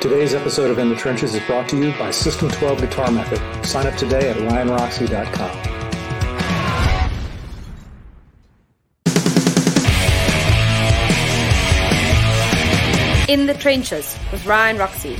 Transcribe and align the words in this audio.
Today's 0.00 0.34
episode 0.34 0.70
of 0.70 0.78
In 0.78 0.90
the 0.90 0.96
Trenches 0.98 1.34
is 1.34 1.42
brought 1.46 1.66
to 1.70 1.78
you 1.78 1.92
by 1.98 2.10
System 2.10 2.50
12 2.50 2.82
Guitar 2.82 3.10
Method. 3.10 3.40
Sign 3.64 3.86
up 3.86 3.94
today 3.94 4.28
at 4.28 4.36
ryanroxy.com. 4.36 5.50
In 13.30 13.46
the 13.46 13.54
Trenches 13.54 14.14
with 14.30 14.44
Ryan 14.44 14.76
Roxy. 14.76 15.16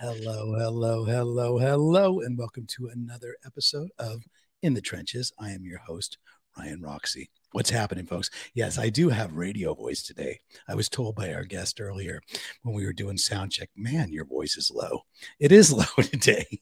Hello, 0.00 0.54
hello, 0.58 1.04
hello, 1.04 1.58
hello, 1.58 2.20
and 2.20 2.38
welcome 2.38 2.66
to 2.66 2.88
another 2.88 3.36
episode 3.44 3.90
of 3.98 4.24
In 4.62 4.74
the 4.74 4.82
Trenches. 4.82 5.32
I 5.38 5.52
am 5.52 5.64
your 5.64 5.78
host, 5.78 6.18
Ryan 6.58 6.82
Roxy. 6.82 7.30
What's 7.52 7.70
happening, 7.70 8.06
folks? 8.06 8.30
Yes, 8.54 8.78
I 8.78 8.90
do 8.90 9.08
have 9.08 9.34
radio 9.34 9.74
voice 9.74 10.04
today. 10.04 10.38
I 10.68 10.76
was 10.76 10.88
told 10.88 11.16
by 11.16 11.34
our 11.34 11.42
guest 11.42 11.80
earlier 11.80 12.22
when 12.62 12.76
we 12.76 12.86
were 12.86 12.92
doing 12.92 13.16
sound 13.16 13.50
check, 13.50 13.70
man, 13.74 14.12
your 14.12 14.24
voice 14.24 14.56
is 14.56 14.70
low. 14.72 15.00
It 15.40 15.50
is 15.50 15.72
low 15.72 15.84
today. 16.00 16.60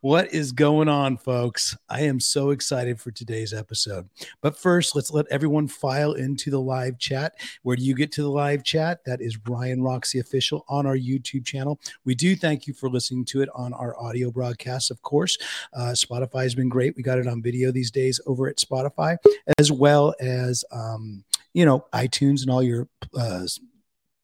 what 0.00 0.32
is 0.32 0.52
going 0.52 0.88
on, 0.88 1.16
folks? 1.16 1.76
I 1.88 2.02
am 2.02 2.20
so 2.20 2.50
excited 2.50 3.00
for 3.00 3.10
today's 3.10 3.52
episode. 3.52 4.08
But 4.40 4.56
first, 4.56 4.94
let's 4.94 5.10
let 5.10 5.26
everyone 5.28 5.66
file 5.66 6.12
into 6.12 6.50
the 6.50 6.60
live 6.60 7.00
chat. 7.00 7.34
Where 7.64 7.74
do 7.74 7.82
you 7.82 7.96
get 7.96 8.12
to 8.12 8.22
the 8.22 8.30
live 8.30 8.62
chat? 8.62 9.04
That 9.04 9.20
is 9.20 9.36
Ryan 9.48 9.82
Roxy 9.82 10.20
Official 10.20 10.64
on 10.68 10.86
our 10.86 10.96
YouTube 10.96 11.44
channel. 11.44 11.80
We 12.04 12.14
do 12.14 12.36
thank 12.36 12.68
you 12.68 12.74
for 12.74 12.88
listening 12.88 13.24
to 13.24 13.42
it 13.42 13.48
on 13.56 13.72
our 13.72 13.98
audio 14.00 14.30
broadcast, 14.30 14.92
of 14.92 15.02
course. 15.02 15.36
Uh, 15.74 15.94
Spotify 15.94 16.44
has 16.44 16.54
been 16.54 16.68
great. 16.68 16.96
We 16.96 17.02
got 17.02 17.18
it 17.18 17.26
on 17.26 17.42
video 17.42 17.72
these 17.72 17.90
days 17.90 18.20
over 18.24 18.46
at 18.46 18.58
Spotify, 18.58 19.16
as 19.58 19.72
well 19.72 20.11
as 20.20 20.64
um, 20.72 21.24
you 21.52 21.64
know 21.64 21.86
iTunes 21.92 22.42
and 22.42 22.50
all 22.50 22.62
your 22.62 22.88
uh, 23.16 23.46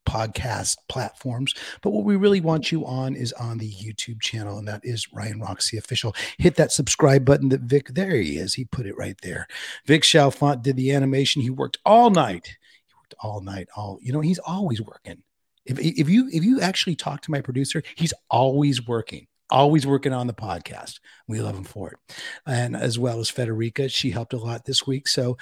podcast 0.08 0.76
platforms. 0.88 1.54
But 1.82 1.90
what 1.90 2.04
we 2.04 2.16
really 2.16 2.40
want 2.40 2.72
you 2.72 2.86
on 2.86 3.14
is 3.14 3.32
on 3.34 3.58
the 3.58 3.70
YouTube 3.70 4.20
channel, 4.20 4.58
and 4.58 4.66
that 4.66 4.80
is 4.82 5.12
Ryan 5.12 5.40
Roxy 5.40 5.76
Official. 5.76 6.14
Hit 6.38 6.56
that 6.56 6.72
subscribe 6.72 7.24
button 7.24 7.50
that 7.50 7.60
Vic, 7.60 7.88
there 7.88 8.16
he 8.16 8.38
is. 8.38 8.54
He 8.54 8.64
put 8.64 8.86
it 8.86 8.96
right 8.96 9.16
there. 9.22 9.46
Vic 9.86 10.02
Chalfant 10.02 10.62
did 10.62 10.76
the 10.76 10.92
animation. 10.92 11.42
He 11.42 11.50
worked 11.50 11.78
all 11.84 12.10
night. 12.10 12.56
He 12.86 12.94
worked 12.96 13.14
all 13.20 13.41
night. 13.41 13.68
All, 13.76 13.98
you 14.00 14.12
know, 14.12 14.20
he's 14.20 14.38
always 14.38 14.80
working. 14.80 15.22
If, 15.66 15.78
if 15.78 16.08
you 16.08 16.30
if 16.32 16.42
you 16.42 16.60
actually 16.62 16.96
talk 16.96 17.20
to 17.22 17.30
my 17.30 17.42
producer, 17.42 17.82
he's 17.94 18.14
always 18.30 18.86
working 18.86 19.26
always 19.50 19.86
working 19.86 20.12
on 20.12 20.26
the 20.26 20.34
podcast. 20.34 21.00
We 21.26 21.41
love 21.41 21.56
him 21.56 21.64
for 21.64 21.91
it. 21.91 22.14
And 22.46 22.76
as 22.76 22.98
well 22.98 23.18
as 23.18 23.30
Federica, 23.30 23.91
she 23.91 24.10
helped 24.10 24.34
a 24.34 24.38
lot 24.38 24.66
this 24.66 24.86
week. 24.86 25.08
So 25.08 25.38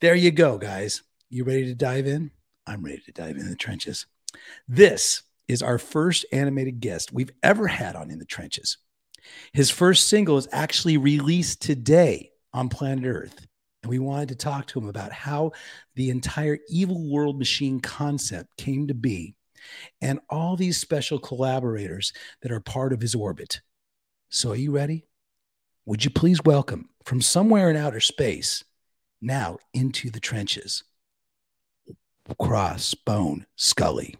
there 0.00 0.14
you 0.14 0.30
go, 0.30 0.58
guys. 0.58 1.02
You 1.28 1.44
ready 1.44 1.64
to 1.66 1.74
dive 1.74 2.06
in? 2.06 2.30
I'm 2.66 2.82
ready 2.82 3.02
to 3.06 3.12
dive 3.12 3.36
in 3.36 3.48
the 3.48 3.56
trenches. 3.56 4.06
This 4.68 5.22
is 5.48 5.62
our 5.62 5.78
first 5.78 6.24
animated 6.32 6.80
guest 6.80 7.12
we've 7.12 7.32
ever 7.42 7.66
had 7.66 7.96
on 7.96 8.10
In 8.10 8.18
the 8.18 8.24
Trenches. 8.24 8.78
His 9.52 9.70
first 9.70 10.08
single 10.08 10.36
is 10.36 10.48
actually 10.52 10.98
released 10.98 11.62
today 11.62 12.30
on 12.52 12.68
planet 12.68 13.06
Earth. 13.06 13.46
And 13.82 13.90
we 13.90 13.98
wanted 13.98 14.28
to 14.28 14.34
talk 14.36 14.66
to 14.68 14.78
him 14.78 14.88
about 14.88 15.12
how 15.12 15.52
the 15.96 16.10
entire 16.10 16.58
evil 16.68 17.10
world 17.10 17.38
machine 17.38 17.80
concept 17.80 18.56
came 18.56 18.86
to 18.88 18.94
be 18.94 19.34
and 20.00 20.20
all 20.30 20.56
these 20.56 20.78
special 20.78 21.18
collaborators 21.18 22.12
that 22.42 22.52
are 22.52 22.60
part 22.60 22.92
of 22.92 23.00
his 23.00 23.14
orbit. 23.14 23.60
So, 24.30 24.50
are 24.52 24.56
you 24.56 24.70
ready? 24.70 25.06
Would 25.86 26.04
you 26.04 26.10
please 26.10 26.42
welcome 26.44 26.90
from 27.04 27.20
somewhere 27.20 27.70
in 27.70 27.76
outer 27.76 28.00
space 28.00 28.62
now 29.20 29.58
into 29.72 30.10
the 30.10 30.20
trenches. 30.20 30.84
Crossbone 32.40 33.46
Scully. 33.56 34.16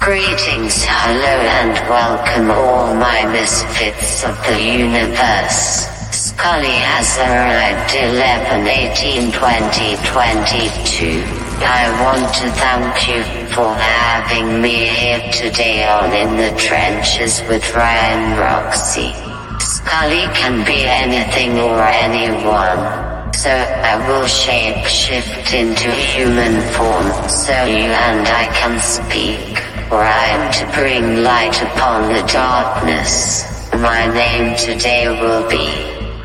Greetings, 0.00 0.84
hello, 0.86 1.36
and 1.58 1.72
welcome 1.88 2.50
all 2.50 2.94
my 2.94 3.24
misfits 3.32 4.24
of 4.24 4.36
the 4.46 4.62
universe. 4.62 5.88
Scully 6.12 6.68
has 6.68 7.18
arrived 7.18 7.94
11 7.94 8.66
18 8.66 9.32
20 9.32 9.96
22. 10.06 11.45
I 11.58 11.88
want 12.04 12.34
to 12.34 12.50
thank 12.52 13.08
you 13.08 13.22
for 13.54 13.72
having 13.74 14.60
me 14.60 14.86
here 14.86 15.22
today 15.32 15.88
on 15.88 16.12
In 16.12 16.36
the 16.36 16.56
Trenches 16.58 17.40
with 17.48 17.74
Ryan 17.74 18.38
Roxy. 18.38 19.12
Scully 19.58 20.26
can 20.34 20.64
be 20.66 20.84
anything 20.84 21.58
or 21.58 21.80
anyone. 21.82 23.32
So 23.32 23.48
I 23.48 23.96
will 24.06 24.26
shape 24.26 24.84
shift 24.84 25.54
into 25.54 25.90
human 25.90 26.60
form 26.74 27.08
so 27.28 27.52
you 27.64 27.88
and 27.88 28.28
I 28.28 28.46
can 28.52 28.78
speak. 28.80 29.56
Or 29.90 30.02
I 30.02 30.24
am 30.36 30.52
to 30.52 30.78
bring 30.78 31.22
light 31.22 31.62
upon 31.62 32.12
the 32.12 32.22
darkness. 32.30 33.72
My 33.72 34.06
name 34.12 34.56
today 34.56 35.08
will 35.08 35.48
be 35.48 35.72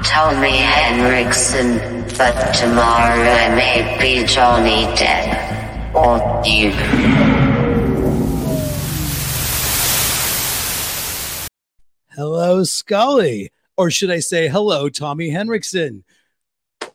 Tommy 0.04 0.58
Henriksen 0.58 2.01
but 2.18 2.54
tomorrow 2.54 3.22
I 3.22 3.56
may 3.56 3.98
be 4.00 4.26
Johnny 4.26 4.86
Depp. 4.96 5.96
Or 5.96 6.18
you. 6.46 6.72
Hello, 12.12 12.64
Scully. 12.64 13.52
Or 13.78 13.90
should 13.90 14.12
I 14.12 14.20
say 14.20 14.48
hello, 14.48 14.90
Tommy 14.90 15.30
Henriksen? 15.30 16.04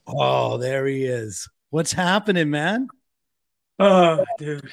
Oh, 0.07 0.57
there 0.59 0.87
he 0.87 1.05
is. 1.05 1.49
What's 1.71 1.93
happening, 1.93 2.51
man? 2.51 2.89
Oh, 3.79 4.25
dude. 4.39 4.71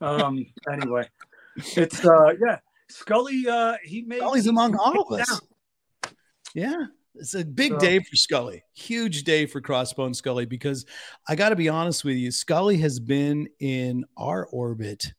Um, 0.00 0.46
anyway, 0.70 1.08
it's 1.56 2.04
uh 2.04 2.32
yeah, 2.40 2.58
Scully. 2.88 3.48
uh 3.48 3.74
he 3.82 4.02
made 4.02 4.20
Skully's 4.20 4.46
among 4.46 4.76
all 4.76 5.02
of 5.02 5.20
us. 5.20 5.28
Down. 5.28 6.12
Yeah. 6.54 6.86
It's 7.18 7.34
a 7.34 7.44
big 7.44 7.78
day 7.78 7.98
for 8.00 8.16
Scully, 8.16 8.62
Huge 8.74 9.24
day 9.24 9.46
for 9.46 9.60
Crossbone 9.60 10.14
Scully, 10.14 10.46
because 10.46 10.86
I 11.28 11.34
got 11.34 11.48
to 11.50 11.56
be 11.56 11.68
honest 11.68 12.04
with 12.04 12.16
you, 12.16 12.30
Scully 12.30 12.78
has 12.78 13.00
been 13.00 13.48
in 13.58 14.04
our 14.16 14.46
orbit 14.46 15.12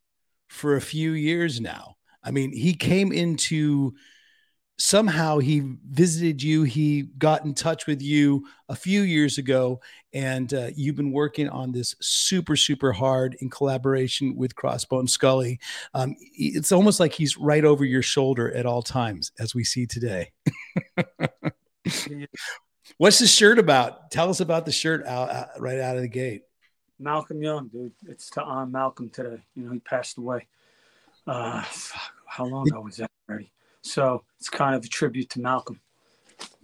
for 0.48 0.76
a 0.76 0.82
few 0.82 1.12
years 1.12 1.60
now. 1.60 1.98
I 2.24 2.32
mean, 2.32 2.52
he 2.52 2.74
came 2.74 3.12
into 3.12 3.94
somehow 4.78 5.40
he 5.40 5.62
visited 5.90 6.42
you, 6.42 6.64
he 6.64 7.04
got 7.18 7.44
in 7.44 7.54
touch 7.54 7.86
with 7.86 8.02
you 8.02 8.46
a 8.70 8.76
few 8.76 9.02
years 9.02 9.38
ago, 9.38 9.82
and 10.14 10.54
uh, 10.54 10.70
you've 10.74 10.96
been 10.96 11.12
working 11.12 11.50
on 11.50 11.72
this 11.72 11.96
super, 12.02 12.56
super 12.56 12.94
hard 12.94 13.36
in 13.42 13.50
collaboration 13.50 14.36
with 14.38 14.56
Crossbone 14.56 15.10
Skully. 15.10 15.60
Um, 15.94 16.16
it's 16.20 16.72
almost 16.72 17.00
like 17.00 17.14
he's 17.14 17.38
right 17.38 17.66
over 17.66 17.84
your 17.84 18.02
shoulder 18.02 18.52
at 18.54 18.66
all 18.66 18.82
times, 18.82 19.32
as 19.38 19.54
we 19.54 19.64
see 19.66 19.86
today. 19.86 20.32
What's 22.98 23.20
the 23.20 23.28
shirt 23.28 23.60
about? 23.60 24.12
Tell 24.12 24.30
us 24.30 24.40
about 24.40 24.66
the 24.66 24.72
shirt 24.72 25.06
out, 25.06 25.30
out, 25.30 25.48
right 25.60 25.80
out 25.80 25.96
of 25.96 26.02
the 26.02 26.10
gate. 26.10 26.44
Malcolm 27.00 27.42
Young, 27.42 27.68
dude. 27.68 27.94
It's 28.08 28.30
to 28.32 28.44
honor 28.44 28.70
Malcolm 28.70 29.10
today. 29.10 29.42
You 29.56 29.64
know, 29.64 29.72
he 29.72 29.80
passed 29.80 30.18
away. 30.18 30.48
Uh, 31.26 31.64
how 32.26 32.46
long 32.46 32.68
ago 32.68 32.82
was 32.82 32.98
that 32.98 33.10
already? 33.30 33.52
So 33.82 34.24
it's 34.40 34.50
kind 34.50 34.76
of 34.76 34.84
a 34.84 34.88
tribute 34.88 35.30
to 35.32 35.42
Malcolm. 35.42 35.80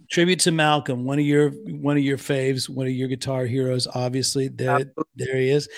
Tribute 0.08 0.40
to 0.40 0.52
Malcolm, 0.52 1.04
one 1.04 1.18
of 1.18 1.24
your 1.24 1.50
one 1.50 1.96
of 1.96 2.02
your 2.02 2.18
faves, 2.18 2.68
one 2.68 2.86
of 2.86 2.92
your 2.92 3.08
guitar 3.08 3.44
heroes. 3.44 3.88
Obviously, 3.92 4.46
there 4.48 4.92
there 5.16 5.36
he 5.36 5.50
is, 5.50 5.68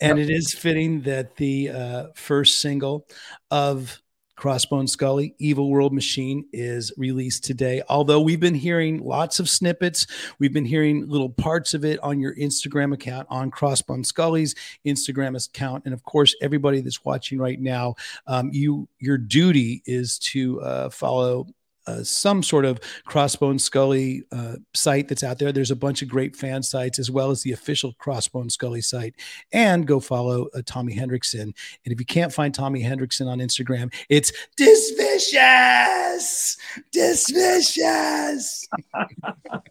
and 0.00 0.18
yep. 0.18 0.28
it 0.28 0.32
is 0.32 0.54
fitting 0.54 1.02
that 1.02 1.36
the 1.36 1.68
uh, 1.70 2.06
first 2.14 2.62
single 2.62 3.06
of 3.50 4.00
Crossbone 4.36 4.88
Scully, 4.88 5.34
Evil 5.38 5.70
World 5.70 5.92
Machine 5.92 6.44
is 6.52 6.92
released 6.96 7.44
today. 7.44 7.82
Although 7.88 8.20
we've 8.20 8.40
been 8.40 8.54
hearing 8.54 9.02
lots 9.02 9.38
of 9.38 9.48
snippets, 9.48 10.06
we've 10.38 10.52
been 10.52 10.64
hearing 10.64 11.08
little 11.08 11.30
parts 11.30 11.74
of 11.74 11.84
it 11.84 12.00
on 12.00 12.20
your 12.20 12.34
Instagram 12.34 12.92
account, 12.92 13.26
on 13.30 13.50
Crossbone 13.50 14.04
Scully's 14.04 14.54
Instagram 14.84 15.36
account, 15.36 15.84
and 15.84 15.94
of 15.94 16.02
course, 16.02 16.34
everybody 16.42 16.80
that's 16.80 17.04
watching 17.04 17.38
right 17.38 17.60
now, 17.60 17.94
um, 18.26 18.50
you 18.52 18.88
your 18.98 19.18
duty 19.18 19.82
is 19.86 20.18
to 20.18 20.60
uh, 20.62 20.90
follow 20.90 21.46
uh, 21.86 22.02
some 22.02 22.42
sort 22.42 22.64
of 22.64 22.80
Crossbone 23.06 23.60
Scully 23.60 24.24
uh, 24.32 24.56
site 24.74 25.08
that's 25.08 25.22
out 25.22 25.38
there. 25.38 25.52
There's 25.52 25.70
a 25.70 25.76
bunch 25.76 26.02
of 26.02 26.08
great 26.08 26.34
fan 26.34 26.62
sites 26.62 26.98
as 26.98 27.10
well 27.10 27.30
as 27.30 27.42
the 27.42 27.52
official 27.52 27.92
Crossbone 28.00 28.50
Scully 28.50 28.80
site. 28.80 29.14
And 29.52 29.86
go 29.86 30.00
follow 30.00 30.46
uh, 30.54 30.62
Tommy 30.66 30.94
Henriksen. 30.94 31.40
And 31.42 31.92
if 31.92 32.00
you 32.00 32.06
can't 32.06 32.32
find 32.32 32.54
Tommy 32.54 32.80
Henriksen 32.80 33.28
on 33.28 33.38
Instagram, 33.38 33.92
it's 34.08 34.32
Disvicious! 34.56 36.56
Disvicious! 36.92 38.64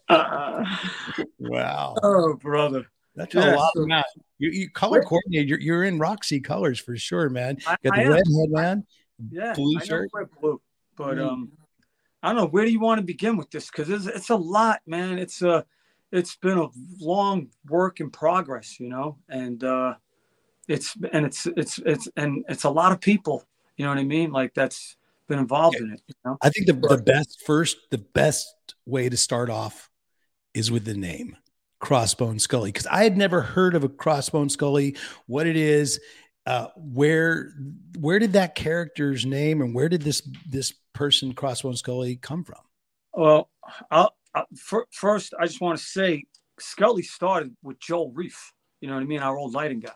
wow. 1.39 1.95
Oh, 2.03 2.35
brother. 2.35 2.85
That's 3.15 3.33
yeah, 3.35 3.55
a 3.55 3.57
lot, 3.57 3.71
so, 3.75 3.85
man. 3.85 4.03
You, 4.39 4.49
you 4.51 4.69
color 4.71 5.01
coordinate. 5.03 5.47
You're, 5.47 5.59
you're 5.59 5.83
in 5.83 5.99
Roxy 5.99 6.39
colors 6.39 6.79
for 6.79 6.95
sure, 6.97 7.29
man. 7.29 7.57
You 7.59 7.65
got 7.65 7.79
the 7.83 7.91
I 7.91 8.07
red 8.07 8.23
headband, 8.39 8.83
yeah, 9.31 9.53
blue 9.53 9.79
shirt. 9.81 10.09
blue. 10.41 10.59
But 10.97 11.17
Mm. 11.17 11.27
um, 11.27 11.51
I 12.23 12.29
don't 12.29 12.37
know. 12.37 12.47
Where 12.47 12.63
do 12.63 12.71
you 12.71 12.79
want 12.79 12.99
to 12.99 13.05
begin 13.05 13.35
with 13.35 13.51
this? 13.51 13.69
Because 13.69 13.89
it's 13.89 14.07
it's 14.07 14.29
a 14.29 14.35
lot, 14.35 14.79
man. 14.87 15.19
It's 15.19 15.41
a 15.41 15.65
it's 16.11 16.37
been 16.37 16.57
a 16.57 16.67
long 16.99 17.49
work 17.67 17.99
in 17.99 18.09
progress, 18.09 18.79
you 18.79 18.87
know, 18.87 19.17
and 19.27 19.61
uh, 19.63 19.95
it's 20.69 20.95
and 21.11 21.25
it's 21.25 21.45
it's 21.57 21.79
it's 21.79 22.07
and 22.15 22.45
it's 22.47 22.63
a 22.63 22.69
lot 22.69 22.93
of 22.93 23.01
people. 23.01 23.43
You 23.75 23.85
know 23.85 23.91
what 23.91 23.97
I 23.97 24.05
mean? 24.05 24.31
Like 24.31 24.53
that's 24.53 24.95
been 25.27 25.39
involved 25.39 25.75
in 25.75 25.91
it. 25.91 26.01
You 26.07 26.15
know. 26.23 26.37
I 26.41 26.49
think 26.49 26.67
the, 26.67 26.73
the 26.73 27.03
best 27.03 27.43
first, 27.45 27.77
the 27.91 27.97
best 27.97 28.75
way 28.85 29.09
to 29.09 29.17
start 29.17 29.49
off 29.49 29.89
is 30.53 30.71
with 30.71 30.85
the 30.85 30.93
name 30.93 31.35
Crossbone 31.81 32.39
Scully 32.39 32.71
because 32.71 32.87
I 32.87 33.03
had 33.03 33.17
never 33.17 33.41
heard 33.41 33.75
of 33.75 33.83
a 33.83 33.89
Crossbone 33.89 34.49
Scully, 34.49 34.95
what 35.25 35.45
it 35.45 35.57
is, 35.57 35.99
uh, 36.45 36.67
where 36.77 37.51
where 37.99 38.19
did 38.19 38.33
that 38.33 38.55
character's 38.55 39.25
name 39.25 39.61
and 39.61 39.75
where 39.75 39.89
did 39.89 40.03
this 40.03 40.21
this 40.47 40.73
person 40.93 41.33
Crossbone 41.33 41.77
Scully 41.77 42.15
come 42.17 42.43
from? 42.43 42.59
Well, 43.13 43.49
I'll, 43.91 44.15
i 44.33 44.43
fir- 44.55 44.87
first, 44.91 45.33
I 45.39 45.45
just 45.45 45.61
want 45.61 45.77
to 45.77 45.83
say 45.83 46.25
Scully 46.59 47.03
started 47.03 47.55
with 47.63 47.79
Joel 47.79 48.11
Reef. 48.11 48.53
You 48.81 48.87
know 48.87 48.95
what 48.95 49.03
I 49.03 49.05
mean? 49.05 49.19
Our 49.19 49.37
old 49.37 49.53
lighting 49.53 49.79
guy 49.79 49.91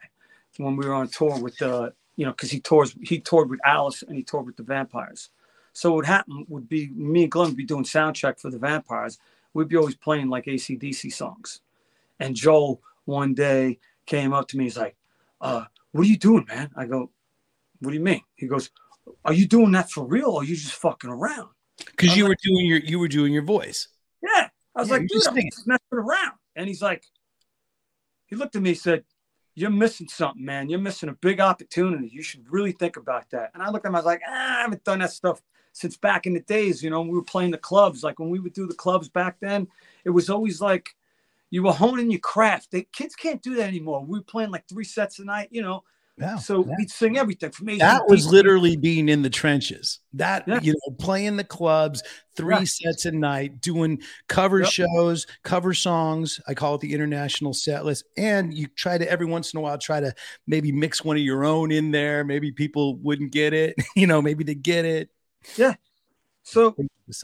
when 0.58 0.76
we 0.76 0.86
were 0.86 0.94
on 0.94 1.08
tour 1.08 1.40
with 1.40 1.58
the, 1.58 1.94
you 2.16 2.26
know, 2.26 2.32
because 2.32 2.52
he 2.52 2.60
tours, 2.60 2.96
he 3.02 3.20
toured 3.20 3.50
with 3.50 3.60
Alice 3.66 4.04
and 4.04 4.16
he 4.16 4.24
toured 4.24 4.46
with 4.46 4.58
the 4.58 4.64
Vampires. 4.64 5.30
So 5.74 5.94
what 5.94 6.06
happened 6.06 6.46
would 6.50 6.68
be 6.68 6.90
me 6.96 7.24
and 7.24 7.32
Glenn 7.32 7.50
would 7.50 7.58
be 7.58 7.66
doing 7.66 7.86
sound 7.86 8.16
check 8.16 8.40
for 8.40 8.50
the 8.50 8.58
Vampires. 8.58 9.20
We'd 9.54 9.68
be 9.68 9.78
always 9.78 9.96
playing 9.96 10.30
like 10.30 10.46
ACDC 10.46 11.14
songs. 11.14 11.62
And 12.20 12.36
Joel 12.36 12.82
one 13.06 13.34
day 13.34 13.80
came 14.06 14.34
up 14.34 14.48
to 14.50 14.58
me. 14.58 14.64
He's 14.64 14.78
like, 14.78 14.96
uh, 15.40 15.66
what 15.92 16.02
are 16.06 16.10
you 16.10 16.18
doing, 16.18 16.46
man? 16.48 16.72
I 16.76 16.86
go, 16.86 17.12
what 17.80 17.92
do 17.92 17.96
you 17.96 18.04
mean? 18.04 18.22
He 18.36 18.48
goes, 18.48 18.72
are 19.26 19.34
you 19.34 19.48
doing 19.48 19.72
that 19.74 19.92
for 19.92 20.06
real 20.06 20.32
or 20.32 20.42
are 20.42 20.46
you 20.46 20.56
just 20.56 20.74
fucking 20.74 21.10
around? 21.10 21.50
Because 21.78 22.16
you 22.18 22.24
like- 22.24 22.30
were 22.30 22.38
doing 22.44 22.66
your 22.66 22.80
you 22.80 23.00
were 23.00 23.08
doing 23.08 23.34
your 23.34 23.44
voice. 23.44 23.88
Yeah. 24.22 24.50
I 24.76 24.80
was 24.82 24.90
Yeah, 24.90 24.94
like, 24.98 25.02
dude, 25.04 25.12
just 25.12 25.30
I'm 25.30 25.36
just 25.36 25.68
messing 25.68 25.82
around. 25.94 26.34
And 26.56 26.68
he's 26.68 26.82
like, 26.82 27.04
he 28.28 28.36
looked 28.36 28.56
at 28.56 28.62
me, 28.62 28.70
he 28.70 28.76
said, 28.76 29.04
You're 29.56 29.70
missing 29.70 30.08
something, 30.08 30.44
man. 30.44 30.70
You're 30.70 30.80
missing 30.80 31.10
a 31.10 31.14
big 31.14 31.40
opportunity. 31.40 32.10
You 32.12 32.22
should 32.22 32.52
really 32.52 32.72
think 32.72 32.98
about 32.98 33.30
that. 33.32 33.52
And 33.54 33.64
I 33.64 33.70
looked 33.70 33.86
at 33.86 33.90
him, 33.90 33.96
I 33.96 34.00
was 34.00 34.06
like, 34.06 34.22
ah, 34.28 34.58
I 34.60 34.62
haven't 34.62 34.84
done 34.84 35.00
that 35.00 35.12
stuff 35.12 35.42
since 35.74 35.98
back 35.98 36.26
in 36.26 36.34
the 36.34 36.42
days, 36.42 36.82
you 36.84 36.90
know, 36.90 37.00
when 37.02 37.10
we 37.10 37.16
were 37.16 37.24
playing 37.24 37.52
the 37.52 37.58
clubs. 37.58 38.04
Like 38.04 38.20
when 38.20 38.30
we 38.30 38.40
would 38.40 38.54
do 38.54 38.66
the 38.68 38.74
clubs 38.74 39.10
back 39.10 39.38
then, 39.40 39.68
it 40.04 40.10
was 40.10 40.30
always 40.30 40.60
like 40.62 40.90
you 41.50 41.64
were 41.64 41.72
honing 41.72 42.12
your 42.12 42.20
craft. 42.20 42.72
They, 42.72 42.84
kids 42.92 43.16
can't 43.16 43.42
do 43.42 43.56
that 43.56 43.68
anymore. 43.68 44.04
We 44.04 44.20
were 44.20 44.24
playing 44.26 44.52
like 44.52 44.68
three 44.68 44.84
sets 44.84 45.20
a 45.20 45.26
night, 45.26 45.50
you 45.52 45.62
know. 45.62 45.84
Yeah. 46.20 46.38
so 46.38 46.66
yeah. 46.66 46.74
we'd 46.80 46.90
sing 46.90 47.18
everything 47.18 47.52
from 47.52 47.68
ACDC. 47.68 47.78
that 47.80 48.08
was 48.08 48.26
literally 48.26 48.76
being 48.76 49.08
in 49.08 49.22
the 49.22 49.30
trenches. 49.30 50.00
That 50.14 50.48
Yeah. 50.48 50.60
you 50.64 50.74
know, 50.74 50.96
playing 50.98 51.38
the 51.38 51.44
clubs, 51.44 52.02
three 52.36 52.56
Yeah. 52.56 52.64
sets 52.64 53.06
a 53.06 53.12
night, 53.12 53.62
doing 53.62 54.02
cover 54.28 54.62
Yep. 54.62 54.70
shows, 54.70 55.28
cover 55.44 55.76
songs. 55.76 56.40
I 56.48 56.56
call 56.56 56.74
it 56.76 56.82
the 56.82 56.94
international 56.94 57.54
set 57.54 57.86
list. 57.86 58.06
And 58.18 58.52
you 58.52 58.66
try 58.68 58.98
to 58.98 59.08
every 59.10 59.28
once 59.28 59.54
in 59.54 59.60
a 59.60 59.62
while 59.62 59.78
try 59.78 60.00
to 60.00 60.12
maybe 60.48 60.72
mix 60.72 61.04
one 61.04 61.18
of 61.18 61.22
your 61.24 61.46
own 61.46 61.72
in 61.72 61.92
there. 61.92 62.24
Maybe 62.24 62.52
people 62.52 62.96
wouldn't 62.98 63.32
get 63.32 63.54
it. 63.54 63.76
You 63.96 64.08
know, 64.08 64.22
maybe 64.22 64.44
they 64.44 64.56
get 64.56 64.86
it. 64.86 65.10
Yeah. 65.56 65.76
So 66.42 66.76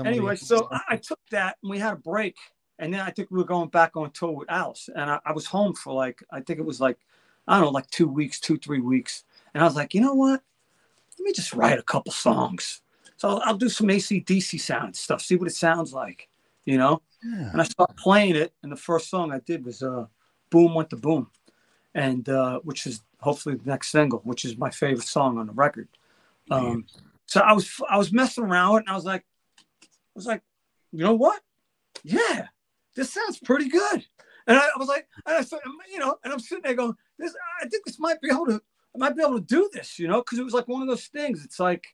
anyway, 0.05 0.35
so 0.35 0.67
I, 0.71 0.81
I 0.89 0.97
took 0.97 1.19
that 1.31 1.57
and 1.63 1.71
we 1.71 1.79
had 1.79 1.93
a 1.93 1.97
break. 1.97 2.35
And 2.79 2.93
then 2.93 3.01
I 3.01 3.11
think 3.11 3.29
we 3.31 3.37
were 3.39 3.45
going 3.45 3.69
back 3.69 3.95
on 3.95 4.11
tour 4.11 4.31
with 4.31 4.51
Alice. 4.51 4.89
And 4.93 5.09
I, 5.09 5.19
I 5.25 5.31
was 5.31 5.45
home 5.45 5.73
for 5.73 5.93
like, 5.93 6.21
I 6.31 6.41
think 6.41 6.59
it 6.59 6.65
was 6.65 6.81
like, 6.81 6.97
I 7.47 7.55
don't 7.55 7.65
know, 7.65 7.71
like 7.71 7.89
two 7.89 8.07
weeks, 8.07 8.39
two, 8.39 8.57
three 8.57 8.79
weeks. 8.79 9.23
And 9.53 9.63
I 9.63 9.65
was 9.65 9.75
like, 9.75 9.93
you 9.93 10.01
know 10.01 10.13
what? 10.13 10.41
Let 11.19 11.25
me 11.25 11.33
just 11.33 11.53
write 11.53 11.79
a 11.79 11.83
couple 11.83 12.11
songs. 12.11 12.81
So 13.17 13.29
I'll, 13.29 13.41
I'll 13.45 13.57
do 13.57 13.69
some 13.69 13.87
ACDC 13.87 14.59
sound 14.59 14.95
stuff, 14.95 15.21
see 15.21 15.35
what 15.35 15.47
it 15.47 15.55
sounds 15.55 15.93
like, 15.93 16.29
you 16.65 16.77
know? 16.77 17.01
Yeah. 17.23 17.51
And 17.51 17.61
I 17.61 17.63
started 17.63 17.95
playing 17.97 18.35
it. 18.35 18.53
And 18.63 18.71
the 18.71 18.77
first 18.77 19.09
song 19.09 19.31
I 19.31 19.39
did 19.39 19.65
was 19.65 19.83
uh, 19.83 20.05
Boom 20.49 20.73
Went 20.73 20.89
the 20.89 20.97
Boom, 20.97 21.29
and 21.93 22.27
uh, 22.27 22.59
which 22.59 22.85
is 22.87 23.01
hopefully 23.19 23.55
the 23.55 23.69
next 23.69 23.91
single, 23.91 24.19
which 24.19 24.45
is 24.45 24.57
my 24.57 24.69
favorite 24.69 25.07
song 25.07 25.37
on 25.37 25.47
the 25.47 25.53
record. 25.53 25.87
Um, 26.51 26.85
so 27.25 27.39
I 27.41 27.53
was 27.53 27.81
I 27.89 27.97
was 27.97 28.11
messing 28.11 28.43
around 28.43 28.73
with 28.73 28.81
it 28.81 28.85
and 28.85 28.91
I 28.91 28.95
was 28.95 29.05
like, 29.05 29.23
I 29.81 30.15
was 30.15 30.25
like, 30.25 30.41
you 30.91 31.03
know 31.03 31.15
what? 31.15 31.41
Yeah, 32.03 32.47
this 32.95 33.13
sounds 33.13 33.39
pretty 33.39 33.69
good. 33.69 34.05
And 34.47 34.57
I, 34.57 34.61
I 34.61 34.77
was 34.77 34.87
like, 34.87 35.07
and 35.25 35.37
I 35.37 35.41
said, 35.41 35.59
you 35.91 35.99
know, 35.99 36.17
and 36.23 36.33
I'm 36.33 36.39
sitting 36.39 36.63
there 36.63 36.73
going, 36.73 36.93
this, 37.17 37.33
I 37.61 37.67
think 37.67 37.85
this 37.85 37.99
might 37.99 38.19
be 38.21 38.29
able 38.29 38.45
to, 38.47 38.61
I 38.95 38.97
might 38.97 39.15
be 39.15 39.21
able 39.23 39.39
to 39.39 39.45
do 39.45 39.69
this, 39.73 39.97
you 39.97 40.07
know, 40.07 40.21
because 40.21 40.39
it 40.39 40.43
was 40.43 40.53
like 40.53 40.67
one 40.67 40.81
of 40.81 40.87
those 40.87 41.07
things. 41.07 41.43
It's 41.43 41.59
like, 41.59 41.85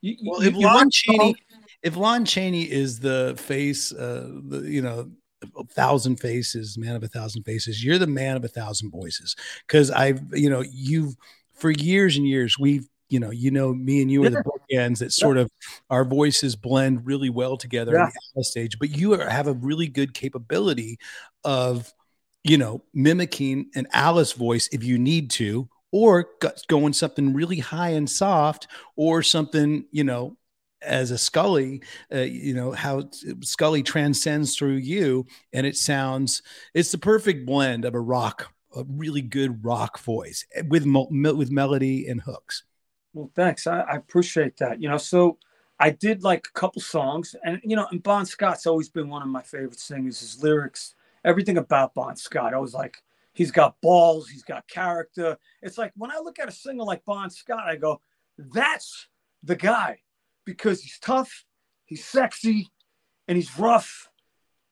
you, 0.00 0.16
Well, 0.24 0.42
you, 0.42 0.48
if 0.48 0.54
you 0.56 0.66
Lon 0.66 0.76
write 0.76 0.86
a 0.86 0.90
Chaney, 0.90 1.18
song- 1.18 1.34
if 1.82 1.96
Lon 1.96 2.24
Chaney 2.24 2.70
is 2.70 3.00
the 3.00 3.34
face, 3.38 3.92
uh, 3.92 4.28
the 4.48 4.60
you 4.60 4.82
know, 4.82 5.10
a 5.56 5.64
thousand 5.64 6.16
faces, 6.16 6.78
man 6.78 6.96
of 6.96 7.02
a 7.02 7.08
thousand 7.08 7.42
faces, 7.44 7.84
you're 7.84 7.98
the 7.98 8.06
man 8.06 8.36
of 8.36 8.44
a 8.44 8.48
thousand 8.48 8.90
voices. 8.90 9.36
Because 9.66 9.90
I've, 9.90 10.20
you 10.32 10.48
know, 10.48 10.64
you've 10.70 11.14
for 11.52 11.70
years 11.70 12.16
and 12.16 12.26
years, 12.26 12.58
we've, 12.58 12.88
you 13.14 13.20
know, 13.20 13.30
you 13.30 13.52
know, 13.52 13.72
me 13.72 14.02
and 14.02 14.10
you 14.10 14.24
are 14.24 14.30
the 14.30 14.42
bookends 14.42 14.98
that 14.98 15.12
sort 15.12 15.36
of 15.36 15.48
our 15.88 16.04
voices 16.04 16.56
blend 16.56 17.06
really 17.06 17.30
well 17.30 17.56
together 17.56 17.92
on 18.06 18.10
the 18.34 18.42
stage. 18.42 18.76
But 18.80 18.90
you 18.90 19.14
are, 19.14 19.28
have 19.30 19.46
a 19.46 19.52
really 19.52 19.86
good 19.86 20.14
capability 20.14 20.98
of, 21.44 21.94
you 22.42 22.58
know, 22.58 22.82
mimicking 22.92 23.70
an 23.76 23.86
Alice 23.92 24.32
voice 24.32 24.68
if 24.72 24.82
you 24.82 24.98
need 24.98 25.30
to, 25.30 25.68
or 25.92 26.26
going 26.66 26.92
something 26.92 27.32
really 27.32 27.60
high 27.60 27.90
and 27.90 28.10
soft, 28.10 28.66
or 28.96 29.22
something, 29.22 29.84
you 29.92 30.02
know, 30.02 30.36
as 30.82 31.12
a 31.12 31.16
Scully, 31.16 31.82
uh, 32.12 32.18
you 32.18 32.52
know, 32.52 32.72
how 32.72 33.08
Scully 33.42 33.84
transcends 33.84 34.56
through 34.56 34.74
you, 34.74 35.24
and 35.52 35.68
it 35.68 35.76
sounds, 35.76 36.42
it's 36.74 36.90
the 36.90 36.98
perfect 36.98 37.46
blend 37.46 37.84
of 37.84 37.94
a 37.94 38.00
rock, 38.00 38.52
a 38.76 38.82
really 38.88 39.22
good 39.22 39.64
rock 39.64 40.00
voice 40.00 40.44
eh, 40.56 40.62
with 40.68 40.84
with 40.84 41.50
melody 41.52 42.08
and 42.08 42.20
hooks. 42.20 42.64
Well, 43.14 43.30
thanks. 43.34 43.66
I, 43.66 43.80
I 43.80 43.96
appreciate 43.96 44.56
that. 44.58 44.82
You 44.82 44.88
know, 44.88 44.98
so 44.98 45.38
I 45.78 45.90
did 45.90 46.22
like 46.22 46.48
a 46.48 46.58
couple 46.58 46.82
songs, 46.82 47.34
and 47.44 47.60
you 47.64 47.76
know, 47.76 47.86
and 47.90 48.02
Bon 48.02 48.26
Scott's 48.26 48.66
always 48.66 48.88
been 48.88 49.08
one 49.08 49.22
of 49.22 49.28
my 49.28 49.42
favorite 49.42 49.78
singers. 49.78 50.20
His 50.20 50.42
lyrics, 50.42 50.94
everything 51.24 51.56
about 51.56 51.94
Bon 51.94 52.16
Scott, 52.16 52.52
I 52.52 52.58
was 52.58 52.74
like, 52.74 52.96
he's 53.32 53.52
got 53.52 53.80
balls, 53.80 54.28
he's 54.28 54.42
got 54.42 54.68
character. 54.68 55.38
It's 55.62 55.78
like 55.78 55.92
when 55.96 56.10
I 56.10 56.18
look 56.18 56.38
at 56.38 56.48
a 56.48 56.52
singer 56.52 56.84
like 56.84 57.04
Bon 57.04 57.30
Scott, 57.30 57.64
I 57.66 57.76
go, 57.76 58.00
that's 58.36 59.08
the 59.42 59.56
guy, 59.56 60.00
because 60.44 60.80
he's 60.80 60.98
tough, 60.98 61.44
he's 61.84 62.04
sexy, 62.04 62.68
and 63.28 63.36
he's 63.36 63.58
rough, 63.58 64.10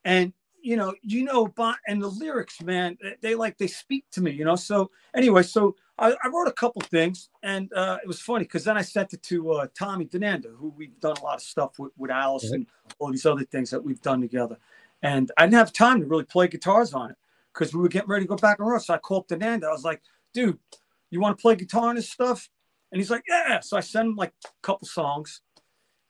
and 0.05 0.33
you 0.63 0.77
know, 0.77 0.95
you 1.03 1.25
know, 1.25 1.47
Bon 1.49 1.75
and 1.87 2.01
the 2.01 2.09
lyrics, 2.09 2.63
man, 2.63 2.97
they, 3.03 3.17
they 3.21 3.35
like 3.35 3.59
they 3.59 3.67
speak 3.67 4.05
to 4.13 4.21
me, 4.21 4.31
you 4.31 4.45
know. 4.45 4.57
So 4.57 4.91
anyway, 5.15 5.43
so 5.43 5.77
I, 5.99 6.13
I 6.23 6.29
wrote 6.29 6.49
a 6.49 6.53
couple 6.53 6.81
things, 6.83 7.29
and 7.43 7.73
uh, 7.75 7.99
it 8.03 8.07
was 8.07 8.21
funny 8.21 8.45
because 8.45 8.65
then 8.65 8.77
I 8.77 8.83
sent 8.83 9.13
it 9.13 9.23
to 9.25 9.53
uh, 9.53 9.67
Tommy 9.79 10.07
Denander, 10.07 10.57
who 10.57 10.73
we've 10.77 10.99
done 11.01 11.17
a 11.19 11.25
lot 11.25 11.37
of 11.37 11.43
stuff 11.43 11.79
with, 11.79 11.93
with 11.97 12.11
Alice 12.11 12.51
and 12.51 12.67
all 12.99 13.11
these 13.11 13.27
other 13.27 13.45
things 13.45 13.71
that 13.71 13.83
we've 13.83 14.01
done 14.01 14.21
together. 14.21 14.57
And 15.03 15.31
I 15.37 15.47
didn't 15.47 15.59
have 15.59 15.73
time 15.73 16.01
to 16.01 16.07
really 16.07 16.25
play 16.25 16.49
guitars 16.49 16.95
on 16.95 17.11
it 17.11 17.17
because 17.53 17.75
we 17.75 17.81
were 17.81 17.89
getting 17.89 18.09
ready 18.09 18.25
to 18.25 18.29
go 18.29 18.37
back 18.37 18.61
on 18.61 18.67
road. 18.67 18.83
So 18.83 18.95
I 18.95 18.99
called 18.99 19.29
Denander. 19.29 19.65
I 19.65 19.73
was 19.73 19.85
like, 19.85 20.01
dude, 20.33 20.59
you 21.11 21.21
want 21.21 21.37
to 21.37 21.43
play 21.43 21.57
guitar 21.57 21.89
on 21.89 21.97
this 21.97 22.09
stuff? 22.09 22.49
And 22.91 23.01
he's 23.01 23.11
like, 23.11 23.25
yeah. 23.29 23.61
So 23.61 23.77
I 23.77 23.81
sent 23.81 24.09
him 24.09 24.17
like 24.17 24.33
a 24.45 24.49
couple 24.63 24.87
songs, 24.87 25.41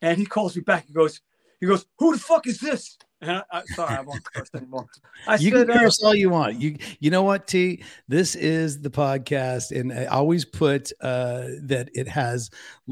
and 0.03 0.19
he 0.19 0.27
calls 0.27 0.57
me 0.57 0.63
back. 0.63 0.87
He 0.87 0.93
goes, 0.93 1.21
he 1.61 1.67
goes, 1.67 1.87
who 1.99 2.13
the 2.13 2.19
fuck 2.19 2.47
is 2.47 2.59
this? 2.59 2.99
I, 3.23 3.43
I, 3.53 3.65
sorry, 3.67 3.97
I 3.97 4.01
won't 4.03 4.25
curse 4.25 4.51
anymore. 4.55 4.87
I 5.27 5.37
you 5.37 5.51
said, 5.51 5.69
can 5.69 5.77
uh, 5.77 5.81
curse 5.81 6.03
all 6.03 6.15
you 6.15 6.31
want. 6.31 6.61
You 6.61 6.77
you 7.01 7.11
know 7.11 7.23
what, 7.23 7.47
T? 7.47 7.83
This 8.09 8.35
is 8.35 8.81
the 8.81 8.91
podcast, 8.91 9.71
and 9.79 9.93
I 9.93 10.07
always 10.07 10.45
put 10.45 10.93
uh, 11.01 11.47
that 11.63 11.91
it 11.95 12.09
has 12.09 12.51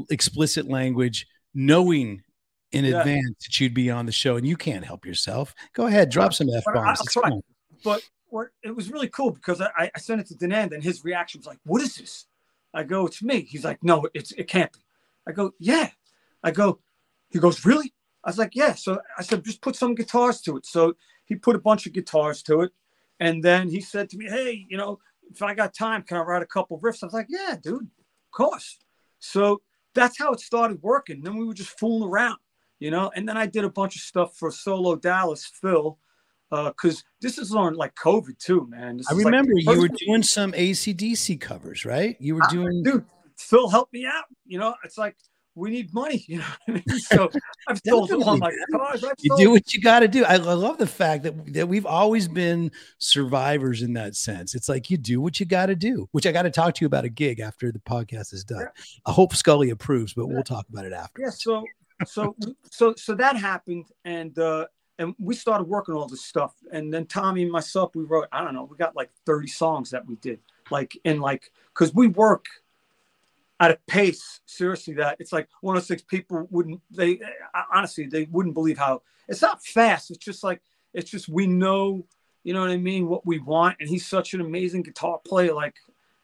explicit 0.09 0.67
language, 0.67 1.27
knowing 1.53 2.21
in 2.71 2.85
Yeah. 2.85 2.99
advance 2.99 3.35
that 3.45 3.59
you'd 3.59 3.73
be 3.73 3.91
on 3.91 4.05
the 4.05 4.11
show, 4.11 4.37
and 4.37 4.47
you 4.47 4.55
can't 4.55 4.85
help 4.85 5.05
yourself. 5.05 5.53
Go 5.73 5.87
ahead, 5.87 6.09
drop 6.09 6.33
some 6.33 6.47
f 6.49 6.63
bombs. 6.73 7.01
But 7.83 8.01
what 8.27 8.47
it 8.63 8.73
was 8.75 8.89
really 8.89 9.09
cool 9.09 9.31
because 9.31 9.59
I, 9.59 9.91
I 9.93 9.99
sent 9.99 10.21
it 10.21 10.27
to 10.27 10.35
Denand 10.35 10.73
and 10.73 10.81
his 10.83 11.03
reaction 11.03 11.39
was 11.39 11.47
like, 11.47 11.59
"What 11.65 11.81
is 11.81 11.95
this?" 11.95 12.27
I 12.73 12.83
go, 12.83 13.05
"It's 13.05 13.21
me." 13.21 13.41
He's 13.41 13.65
like, 13.65 13.83
"No, 13.83 14.07
it's 14.13 14.31
it 14.31 14.47
can't 14.47 14.71
be." 14.71 14.79
I 15.27 15.33
go, 15.33 15.51
"Yeah." 15.59 15.89
I 16.43 16.51
go, 16.51 16.79
he 17.29 17.39
goes, 17.39 17.65
"Really?" 17.65 17.93
I 18.23 18.29
was 18.29 18.37
like, 18.37 18.55
"Yeah." 18.55 18.73
So 18.75 18.99
I 19.17 19.23
said, 19.23 19.43
"Just 19.43 19.61
put 19.61 19.75
some 19.75 19.95
guitars 19.95 20.41
to 20.41 20.57
it." 20.57 20.65
So 20.65 20.95
he 21.25 21.35
put 21.35 21.55
a 21.55 21.59
bunch 21.59 21.85
of 21.87 21.93
guitars 21.93 22.43
to 22.43 22.61
it, 22.61 22.71
and 23.19 23.43
then 23.43 23.69
he 23.69 23.81
said 23.81 24.09
to 24.09 24.17
me, 24.17 24.25
"Hey, 24.29 24.65
you 24.69 24.77
know, 24.77 24.99
if 25.31 25.41
I 25.41 25.53
got 25.53 25.73
time, 25.73 26.03
can 26.03 26.17
I 26.17 26.21
write 26.21 26.41
a 26.43 26.45
couple 26.47 26.79
riffs?" 26.79 27.03
I 27.03 27.07
was 27.07 27.13
like, 27.13 27.27
"Yeah, 27.29 27.55
dude, 27.61 27.83
of 27.83 28.31
course." 28.31 28.79
So 29.19 29.61
that's 29.93 30.17
how 30.17 30.31
it 30.33 30.39
started 30.39 30.81
working. 30.81 31.21
Then 31.21 31.35
we 31.37 31.45
were 31.45 31.53
just 31.53 31.77
fooling 31.79 32.07
around, 32.09 32.37
you 32.79 32.91
know. 32.91 33.11
And 33.15 33.27
then 33.27 33.37
I 33.37 33.45
did 33.45 33.63
a 33.63 33.69
bunch 33.69 33.95
of 33.95 34.01
stuff 34.01 34.35
for 34.37 34.51
Solo 34.51 34.95
Dallas 34.95 35.45
Phil 35.45 35.97
because 36.49 37.03
this 37.21 37.37
is 37.37 37.53
on 37.55 37.75
like 37.75 37.95
COVID 37.95 38.37
too, 38.37 38.67
man. 38.69 38.97
This 38.97 39.07
I 39.09 39.13
is 39.13 39.17
like- 39.19 39.25
remember 39.25 39.53
you 39.55 39.79
were 39.81 39.87
doing 39.87 40.21
some 40.23 40.53
ACDC 40.53 41.37
covers, 41.39 41.85
right? 41.85 42.17
You 42.19 42.35
were 42.35 42.43
Ah, 42.43 42.49
doing 42.49 42.83
dude. 42.83 43.05
Phil 43.37 43.69
helped 43.69 43.93
me 43.93 44.05
out. 44.05 44.25
You 44.45 44.59
know, 44.59 44.75
it's 44.83 44.97
like 44.97 45.17
we 45.55 45.69
need 45.69 45.93
money, 45.93 46.23
you 46.27 46.39
know. 46.39 46.45
I 46.67 46.71
mean? 46.71 46.83
So 46.99 47.29
I've 47.67 47.81
sold 47.85 48.11
all 48.11 48.37
my 48.37 48.51
cars. 48.71 49.03
I've 49.03 49.13
You 49.19 49.35
do 49.37 49.51
what 49.51 49.73
you 49.73 49.81
got 49.81 49.99
to 49.99 50.07
do. 50.07 50.23
I, 50.23 50.33
I 50.33 50.37
love 50.37 50.77
the 50.77 50.87
fact 50.87 51.23
that 51.23 51.53
that 51.53 51.67
we've 51.67 51.85
always 51.85 52.27
been 52.27 52.71
survivors 52.99 53.81
in 53.81 53.93
that 53.93 54.15
sense. 54.15 54.55
It's 54.55 54.69
like 54.69 54.89
you 54.89 54.97
do 54.97 55.19
what 55.19 55.39
you 55.39 55.45
got 55.45 55.67
to 55.67 55.75
do. 55.75 56.07
Which 56.11 56.25
I 56.25 56.31
got 56.31 56.43
to 56.43 56.51
talk 56.51 56.75
to 56.75 56.81
you 56.81 56.87
about 56.87 57.05
a 57.05 57.09
gig 57.09 57.39
after 57.39 57.71
the 57.71 57.79
podcast 57.79 58.33
is 58.33 58.43
done. 58.43 58.67
I 59.05 59.11
hope 59.11 59.35
Scully 59.35 59.69
approves, 59.71 60.13
but 60.13 60.27
we'll 60.27 60.43
talk 60.43 60.67
about 60.69 60.85
it 60.85 60.93
after. 60.93 61.21
yeah. 61.21 61.29
So 61.29 61.65
so 62.05 62.35
so 62.69 62.93
so 62.97 63.15
that 63.15 63.35
happened, 63.35 63.85
and 64.05 64.37
uh, 64.39 64.67
and 64.99 65.13
we 65.19 65.35
started 65.35 65.65
working 65.65 65.95
all 65.95 66.07
this 66.07 66.25
stuff, 66.25 66.53
and 66.71 66.93
then 66.93 67.05
Tommy 67.05 67.43
and 67.43 67.51
myself, 67.51 67.95
we 67.95 68.03
wrote. 68.03 68.27
I 68.31 68.43
don't 68.43 68.53
know, 68.53 68.63
we 68.63 68.77
got 68.77 68.95
like 68.95 69.09
thirty 69.25 69.47
songs 69.47 69.89
that 69.91 70.05
we 70.05 70.15
did, 70.17 70.39
like 70.69 70.97
in 71.03 71.19
like 71.19 71.51
because 71.73 71.93
we 71.93 72.07
work 72.07 72.45
at 73.61 73.71
a 73.71 73.79
pace 73.87 74.41
seriously 74.45 74.95
that 74.95 75.15
it's 75.19 75.31
like 75.31 75.47
106 75.61 76.01
people 76.03 76.47
wouldn't 76.49 76.81
they 76.89 77.19
honestly 77.73 78.07
they 78.07 78.27
wouldn't 78.31 78.55
believe 78.55 78.77
how 78.77 79.01
it's 79.29 79.41
not 79.41 79.63
fast 79.63 80.09
it's 80.09 80.23
just 80.23 80.43
like 80.43 80.61
it's 80.93 81.09
just 81.09 81.29
we 81.29 81.47
know 81.47 82.05
you 82.43 82.53
know 82.53 82.61
what 82.61 82.71
i 82.71 82.77
mean 82.77 83.07
what 83.07 83.25
we 83.25 83.39
want 83.39 83.77
and 83.79 83.87
he's 83.87 84.05
such 84.05 84.33
an 84.33 84.41
amazing 84.41 84.81
guitar 84.81 85.19
player 85.25 85.53
like 85.53 85.75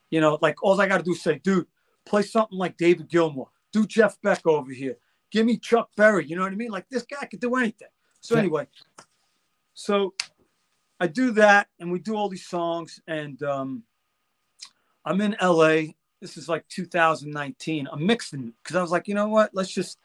you 0.10 0.20
know 0.20 0.38
like 0.42 0.62
all 0.64 0.82
i 0.82 0.88
gotta 0.88 1.04
do 1.04 1.12
is 1.12 1.22
say 1.22 1.40
dude 1.44 1.68
play 2.06 2.24
something 2.24 2.58
like 2.58 2.76
david 2.78 3.08
gilmour. 3.08 3.46
Do 3.72 3.86
jeff 3.86 4.20
beck 4.22 4.48
over 4.48 4.72
here. 4.72 4.98
Give 5.30 5.46
me 5.46 5.58
chuck 5.58 5.90
berry 5.96 6.26
you 6.26 6.36
know 6.36 6.42
what 6.42 6.52
i 6.52 6.56
mean? 6.56 6.72
Like 6.72 6.90
this 6.90 7.04
guy 7.04 7.26
could 7.28 7.40
do 7.40 7.56
anything. 7.56 7.90
So 8.20 8.36
anyway 8.36 8.68
so 9.78 10.16
i 11.00 11.06
do 11.06 11.32
that 11.32 11.68
and 11.80 11.92
we 11.92 12.00
do 12.00 12.16
all 12.16 12.28
these 12.30 12.48
songs 12.48 13.00
and 13.08 13.44
um 13.44 13.84
i'm 15.06 15.22
in 15.22 15.36
la 15.40 15.84
this 16.22 16.38
is 16.38 16.50
like 16.50 16.68
2019. 16.70 17.88
I'm 17.92 18.06
mixing 18.06 18.54
because 18.64 18.76
I 18.76 18.82
was 18.82 18.92
like, 18.92 19.08
you 19.08 19.16
know 19.16 19.28
what? 19.28 19.52
Let's 19.54 19.72
just 19.72 20.00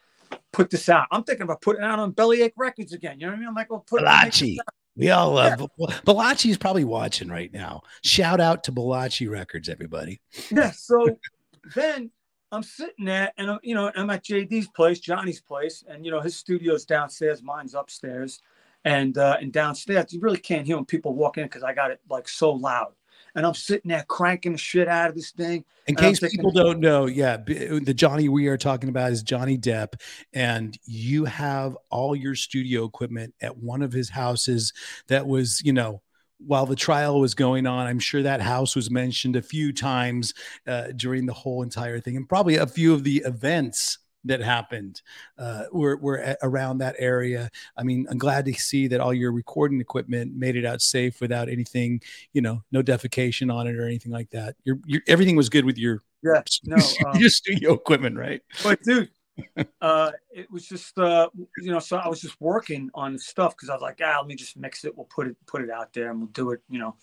put 0.52 0.71
this 0.71 0.88
out. 0.88 1.07
I'm 1.11 1.25
thinking 1.25 1.45
about 1.45 1.61
putting 1.61 1.83
it 1.83 1.87
out 1.87 1.99
on 1.99 2.12
Bellyache 2.12 2.54
Records 2.57 2.92
again. 2.92 3.19
You 3.19 3.26
know 3.26 3.33
what 3.33 3.37
I 3.37 3.40
mean? 3.40 3.49
I'm 3.49 3.54
like, 3.54 3.71
well, 3.71 3.85
put 3.87 4.02
it. 4.02 4.07
Balachi. 4.07 4.57
We 4.95 5.11
all 5.11 5.33
love 5.33 5.71
Balachi 5.78 6.50
is 6.50 6.59
probably 6.59 6.85
watching 6.85 7.28
right 7.28 7.50
now. 7.52 7.83
Shout 8.04 8.40
out 8.40 8.64
to 8.64 8.73
Balachi 8.73 9.31
Records, 9.31 9.69
everybody. 9.71 10.21
Yeah. 10.50 10.71
So 10.71 11.19
then 11.75 12.11
I'm 12.50 12.62
sitting 12.62 13.07
there, 13.07 13.33
and 13.38 13.52
I'm, 13.52 13.59
you 13.62 13.75
know, 13.75 13.90
I'm 13.97 14.11
at 14.11 14.25
JD's 14.25 14.69
place, 14.69 15.00
Johnny's 15.00 15.40
place, 15.40 15.83
and 15.88 16.04
you 16.04 16.11
know, 16.11 16.21
his 16.21 16.37
studio's 16.37 16.85
downstairs, 16.85 17.42
mine's 17.42 17.75
upstairs, 17.75 18.40
and 18.85 19.16
uh, 19.16 19.38
and 19.40 19.50
downstairs 19.50 20.12
you 20.12 20.21
really 20.21 20.38
can't 20.38 20.66
hear 20.66 20.76
when 20.76 20.85
people 20.85 21.14
walk 21.14 21.38
in 21.38 21.45
because 21.45 21.62
I 21.62 21.73
got 21.73 21.90
it 21.90 22.00
like 22.11 22.28
so 22.28 22.52
loud. 22.52 22.92
And 23.35 23.47
I'm 23.47 23.55
sitting 23.55 23.89
there 23.89 24.05
cranking 24.09 24.53
the 24.53 24.59
shit 24.59 24.89
out 24.89 25.09
of 25.09 25.15
this 25.15 25.31
thing. 25.31 25.65
In 25.87 25.97
case 25.97 26.21
thinking- 26.21 26.39
people 26.39 26.53
don't 26.53 26.81
know, 26.81 27.07
yeah, 27.07 27.39
the 27.39 27.95
Johnny 27.95 28.29
we 28.29 28.47
are 28.49 28.59
talking 28.59 28.89
about 28.89 29.11
is 29.11 29.23
Johnny 29.23 29.59
Depp, 29.59 29.95
and 30.33 30.79
you 30.85 31.25
have 31.25 31.77
all 31.91 32.15
your 32.15 32.35
studio 32.35 32.85
equipment 32.85 33.35
at 33.41 33.57
one 33.57 33.83
of 33.83 33.93
his 33.93 34.11
houses 34.11 34.73
that 35.09 35.27
was, 35.27 35.61
you 35.65 35.73
know, 35.73 36.03
while 36.39 36.67
the 36.67 36.77
trial 36.77 37.21
was 37.21 37.35
going 37.35 37.67
on. 37.67 37.87
I'm 37.87 38.01
sure 38.01 38.23
that 38.23 38.41
house 38.41 38.75
was 38.75 38.91
mentioned 38.91 39.37
a 39.37 39.43
few 39.43 39.73
times 39.73 40.35
uh, 40.67 40.89
during 40.97 41.27
the 41.27 41.33
whole 41.33 41.62
entire 41.62 42.01
thing, 42.01 42.17
and 42.17 42.29
probably 42.29 42.57
a 42.57 42.67
few 42.67 42.93
of 42.95 43.05
the 43.05 43.19
events 43.25 43.99
that 44.25 44.41
happened 44.41 45.02
uh, 45.38 45.64
were, 45.73 45.97
were 45.97 46.37
around 46.43 46.79
that 46.79 46.97
area. 46.99 47.50
I 47.76 47.83
mean, 47.83 48.07
I'm 48.11 48.19
glad 48.19 48.45
to 48.47 48.55
see 48.55 48.87
that 48.88 49.00
all 49.00 49.14
your 49.14 49.33
recording 49.33 49.81
equipment 49.81 50.35
made 50.35 50.57
it 50.57 50.64
out 50.64 50.81
safe 50.81 51.21
without 51.21 51.49
anything, 51.49 52.00
you 52.33 52.43
know, 52.43 52.62
no 52.73 52.83
defecation 52.83 53.52
on 53.52 53.67
it 53.67 53.76
or 53.76 53.87
anything 53.87 54.12
like 54.12 54.31
that. 54.31 54.57
Your, 54.64 54.79
your 54.87 55.02
everything 55.09 55.37
was 55.37 55.49
good 55.49 55.64
with 55.64 55.79
your 55.79 56.02
Yeah. 56.23 56.43
No. 56.64 56.76
Um, 57.07 57.19
your 57.19 57.31
studio 57.31 57.75
equipment, 57.75 58.17
right? 58.17 58.43
but 58.62 58.81
dude 58.83 59.09
uh 59.81 60.11
it 60.31 60.50
was 60.50 60.67
just 60.67 60.99
uh 60.99 61.29
you 61.59 61.73
know 61.73 61.79
so 61.79 61.97
i 61.97 62.07
was 62.07 62.21
just 62.21 62.38
working 62.41 62.91
on 62.95 63.19
stuff 63.19 63.57
because 63.57 63.71
i 63.71 63.73
was 63.73 63.81
like 63.81 63.99
ah 64.05 64.19
let 64.19 64.26
me 64.26 64.35
just 64.35 64.57
mix 64.59 64.85
it 64.85 64.95
we'll 64.97 65.07
put 65.07 65.26
it 65.26 65.37
put 65.47 65.62
it 65.62 65.71
out 65.71 65.93
there 65.95 66.11
and 66.11 66.21
we'll 66.21 66.29
do 66.29 66.50
it 66.50 66.61
you 66.69 66.79
know 66.79 66.95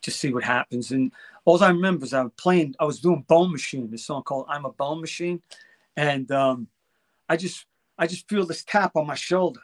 just 0.00 0.20
see 0.20 0.32
what 0.32 0.44
happens 0.44 0.92
and 0.92 1.12
all 1.44 1.62
i 1.62 1.68
remember 1.68 2.04
is 2.04 2.14
i 2.14 2.22
was 2.22 2.32
playing 2.36 2.74
i 2.78 2.84
was 2.84 3.00
doing 3.00 3.24
bone 3.28 3.50
machine 3.50 3.90
this 3.90 4.06
song 4.06 4.22
called 4.22 4.46
i'm 4.48 4.64
a 4.64 4.72
bone 4.72 5.00
machine 5.00 5.42
and 5.96 6.30
um 6.30 6.68
i 7.28 7.36
just 7.36 7.66
i 7.98 8.06
just 8.06 8.28
feel 8.28 8.46
this 8.46 8.64
tap 8.64 8.92
on 8.96 9.06
my 9.06 9.14
shoulder 9.14 9.60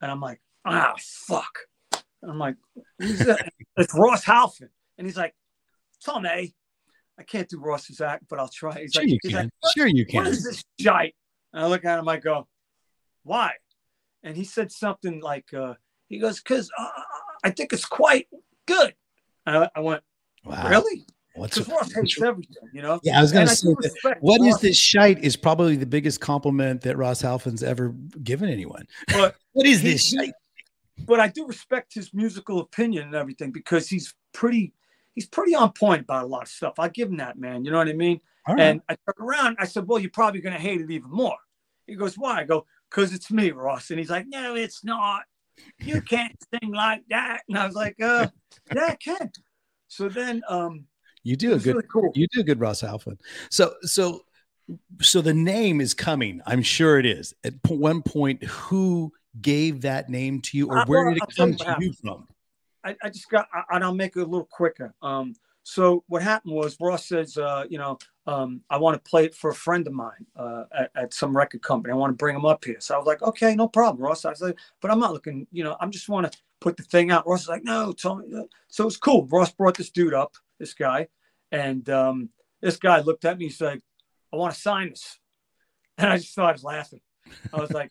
and 0.00 0.10
i'm 0.10 0.20
like 0.20 0.40
ah 0.64 0.94
fuck 0.98 1.58
and 1.90 2.30
i'm 2.30 2.38
like 2.38 2.56
who's 2.98 3.20
that? 3.20 3.52
it's 3.76 3.94
ross 3.94 4.24
halfin 4.24 4.68
and 4.98 5.06
he's 5.06 5.16
like 5.16 5.34
tommy 6.04 6.54
i 7.18 7.22
can't 7.22 7.48
do 7.48 7.58
ross's 7.58 8.00
act 8.00 8.24
but 8.28 8.38
i'll 8.38 8.48
try 8.48 8.80
he's 8.80 8.92
Sure 8.92 9.02
like 9.02 9.10
you 9.10 9.18
he's 9.22 9.32
can. 9.32 9.50
like, 9.62 9.72
Sure 9.74 9.86
you 9.86 10.04
can. 10.06 10.26
is 10.26 10.44
this 10.44 10.62
shite? 10.80 11.14
And 11.52 11.64
I 11.64 11.68
look 11.68 11.84
at 11.84 11.98
him, 11.98 12.08
I 12.08 12.16
go, 12.16 12.48
why? 13.24 13.52
And 14.22 14.34
he 14.36 14.42
said 14.44 14.72
something 14.72 15.20
like, 15.20 15.52
uh, 15.52 15.74
he 16.08 16.18
goes, 16.18 16.40
because 16.40 16.70
uh, 16.78 16.88
I 17.44 17.50
think 17.50 17.72
it's 17.74 17.84
quite 17.84 18.26
good. 18.66 18.94
And 19.46 19.56
I, 19.58 19.70
I 19.76 19.80
went, 19.80 20.02
Wow. 20.44 20.66
really? 20.66 21.04
What's 21.34 21.58
Because 21.58 21.72
Ross 21.72 21.92
hates 21.92 22.20
everything, 22.20 22.68
you 22.72 22.82
know? 22.82 23.00
yeah, 23.02 23.18
I 23.18 23.22
was 23.22 23.32
going 23.32 23.46
to 23.46 23.54
say 23.56 23.68
that 24.02 24.18
what 24.20 24.40
is 24.42 24.52
Ross, 24.54 24.60
this 24.60 24.76
shite 24.76 25.24
is 25.24 25.36
probably 25.36 25.76
the 25.76 25.86
biggest 25.86 26.20
compliment 26.20 26.82
that 26.82 26.96
Ross 26.96 27.22
Halfin's 27.22 27.62
ever 27.62 27.94
given 28.22 28.50
anyone. 28.50 28.86
But, 29.08 29.36
What 29.52 29.66
is 29.66 29.82
this 29.82 30.08
shite? 30.08 30.32
but 31.06 31.20
I 31.20 31.28
do 31.28 31.46
respect 31.46 31.94
his 31.94 32.12
musical 32.12 32.60
opinion 32.60 33.04
and 33.06 33.14
everything 33.14 33.50
because 33.50 33.88
he's 33.88 34.14
pretty, 34.34 34.72
he's 35.14 35.26
pretty 35.26 35.54
on 35.54 35.72
point 35.72 36.02
about 36.02 36.24
a 36.24 36.26
lot 36.26 36.42
of 36.42 36.48
stuff. 36.48 36.74
I 36.78 36.88
give 36.88 37.08
him 37.08 37.16
that, 37.16 37.38
man. 37.38 37.64
You 37.64 37.70
know 37.70 37.78
what 37.78 37.88
I 37.88 37.94
mean? 37.94 38.20
Right. 38.46 38.60
And 38.60 38.80
I 38.88 38.96
turned 38.96 39.28
around. 39.28 39.56
I 39.60 39.66
said, 39.66 39.86
"Well, 39.86 39.98
you're 40.00 40.10
probably 40.10 40.40
going 40.40 40.54
to 40.54 40.60
hate 40.60 40.80
it 40.80 40.90
even 40.90 41.10
more." 41.10 41.36
He 41.86 41.94
goes, 41.94 42.16
"Why?" 42.18 42.40
I 42.40 42.44
go, 42.44 42.66
"Cause 42.90 43.12
it's 43.12 43.30
me, 43.30 43.52
Ross." 43.52 43.90
And 43.90 43.98
he's 43.98 44.10
like, 44.10 44.26
"No, 44.28 44.56
it's 44.56 44.84
not. 44.84 45.22
You 45.78 46.02
can't 46.02 46.36
sing 46.52 46.72
like 46.72 47.04
that." 47.08 47.42
And 47.48 47.56
I 47.56 47.66
was 47.66 47.76
like, 47.76 48.00
"Uh, 48.02 48.28
yeah, 48.74 48.86
I 48.90 48.94
can." 48.96 49.30
So 49.86 50.08
then, 50.08 50.42
um, 50.48 50.86
you 51.22 51.36
do 51.36 51.54
a 51.54 51.58
good 51.58 51.76
really 51.76 51.88
cool. 51.90 52.12
you 52.14 52.26
do 52.32 52.40
a 52.40 52.44
good 52.44 52.60
Ross 52.60 52.82
Halfin. 52.82 53.18
So 53.50 53.74
so 53.82 54.24
so 55.00 55.20
the 55.20 55.34
name 55.34 55.80
is 55.80 55.94
coming. 55.94 56.40
I'm 56.46 56.62
sure 56.62 56.98
it 56.98 57.06
is. 57.06 57.34
At 57.44 57.54
one 57.68 58.02
point, 58.02 58.42
who 58.44 59.12
gave 59.40 59.82
that 59.82 60.08
name 60.08 60.40
to 60.42 60.56
you, 60.56 60.68
or 60.68 60.78
Uh, 60.78 60.86
where 60.86 61.04
well, 61.04 61.14
did 61.14 61.22
it 61.22 61.22
I'll 61.22 61.46
come 61.46 61.56
to 61.56 61.76
you 61.80 61.92
from? 61.92 62.28
I, 62.84 62.96
I 63.02 63.08
just 63.08 63.28
got, 63.30 63.48
I, 63.52 63.62
and 63.76 63.84
I'll 63.84 63.94
make 63.94 64.16
it 64.16 64.20
a 64.20 64.24
little 64.24 64.48
quicker. 64.50 64.94
Um, 65.02 65.34
so 65.62 66.02
what 66.08 66.22
happened 66.22 66.54
was 66.54 66.76
Ross 66.80 67.06
says, 67.06 67.36
uh, 67.38 67.64
you 67.68 67.78
know, 67.78 67.98
um, 68.26 68.62
I 68.70 68.78
want 68.78 69.02
to 69.02 69.10
play 69.10 69.24
it 69.24 69.34
for 69.34 69.50
a 69.50 69.54
friend 69.54 69.86
of 69.86 69.92
mine 69.92 70.26
uh, 70.36 70.64
at, 70.76 70.90
at 70.94 71.14
some 71.14 71.36
record 71.36 71.62
company. 71.62 71.92
I 71.92 71.96
want 71.96 72.10
to 72.12 72.16
bring 72.16 72.34
him 72.34 72.44
up 72.44 72.64
here. 72.64 72.80
So 72.80 72.94
I 72.94 72.98
was 72.98 73.06
like, 73.06 73.22
okay, 73.22 73.54
no 73.54 73.68
problem, 73.68 74.02
Ross. 74.02 74.24
I 74.24 74.30
was 74.30 74.42
like, 74.42 74.58
but 74.80 74.90
I'm 74.90 74.98
not 74.98 75.12
looking, 75.12 75.46
you 75.52 75.62
know, 75.64 75.76
I'm 75.80 75.90
just 75.90 76.08
want 76.08 76.30
to 76.30 76.38
put 76.60 76.76
the 76.76 76.82
thing 76.82 77.10
out. 77.10 77.26
Ross 77.26 77.42
is 77.42 77.48
like, 77.48 77.64
no, 77.64 77.92
tell 77.92 78.16
me. 78.16 78.26
that." 78.30 78.48
So 78.68 78.86
it's 78.86 78.96
cool. 78.96 79.26
Ross 79.26 79.52
brought 79.52 79.76
this 79.76 79.90
dude 79.90 80.14
up, 80.14 80.36
this 80.62 80.74
guy, 80.74 81.08
and 81.50 81.88
um, 81.90 82.30
this 82.60 82.76
guy 82.76 83.00
looked 83.00 83.24
at 83.24 83.36
me. 83.36 83.46
He's 83.46 83.60
like, 83.60 83.82
I 84.32 84.36
want 84.36 84.54
to 84.54 84.60
sign 84.60 84.90
this, 84.90 85.18
and 85.98 86.10
I 86.10 86.16
just 86.16 86.34
thought 86.34 86.48
I 86.48 86.52
was 86.52 86.64
laughing. 86.64 87.00
I 87.52 87.60
was 87.60 87.72
like, 87.72 87.90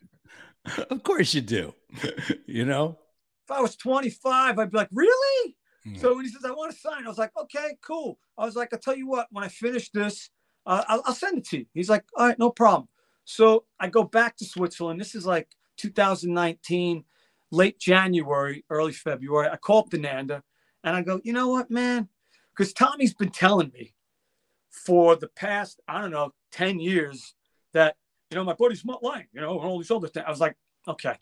of 0.89 1.03
course 1.03 1.33
you 1.33 1.41
do. 1.41 1.75
you 2.47 2.65
know. 2.65 2.97
if 3.45 3.51
I 3.51 3.61
was 3.61 3.75
25, 3.75 4.57
I'd 4.57 4.71
be 4.71 4.77
like, 4.77 4.89
really? 4.91 5.57
Hmm. 5.83 5.95
So 5.95 6.15
when 6.15 6.25
he 6.25 6.31
says, 6.31 6.45
I 6.45 6.51
want 6.51 6.71
to 6.71 6.77
sign, 6.77 7.05
I 7.05 7.09
was 7.09 7.17
like, 7.17 7.31
okay, 7.39 7.75
cool. 7.81 8.17
I 8.37 8.45
was 8.45 8.55
like, 8.55 8.69
I'll 8.73 8.79
tell 8.79 8.95
you 8.95 9.07
what, 9.07 9.27
when 9.31 9.43
I 9.43 9.49
finish 9.49 9.89
this, 9.91 10.29
uh, 10.65 10.83
I'll, 10.87 11.01
I'll 11.05 11.13
send 11.13 11.39
it 11.39 11.47
to 11.49 11.59
you. 11.59 11.65
He's 11.73 11.89
like, 11.89 12.05
all 12.15 12.27
right, 12.27 12.39
no 12.39 12.51
problem. 12.51 12.87
So 13.25 13.65
I 13.79 13.87
go 13.87 14.03
back 14.03 14.37
to 14.37 14.45
Switzerland. 14.45 14.99
This 14.99 15.15
is 15.15 15.25
like 15.25 15.47
2019, 15.77 17.03
late 17.51 17.79
January, 17.79 18.63
early 18.69 18.93
February. 18.93 19.49
I 19.51 19.57
call 19.57 19.79
up 19.79 19.89
Denander 19.89 20.41
and 20.83 20.95
I 20.95 21.01
go, 21.01 21.19
you 21.23 21.33
know 21.33 21.49
what, 21.49 21.69
man? 21.69 22.07
Because 22.61 22.73
Tommy's 22.73 23.15
been 23.15 23.31
telling 23.31 23.71
me 23.73 23.91
for 24.69 25.15
the 25.15 25.29
past, 25.29 25.79
I 25.87 25.99
don't 25.99 26.11
know, 26.11 26.31
10 26.51 26.79
years 26.79 27.33
that, 27.73 27.95
you 28.29 28.35
know, 28.35 28.43
my 28.43 28.53
buddy's 28.53 28.85
Mutt 28.85 29.01
Lange, 29.01 29.25
you 29.33 29.41
know, 29.41 29.59
and 29.59 29.67
all 29.67 29.79
these 29.79 29.89
other 29.89 30.07
things. 30.07 30.25
I 30.27 30.29
was 30.29 30.39
like, 30.39 30.55
okay. 30.87 31.15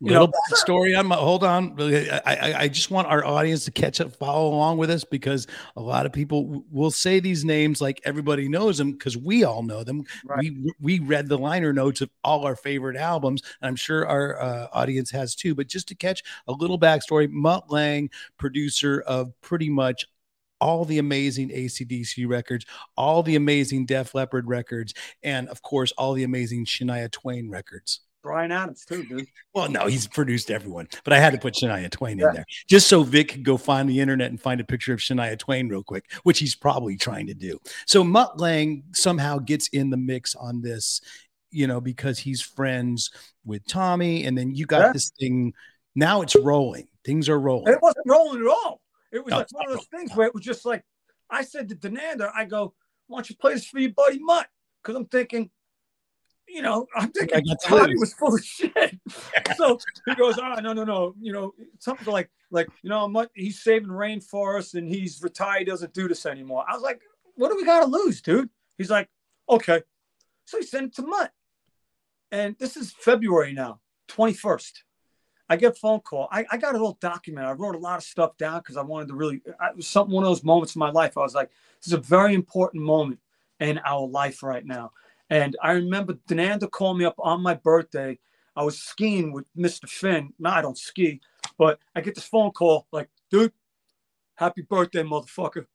You 0.00 0.10
Little 0.10 0.26
know- 0.26 0.32
backstory. 0.52 0.98
I'm 0.98 1.10
hold 1.10 1.44
on. 1.44 1.80
I, 1.80 2.20
I 2.26 2.54
I 2.62 2.68
just 2.68 2.90
want 2.90 3.08
our 3.08 3.24
audience 3.24 3.64
to 3.64 3.70
catch 3.70 4.00
up, 4.00 4.14
follow 4.14 4.48
along 4.48 4.76
with 4.76 4.90
us 4.90 5.04
because 5.04 5.46
a 5.76 5.80
lot 5.80 6.04
of 6.04 6.12
people 6.12 6.64
will 6.70 6.90
say 6.90 7.20
these 7.20 7.44
names 7.44 7.80
like 7.80 8.00
everybody 8.04 8.48
knows 8.48 8.76
them 8.76 8.92
because 8.92 9.16
we 9.16 9.44
all 9.44 9.62
know 9.62 9.82
them. 9.82 10.04
Right. 10.26 10.40
We 10.40 10.72
we 10.80 10.98
read 10.98 11.28
the 11.28 11.38
liner 11.38 11.72
notes 11.72 12.02
of 12.02 12.10
all 12.22 12.44
our 12.44 12.56
favorite 12.56 12.96
albums, 12.96 13.42
and 13.62 13.68
I'm 13.68 13.76
sure 13.76 14.06
our 14.06 14.40
uh, 14.40 14.66
audience 14.72 15.10
has 15.12 15.34
too. 15.34 15.54
But 15.54 15.68
just 15.68 15.88
to 15.88 15.94
catch 15.94 16.22
a 16.48 16.52
little 16.52 16.78
backstory, 16.78 17.30
Mutt 17.30 17.70
Lange, 17.70 18.10
producer 18.36 19.00
of 19.06 19.32
pretty 19.40 19.70
much 19.70 20.06
all 20.60 20.84
the 20.84 20.98
amazing 20.98 21.50
ACDC 21.50 22.26
records, 22.28 22.64
all 22.96 23.22
the 23.22 23.36
amazing 23.36 23.86
Def 23.86 24.14
Leppard 24.14 24.46
records, 24.48 24.94
and 25.22 25.48
of 25.48 25.62
course 25.62 25.92
all 25.92 26.12
the 26.14 26.24
amazing 26.24 26.64
Shania 26.66 27.10
Twain 27.10 27.50
records. 27.50 28.00
Bryan 28.22 28.52
Adams, 28.52 28.86
too, 28.86 29.04
dude. 29.04 29.26
Well, 29.54 29.68
no, 29.68 29.86
he's 29.86 30.06
produced 30.06 30.50
everyone, 30.50 30.88
but 31.04 31.12
I 31.12 31.18
had 31.20 31.34
to 31.34 31.38
put 31.38 31.52
Shania 31.54 31.90
Twain 31.90 32.18
Yeah. 32.18 32.28
in 32.28 32.34
there 32.36 32.44
just 32.66 32.88
so 32.88 33.02
Vic 33.02 33.28
could 33.28 33.44
go 33.44 33.58
find 33.58 33.86
the 33.86 34.00
internet 34.00 34.30
and 34.30 34.40
find 34.40 34.62
a 34.62 34.64
picture 34.64 34.94
of 34.94 35.00
Shania 35.00 35.38
Twain 35.38 35.68
real 35.68 35.82
quick, 35.82 36.10
which 36.22 36.38
he's 36.38 36.54
probably 36.54 36.96
trying 36.96 37.26
to 37.26 37.34
do. 37.34 37.58
So 37.86 38.02
Mutt 38.02 38.40
Lange 38.40 38.84
somehow 38.94 39.38
gets 39.40 39.68
in 39.68 39.90
the 39.90 39.98
mix 39.98 40.34
on 40.34 40.62
this. 40.62 41.00
you 41.56 41.68
know, 41.68 41.80
because 41.80 42.18
he's 42.18 42.42
friends 42.42 43.12
with 43.44 43.64
Tommy, 43.68 44.24
and 44.24 44.36
then 44.36 44.52
you 44.56 44.66
got 44.66 44.86
Yeah. 44.86 44.92
this 44.92 45.12
thing. 45.20 45.52
Now 45.94 46.20
it's 46.22 46.34
rolling. 46.34 46.88
Things 47.04 47.28
are 47.28 47.38
rolling. 47.38 47.72
It 47.72 47.78
wasn't 47.80 48.06
rolling 48.08 48.40
at 48.40 48.48
all. 48.48 48.80
It 49.14 49.24
was 49.24 49.30
No, 49.30 49.38
like 49.38 49.46
one 49.52 49.70
of 49.70 49.76
those 49.76 49.86
things 49.86 50.14
where 50.14 50.26
it 50.26 50.34
was 50.34 50.42
just 50.42 50.66
like 50.66 50.84
I 51.30 51.42
said 51.44 51.68
to 51.68 51.76
Denander, 51.76 52.30
I 52.34 52.44
go, 52.44 52.74
"Why 53.06 53.18
don't 53.18 53.30
you 53.30 53.36
play 53.36 53.54
this 53.54 53.64
for 53.64 53.78
your 53.78 53.92
buddy 53.92 54.18
Mutt?" 54.18 54.48
Because 54.82 54.96
I'm 54.96 55.06
thinking, 55.06 55.50
you 56.48 56.62
know, 56.62 56.86
I'm 56.96 57.12
thinking 57.12 57.36
I 57.36 57.40
got 57.40 57.60
to 57.60 57.68
Tommy 57.68 57.94
was 57.96 58.12
full 58.14 58.34
of 58.34 58.44
shit. 58.44 58.98
so 59.56 59.78
he 60.06 60.16
goes, 60.16 60.36
"Oh 60.38 60.56
no, 60.60 60.72
no, 60.72 60.82
no, 60.82 61.14
you 61.20 61.32
know, 61.32 61.54
something 61.78 62.12
like 62.12 62.28
like 62.50 62.68
you 62.82 62.90
know, 62.90 63.06
Mutt, 63.06 63.30
he's 63.34 63.62
saving 63.62 63.88
rainforests 63.88 64.74
and 64.74 64.88
he's 64.88 65.22
retired, 65.22 65.60
he 65.60 65.64
doesn't 65.64 65.94
do 65.94 66.08
this 66.08 66.26
anymore." 66.26 66.64
I 66.68 66.74
was 66.74 66.82
like, 66.82 67.00
"What 67.36 67.50
do 67.50 67.56
we 67.56 67.64
got 67.64 67.80
to 67.80 67.86
lose, 67.86 68.20
dude?" 68.20 68.50
He's 68.78 68.90
like, 68.90 69.08
"Okay." 69.48 69.82
So 70.44 70.58
he 70.58 70.66
sent 70.66 70.86
it 70.86 70.94
to 70.96 71.02
Mutt, 71.06 71.30
and 72.32 72.56
this 72.58 72.76
is 72.76 72.92
February 72.92 73.52
now, 73.52 73.80
21st. 74.08 74.72
I 75.54 75.56
get 75.56 75.72
a 75.72 75.74
phone 75.76 76.00
call. 76.00 76.26
I, 76.32 76.44
I 76.50 76.56
got 76.56 76.70
a 76.74 76.78
little 76.78 76.98
document. 77.00 77.46
I 77.46 77.52
wrote 77.52 77.76
a 77.76 77.78
lot 77.78 77.96
of 77.96 78.02
stuff 78.02 78.36
down 78.36 78.58
because 78.58 78.76
I 78.76 78.82
wanted 78.82 79.06
to 79.08 79.14
really. 79.14 79.40
I- 79.60 79.68
It 79.68 79.76
was 79.76 79.86
something 79.86 80.12
one 80.12 80.24
of 80.24 80.28
those 80.30 80.42
moments 80.42 80.74
in 80.74 80.80
my 80.80 80.90
life. 80.90 81.16
I 81.16 81.20
was 81.20 81.34
like, 81.34 81.50
"This 81.80 81.86
is 81.88 81.92
a 81.92 81.98
very 81.98 82.34
important 82.34 82.82
moment 82.82 83.20
in 83.60 83.78
our 83.84 84.04
life 84.06 84.42
right 84.42 84.66
now." 84.66 84.92
And 85.30 85.56
I 85.62 85.72
remember 85.72 86.14
Denander 86.28 86.68
called 86.68 86.98
me 86.98 87.04
up 87.04 87.14
on 87.18 87.40
my 87.40 87.54
birthday. 87.54 88.18
I 88.56 88.64
was 88.64 88.78
skiing 88.80 89.32
with 89.32 89.46
Mr. 89.56 89.88
Finn. 89.88 90.32
No, 90.40 90.50
I 90.50 90.60
don't 90.60 90.76
ski, 90.76 91.20
but 91.56 91.78
I 91.94 92.00
get 92.00 92.16
this 92.16 92.24
phone 92.24 92.50
call 92.50 92.88
like, 92.90 93.08
"Dude, 93.30 93.52
happy 94.34 94.62
birthday, 94.62 95.04
motherfucker!" 95.04 95.66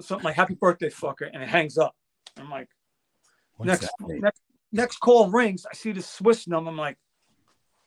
Something 0.00 0.24
like 0.24 0.34
"Happy 0.34 0.54
birthday, 0.54 0.88
fucker," 0.88 1.30
and 1.32 1.42
it 1.44 1.48
hangs 1.48 1.78
up. 1.78 1.94
I'm 2.36 2.50
like, 2.50 2.68
What's 3.56 3.68
next, 3.68 3.94
next 4.20 4.42
next 4.72 4.96
call 4.98 5.30
rings. 5.30 5.64
I 5.70 5.74
see 5.74 5.92
the 5.92 6.02
Swiss 6.02 6.48
number. 6.48 6.70
I'm 6.70 6.76
like, 6.76 6.98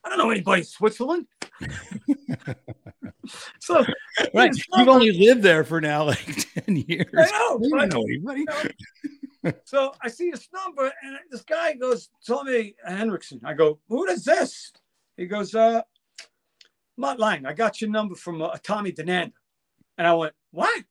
I 0.05 0.09
don't 0.09 0.19
know 0.19 0.29
anybody 0.29 0.62
in 0.62 0.65
Switzerland. 0.65 1.25
so 3.59 3.83
Right. 4.33 4.55
You've 4.77 4.88
only 4.88 5.12
lived 5.12 5.41
there 5.41 5.63
for 5.63 5.81
now 5.81 6.05
like 6.05 6.47
10 6.65 6.75
years. 6.88 7.07
I 7.17 7.25
know, 7.31 7.59
You 7.62 7.69
don't 7.69 7.93
know 7.93 8.03
anybody. 8.03 8.45
so 9.65 9.93
I 10.01 10.07
see 10.07 10.31
this 10.31 10.47
number, 10.53 10.91
and 11.03 11.17
this 11.29 11.43
guy 11.43 11.74
goes, 11.74 12.09
Tommy 12.25 12.75
Henriksen. 12.85 13.41
I 13.43 13.53
go, 13.53 13.79
who 13.89 14.05
is 14.05 14.24
this? 14.24 14.71
He 15.17 15.25
goes, 15.25 15.53
uh, 15.55 15.81
Mutt 16.97 17.19
Lange, 17.19 17.45
I 17.45 17.53
got 17.53 17.81
your 17.81 17.89
number 17.89 18.15
from 18.15 18.41
uh, 18.41 18.55
Tommy 18.63 18.91
Denander. 18.91 19.33
And 19.97 20.07
I 20.07 20.13
went, 20.13 20.33
what? 20.51 20.83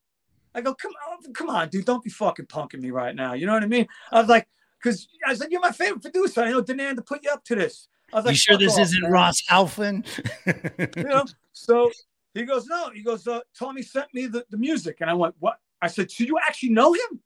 I 0.54 0.60
go, 0.60 0.74
come 0.74 0.92
on, 1.10 1.32
come 1.32 1.50
on, 1.50 1.68
dude, 1.68 1.84
don't 1.84 2.04
be 2.04 2.10
fucking 2.10 2.46
punking 2.46 2.80
me 2.80 2.90
right 2.90 3.14
now. 3.14 3.32
You 3.32 3.46
know 3.46 3.54
what 3.54 3.64
I 3.64 3.66
mean? 3.66 3.86
I 4.12 4.20
was 4.20 4.28
like, 4.28 4.46
because 4.82 5.08
I 5.26 5.34
said, 5.34 5.50
you're 5.50 5.60
my 5.60 5.72
favorite 5.72 6.02
producer. 6.02 6.42
I 6.42 6.50
know 6.50 6.62
Denander 6.62 7.04
put 7.04 7.24
you 7.24 7.30
up 7.30 7.44
to 7.44 7.54
this. 7.54 7.88
I 8.12 8.16
was 8.16 8.24
like, 8.26 8.32
you 8.32 8.38
sure 8.38 8.58
this 8.58 8.74
off, 8.74 8.80
isn't 8.80 9.02
man." 9.02 9.10
Ross 9.10 9.42
Halfin? 9.48 10.06
you 10.96 11.02
know 11.02 11.24
so 11.52 11.90
he 12.34 12.44
goes 12.44 12.66
no 12.66 12.90
he 12.90 13.02
goes 13.02 13.26
uh, 13.26 13.40
tommy 13.58 13.82
sent 13.82 14.12
me 14.12 14.26
the, 14.26 14.44
the 14.50 14.56
music. 14.56 14.98
And 15.00 15.10
i 15.10 15.14
went 15.14 15.34
what? 15.38 15.58
I 15.80 15.88
said 15.88 16.10
so 16.10 16.24
you 16.24 16.38
actually 16.38 16.70
know 16.70 16.92
him? 16.94 17.20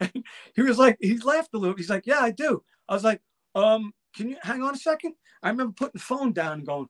He 0.54 0.62
was 0.62 0.78
like 0.78 0.96
he 1.00 1.18
laughed 1.18 1.50
a 1.54 1.58
little. 1.58 1.76
He's 1.76 1.90
like 1.90 2.06
yeah 2.06 2.20
i 2.20 2.30
do. 2.30 2.62
I 2.88 2.94
was 2.94 3.04
like 3.04 3.20
um 3.54 3.92
can 4.14 4.28
you 4.28 4.36
hang 4.42 4.62
on 4.62 4.74
a 4.74 4.78
second. 4.78 5.14
I 5.42 5.50
remember 5.50 5.72
putting 5.72 5.98
the 5.98 6.04
phone 6.04 6.32
down 6.32 6.58
and 6.58 6.66
going 6.66 6.88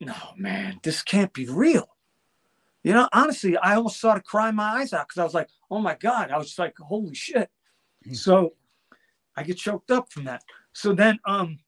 no 0.00 0.14
man 0.36 0.80
this 0.82 1.02
can't 1.02 1.32
be 1.32 1.46
real. 1.46 1.88
You 2.82 2.94
know 2.94 3.08
honestly 3.12 3.56
i 3.56 3.74
almost 3.74 3.96
started 3.96 4.24
crying 4.24 4.56
my 4.56 4.80
eyes 4.80 4.92
out 4.92 5.08
because 5.08 5.20
i 5.20 5.24
was 5.24 5.34
like 5.34 5.50
oh 5.70 5.80
my 5.80 5.94
god. 5.94 6.30
I 6.30 6.38
was 6.38 6.48
just 6.48 6.58
like 6.58 6.76
holy 6.78 7.14
shit. 7.14 7.50
So 8.12 8.54
i 9.36 9.42
get 9.42 9.56
choked 9.56 9.90
up 9.90 10.12
from 10.12 10.24
that. 10.24 10.42
So 10.72 10.92
then 10.94 11.18
um 11.26 11.58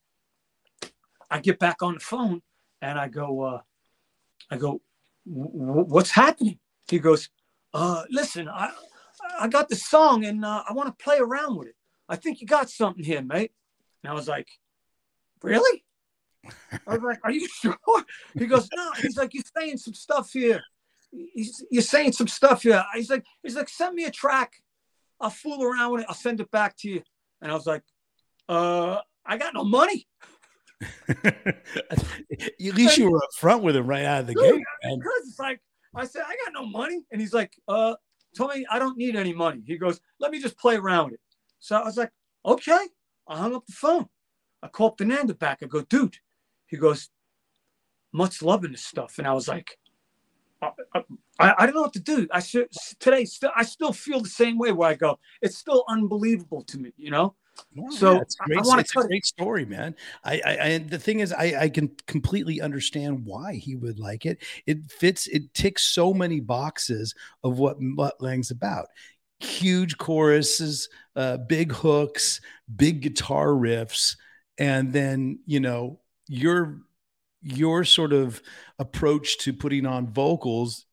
I 1.31 1.41
get 1.41 1.59
back 1.59 1.83
on 1.83 1.95
the 1.95 2.01
phone 2.01 2.43
and 2.81 2.99
I 2.99 3.09
go, 3.09 3.43
uh, 3.43 3.61
I 4.51 4.57
go, 4.57 4.81
"W- 5.29 5.51
w- 5.53 5.87
what's 5.89 6.11
happening? 6.11 6.59
He 6.89 6.99
goes, 6.99 7.29
uh, 7.75 8.05
listen, 8.11 8.49
I, 8.49 8.71
I 9.41 9.49
got 9.49 9.69
the 9.69 9.77
song 9.77 10.25
and 10.25 10.45
uh, 10.45 10.63
I 10.69 10.73
want 10.73 10.89
to 10.97 11.05
play 11.05 11.19
around 11.19 11.57
with 11.57 11.69
it. 11.69 11.75
I 12.09 12.17
think 12.17 12.41
you 12.41 12.47
got 12.47 12.71
something 12.71 13.05
here, 13.05 13.23
mate. 13.23 13.53
And 14.03 14.11
I 14.11 14.15
was 14.15 14.29
like, 14.29 14.49
really? 15.43 15.85
I 16.87 16.95
was 16.95 17.03
like, 17.03 17.19
are 17.25 17.33
you 17.33 17.49
sure? 17.61 17.77
He 18.39 18.47
goes, 18.47 18.69
no. 18.75 18.93
He's 19.01 19.17
like, 19.17 19.35
you're 19.35 19.43
saying 19.57 19.79
some 19.79 19.95
stuff 19.95 20.33
here. 20.33 20.63
He's, 21.11 21.65
you're 21.71 21.83
saying 21.83 22.13
some 22.13 22.29
stuff 22.29 22.63
here. 22.63 22.85
He's 22.95 23.11
like, 23.11 23.25
he's 23.43 23.57
like, 23.57 23.69
send 23.69 23.95
me 23.95 24.05
a 24.05 24.11
track. 24.11 24.53
I'll 25.21 25.31
fool 25.31 25.63
around 25.63 25.93
with 25.93 26.03
it. 26.03 26.07
I'll 26.09 26.15
send 26.15 26.41
it 26.41 26.51
back 26.51 26.77
to 26.79 26.91
you. 26.91 27.03
And 27.41 27.51
I 27.51 27.55
was 27.55 27.67
like, 27.67 27.83
uh, 28.49 29.01
I 29.25 29.37
got 29.39 29.55
no 29.55 29.65
money. 29.65 30.07
At 31.09 32.05
least 32.59 32.99
you 32.99 33.11
were 33.11 33.19
up 33.19 33.31
front 33.39 33.63
with 33.63 33.77
him 33.77 33.87
right 33.87 34.05
out 34.05 34.23
of 34.23 34.27
the 34.27 34.35
Dude, 34.35 34.43
gate. 34.43 34.65
man. 34.85 34.99
Because 34.99 35.29
it's 35.29 35.39
like, 35.39 35.61
I 35.95 36.05
said, 36.05 36.23
I 36.27 36.37
got 36.45 36.53
no 36.53 36.67
money. 36.67 37.05
And 37.11 37.21
he's 37.21 37.33
like, 37.33 37.53
uh, 37.69 37.95
Tommy, 38.37 38.67
I 38.71 38.79
don't 38.79 38.99
need 38.99 39.17
any 39.17 39.33
money. 39.33 39.63
He 39.67 39.79
goes, 39.79 40.01
let 40.21 40.31
me 40.31 40.41
just 40.41 40.59
play 40.59 40.77
around 40.77 41.07
with 41.07 41.15
it. 41.15 41.21
So 41.59 41.77
I 41.77 41.85
was 41.85 41.97
like, 41.97 42.11
okay. 42.45 42.87
I 43.29 43.39
hung 43.39 43.55
up 43.55 43.67
the 43.67 43.73
phone. 43.73 44.07
I 44.63 44.69
called 44.69 44.99
Fernanda 44.99 45.35
back. 45.35 45.59
I 45.63 45.67
go, 45.67 45.83
dude. 45.83 46.19
He 46.67 46.77
goes, 46.77 47.11
much 48.13 48.43
loving 48.43 48.73
this 48.73 48.85
stuff. 48.85 49.19
And 49.19 49.27
I 49.27 49.33
was 49.33 49.49
like, 49.49 49.79
I, 50.63 50.71
I, 50.95 51.55
I 51.59 51.67
don't 51.67 51.75
know 51.75 51.83
what 51.83 51.93
to 51.95 52.01
do. 52.01 52.27
I 52.33 52.41
should 52.41 52.69
today. 52.99 53.25
Still, 53.25 53.51
I 53.55 53.63
still 53.63 53.93
feel 53.93 54.21
the 54.21 54.29
same 54.29 54.59
way. 54.59 54.73
Where 54.73 54.89
I 54.89 54.95
go, 54.95 55.19
it's 55.43 55.59
still 55.59 55.85
unbelievable 55.89 56.63
to 56.65 56.79
me. 56.79 56.93
You 56.97 57.11
know. 57.11 57.35
So, 57.91 58.15
yeah, 58.15 58.21
it's, 58.23 58.37
I- 58.41 58.45
great, 58.47 58.59
I 58.59 58.81
it's 58.81 58.97
a 58.97 59.07
great 59.07 59.27
story, 59.27 59.65
man. 59.65 59.95
I, 60.25 60.41
I, 60.45 60.59
I 60.69 60.79
the 60.79 60.99
thing 60.99 61.21
is, 61.21 61.33
I, 61.33 61.55
I 61.63 61.69
can 61.69 61.91
completely 62.07 62.61
understand 62.61 63.25
why 63.25 63.55
he 63.55 63.77
would 63.77 63.99
like 63.99 64.27
it. 64.27 64.43
It 64.67 64.91
fits, 64.91 65.27
it 65.27 65.53
ticks 65.55 65.83
so 65.83 66.15
many 66.15 66.41
boxes 66.41 67.15
of 67.45 67.59
what 67.59 67.81
Mutt 67.81 68.21
Lange's 68.21 68.51
about. 68.51 68.87
Huge 69.41 69.99
choruses, 69.99 70.89
uh, 71.15 71.37
big 71.37 71.73
hooks, 71.73 72.41
big 72.75 73.03
guitar 73.03 73.49
riffs, 73.49 74.17
and 74.59 74.93
then 74.93 75.41
you 75.45 75.61
know 75.61 76.01
your 76.27 76.79
your 77.43 77.85
sort 77.85 78.13
of 78.15 78.41
approach 78.79 79.39
to 79.39 79.53
putting 79.53 79.85
on 79.87 80.07
vocals 80.13 80.87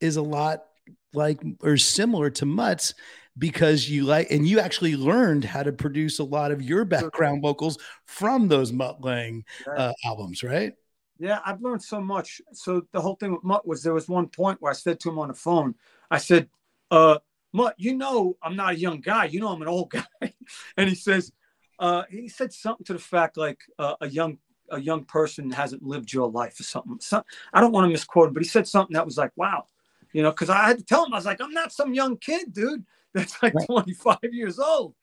is 0.00 0.16
a 0.16 0.22
lot 0.22 0.64
like 1.12 1.42
or 1.60 1.76
similar 1.76 2.30
to 2.30 2.46
Mutt's 2.46 2.94
because 3.40 3.88
you 3.88 4.04
like 4.04 4.30
and 4.30 4.46
you 4.46 4.60
actually 4.60 4.94
learned 4.94 5.44
how 5.44 5.62
to 5.62 5.72
produce 5.72 6.18
a 6.18 6.24
lot 6.24 6.52
of 6.52 6.62
your 6.62 6.84
background 6.84 7.42
vocals 7.42 7.78
from 8.04 8.46
those 8.46 8.72
Mutt 8.72 9.00
Lange 9.00 9.44
uh, 9.76 9.92
albums, 10.04 10.44
right? 10.44 10.74
Yeah, 11.18 11.40
I've 11.44 11.60
learned 11.60 11.82
so 11.82 12.00
much. 12.00 12.40
So 12.52 12.82
the 12.92 13.00
whole 13.00 13.16
thing 13.16 13.32
with 13.32 13.42
Mutt 13.42 13.66
was 13.66 13.82
there 13.82 13.94
was 13.94 14.08
one 14.08 14.28
point 14.28 14.60
where 14.60 14.70
I 14.70 14.74
said 14.74 15.00
to 15.00 15.08
him 15.08 15.18
on 15.18 15.28
the 15.28 15.34
phone, 15.34 15.74
I 16.10 16.18
said, 16.18 16.48
uh, 16.90 17.18
Mutt, 17.52 17.74
you 17.78 17.96
know 17.96 18.36
I'm 18.42 18.56
not 18.56 18.74
a 18.74 18.78
young 18.78 19.00
guy. 19.00 19.24
You 19.24 19.40
know 19.40 19.48
I'm 19.48 19.62
an 19.62 19.68
old 19.68 19.90
guy. 19.90 20.04
and 20.76 20.88
he 20.88 20.94
says, 20.94 21.32
uh, 21.78 22.04
he 22.10 22.28
said 22.28 22.52
something 22.52 22.84
to 22.86 22.92
the 22.92 22.98
fact 22.98 23.38
like 23.38 23.58
uh, 23.78 23.94
a 24.02 24.08
young 24.08 24.38
a 24.72 24.80
young 24.80 25.04
person 25.04 25.50
hasn't 25.50 25.82
lived 25.82 26.12
your 26.12 26.30
life 26.30 26.60
or 26.60 26.62
something. 26.62 26.98
So, 27.00 27.24
I 27.52 27.60
don't 27.60 27.72
want 27.72 27.86
to 27.86 27.90
misquote 27.90 28.28
him, 28.28 28.34
but 28.34 28.42
he 28.42 28.48
said 28.48 28.68
something 28.68 28.94
that 28.94 29.04
was 29.04 29.18
like, 29.18 29.32
wow, 29.34 29.64
you 30.12 30.22
know, 30.22 30.30
because 30.30 30.48
I 30.48 30.66
had 30.66 30.78
to 30.78 30.84
tell 30.84 31.04
him, 31.04 31.12
I 31.12 31.16
was 31.16 31.26
like, 31.26 31.40
I'm 31.40 31.52
not 31.52 31.72
some 31.72 31.92
young 31.92 32.16
kid, 32.18 32.52
dude. 32.52 32.84
That's 33.14 33.42
like 33.42 33.54
Right. 33.54 33.66
25 33.66 34.18
years 34.32 34.58
old. 34.58 34.94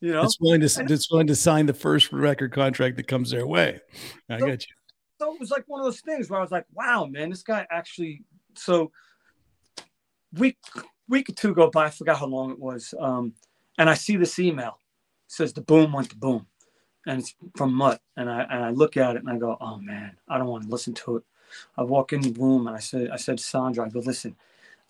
You 0.00 0.12
know, 0.12 0.22
it's 0.24 0.38
willing 0.40 0.60
to 0.60 0.68
that's 0.84 1.10
willing 1.10 1.26
to 1.28 1.34
sign 1.36 1.64
the 1.66 1.72
first 1.72 2.12
record 2.12 2.52
contract 2.52 2.96
that 2.96 3.08
comes 3.08 3.30
their 3.30 3.46
way. 3.46 3.80
I 4.28 4.38
So- 4.38 4.46
get 4.46 4.66
you. 4.66 4.74
so 5.18 5.32
it 5.34 5.40
was 5.40 5.50
like 5.50 5.64
one 5.68 5.80
of 5.80 5.86
those 5.86 6.00
things 6.02 6.28
where 6.28 6.38
I 6.38 6.42
was 6.42 6.50
like, 6.52 6.66
wow, 6.74 7.06
man, 7.06 7.30
this 7.30 7.42
guy 7.42 7.66
actually. 7.70 8.22
So 8.56 8.90
week 10.34 10.58
week 11.08 11.28
or 11.28 11.32
two 11.32 11.54
go 11.54 11.70
by, 11.70 11.86
I 11.86 11.90
forgot 11.90 12.18
how 12.18 12.26
long 12.26 12.50
it 12.50 12.58
was, 12.58 12.92
um, 12.98 13.34
and 13.78 13.88
I 13.88 13.94
see 13.94 14.16
this 14.16 14.38
email. 14.38 14.78
It 15.26 15.32
says 15.32 15.52
the 15.52 15.60
boom 15.62 15.92
went 15.92 16.10
to 16.10 16.16
boom, 16.16 16.46
and 17.06 17.20
it's 17.20 17.34
from 17.56 17.72
Mutt, 17.72 18.00
and 18.16 18.28
I 18.30 18.42
and 18.50 18.64
I 18.64 18.70
look 18.70 18.96
at 18.98 19.16
it 19.16 19.22
and 19.22 19.30
I 19.30 19.38
go, 19.38 19.56
oh 19.60 19.78
man, 19.78 20.16
I 20.28 20.36
don't 20.38 20.48
want 20.48 20.64
to 20.64 20.70
listen 20.70 20.94
to 20.94 21.16
it. 21.16 21.22
I 21.78 21.82
walk 21.84 22.12
in 22.12 22.20
the 22.20 22.32
room 22.32 22.66
and 22.66 22.76
I 22.76 22.80
said, 22.80 23.08
I 23.10 23.16
said 23.16 23.40
Sandra, 23.40 23.86
I 23.86 23.88
go, 23.88 24.00
listen, 24.00 24.36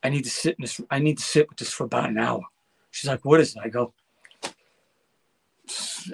I 0.02 0.08
need 0.08 0.24
to 0.24 0.30
sit 0.30 0.56
in 0.58 0.62
this. 0.62 0.80
I 0.90 0.98
need 0.98 1.18
to 1.18 1.24
sit 1.24 1.48
with 1.48 1.58
this 1.58 1.72
for 1.72 1.84
about 1.84 2.08
an 2.10 2.18
hour. 2.18 2.42
She's 2.90 3.08
like, 3.08 3.24
what 3.24 3.40
is 3.40 3.56
it? 3.56 3.62
I 3.64 3.68
go. 3.68 3.92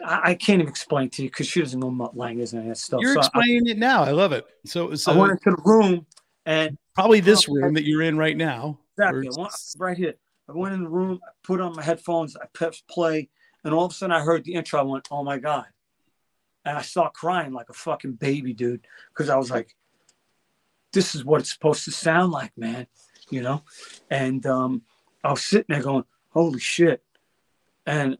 I 0.05 0.21
I 0.31 0.35
can't 0.35 0.61
even 0.61 0.69
explain 0.71 1.11
to 1.11 1.23
you 1.23 1.29
because 1.29 1.47
she 1.47 1.61
doesn't 1.61 1.79
know 1.79 1.91
Mutt 1.91 2.17
Lange 2.17 2.41
is 2.41 2.53
and 2.55 2.69
that 2.71 2.79
stuff. 2.79 3.01
You're 3.03 3.15
So 3.15 3.21
I- 3.21 3.25
explaining 3.27 3.67
it 3.69 3.79
now. 3.79 4.03
I 4.03 4.11
love 4.13 4.33
it. 4.33 4.47
So, 4.65 4.95
so 4.95 5.13
I 5.13 5.17
went 5.17 5.33
into 5.33 5.51
the 5.57 5.63
room 5.65 6.07
and 6.47 6.79
probably 6.95 7.21
this 7.21 7.49
room 7.49 7.75
that 7.75 7.85
you're 7.85 8.03
in 8.03 8.17
right 8.17 8.37
now. 8.37 8.79
exactly 8.97 9.29
went, 9.37 9.53
right 9.79 9.97
here. 9.97 10.15
I 10.49 10.53
went 10.53 10.75
in 10.75 10.83
the 10.83 10.89
room, 10.89 11.21
I 11.23 11.31
put 11.45 11.61
on 11.61 11.75
my 11.77 11.83
headphones, 11.83 12.37
I 12.37 12.47
pressed 12.53 12.87
play, 12.89 13.29
and 13.65 13.73
all 13.73 13.85
of 13.87 13.93
a 13.93 13.95
sudden 13.95 14.15
I 14.15 14.21
heard 14.21 14.45
the 14.45 14.55
intro. 14.55 14.81
I 14.81 14.83
went, 14.83 15.07
"Oh 15.11 15.23
my 15.23 15.39
god!" 15.39 15.67
And 16.65 16.77
I 16.77 16.83
started 16.83 17.15
crying 17.15 17.53
like 17.53 17.69
a 17.69 17.75
fucking 17.75 18.15
baby, 18.15 18.53
dude, 18.53 18.87
because 19.11 19.29
I 19.29 19.37
was 19.37 19.51
like, 19.51 19.77
"This 20.93 21.15
is 21.15 21.25
what 21.25 21.41
it's 21.41 21.53
supposed 21.53 21.85
to 21.85 21.91
sound 21.93 22.33
like, 22.33 22.53
man," 22.59 22.87
you 23.33 23.43
know. 23.43 23.63
And 24.11 24.45
um, 24.47 24.83
I 25.25 25.31
was 25.31 25.43
sitting 25.43 25.67
there 25.69 25.83
going, 25.83 26.05
"Holy 26.31 26.61
shit!" 26.61 27.03
And 27.87 28.19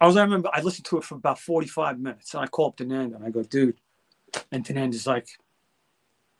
I 0.00 0.06
was 0.06 0.16
I 0.16 0.22
remember 0.22 0.48
I 0.52 0.60
listened 0.60 0.86
to 0.86 0.98
it 0.98 1.04
for 1.04 1.16
about 1.16 1.38
45 1.38 1.98
minutes 1.98 2.34
and 2.34 2.42
I 2.42 2.46
called 2.46 2.72
up 2.72 2.76
Denander 2.86 3.16
and 3.16 3.24
I 3.24 3.30
go, 3.30 3.42
dude, 3.42 3.78
and 4.52 4.64
Denander's 4.64 5.06
like, 5.06 5.28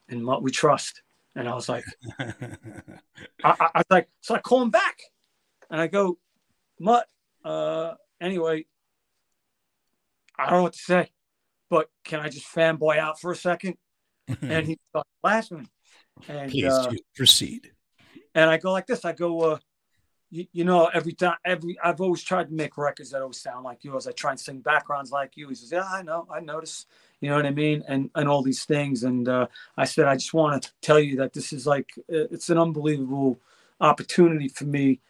and 0.09 0.27
what 0.27 0.43
we 0.43 0.51
trust. 0.51 1.03
And 1.35 1.49
I 1.49 1.55
was 1.55 1.69
like, 1.69 1.85
I, 2.19 2.35
I, 3.45 3.55
I 3.61 3.79
was 3.79 3.85
like, 3.91 4.09
so 4.21 4.35
I 4.35 4.41
call 4.41 4.63
him 4.63 4.71
back 4.71 4.99
and 5.71 5.81
I 5.81 5.87
go, 5.87 6.19
Mutt, 6.79 7.07
uh, 7.45 7.95
anyway, 8.21 8.65
I 10.39 10.45
don't 10.45 10.59
know 10.59 10.63
what 10.63 10.73
to 10.75 10.79
say, 10.79 11.11
but 11.69 11.91
can 12.05 12.21
I 12.21 12.29
just 12.29 12.47
fanboy 12.47 12.99
out 12.99 13.21
for 13.21 13.33
a 13.33 13.37
second? 13.37 13.77
and 14.43 14.67
he 14.67 14.79
started 14.91 15.09
laughing. 15.23 15.69
And 16.29 16.51
Please 16.51 16.73
uh, 16.73 16.93
proceed. 17.17 17.73
And 18.39 18.49
I 18.49 18.57
go 18.57 18.71
like 18.71 18.87
this. 18.87 19.05
I 19.05 19.13
go, 19.13 19.41
uh, 19.41 19.59
you, 20.31 20.47
you 20.53 20.65
know, 20.65 20.87
every 20.87 21.13
time, 21.13 21.37
every 21.45 21.77
I've 21.83 22.01
always 22.01 22.23
tried 22.23 22.49
to 22.49 22.55
make 22.55 22.79
records 22.79 23.11
that 23.11 23.21
always 23.21 23.41
sound 23.41 23.65
like 23.65 23.83
yours. 23.83 24.07
I 24.07 24.13
try 24.13 24.31
and 24.31 24.39
sing 24.39 24.61
backgrounds 24.61 25.11
like 25.11 25.37
you. 25.37 25.49
He 25.49 25.57
says, 25.57 25.73
Yeah, 25.73 25.89
I 25.91 26.03
know, 26.03 26.27
I 26.33 26.39
notice. 26.39 26.87
You 27.21 27.31
know 27.31 27.37
what 27.37 27.47
I 27.47 27.51
mean? 27.51 27.83
And 27.89 28.11
and 28.15 28.29
all 28.29 28.43
these 28.43 28.65
things. 28.65 29.03
And 29.03 29.29
uh, 29.29 29.49
I 29.77 29.87
said, 29.87 30.07
I 30.07 30.15
just 30.15 30.33
want 30.35 30.63
to 30.63 30.71
tell 30.83 31.01
you 31.01 31.17
that 31.17 31.33
this 31.33 31.53
is 31.53 31.67
like 31.67 31.91
uh, 31.99 32.31
it's 32.31 32.49
an 32.49 32.59
unbelievable 32.59 33.41
opportunity 33.81 34.49
for 34.49 34.65
me 34.65 35.01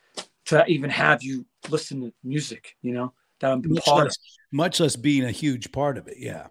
to 0.47 0.65
even 0.67 0.89
have 0.89 1.23
you 1.23 1.45
listen 1.69 2.01
to 2.01 2.13
music. 2.25 2.77
You 2.81 2.95
know 2.95 3.13
that 3.41 3.53
I'm 3.53 3.63
Much 3.67 3.85
part 3.85 4.01
of 4.01 4.05
less, 4.07 4.19
much 4.53 4.81
less 4.81 4.97
being 4.97 5.25
a 5.25 5.31
huge 5.31 5.71
part 5.71 5.99
of 5.99 6.09
it. 6.09 6.17
Yeah. 6.19 6.47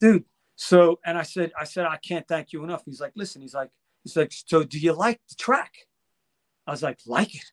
dude. 0.00 0.24
So, 0.56 0.98
and 1.04 1.18
I 1.18 1.24
said, 1.24 1.52
I 1.58 1.64
said, 1.64 1.86
I 1.86 1.96
can't 1.96 2.26
thank 2.26 2.52
you 2.52 2.62
enough. 2.62 2.84
He's 2.86 3.00
like, 3.00 3.12
listen, 3.16 3.42
he's 3.42 3.54
like, 3.54 3.70
he's 4.04 4.16
like, 4.16 4.32
so 4.32 4.62
do 4.62 4.78
you 4.78 4.92
like 4.92 5.20
the 5.28 5.34
track? 5.34 5.72
I 6.66 6.70
was 6.70 6.82
like, 6.82 6.98
like 7.06 7.34
it. 7.34 7.52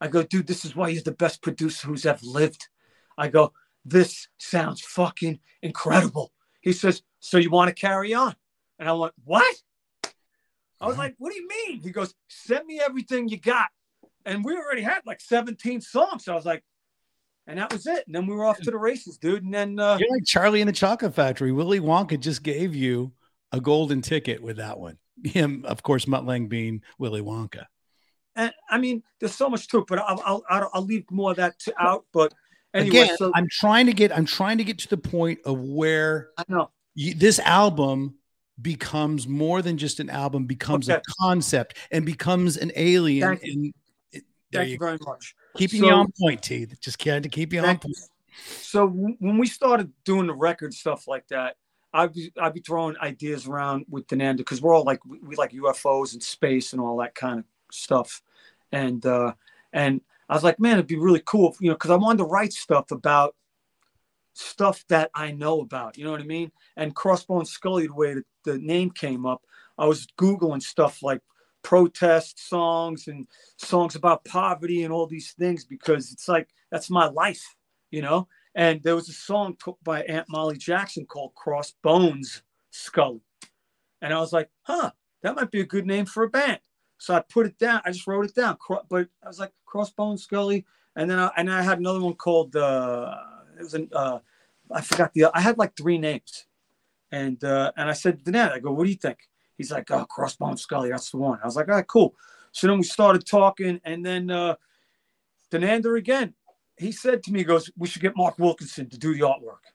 I 0.00 0.08
go, 0.08 0.22
dude, 0.22 0.46
this 0.46 0.64
is 0.64 0.74
why 0.74 0.88
you're 0.88 1.02
the 1.02 1.12
best 1.12 1.42
producer 1.42 1.86
who's 1.86 2.06
ever 2.06 2.24
lived. 2.24 2.68
I 3.16 3.28
go, 3.28 3.52
this 3.84 4.28
sounds 4.38 4.80
fucking 4.80 5.38
incredible. 5.62 6.32
He 6.60 6.72
says, 6.72 7.02
so 7.20 7.38
you 7.38 7.50
want 7.50 7.68
to 7.68 7.74
carry 7.74 8.14
on? 8.14 8.34
And 8.78 8.88
I 8.88 8.92
went, 8.92 9.12
what? 9.24 9.56
I 10.80 10.86
was 10.86 10.98
like, 10.98 11.14
what 11.18 11.32
do 11.32 11.38
you 11.38 11.46
mean? 11.46 11.80
He 11.80 11.90
goes, 11.90 12.12
send 12.28 12.66
me 12.66 12.80
everything 12.80 13.28
you 13.28 13.38
got. 13.38 13.68
And 14.26 14.44
we 14.44 14.56
already 14.56 14.82
had 14.82 15.02
like 15.06 15.20
17 15.20 15.80
songs. 15.80 16.24
So 16.24 16.32
I 16.32 16.34
was 16.34 16.44
like, 16.44 16.64
and 17.46 17.58
that 17.58 17.72
was 17.72 17.86
it. 17.86 18.04
And 18.06 18.14
then 18.14 18.26
we 18.26 18.34
were 18.34 18.44
off 18.44 18.60
to 18.60 18.70
the 18.70 18.78
races, 18.78 19.18
dude. 19.18 19.44
And 19.44 19.54
then, 19.54 19.78
uh, 19.78 19.98
You're 20.00 20.10
like 20.10 20.24
Charlie 20.24 20.60
in 20.60 20.66
the 20.66 20.72
Chocolate 20.72 21.14
Factory. 21.14 21.52
Willy 21.52 21.80
Wonka 21.80 22.18
just 22.18 22.42
gave 22.42 22.74
you 22.74 23.12
a 23.52 23.60
golden 23.60 24.02
ticket 24.02 24.42
with 24.42 24.56
that 24.56 24.78
one. 24.78 24.98
Him, 25.24 25.64
of 25.66 25.82
course, 25.82 26.06
Mutt 26.06 26.24
Lange 26.24 26.48
being 26.48 26.82
Willy 26.98 27.20
Wonka. 27.20 27.66
And 28.36 28.52
I 28.70 28.78
mean, 28.78 29.02
there's 29.18 29.34
so 29.34 29.48
much 29.50 29.68
to 29.68 29.78
it, 29.78 29.86
but 29.86 29.98
I'll 29.98 30.22
I'll 30.24 30.42
I'll, 30.48 30.70
I'll 30.74 30.82
leave 30.84 31.10
more 31.10 31.30
of 31.32 31.36
that 31.36 31.58
to, 31.60 31.74
out. 31.78 32.04
But 32.12 32.32
anyway, 32.74 33.00
Again, 33.00 33.16
so 33.16 33.32
I'm 33.34 33.48
trying 33.50 33.86
to 33.86 33.92
get 33.92 34.16
I'm 34.16 34.24
trying 34.24 34.58
to 34.58 34.64
get 34.64 34.78
to 34.80 34.88
the 34.88 34.96
point 34.96 35.40
of 35.44 35.58
where 35.60 36.30
I 36.38 36.44
know 36.48 36.70
you, 36.94 37.14
this 37.14 37.38
album 37.40 38.14
becomes 38.60 39.26
more 39.26 39.62
than 39.62 39.76
just 39.78 40.00
an 40.00 40.10
album, 40.10 40.46
becomes 40.46 40.88
a 40.88 41.00
concept 41.20 41.76
and 41.90 42.04
becomes 42.06 42.56
an 42.56 42.72
alien. 42.76 43.28
Thank 43.28 43.42
you. 43.44 43.52
And 43.52 43.74
it- 44.12 44.24
Thank 44.52 44.66
you 44.68 44.72
you 44.74 44.78
very 44.78 44.98
much. 45.04 45.34
Keeping 45.56 45.80
So- 45.80 45.86
you 45.86 45.92
on 45.92 46.12
point, 46.20 46.42
T. 46.42 46.66
Just 46.80 46.98
can't 46.98 47.22
to 47.22 47.28
keep 47.28 47.52
you 47.52 47.60
on 47.60 47.78
point. 47.78 47.84
you. 47.86 47.94
So 48.44 48.86
when 48.88 49.38
we 49.38 49.46
started 49.46 49.92
doing 50.04 50.26
the 50.26 50.34
record 50.34 50.74
stuff 50.74 51.06
like 51.08 51.26
that, 51.28 51.56
I'd 51.94 52.12
be 52.14 52.32
I'd 52.40 52.54
be 52.54 52.60
throwing 52.60 52.96
ideas 52.98 53.46
around 53.46 53.84
with 53.88 54.06
Denander 54.06 54.38
because 54.38 54.62
we're 54.62 54.74
all 54.74 54.84
like 54.84 55.04
we, 55.04 55.18
we 55.20 55.36
like 55.36 55.52
UFOs 55.52 56.14
and 56.14 56.22
space 56.22 56.72
and 56.72 56.80
all 56.80 56.96
that 56.98 57.14
kind 57.14 57.38
of 57.40 57.44
stuff, 57.72 58.22
and 58.70 59.04
uh, 59.06 59.32
and 59.72 60.00
I 60.28 60.34
was 60.34 60.44
like, 60.44 60.58
man, 60.58 60.74
it'd 60.74 60.86
be 60.86 60.96
really 60.96 61.22
cool, 61.24 61.50
if, 61.50 61.60
you 61.60 61.68
know, 61.68 61.74
because 61.74 61.90
I 61.90 61.96
wanted 61.96 62.18
to 62.18 62.24
write 62.24 62.52
stuff 62.52 62.90
about 62.90 63.34
stuff 64.34 64.84
that 64.88 65.10
I 65.14 65.32
know 65.32 65.60
about, 65.60 65.98
you 65.98 66.04
know 66.04 66.10
what 66.10 66.22
I 66.22 66.24
mean? 66.24 66.52
And 66.76 66.94
Crossbone 66.94 67.46
Scully, 67.46 67.86
the 67.86 67.94
way 67.94 68.14
that 68.14 68.24
the 68.44 68.58
name 68.58 68.90
came 68.90 69.26
up, 69.26 69.42
I 69.76 69.86
was 69.86 70.06
googling 70.18 70.62
stuff 70.62 71.02
like 71.02 71.20
protest 71.62 72.48
songs 72.48 73.08
and 73.08 73.26
songs 73.56 73.94
about 73.94 74.24
poverty 74.24 74.84
and 74.84 74.92
all 74.92 75.06
these 75.06 75.32
things 75.32 75.64
because 75.64 76.12
it's 76.12 76.28
like 76.28 76.48
that's 76.70 76.90
my 76.90 77.08
life, 77.08 77.54
you 77.90 78.02
know. 78.02 78.28
And 78.54 78.82
there 78.82 78.94
was 78.94 79.08
a 79.08 79.14
song 79.14 79.56
by 79.82 80.02
Aunt 80.04 80.28
Molly 80.28 80.56
Jackson 80.56 81.06
called 81.06 81.34
Crossbones 81.34 82.42
Scully, 82.70 83.20
and 84.00 84.12
I 84.12 84.20
was 84.20 84.32
like, 84.32 84.50
huh, 84.62 84.92
that 85.22 85.36
might 85.36 85.50
be 85.50 85.60
a 85.60 85.66
good 85.66 85.86
name 85.86 86.06
for 86.06 86.24
a 86.24 86.28
band. 86.28 86.60
So 87.02 87.14
I 87.14 87.20
put 87.20 87.46
it 87.46 87.58
down. 87.58 87.82
I 87.84 87.90
just 87.90 88.06
wrote 88.06 88.26
it 88.26 88.34
down. 88.36 88.56
But 88.88 89.08
I 89.24 89.26
was 89.26 89.40
like 89.40 89.50
Crossbones 89.66 90.22
Scully, 90.22 90.64
and 90.94 91.10
then 91.10 91.18
I, 91.18 91.32
and 91.36 91.52
I 91.52 91.60
had 91.60 91.80
another 91.80 92.00
one 92.00 92.14
called 92.14 92.54
uh, 92.54 93.16
it 93.58 93.62
was 93.62 93.74
an 93.74 93.88
uh, 93.92 94.20
I 94.70 94.82
forgot 94.82 95.12
the 95.12 95.26
I 95.34 95.40
had 95.40 95.58
like 95.58 95.76
three 95.76 95.98
names, 95.98 96.46
and 97.10 97.42
uh, 97.42 97.72
and 97.76 97.90
I 97.90 97.92
said 97.92 98.24
Nat, 98.28 98.52
I 98.52 98.60
go, 98.60 98.70
what 98.70 98.84
do 98.84 98.90
you 98.90 98.96
think? 98.96 99.18
He's 99.58 99.72
like, 99.72 99.90
oh, 99.90 100.06
Crossbone 100.16 100.56
Scully, 100.56 100.90
that's 100.90 101.10
the 101.10 101.16
one. 101.16 101.40
I 101.42 101.46
was 101.46 101.56
like, 101.56 101.68
all 101.68 101.74
right, 101.74 101.86
cool. 101.88 102.14
So 102.52 102.68
then 102.68 102.78
we 102.78 102.84
started 102.84 103.26
talking, 103.26 103.80
and 103.82 104.06
then 104.06 104.30
uh, 104.30 104.54
Denander 105.50 105.98
again, 105.98 106.34
he 106.76 106.92
said 106.92 107.24
to 107.24 107.32
me, 107.32 107.40
he 107.40 107.44
goes, 107.44 107.68
we 107.76 107.88
should 107.88 108.02
get 108.02 108.16
Mark 108.16 108.38
Wilkinson 108.38 108.88
to 108.90 108.96
do 108.96 109.12
the 109.12 109.22
artwork. 109.22 109.66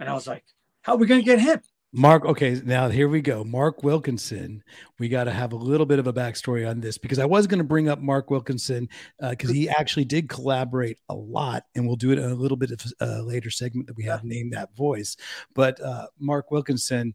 And 0.00 0.10
I 0.10 0.12
was 0.12 0.26
like, 0.26 0.44
how 0.82 0.92
are 0.92 0.98
we 0.98 1.06
to 1.06 1.22
get 1.22 1.40
him? 1.40 1.62
Mark, 1.96 2.24
okay, 2.24 2.60
now 2.64 2.88
here 2.88 3.08
we 3.08 3.20
go. 3.20 3.44
Mark 3.44 3.84
Wilkinson. 3.84 4.64
We 4.98 5.08
got 5.08 5.24
to 5.24 5.30
have 5.30 5.52
a 5.52 5.56
little 5.56 5.86
bit 5.86 6.00
of 6.00 6.08
a 6.08 6.12
backstory 6.12 6.68
on 6.68 6.80
this 6.80 6.98
because 6.98 7.20
I 7.20 7.24
was 7.24 7.46
going 7.46 7.58
to 7.58 7.64
bring 7.64 7.88
up 7.88 8.00
Mark 8.00 8.30
Wilkinson 8.30 8.88
because 9.20 9.50
he 9.50 9.68
actually 9.68 10.04
did 10.04 10.28
collaborate 10.28 10.98
a 11.08 11.14
lot, 11.14 11.66
and 11.76 11.86
we'll 11.86 11.94
do 11.94 12.10
it 12.10 12.18
in 12.18 12.24
a 12.28 12.34
little 12.34 12.56
bit 12.56 12.72
of 12.72 12.84
a 12.98 13.22
later 13.22 13.48
segment 13.48 13.86
that 13.86 13.96
we 13.96 14.02
have 14.04 14.24
named 14.24 14.54
that 14.54 14.74
voice. 14.74 15.16
But 15.54 15.80
uh, 15.80 16.08
Mark 16.18 16.50
Wilkinson, 16.50 17.14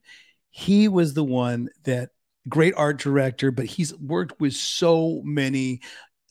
he 0.49 0.87
was 0.87 1.13
the 1.13 1.25
one 1.25 1.67
that 1.83 2.11
great 2.47 2.73
art 2.77 2.99
director, 2.99 3.51
but 3.51 3.65
he's 3.65 3.93
worked 3.97 4.39
with 4.39 4.53
so 4.53 5.21
many 5.25 5.81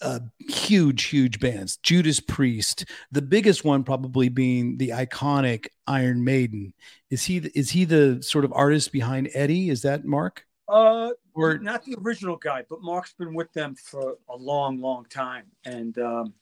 uh, 0.00 0.20
huge, 0.38 1.04
huge 1.04 1.40
bands. 1.40 1.76
Judas 1.78 2.20
Priest, 2.20 2.84
the 3.10 3.22
biggest 3.22 3.64
one 3.64 3.84
probably 3.84 4.28
being 4.28 4.78
the 4.78 4.90
iconic 4.90 5.68
Iron 5.86 6.24
Maiden. 6.24 6.72
Is 7.10 7.24
he 7.24 7.38
is 7.38 7.70
he 7.70 7.84
the 7.84 8.22
sort 8.22 8.44
of 8.44 8.52
artist 8.52 8.92
behind 8.92 9.30
Eddie? 9.34 9.70
Is 9.70 9.82
that 9.82 10.04
Mark? 10.04 10.44
Uh, 10.68 11.10
Or 11.34 11.58
not 11.58 11.84
the 11.84 11.96
original 12.02 12.36
guy, 12.36 12.64
but 12.68 12.82
Mark's 12.82 13.14
been 13.14 13.32
with 13.32 13.52
them 13.52 13.74
for 13.76 14.18
a 14.28 14.36
long, 14.36 14.80
long 14.80 15.06
time. 15.06 15.46
And 15.64 15.96
um, 15.98 16.34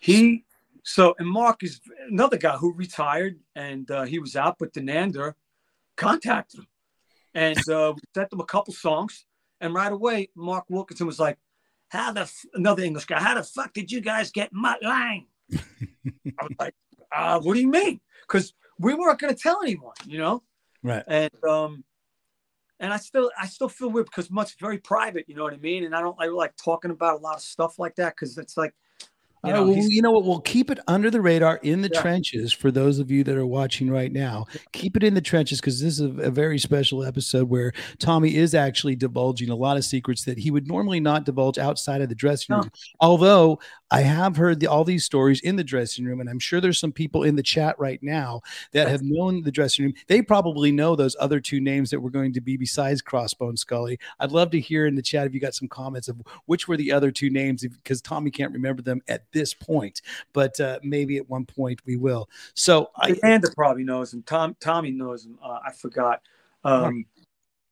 he, 0.00 0.44
so, 0.84 1.14
and 1.18 1.28
Mark 1.28 1.62
is 1.62 1.80
another 2.08 2.36
guy 2.36 2.56
who 2.56 2.72
retired 2.74 3.40
and 3.54 3.90
uh, 3.90 4.04
he 4.04 4.18
was 4.18 4.36
out, 4.36 4.56
but 4.58 4.72
Denander 4.72 5.34
contacted 5.96 6.60
him 6.60 6.66
and 7.34 7.58
uh, 7.68 7.94
sent 8.14 8.30
them 8.30 8.40
a 8.40 8.44
couple 8.44 8.72
songs. 8.72 9.26
And 9.60 9.74
right 9.74 9.90
away, 9.90 10.28
Mark 10.36 10.64
Wilkinson 10.68 11.06
was 11.06 11.18
like, 11.18 11.38
how 11.88 12.12
the, 12.12 12.22
f-, 12.22 12.44
another 12.54 12.82
English 12.82 13.06
guy, 13.06 13.20
how 13.20 13.34
the 13.34 13.42
fuck 13.42 13.72
did 13.72 13.90
you 13.90 14.00
guys 14.00 14.30
get 14.30 14.52
Mutt 14.52 14.82
Lange? 14.82 15.26
I 15.54 16.42
was 16.42 16.52
like, 16.58 16.74
uh, 17.14 17.40
what 17.40 17.54
do 17.54 17.60
you 17.60 17.68
mean? 17.70 18.00
Because 18.26 18.52
we 18.78 18.94
weren't 18.94 19.18
going 19.18 19.34
to 19.34 19.40
tell 19.40 19.62
anyone, 19.62 19.94
you 20.06 20.18
know? 20.18 20.42
right? 20.86 21.04
and 21.06 21.44
um 21.44 21.84
and 22.78 22.92
I 22.92 22.98
still 22.98 23.30
I 23.38 23.46
still 23.46 23.68
feel 23.68 23.90
weird 23.90 24.06
because 24.06 24.30
much 24.30 24.58
very 24.60 24.78
private, 24.78 25.24
you 25.28 25.34
know 25.34 25.44
what 25.44 25.54
I 25.54 25.58
mean? 25.58 25.84
And 25.84 25.94
I 25.94 26.00
don't 26.00 26.16
I 26.20 26.26
like 26.26 26.54
talking 26.62 26.90
about 26.90 27.18
a 27.18 27.22
lot 27.22 27.36
of 27.36 27.42
stuff 27.42 27.78
like 27.78 27.96
that 27.96 28.14
because 28.14 28.38
it's 28.38 28.56
like 28.56 28.74
you 29.46 29.52
know, 29.52 29.66
well, 29.66 29.76
you 29.76 30.02
know 30.02 30.10
what? 30.10 30.24
We'll 30.24 30.40
keep 30.40 30.70
it 30.70 30.78
under 30.88 31.10
the 31.10 31.20
radar 31.20 31.56
in 31.62 31.82
the 31.82 31.90
Yeah. 31.92 32.00
trenches 32.00 32.52
for 32.52 32.70
those 32.70 32.98
of 32.98 33.10
you 33.10 33.24
that 33.24 33.36
are 33.36 33.46
watching 33.46 33.90
right 33.90 34.12
now. 34.12 34.46
Keep 34.72 34.96
it 34.96 35.02
in 35.04 35.14
the 35.14 35.20
trenches 35.20 35.60
because 35.60 35.80
this 35.80 35.98
is 35.98 36.00
a, 36.00 36.22
a 36.22 36.30
very 36.30 36.58
special 36.58 37.04
episode 37.04 37.48
where 37.48 37.72
Tommy 37.98 38.36
is 38.36 38.54
actually 38.54 38.96
divulging 38.96 39.50
a 39.50 39.54
lot 39.56 39.76
of 39.76 39.84
secrets 39.84 40.24
that 40.24 40.38
he 40.38 40.50
would 40.50 40.66
normally 40.68 41.00
not 41.00 41.24
divulge 41.24 41.58
outside 41.58 42.00
of 42.00 42.08
the 42.08 42.14
dressing 42.14 42.54
No. 42.54 42.62
room. 42.62 42.70
Although 43.00 43.60
I 43.90 44.00
have 44.00 44.36
heard 44.36 44.58
the, 44.60 44.66
all 44.66 44.82
these 44.84 45.04
stories 45.04 45.40
in 45.42 45.56
the 45.56 45.62
dressing 45.64 46.04
room, 46.04 46.20
and 46.20 46.28
I'm 46.28 46.40
sure 46.40 46.60
there's 46.60 46.80
some 46.80 46.92
people 46.92 47.22
in 47.22 47.36
the 47.36 47.42
chat 47.42 47.78
right 47.78 48.02
now 48.02 48.40
that 48.72 48.88
have 48.88 49.02
known 49.02 49.42
the 49.42 49.52
dressing 49.52 49.84
room. 49.84 49.94
They 50.08 50.22
probably 50.22 50.72
know 50.72 50.96
those 50.96 51.14
other 51.20 51.38
two 51.38 51.60
names 51.60 51.90
that 51.90 52.00
were 52.00 52.10
going 52.10 52.32
to 52.32 52.40
be 52.40 52.56
besides 52.56 53.00
Crossbone 53.02 53.56
Scully. 53.58 53.98
I'd 54.18 54.32
love 54.32 54.50
to 54.50 54.60
hear 54.60 54.86
in 54.86 54.96
the 54.96 55.02
chat 55.02 55.26
if 55.26 55.34
you 55.34 55.40
got 55.40 55.54
some 55.54 55.68
comments 55.68 56.08
of 56.08 56.20
which 56.46 56.66
were 56.66 56.76
the 56.76 56.90
other 56.90 57.10
two 57.12 57.30
names 57.30 57.64
because 57.64 58.02
Tommy 58.02 58.30
can't 58.30 58.52
remember 58.52 58.82
them 58.82 59.00
at 59.08 59.22
this 59.36 59.52
point, 59.52 60.00
but 60.32 60.58
uh, 60.58 60.78
maybe 60.82 61.18
at 61.18 61.28
one 61.28 61.44
point 61.44 61.80
we 61.84 61.96
will. 61.96 62.28
So 62.54 62.90
I, 62.96 63.10
Amanda 63.22 63.50
probably 63.54 63.84
knows 63.84 64.14
him. 64.14 64.22
Tom 64.22 64.56
Tommy 64.60 64.90
knows 64.90 65.26
him. 65.26 65.38
Uh, 65.42 65.58
I 65.64 65.72
forgot. 65.72 66.22
Um, 66.64 67.04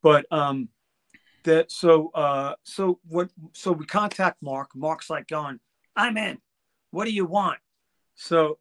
but 0.03 0.27
um, 0.31 0.69
that 1.45 1.73
so 1.73 2.11
uh, 2.15 2.55
so 2.65 3.01
what? 3.09 3.31
So 3.53 3.73
we 3.73 3.87
contact 3.87 4.43
Mark. 4.43 4.77
Mark's 4.77 5.09
like 5.09 5.27
going, 5.27 5.59
"I'm 5.97 6.19
in. 6.19 6.39
What 6.91 7.07
do 7.07 7.11
you 7.13 7.25
want?" 7.25 7.59
So 8.15 8.59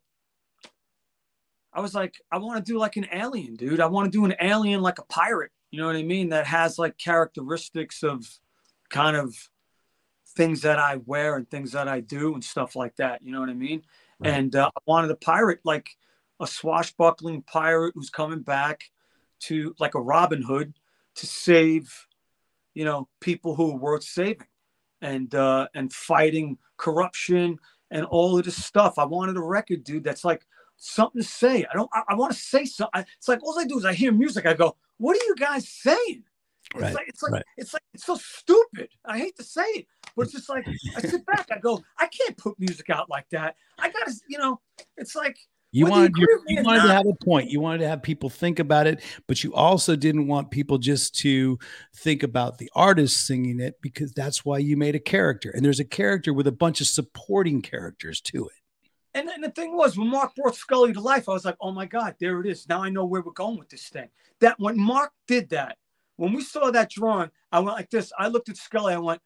I 1.74 1.82
was 1.82 1.94
like, 1.94 2.16
"I 2.32 2.38
want 2.38 2.66
to 2.66 2.72
do 2.72 2.80
like 2.80 2.96
an 2.96 3.08
alien, 3.12 3.56
dude. 3.56 3.82
I 3.82 3.88
want 3.88 4.12
to 4.12 4.18
do 4.18 4.24
an 4.26 4.36
alien 4.40 4.82
like 4.82 5.00
a 5.00 5.06
pirate. 5.06 5.52
You 5.72 5.80
know 5.80 5.88
what 5.88 5.98
I 5.98 6.04
mean? 6.04 6.30
That 6.30 6.48
has 6.48 6.80
like 6.80 6.98
characteristics 6.98 8.04
of 8.04 8.26
kind 8.90 9.18
of 9.18 9.36
things 10.36 10.62
that 10.62 10.80
I 10.80 10.98
wear 11.06 11.36
and 11.36 11.50
things 11.50 11.72
that 11.74 11.88
I 11.88 12.00
do 12.00 12.34
and 12.34 12.44
stuff 12.44 12.76
like 12.76 12.96
that. 12.98 13.22
You 13.24 13.32
know 13.32 13.40
what 13.40 13.50
I 13.50 13.54
mean? 13.54 13.84
Right. 14.20 14.34
And 14.34 14.56
uh, 14.56 14.70
I 14.76 14.80
wanted 14.86 15.12
a 15.12 15.16
pirate 15.16 15.60
like 15.64 15.90
a 16.40 16.48
swashbuckling 16.48 17.44
pirate 17.44 17.94
who's 17.96 18.10
coming 18.10 18.42
back 18.42 18.90
to 19.42 19.76
like 19.80 19.96
a 19.96 20.02
Robin 20.02 20.42
Hood 20.42 20.74
to 21.16 21.28
save, 21.28 22.08
you 22.74 22.86
know, 22.86 23.08
people 23.20 23.56
who 23.56 23.72
are 23.72 23.78
worth 23.78 24.04
saving 24.04 24.48
and 25.02 25.36
uh 25.36 25.68
and 25.76 25.92
fighting 25.92 26.58
corruption 26.78 27.60
and 27.92 28.06
all 28.06 28.38
of 28.38 28.46
this 28.46 28.64
stuff. 28.64 28.98
I 28.98 29.06
wanted 29.06 29.38
a 29.38 29.42
record, 29.42 29.84
dude, 29.84 30.04
that's 30.04 30.24
like 30.24 30.46
something 30.78 31.22
to 31.22 31.28
say. 31.28 31.66
I 31.66 31.76
don't 31.76 31.90
I, 31.94 32.04
I 32.10 32.16
want 32.16 32.34
to 32.34 32.40
say 32.40 32.66
something. 32.66 33.06
It's 33.18 33.28
like 33.28 33.44
all 33.44 33.60
I 33.60 33.66
do 33.66 33.78
is 33.78 33.86
I 33.86 33.94
hear 33.94 34.12
music, 34.12 34.46
I 34.46 34.54
go, 34.54 34.78
what 34.98 35.16
are 35.16 35.26
you 35.26 35.36
guys 35.36 35.68
saying? 35.68 36.24
It's 36.76 36.96
like 36.96 37.08
it's 37.08 37.22
like 37.24 37.32
right. 37.34 37.44
it's 37.58 37.74
like 37.74 37.84
it's 37.94 38.06
so 38.06 38.16
stupid. 38.16 38.90
I 39.06 39.18
hate 39.20 39.36
to 39.38 39.44
say 39.44 39.62
it, 39.62 39.88
but 40.16 40.24
it's 40.24 40.34
just 40.34 40.50
like 40.50 40.68
I 40.98 41.02
sit 41.02 41.26
back, 41.26 41.48
I 41.52 41.60
go, 41.60 41.84
I 42.00 42.08
can't 42.08 42.38
put 42.38 42.60
music 42.60 42.90
out 42.90 43.10
like 43.10 43.30
that. 43.30 43.56
I 43.78 43.90
gotta, 43.90 44.14
you 44.28 44.38
know, 44.38 44.60
it's 44.98 45.16
like 45.16 45.38
You 45.72 45.86
you 45.86 45.92
wanted, 45.92 46.14
you 46.18 46.28
or 46.28 46.64
wanted 46.64 46.84
to 46.84 46.94
have 46.94 47.08
a 47.08 47.26
point. 47.26 47.50
You 47.50 47.60
wanted 47.60 47.80
to 47.80 47.88
have 47.88 48.04
people 48.04 48.30
think 48.30 48.60
about 48.60 48.86
it, 48.86 49.02
but 49.28 49.44
you 49.44 49.54
also 49.56 49.96
didn't 49.96 50.28
want 50.28 50.52
people 50.52 50.78
just 50.78 51.16
to 51.20 51.58
think 51.96 52.22
about 52.24 52.60
the 52.60 52.70
artist 52.76 53.26
singing 53.26 53.60
it 53.60 53.82
because 53.82 54.12
that's 54.12 54.46
why 54.46 54.60
you 54.60 54.78
made 54.78 54.96
a 54.96 55.00
character. 55.00 55.50
And 55.50 55.66
there's 55.66 55.80
a 55.80 55.86
character 55.86 56.32
with 56.32 56.46
a 56.46 56.52
bunch 56.52 56.80
of 56.80 56.88
supporting 56.88 57.62
characters 57.62 58.22
to 58.22 58.46
it. 58.48 58.54
And, 59.16 59.30
and 59.30 59.44
the 59.44 59.52
thing 59.52 59.76
was, 59.76 59.98
when 59.98 60.10
Mark 60.10 60.36
brought 60.36 60.56
Scully 60.56 60.94
to 60.94 61.00
life, 61.00 61.28
I 61.28 61.34
was 61.34 61.46
like, 61.46 61.58
oh 61.60 61.72
my 61.72 61.86
God, 61.86 62.16
there 62.20 62.40
it 62.40 62.48
is. 62.48 62.68
Now 62.70 62.84
I 62.84 62.90
know 62.90 63.06
where 63.06 63.22
we're 63.22 63.32
going 63.32 63.58
with 63.58 63.70
this 63.70 63.90
thing. 63.90 64.10
That 64.42 64.60
when 64.60 64.80
Mark 64.80 65.12
did 65.28 65.50
that, 65.50 65.78
when 66.18 66.34
we 66.34 66.42
saw 66.42 66.72
that 66.72 66.90
drawing, 66.90 67.32
I 67.52 67.60
went 67.60 67.78
like 67.78 67.90
this. 67.90 68.12
I 68.18 68.28
looked 68.28 68.50
at 68.50 68.58
Scully, 68.58 68.94
I 68.94 69.00
went, 69.00 69.22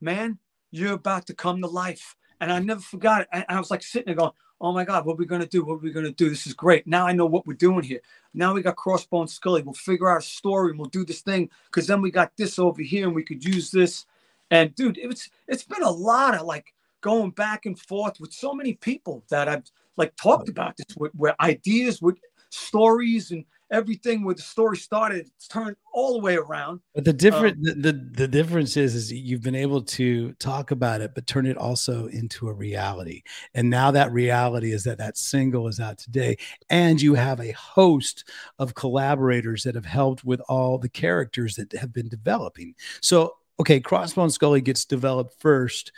man, 0.00 0.38
you're 0.70 0.94
about 0.94 1.26
to 1.26 1.34
come 1.34 1.60
to 1.60 1.66
life. 1.66 2.16
And 2.40 2.50
I 2.50 2.58
never 2.58 2.80
forgot 2.80 3.22
it. 3.22 3.28
And 3.32 3.44
I 3.48 3.58
was 3.58 3.70
like 3.70 3.82
sitting 3.82 4.06
there 4.06 4.14
going, 4.14 4.32
oh 4.60 4.72
my 4.72 4.84
God, 4.84 5.04
what 5.04 5.14
are 5.14 5.16
we 5.16 5.26
going 5.26 5.40
to 5.42 5.46
do? 5.46 5.64
What 5.64 5.74
are 5.74 5.78
we 5.78 5.90
going 5.90 6.06
to 6.06 6.12
do? 6.12 6.30
This 6.30 6.46
is 6.46 6.54
great. 6.54 6.86
Now 6.86 7.06
I 7.06 7.12
know 7.12 7.26
what 7.26 7.46
we're 7.46 7.54
doing 7.54 7.82
here. 7.82 8.00
Now 8.34 8.54
we 8.54 8.62
got 8.62 8.76
Crossbone 8.76 9.28
Scully. 9.28 9.62
We'll 9.62 9.74
figure 9.74 10.10
out 10.10 10.22
a 10.22 10.22
story 10.22 10.70
and 10.70 10.78
we'll 10.78 10.88
do 10.88 11.04
this 11.04 11.20
thing 11.20 11.50
because 11.66 11.86
then 11.86 12.00
we 12.00 12.10
got 12.10 12.36
this 12.36 12.58
over 12.58 12.82
here 12.82 13.06
and 13.06 13.14
we 13.14 13.22
could 13.22 13.44
use 13.44 13.70
this. 13.70 14.06
And 14.50 14.74
dude, 14.74 14.98
it's 14.98 15.30
it's 15.48 15.62
been 15.62 15.82
a 15.82 15.90
lot 15.90 16.34
of 16.34 16.42
like 16.42 16.74
going 17.00 17.30
back 17.30 17.66
and 17.66 17.78
forth 17.78 18.20
with 18.20 18.32
so 18.32 18.52
many 18.52 18.74
people 18.74 19.24
that 19.30 19.48
I've 19.48 19.70
like 19.96 20.14
talked 20.16 20.48
about 20.48 20.76
this 20.76 20.96
with 20.96 21.12
where 21.14 21.40
ideas 21.40 22.02
with 22.02 22.18
stories 22.50 23.30
and 23.30 23.44
everything 23.70 24.24
where 24.24 24.34
the 24.34 24.42
story 24.42 24.76
started 24.76 25.30
it's 25.36 25.48
turned 25.48 25.76
all 25.92 26.14
the 26.14 26.20
way 26.20 26.36
around 26.36 26.80
But 26.94 27.04
the 27.04 27.12
different 27.12 27.56
um, 27.56 27.80
the, 27.82 27.92
the 27.92 28.10
the 28.20 28.28
difference 28.28 28.76
is 28.76 28.94
is 28.94 29.12
you've 29.12 29.42
been 29.42 29.54
able 29.54 29.82
to 29.82 30.32
talk 30.34 30.70
about 30.70 31.00
it, 31.00 31.14
but 31.14 31.26
turn 31.26 31.46
it 31.46 31.56
also 31.56 32.06
into 32.06 32.48
a 32.48 32.52
reality. 32.52 33.22
And 33.54 33.70
now 33.70 33.90
that 33.90 34.12
reality 34.12 34.72
is 34.72 34.84
that 34.84 34.98
that 34.98 35.16
single 35.16 35.68
is 35.68 35.80
out 35.80 35.98
today, 35.98 36.36
and 36.68 37.00
you 37.00 37.14
have 37.14 37.40
a 37.40 37.52
host 37.52 38.28
of 38.58 38.74
collaborators 38.74 39.62
that 39.64 39.74
have 39.74 39.86
helped 39.86 40.24
with 40.24 40.40
all 40.48 40.78
the 40.78 40.88
characters 40.88 41.56
that 41.56 41.72
have 41.72 41.92
been 41.92 42.08
developing. 42.08 42.74
So 43.00 43.36
okay, 43.60 43.80
Crossbone 43.80 44.32
Scully 44.32 44.60
gets 44.60 44.84
developed 44.84 45.34
first. 45.40 45.92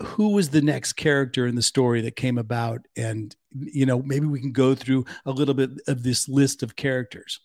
Who 0.00 0.30
was 0.30 0.50
the 0.50 0.62
next 0.62 0.92
character 0.94 1.46
in 1.46 1.54
the 1.56 1.62
story 1.62 2.00
that 2.02 2.16
came 2.16 2.38
about? 2.38 2.86
And 2.96 3.34
you 3.52 3.86
know, 3.86 4.02
maybe 4.02 4.26
we 4.26 4.40
can 4.40 4.52
go 4.52 4.74
through 4.74 5.04
a 5.24 5.30
little 5.30 5.54
bit 5.54 5.70
of 5.88 6.02
this 6.02 6.28
list 6.28 6.62
of 6.62 6.76
characters. 6.76 7.40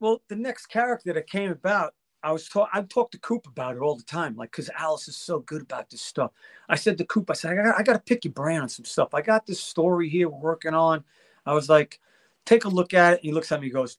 well 0.00 0.22
the 0.28 0.36
next 0.36 0.66
character 0.66 1.12
that 1.12 1.26
came 1.26 1.50
about 1.50 1.94
i 2.22 2.30
was 2.32 2.48
taught 2.48 2.68
i 2.72 2.82
talk 2.82 3.10
to 3.10 3.18
coop 3.20 3.46
about 3.46 3.76
it 3.76 3.80
all 3.80 3.96
the 3.96 4.02
time 4.04 4.36
like 4.36 4.50
because 4.50 4.70
alice 4.78 5.08
is 5.08 5.16
so 5.16 5.40
good 5.40 5.62
about 5.62 5.88
this 5.90 6.02
stuff 6.02 6.32
i 6.68 6.74
said 6.76 6.98
to 6.98 7.04
coop 7.04 7.30
i 7.30 7.34
said 7.34 7.52
i 7.52 7.62
got, 7.62 7.78
I 7.78 7.82
got 7.82 7.94
to 7.94 7.98
pick 8.00 8.24
your 8.24 8.32
brain 8.32 8.60
on 8.60 8.68
some 8.68 8.84
stuff 8.84 9.14
i 9.14 9.22
got 9.22 9.46
this 9.46 9.60
story 9.60 10.08
here 10.08 10.28
we're 10.28 10.38
working 10.38 10.74
on 10.74 11.04
i 11.46 11.54
was 11.54 11.68
like 11.68 11.98
take 12.44 12.64
a 12.64 12.68
look 12.68 12.94
at 12.94 13.14
it 13.14 13.16
and 13.20 13.24
he 13.24 13.32
looks 13.32 13.50
at 13.52 13.60
me 13.60 13.66
and 13.66 13.74
goes 13.74 13.98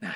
nah. 0.00 0.12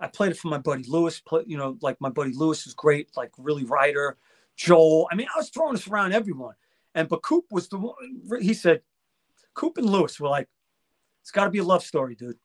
i 0.00 0.06
played 0.06 0.32
it 0.32 0.38
for 0.38 0.48
my 0.48 0.58
buddy 0.58 0.84
lewis 0.88 1.20
play, 1.20 1.42
you 1.46 1.56
know 1.56 1.76
like 1.82 2.00
my 2.00 2.10
buddy 2.10 2.32
lewis 2.32 2.66
is 2.66 2.74
great 2.74 3.08
like 3.16 3.30
really 3.38 3.64
writer 3.64 4.16
joel 4.56 5.08
i 5.10 5.14
mean 5.14 5.26
i 5.34 5.38
was 5.38 5.50
throwing 5.50 5.72
this 5.74 5.86
around 5.88 6.12
everyone 6.12 6.54
and 6.94 7.08
but 7.08 7.22
coop 7.22 7.44
was 7.50 7.68
the 7.68 7.78
one 7.78 7.94
he 8.40 8.54
said 8.54 8.80
coop 9.54 9.76
and 9.78 9.88
lewis 9.88 10.18
were 10.18 10.28
like 10.28 10.48
it's 11.22 11.30
got 11.30 11.44
to 11.44 11.50
be 11.50 11.58
a 11.58 11.64
love 11.64 11.82
story 11.84 12.14
dude 12.14 12.36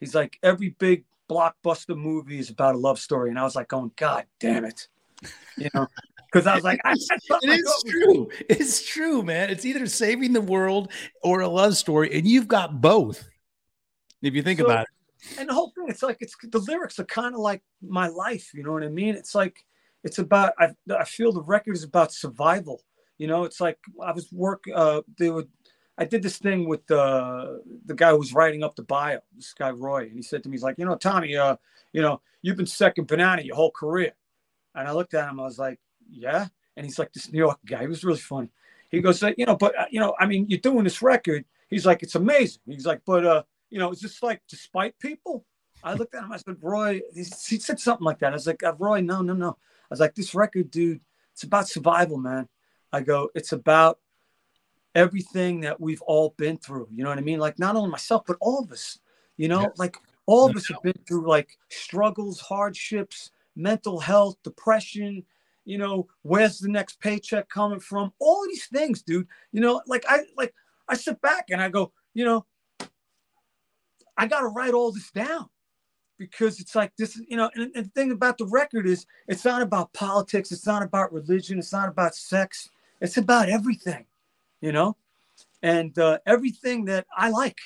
He's 0.00 0.14
like 0.14 0.38
every 0.42 0.70
big 0.78 1.04
blockbuster 1.28 1.96
movie 1.96 2.38
is 2.38 2.50
about 2.50 2.74
a 2.74 2.78
love 2.78 2.98
story, 2.98 3.30
and 3.30 3.38
I 3.38 3.42
was 3.42 3.56
like, 3.56 3.68
going, 3.68 3.90
God 3.96 4.26
damn 4.38 4.64
it, 4.64 4.88
you 5.56 5.68
know, 5.74 5.86
because 6.32 6.46
I 6.46 6.54
was 6.54 6.64
like, 6.64 6.80
I, 6.84 6.92
It 7.42 7.50
is 7.50 7.84
true. 7.86 8.28
It's 8.48 8.86
true, 8.86 9.22
man. 9.22 9.50
It's 9.50 9.64
either 9.64 9.86
saving 9.86 10.32
the 10.32 10.40
world 10.40 10.92
or 11.22 11.40
a 11.40 11.48
love 11.48 11.76
story, 11.76 12.16
and 12.16 12.26
you've 12.26 12.48
got 12.48 12.80
both. 12.80 13.28
If 14.22 14.34
you 14.34 14.42
think 14.42 14.60
So- 14.60 14.66
about 14.66 14.82
it, 14.82 15.38
and 15.38 15.48
the 15.48 15.52
whole 15.54 15.72
thing, 15.76 15.86
it's 15.88 16.04
like 16.04 16.18
it's 16.20 16.36
the 16.40 16.60
lyrics 16.60 17.00
are 17.00 17.04
kind 17.04 17.34
of 17.34 17.40
like 17.40 17.62
my 17.82 18.06
life, 18.06 18.52
you 18.54 18.62
know 18.62 18.72
what 18.72 18.84
I 18.84 18.88
mean? 18.88 19.16
It's 19.16 19.34
like 19.34 19.64
it's 20.04 20.18
about 20.18 20.52
I 20.58 20.70
I 20.96 21.04
feel 21.04 21.32
the 21.32 21.42
record 21.42 21.76
is 21.76 21.84
about 21.84 22.12
survival. 22.12 22.82
You 23.18 23.26
know, 23.26 23.44
it's 23.44 23.60
like 23.60 23.78
I 24.02 24.12
was 24.12 24.30
work 24.32 24.64
uh 24.74 25.02
they 25.18 25.30
would 25.30 25.48
I 25.98 26.04
did 26.04 26.22
this 26.22 26.38
thing 26.38 26.68
with 26.68 26.88
uh, 26.92 27.56
the 27.84 27.94
guy 27.94 28.10
who 28.10 28.18
was 28.18 28.32
writing 28.32 28.62
up 28.62 28.76
the 28.76 28.84
bio, 28.84 29.18
this 29.34 29.52
guy 29.52 29.70
Roy, 29.70 30.02
and 30.04 30.12
he 30.12 30.22
said 30.22 30.44
to 30.44 30.48
me, 30.48 30.54
he's 30.54 30.62
like, 30.62 30.78
you 30.78 30.84
know, 30.84 30.94
Tommy, 30.94 31.36
uh, 31.36 31.56
you 31.92 32.00
know, 32.00 32.20
you've 32.40 32.56
been 32.56 32.66
second 32.66 33.08
banana 33.08 33.42
your 33.42 33.56
whole 33.56 33.72
career. 33.72 34.12
And 34.76 34.86
I 34.86 34.92
looked 34.92 35.14
at 35.14 35.28
him, 35.28 35.40
I 35.40 35.42
was 35.42 35.58
like, 35.58 35.80
yeah. 36.08 36.46
And 36.76 36.86
he's 36.86 37.00
like, 37.00 37.12
this 37.12 37.32
New 37.32 37.38
York 37.38 37.58
guy. 37.66 37.80
He 37.80 37.88
was 37.88 38.04
really 38.04 38.20
funny. 38.20 38.48
He 38.90 39.00
goes, 39.00 39.20
you 39.36 39.44
know, 39.44 39.56
but 39.56 39.76
uh, 39.76 39.86
you 39.90 39.98
know, 39.98 40.14
I 40.20 40.26
mean, 40.26 40.46
you're 40.48 40.60
doing 40.60 40.84
this 40.84 41.02
record. 41.02 41.44
He's 41.68 41.84
like, 41.84 42.04
it's 42.04 42.14
amazing. 42.14 42.62
He's 42.66 42.86
like, 42.86 43.00
but 43.04 43.26
uh, 43.26 43.42
you 43.68 43.80
know, 43.80 43.90
is 43.90 44.00
this 44.00 44.22
like 44.22 44.40
to 44.48 44.56
spite 44.56 44.98
people? 45.00 45.44
I 45.82 45.94
looked 45.94 46.14
at 46.14 46.22
him. 46.22 46.32
I 46.32 46.36
said, 46.36 46.56
Roy. 46.62 47.00
He 47.12 47.24
he 47.24 47.58
said 47.58 47.80
something 47.80 48.04
like 48.04 48.20
that. 48.20 48.32
I 48.32 48.36
was 48.36 48.46
like, 48.46 48.62
uh, 48.62 48.74
Roy, 48.78 49.00
no, 49.00 49.20
no, 49.20 49.34
no. 49.34 49.58
I 49.90 49.94
was 49.94 50.00
like, 50.00 50.14
this 50.14 50.34
record, 50.34 50.70
dude, 50.70 51.00
it's 51.32 51.44
about 51.44 51.68
survival, 51.68 52.18
man. 52.18 52.48
I 52.92 53.00
go, 53.00 53.30
it's 53.34 53.52
about 53.52 53.98
everything 54.94 55.60
that 55.60 55.80
we've 55.80 56.02
all 56.02 56.34
been 56.36 56.58
through. 56.58 56.88
You 56.92 57.04
know 57.04 57.10
what 57.10 57.18
I 57.18 57.22
mean? 57.22 57.38
Like 57.38 57.58
not 57.58 57.76
only 57.76 57.90
myself, 57.90 58.24
but 58.26 58.36
all 58.40 58.58
of 58.58 58.72
us. 58.72 58.98
You 59.36 59.48
know, 59.48 59.62
Yes. 59.62 59.78
like 59.78 59.96
all 60.26 60.48
of 60.50 60.56
us 60.56 60.68
have 60.68 60.82
been 60.82 60.98
through 61.06 61.28
like 61.28 61.56
struggles, 61.68 62.40
hardships, 62.40 63.30
mental 63.56 64.00
health, 64.00 64.36
depression. 64.42 65.24
You 65.64 65.78
know, 65.78 66.08
where's 66.22 66.58
the 66.58 66.68
next 66.68 67.00
paycheck 67.00 67.48
coming 67.48 67.80
from? 67.80 68.12
All 68.18 68.44
these 68.46 68.66
things, 68.66 69.02
dude. 69.02 69.28
You 69.52 69.60
know, 69.60 69.80
like 69.86 70.04
I 70.08 70.22
like 70.36 70.54
I 70.88 70.94
sit 70.94 71.20
back 71.20 71.46
and 71.50 71.62
I 71.62 71.68
go, 71.68 71.92
you 72.14 72.24
know, 72.24 72.46
I 74.16 74.26
got 74.26 74.40
to 74.40 74.48
write 74.48 74.74
all 74.74 74.90
this 74.92 75.10
down 75.12 75.48
because 76.18 76.60
it's 76.60 76.74
like 76.74 76.94
this, 76.96 77.20
you 77.28 77.36
know, 77.36 77.50
and, 77.54 77.70
and 77.74 77.86
the 77.86 77.90
thing 77.90 78.10
about 78.10 78.38
the 78.38 78.46
record 78.46 78.86
is 78.86 79.06
it's 79.28 79.44
not 79.44 79.62
about 79.62 79.92
politics, 79.92 80.52
it's 80.52 80.66
not 80.66 80.82
about 80.82 81.12
religion, 81.12 81.58
it's 81.58 81.72
not 81.72 81.88
about 81.88 82.14
sex, 82.14 82.68
it's 83.00 83.16
about 83.16 83.48
everything, 83.48 84.04
you 84.60 84.72
know, 84.72 84.96
and 85.62 85.98
uh, 85.98 86.18
everything 86.26 86.84
that 86.86 87.06
I 87.16 87.30
like, 87.30 87.58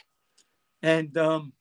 and 0.83 1.17
um, 1.17 1.53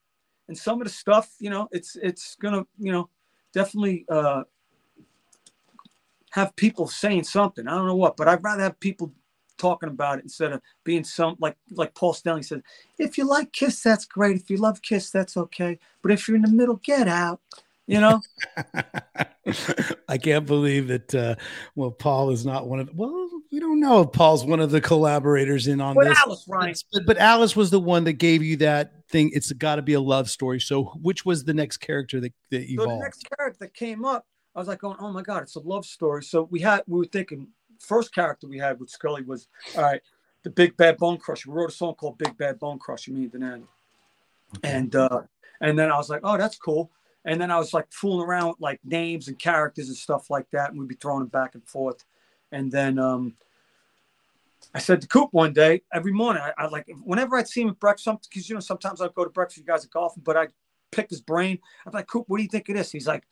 and 0.47 0.57
some 0.57 0.81
of 0.81 0.87
the 0.87 0.93
stuff, 0.93 1.33
you 1.39 1.49
know, 1.49 1.69
it's 1.71 1.95
it's 1.95 2.35
gonna, 2.35 2.65
you 2.77 2.91
know, 2.91 3.09
definitely 3.53 4.05
uh, 4.09 4.43
have 6.31 6.55
people 6.55 6.87
saying 6.87 7.23
something. 7.23 7.67
I 7.67 7.75
don't 7.75 7.87
know 7.87 7.95
what, 7.95 8.17
but 8.17 8.27
I'd 8.27 8.43
rather 8.43 8.63
have 8.63 8.79
people 8.79 9.13
talking 9.61 9.89
about 9.89 10.17
it 10.17 10.23
instead 10.23 10.51
of 10.51 10.61
being 10.83 11.03
some 11.03 11.35
like 11.39 11.55
like 11.71 11.93
Paul 11.93 12.13
Stanley 12.13 12.43
said. 12.43 12.63
If 12.97 13.17
you 13.17 13.25
like 13.25 13.53
Kiss, 13.53 13.81
that's 13.81 14.05
great. 14.05 14.35
If 14.35 14.49
you 14.49 14.57
love 14.57 14.81
Kiss, 14.81 15.11
that's 15.11 15.37
okay. 15.37 15.77
But 16.01 16.11
if 16.11 16.27
you're 16.27 16.35
in 16.35 16.41
the 16.43 16.51
middle, 16.51 16.77
get 16.77 17.07
out. 17.07 17.39
You 17.87 17.99
know. 17.99 18.21
I 20.07 20.17
can't 20.17 20.45
believe 20.45 20.87
that. 20.87 21.13
Uh, 21.13 21.35
well, 21.75 21.91
Paul 21.91 22.31
is 22.31 22.45
not 22.45 22.67
one 22.67 22.79
of. 22.79 22.89
Well, 22.93 23.29
we 23.51 23.59
don't 23.59 23.79
know 23.79 24.01
if 24.01 24.11
Paul's 24.11 24.45
one 24.45 24.59
of 24.59 24.71
the 24.71 24.81
collaborators 24.81 25.67
in 25.67 25.81
on 25.81 25.95
But 25.95 26.05
this. 26.05 26.17
Alice. 26.25 26.83
But, 26.93 27.05
but 27.05 27.17
Alice 27.17 27.55
was 27.55 27.69
the 27.69 27.79
one 27.79 28.05
that 28.05 28.13
gave 28.13 28.41
you 28.43 28.57
that 28.57 29.07
thing. 29.09 29.29
It's 29.33 29.51
got 29.51 29.75
to 29.75 29.81
be 29.81 29.93
a 29.93 30.01
love 30.01 30.29
story. 30.29 30.59
So, 30.59 30.85
which 31.01 31.25
was 31.25 31.43
the 31.43 31.53
next 31.53 31.77
character 31.77 32.19
that, 32.21 32.33
that 32.49 32.61
So 32.61 32.67
the 32.67 32.73
evolved? 32.73 33.03
next 33.03 33.27
character 33.37 33.57
that 33.65 33.73
came 33.73 34.05
up, 34.05 34.25
I 34.55 34.59
was 34.59 34.67
like, 34.67 34.79
going, 34.79 34.97
"Oh 34.99 35.11
my 35.11 35.21
god, 35.21 35.43
it's 35.43 35.55
a 35.55 35.59
love 35.59 35.85
story." 35.85 36.23
So 36.23 36.47
we 36.49 36.61
had, 36.61 36.83
we 36.87 36.99
were 36.99 37.05
thinking, 37.05 37.47
first 37.81 38.13
character 38.13 38.47
we 38.47 38.57
had 38.57 38.79
with 38.79 38.89
Scully 38.89 39.23
was, 39.23 39.47
all 39.75 39.83
right, 39.83 40.01
the 40.43 40.49
Big 40.49 40.75
Bad 40.77 40.97
Bone 40.97 41.17
Crusher. 41.17 41.49
We 41.51 41.57
wrote 41.57 41.69
a 41.69 41.73
song 41.73 41.95
called 41.95 42.17
Big 42.17 42.37
Bad 42.37 42.59
Bone 42.59 42.79
Crusher, 42.79 43.11
me 43.11 43.23
and 43.23 43.31
Denander. 43.31 43.67
And 44.63 44.95
uh, 44.95 45.21
and 45.61 45.77
then 45.77 45.91
I 45.91 45.97
was 45.97 46.09
like, 46.09 46.21
"Oh, 46.23 46.37
that's 46.37 46.57
cool." 46.57 46.91
And 47.23 47.39
then 47.39 47.51
I 47.51 47.57
was 47.57 47.73
like 47.73 47.85
fooling 47.91 48.27
around 48.27 48.49
with 48.49 48.59
like 48.59 48.79
names 48.83 49.27
and 49.27 49.37
characters 49.37 49.87
and 49.87 49.95
stuff 49.95 50.29
like 50.29 50.49
that, 50.51 50.71
and 50.71 50.79
we'd 50.79 50.89
be 50.89 50.95
throwing 50.95 51.19
them 51.19 51.29
back 51.29 51.55
and 51.55 51.63
forth. 51.63 52.03
And 52.51 52.71
then 52.71 52.99
um, 52.99 53.35
I 54.73 54.79
said 54.79 55.01
to 55.01 55.07
Coop 55.07 55.29
one 55.31 55.53
day, 55.53 55.83
every 55.93 56.11
morning, 56.11 56.41
I, 56.43 56.63
I 56.63 56.67
like 56.67 56.89
whenever 57.03 57.37
I'd 57.37 57.47
see 57.47 57.61
him 57.61 57.69
at 57.69 57.79
breakfast, 57.79 58.27
because 58.29 58.49
you 58.49 58.55
know 58.55 58.61
sometimes 58.61 58.99
I'd 58.99 59.13
go 59.13 59.23
to 59.23 59.29
breakfast, 59.29 59.59
you 59.59 59.63
guys 59.63 59.85
are 59.85 59.89
golfing, 59.89 60.23
but 60.23 60.35
I 60.35 60.47
pick 60.91 61.09
his 61.09 61.21
brain. 61.21 61.59
I'm 61.85 61.93
like, 61.93 62.07
Coop, 62.07 62.25
what 62.27 62.37
do 62.37 62.43
you 62.43 62.49
think 62.49 62.67
of 62.67 62.75
this? 62.75 62.91
He's 62.91 63.07
like, 63.07 63.23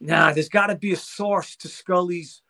Nah, 0.00 0.32
there's 0.32 0.48
got 0.48 0.68
to 0.68 0.76
be 0.76 0.92
a 0.92 0.96
source 0.96 1.56
to 1.56 1.68
Scully's 1.68 2.42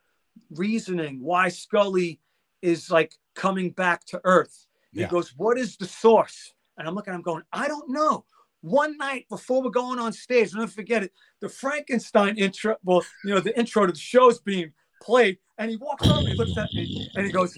reasoning. 0.50 1.20
Why 1.22 1.48
Scully 1.48 2.20
is 2.62 2.90
like 2.90 3.14
coming 3.34 3.70
back 3.70 4.04
to 4.06 4.20
Earth. 4.24 4.66
He 4.92 5.00
Yeah. 5.00 5.08
goes, 5.08 5.34
What 5.36 5.58
is 5.58 5.76
the 5.76 5.86
source? 5.86 6.54
And 6.76 6.86
I'm 6.88 6.94
looking, 6.94 7.14
I'm 7.14 7.22
going, 7.22 7.42
I 7.52 7.68
don't 7.68 7.88
know. 7.90 8.24
One 8.60 8.96
night 8.96 9.26
before 9.28 9.62
we're 9.62 9.70
going 9.70 9.98
on 10.00 10.12
stage, 10.12 10.52
I'll 10.52 10.60
never 10.60 10.72
forget 10.72 11.04
it. 11.04 11.12
The 11.40 11.48
Frankenstein 11.48 12.36
intro, 12.36 12.76
well, 12.82 13.04
you 13.24 13.34
know, 13.34 13.40
the 13.40 13.56
intro 13.58 13.86
to 13.86 13.92
the 13.92 13.98
show 13.98 14.28
is 14.28 14.40
being 14.40 14.72
played, 15.00 15.38
and 15.58 15.70
he 15.70 15.76
walks 15.76 16.08
over, 16.08 16.28
he 16.28 16.34
looks 16.34 16.56
at 16.56 16.72
me, 16.74 17.08
and 17.14 17.24
he 17.24 17.30
goes, 17.32 17.56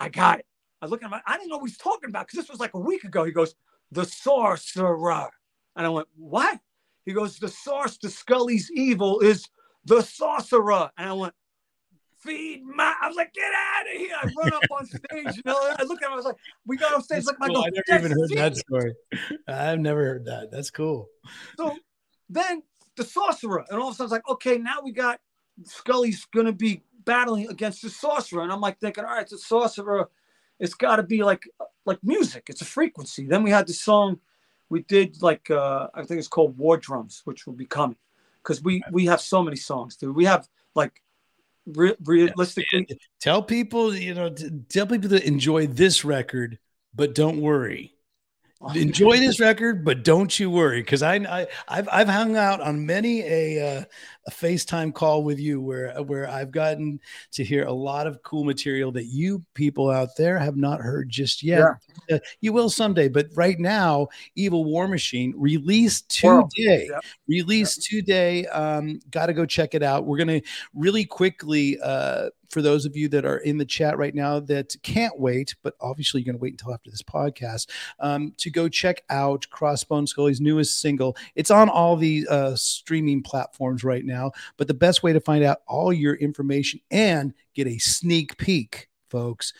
I 0.00 0.08
got 0.08 0.40
it. 0.40 0.46
I 0.80 0.86
look 0.86 1.02
at 1.02 1.12
him, 1.12 1.20
I 1.26 1.36
didn't 1.36 1.50
know 1.50 1.58
what 1.58 1.68
he's 1.68 1.78
talking 1.78 2.08
about 2.08 2.26
because 2.26 2.38
this 2.40 2.50
was 2.50 2.58
like 2.58 2.74
a 2.74 2.78
week 2.80 3.04
ago. 3.04 3.24
He 3.24 3.32
goes, 3.32 3.54
The 3.90 4.04
sorcerer. 4.04 5.30
And 5.76 5.86
I 5.86 5.88
went, 5.90 6.08
What? 6.16 6.58
He 7.04 7.12
goes, 7.12 7.38
The 7.38 7.48
source 7.48 7.98
to 7.98 8.08
Scully's 8.08 8.70
evil 8.72 9.20
is 9.20 9.48
the 9.84 10.00
sorcerer. 10.02 10.90
And 10.96 11.08
I 11.10 11.12
went, 11.12 11.34
Feed 12.22 12.64
my. 12.64 12.94
I 13.00 13.08
was 13.08 13.16
like, 13.16 13.32
Get 13.32 13.52
out 13.52 13.94
of 13.94 14.00
here. 14.00 14.14
I 14.20 14.30
run 14.38 14.52
up 14.52 14.62
on 14.70 14.86
stage. 14.86 15.36
You 15.36 15.42
know, 15.44 15.56
I 15.78 15.82
look 15.84 16.02
at 16.02 16.06
him, 16.06 16.12
I 16.12 16.16
was 16.16 16.24
like, 16.24 16.36
We 16.66 16.76
got 16.76 16.94
on 16.94 17.02
stage. 17.02 17.24
That's 17.24 17.26
Like, 17.28 17.36
I 17.40 17.46
cool. 17.48 17.56
go, 17.56 17.66
I 17.66 17.70
never 17.88 18.06
even 18.06 18.18
heard 18.18 18.30
that 18.36 18.56
story. 18.56 18.94
I've 19.48 19.80
never 19.80 20.04
heard 20.04 20.24
that. 20.26 20.50
That's 20.50 20.70
cool. 20.70 21.08
So 21.56 21.76
then 22.28 22.62
the 22.96 23.04
sorcerer, 23.04 23.64
and 23.70 23.78
all 23.80 23.88
of 23.88 23.94
a 23.94 23.96
sudden 23.96 24.06
it's 24.06 24.12
like, 24.12 24.28
okay, 24.28 24.58
now 24.58 24.76
we 24.82 24.92
got 24.92 25.20
Scully's 25.64 26.26
gonna 26.26 26.52
be 26.52 26.82
battling 27.04 27.48
against 27.48 27.82
the 27.82 27.90
sorcerer, 27.90 28.42
and 28.42 28.52
I'm 28.52 28.60
like 28.60 28.78
thinking, 28.78 29.04
all 29.04 29.10
right, 29.10 29.22
it's 29.22 29.32
a 29.32 29.38
sorcerer, 29.38 30.08
it's 30.58 30.74
got 30.74 30.96
to 30.96 31.02
be 31.02 31.22
like 31.22 31.48
like 31.84 31.98
music. 32.02 32.44
It's 32.48 32.62
a 32.62 32.66
frequency. 32.66 33.26
Then 33.26 33.42
we 33.42 33.50
had 33.50 33.66
the 33.66 33.72
song 33.72 34.20
we 34.72 34.82
did 34.84 35.20
like 35.20 35.50
uh 35.50 35.88
I 35.94 36.02
think 36.04 36.18
it's 36.18 36.28
called 36.28 36.56
War 36.56 36.78
Drums, 36.78 37.22
which 37.24 37.46
will 37.46 37.52
be 37.54 37.66
coming 37.66 37.98
because 38.42 38.62
we 38.62 38.82
we 38.90 39.04
have 39.06 39.20
so 39.20 39.42
many 39.42 39.56
songs, 39.56 39.96
dude. 39.96 40.16
We 40.16 40.24
have 40.24 40.48
like 40.74 41.02
re- 41.66 41.96
realistically, 42.04 42.86
Tell 43.20 43.42
people, 43.42 43.94
you 43.94 44.14
know, 44.14 44.34
tell 44.68 44.86
people 44.86 45.10
to 45.10 45.26
enjoy 45.26 45.66
this 45.66 46.04
record, 46.04 46.58
but 46.94 47.14
don't 47.14 47.40
worry. 47.40 47.94
Enjoy 48.74 49.16
this 49.16 49.40
record, 49.40 49.84
but 49.84 50.04
don't 50.04 50.38
you 50.38 50.48
worry, 50.48 50.82
because 50.82 51.02
I, 51.02 51.16
I 51.16 51.46
I've 51.66 51.88
I've 51.90 52.08
hung 52.08 52.36
out 52.36 52.60
on 52.60 52.86
many 52.86 53.22
a 53.22 53.78
uh, 53.78 53.84
a 54.26 54.30
FaceTime 54.30 54.94
call 54.94 55.24
with 55.24 55.38
you 55.38 55.60
where 55.60 55.92
where 56.02 56.28
I've 56.28 56.50
gotten 56.50 57.00
to 57.32 57.44
hear 57.44 57.64
a 57.64 57.72
lot 57.72 58.06
of 58.06 58.22
cool 58.22 58.44
material 58.44 58.92
that 58.92 59.06
you 59.06 59.44
people 59.54 59.90
out 59.90 60.16
there 60.16 60.38
have 60.38 60.56
not 60.56 60.80
heard 60.80 61.08
just 61.10 61.42
yet. 61.42 61.64
Uh, 62.10 62.18
you 62.40 62.52
will 62.52 62.70
someday, 62.70 63.08
but 63.08 63.26
right 63.34 63.58
now, 63.58 64.08
Evil 64.34 64.64
War 64.64 64.88
Machine 64.88 65.34
released 65.36 66.08
today. 66.10 66.88
Yep. 66.90 67.04
Released 67.28 67.82
today. 67.82 68.46
Um, 68.46 69.00
got 69.10 69.26
to 69.26 69.32
go 69.32 69.46
check 69.46 69.74
it 69.74 69.82
out. 69.82 70.04
We're 70.04 70.18
gonna 70.18 70.42
really 70.74 71.04
quickly. 71.04 71.78
Uh, 71.80 72.30
for 72.52 72.60
those 72.60 72.84
of 72.84 72.94
you 72.94 73.08
that 73.08 73.24
are 73.24 73.38
in 73.38 73.56
the 73.56 73.64
chat 73.64 73.96
right 73.96 74.14
now 74.14 74.38
that 74.38 74.76
can't 74.82 75.18
wait, 75.18 75.54
but 75.62 75.74
obviously 75.80 76.20
you're 76.20 76.26
going 76.26 76.38
to 76.38 76.42
wait 76.42 76.52
until 76.52 76.74
after 76.74 76.90
this 76.90 77.02
podcast 77.02 77.68
um, 77.98 78.34
to 78.36 78.50
go 78.50 78.68
check 78.68 79.02
out 79.08 79.46
Crossbone 79.50 80.06
Scully's 80.06 80.40
newest 80.40 80.78
single. 80.80 81.16
It's 81.34 81.50
on 81.50 81.70
all 81.70 81.96
the 81.96 82.26
uh, 82.28 82.54
streaming 82.54 83.22
platforms 83.22 83.84
right 83.84 84.04
now, 84.04 84.11
but 84.56 84.68
the 84.68 84.74
best 84.74 85.02
way 85.02 85.12
to 85.12 85.20
find 85.20 85.44
out 85.44 85.58
all 85.66 85.92
your 85.92 86.14
information 86.14 86.80
and 86.90 87.34
get 87.54 87.66
a 87.66 87.78
sneak 87.78 88.36
peek, 88.36 88.88
folks, 89.10 89.52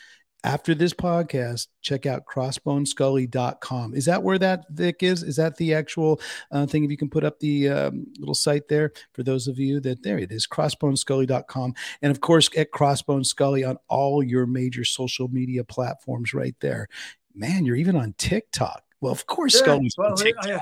after 0.45 0.75
this 0.75 0.93
podcast, 0.93 1.69
check 1.83 2.05
out 2.05 2.27
crossbonescully.com. 2.27 3.95
Is 3.95 4.07
that 4.07 4.23
where 4.23 4.39
that 4.39 4.65
Vic 4.71 5.03
is? 5.03 5.23
Is 5.23 5.37
that 5.37 5.57
the 5.57 5.73
actual 5.75 6.21
uh, 6.51 6.67
thing? 6.67 6.85
If 6.85 6.91
you 6.91 6.97
can 6.97 7.09
put 7.11 7.23
up 7.25 7.39
the 7.39 7.69
um, 7.69 8.07
little 8.19 8.35
site 8.35 8.67
there 8.69 8.93
for 9.13 9.23
those 9.23 9.47
of 9.47 9.59
you 9.59 9.79
that 9.81 10.03
there 10.03 10.19
it 10.19 10.33
is, 10.33 10.47
crossbonescully.com. 10.49 11.75
And 12.03 12.11
of 12.11 12.21
course, 12.21 12.49
at 12.57 12.73
Crossbone 12.73 13.25
Scully 13.25 13.63
on 13.63 13.79
all 13.89 14.23
your 14.23 14.47
major 14.47 14.85
social 14.85 15.29
media 15.29 15.63
platforms 15.63 16.35
right 16.35 16.57
there. 16.61 16.89
Man, 17.35 17.65
you're 17.65 17.77
even 17.77 17.97
on 17.97 18.15
TikTok. 18.19 18.83
Well, 19.01 19.13
of 19.13 19.27
course, 19.27 19.55
Yeah, 19.55 19.61
Scully's 19.61 19.95
well, 19.97 20.11
on 20.11 20.17
TikTok. 20.17 20.47
I- 20.49 20.61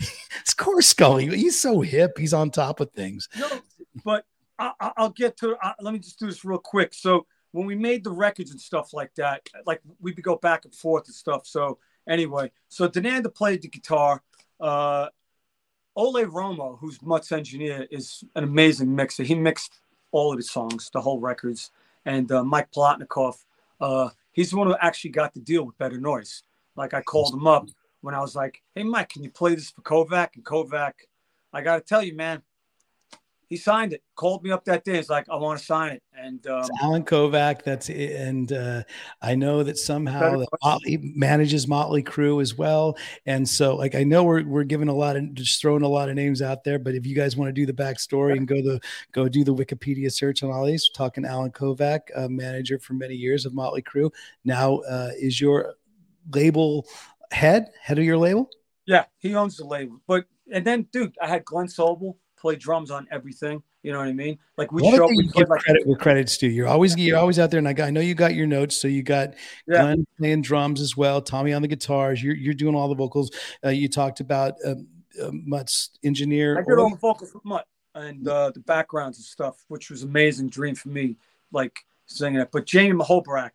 Of 0.00 0.56
course, 0.56 0.88
Scully. 0.88 1.26
He's 1.36 1.58
so 1.60 1.80
hip. 1.80 2.18
He's 2.18 2.34
on 2.34 2.50
top 2.50 2.80
of 2.80 2.90
things. 2.92 3.28
No, 3.38 3.48
but 4.04 4.24
I, 4.58 4.72
I- 4.80 4.92
I'll 4.96 5.10
get 5.10 5.36
to. 5.38 5.56
Uh, 5.56 5.72
let 5.80 5.92
me 5.92 5.98
just 6.00 6.18
do 6.18 6.26
this 6.26 6.44
real 6.44 6.58
quick. 6.58 6.94
So 6.94 7.26
when 7.52 7.66
we 7.66 7.74
made 7.74 8.04
the 8.04 8.10
records 8.10 8.50
and 8.50 8.60
stuff 8.60 8.92
like 8.92 9.14
that, 9.16 9.46
like 9.66 9.80
we 10.00 10.12
would 10.12 10.22
go 10.22 10.36
back 10.36 10.64
and 10.64 10.74
forth 10.74 11.06
and 11.06 11.14
stuff. 11.14 11.46
So 11.46 11.78
anyway, 12.08 12.50
so 12.68 12.88
Denander 12.88 13.32
played 13.34 13.62
the 13.62 13.68
guitar. 13.68 14.22
Uh, 14.60 15.08
Ole 15.96 16.24
Romo, 16.26 16.78
who's 16.78 17.00
Mutt's 17.02 17.32
engineer, 17.32 17.86
is 17.90 18.22
an 18.36 18.44
amazing 18.44 18.94
mixer. 18.94 19.22
He 19.24 19.34
mixed 19.34 19.80
all 20.12 20.32
of 20.32 20.38
the 20.38 20.44
songs, 20.44 20.90
the 20.92 21.00
whole 21.00 21.18
records. 21.20 21.70
And 22.04 22.30
uh, 22.30 22.44
Mike 22.44 22.70
Plotnikoff, 22.70 23.44
uh, 23.80 24.10
he's 24.32 24.50
the 24.50 24.56
one 24.56 24.68
who 24.68 24.76
actually 24.80 25.10
got 25.10 25.34
the 25.34 25.40
deal 25.40 25.64
with 25.64 25.76
Better 25.78 25.98
Noise. 26.00 26.42
Like 26.76 26.94
I 26.94 27.02
called 27.02 27.34
him 27.34 27.46
up 27.46 27.68
when 28.00 28.14
I 28.14 28.20
was 28.20 28.34
like, 28.34 28.62
"Hey 28.74 28.82
Mike, 28.82 29.10
can 29.10 29.22
you 29.22 29.30
play 29.30 29.54
this 29.54 29.70
for 29.70 29.82
Kovac?" 29.82 30.30
And 30.34 30.44
Kovac, 30.44 30.92
I 31.52 31.62
got 31.62 31.76
to 31.76 31.82
tell 31.82 32.02
you, 32.02 32.14
man, 32.14 32.42
he 33.48 33.56
signed 33.56 33.94
it. 33.94 34.02
Called 34.14 34.44
me 34.44 34.50
up 34.50 34.66
that 34.66 34.84
day. 34.84 34.96
He's 34.96 35.08
like, 35.08 35.26
"I 35.30 35.36
want 35.36 35.58
to 35.58 35.64
sign 35.64 35.92
it." 35.92 36.02
And 36.14 36.46
um, 36.46 36.68
Allen 36.82 37.02
Kovac. 37.02 37.62
That's 37.62 37.88
it. 37.88 38.12
And 38.12 38.52
uh, 38.52 38.82
I 39.22 39.34
know 39.34 39.62
that 39.62 39.78
somehow 39.78 40.38
that. 40.38 40.48
Motley 40.62 40.98
manages 41.14 41.66
Motley 41.66 42.02
Crue 42.02 42.42
as 42.42 42.56
well. 42.56 42.98
And 43.24 43.48
so, 43.48 43.74
like, 43.74 43.94
I 43.94 44.04
know 44.04 44.22
we're 44.24 44.44
we're 44.44 44.64
giving 44.64 44.88
a 44.88 44.94
lot 44.94 45.16
of 45.16 45.32
just 45.32 45.62
throwing 45.62 45.82
a 45.82 45.88
lot 45.88 46.10
of 46.10 46.14
names 46.14 46.42
out 46.42 46.62
there. 46.62 46.78
But 46.78 46.94
if 46.94 47.06
you 47.06 47.14
guys 47.14 47.36
want 47.36 47.48
to 47.48 47.52
do 47.52 47.64
the 47.64 47.72
backstory 47.72 48.36
and 48.36 48.46
go 48.46 48.56
the 48.56 48.80
go 49.12 49.28
do 49.28 49.44
the 49.44 49.54
Wikipedia 49.54 50.12
search 50.12 50.42
on 50.42 50.50
all 50.50 50.66
these, 50.66 50.90
we're 50.92 50.98
talking 51.04 51.24
Allen 51.24 51.50
Kovac, 51.50 52.00
manager 52.28 52.78
for 52.78 52.92
many 52.92 53.14
years 53.14 53.46
of 53.46 53.54
Motley 53.54 53.82
Crue, 53.82 54.12
now 54.44 54.78
uh, 54.80 55.10
is 55.18 55.40
your 55.40 55.74
label 56.34 56.86
head 57.30 57.70
head 57.82 57.98
of 57.98 58.04
your 58.04 58.18
label. 58.18 58.48
yeah, 58.86 59.04
he 59.18 59.34
owns 59.34 59.56
the 59.56 59.64
label. 59.64 60.00
But 60.06 60.26
and 60.52 60.64
then, 60.64 60.86
dude, 60.92 61.14
I 61.20 61.28
had 61.28 61.44
Glenn 61.44 61.66
Sobel 61.66 62.16
play 62.38 62.56
drums 62.56 62.90
on 62.90 63.06
everything. 63.10 63.62
You 63.82 63.92
know 63.92 63.98
what 63.98 64.08
I 64.08 64.12
mean? 64.12 64.38
Like 64.56 64.72
we 64.72 64.82
show 64.82 65.04
up, 65.04 65.10
we 65.10 65.28
give 65.28 65.48
like 65.48 65.60
credit 65.60 65.86
where 65.86 65.96
credit's 65.96 66.36
due. 66.36 66.48
You're 66.48 66.66
always 66.66 66.96
you're 66.96 67.16
always 67.18 67.38
out 67.38 67.50
there, 67.50 67.58
and 67.58 67.68
I, 67.68 67.72
got, 67.72 67.86
I 67.86 67.90
know 67.90 68.00
you 68.00 68.14
got 68.14 68.34
your 68.34 68.46
notes. 68.46 68.76
So 68.76 68.88
you 68.88 69.02
got 69.02 69.34
Yeah. 69.66 69.82
Glenn 69.82 70.06
playing 70.18 70.42
drums 70.42 70.80
as 70.80 70.96
well, 70.96 71.22
Tommy 71.22 71.52
on 71.52 71.62
the 71.62 71.68
guitars. 71.68 72.22
You're 72.22 72.34
you're 72.34 72.54
doing 72.54 72.74
all 72.74 72.88
the 72.88 72.94
vocals. 72.94 73.30
Uh, 73.64 73.68
you 73.70 73.88
talked 73.88 74.20
about 74.20 74.54
um, 74.64 74.86
uh, 75.22 75.30
Mutt's 75.32 75.90
engineer. 76.02 76.58
I 76.58 76.62
did 76.62 76.78
all 76.78 76.90
the 76.90 76.96
vocals 76.96 77.32
with 77.32 77.44
Mutt 77.44 77.66
and 77.94 78.26
uh, 78.26 78.50
the 78.50 78.60
backgrounds 78.60 79.18
and 79.18 79.24
stuff, 79.24 79.64
which 79.68 79.90
was 79.90 80.02
amazing 80.02 80.48
dream 80.48 80.74
for 80.74 80.88
me, 80.88 81.16
like 81.52 81.78
singing 82.06 82.40
it. 82.40 82.48
But 82.52 82.66
Jamie 82.66 82.98
Muhoberac, 82.98 83.50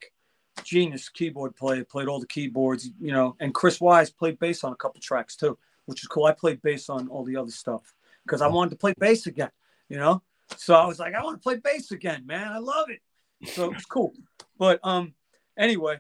genius 0.64 1.10
keyboard 1.10 1.56
player, 1.56 1.84
played 1.84 2.08
all 2.08 2.20
the 2.20 2.28
keyboards, 2.28 2.90
you 3.00 3.12
know, 3.12 3.36
and 3.40 3.54
Chris 3.54 3.80
Wyse 3.80 4.16
played 4.16 4.40
bass 4.40 4.64
on 4.64 4.74
a 4.74 4.76
couple 4.76 5.02
tracks 5.02 5.36
too, 5.36 5.58
which 5.86 6.04
is 6.04 6.08
cool. 6.08 6.26
I 6.26 6.34
played 6.34 6.62
bass 6.62 6.90
on 6.90 7.08
all 7.08 7.24
the 7.24 7.36
other 7.38 7.52
stuff 7.52 7.94
because 8.26 8.42
I 8.42 8.48
wanted 8.48 8.72
to 8.72 8.78
play 8.78 8.94
bass 9.00 9.28
again, 9.28 9.52
you 9.90 9.98
know. 9.98 10.22
So 10.58 10.76
I 10.76 10.86
was 10.86 11.00
like, 11.00 11.16
I 11.16 11.24
want 11.24 11.38
to 11.38 11.44
play 11.44 11.58
bass 11.58 11.92
again, 11.92 12.26
man. 12.26 12.52
I 12.52 12.60
love 12.60 12.90
it. 12.90 13.02
So 13.50 13.72
it's 13.72 13.86
cool. 13.86 14.14
But 14.58 14.80
um, 14.84 15.14
anyway, 15.58 16.00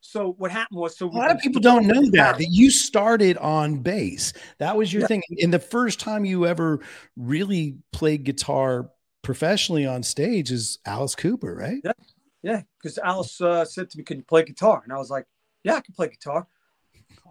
so 0.00 0.32
what 0.38 0.50
happened 0.50 0.80
was, 0.80 0.96
so 0.96 1.08
A 1.08 1.10
lot 1.10 1.30
of 1.30 1.38
people 1.38 1.60
don't 1.60 1.86
know 1.86 2.02
that 2.12 2.38
that 2.38 2.48
you 2.50 2.70
started 2.70 3.36
on 3.36 3.78
bass. 3.78 4.32
That 4.58 4.76
was 4.76 4.92
your 4.92 5.02
Yeah. 5.02 5.08
thing. 5.08 5.22
And 5.42 5.52
the 5.52 5.58
first 5.58 6.00
time 6.00 6.24
you 6.24 6.46
ever 6.46 6.80
really 7.16 7.76
played 7.92 8.24
guitar 8.24 8.90
professionally 9.22 9.86
on 9.86 10.02
stage 10.02 10.50
is 10.50 10.78
Alice 10.86 11.14
Cooper, 11.14 11.54
right? 11.54 11.80
Yeah, 11.84 11.92
because 12.42 12.98
Alice 12.98 13.40
uh, 13.40 13.64
said 13.64 13.90
to 13.90 13.98
me, 13.98 14.04
"Can 14.04 14.18
you 14.18 14.24
play 14.24 14.42
guitar?" 14.44 14.80
And 14.84 14.92
I 14.92 14.96
was 14.98 15.10
like, 15.10 15.26
"Yeah, 15.64 15.74
I 15.74 15.80
can 15.80 15.94
play 15.94 16.08
guitar." 16.08 16.46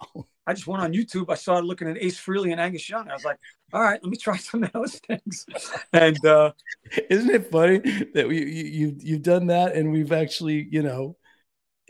I 0.48 0.54
just 0.54 0.66
went 0.66 0.82
on 0.82 0.94
YouTube. 0.94 1.26
I 1.30 1.36
started 1.36 1.68
looking 1.68 1.88
at 1.88 1.98
Ace 2.02 2.20
Frehley 2.20 2.52
and 2.52 2.60
Angus 2.60 2.90
Young. 2.90 3.08
I 3.10 3.14
was 3.14 3.24
like, 3.26 3.38
"All 3.74 3.82
right, 3.82 4.00
let 4.02 4.10
me 4.10 4.18
try 4.18 4.38
some 4.50 4.64
of 4.64 4.72
those 4.72 4.96
things." 4.96 5.46
And 5.94 6.24
uh, 6.26 6.54
Isn't 7.10 7.30
it 7.30 7.52
funny 7.52 7.80
that 8.14 8.28
we 8.28 8.40
you, 8.44 8.66
you 8.66 8.96
you've 9.00 9.22
done 9.24 9.48
that 9.48 9.76
and 9.76 9.92
we've 9.92 10.12
actually 10.12 10.68
you 10.72 10.82
know 10.82 11.18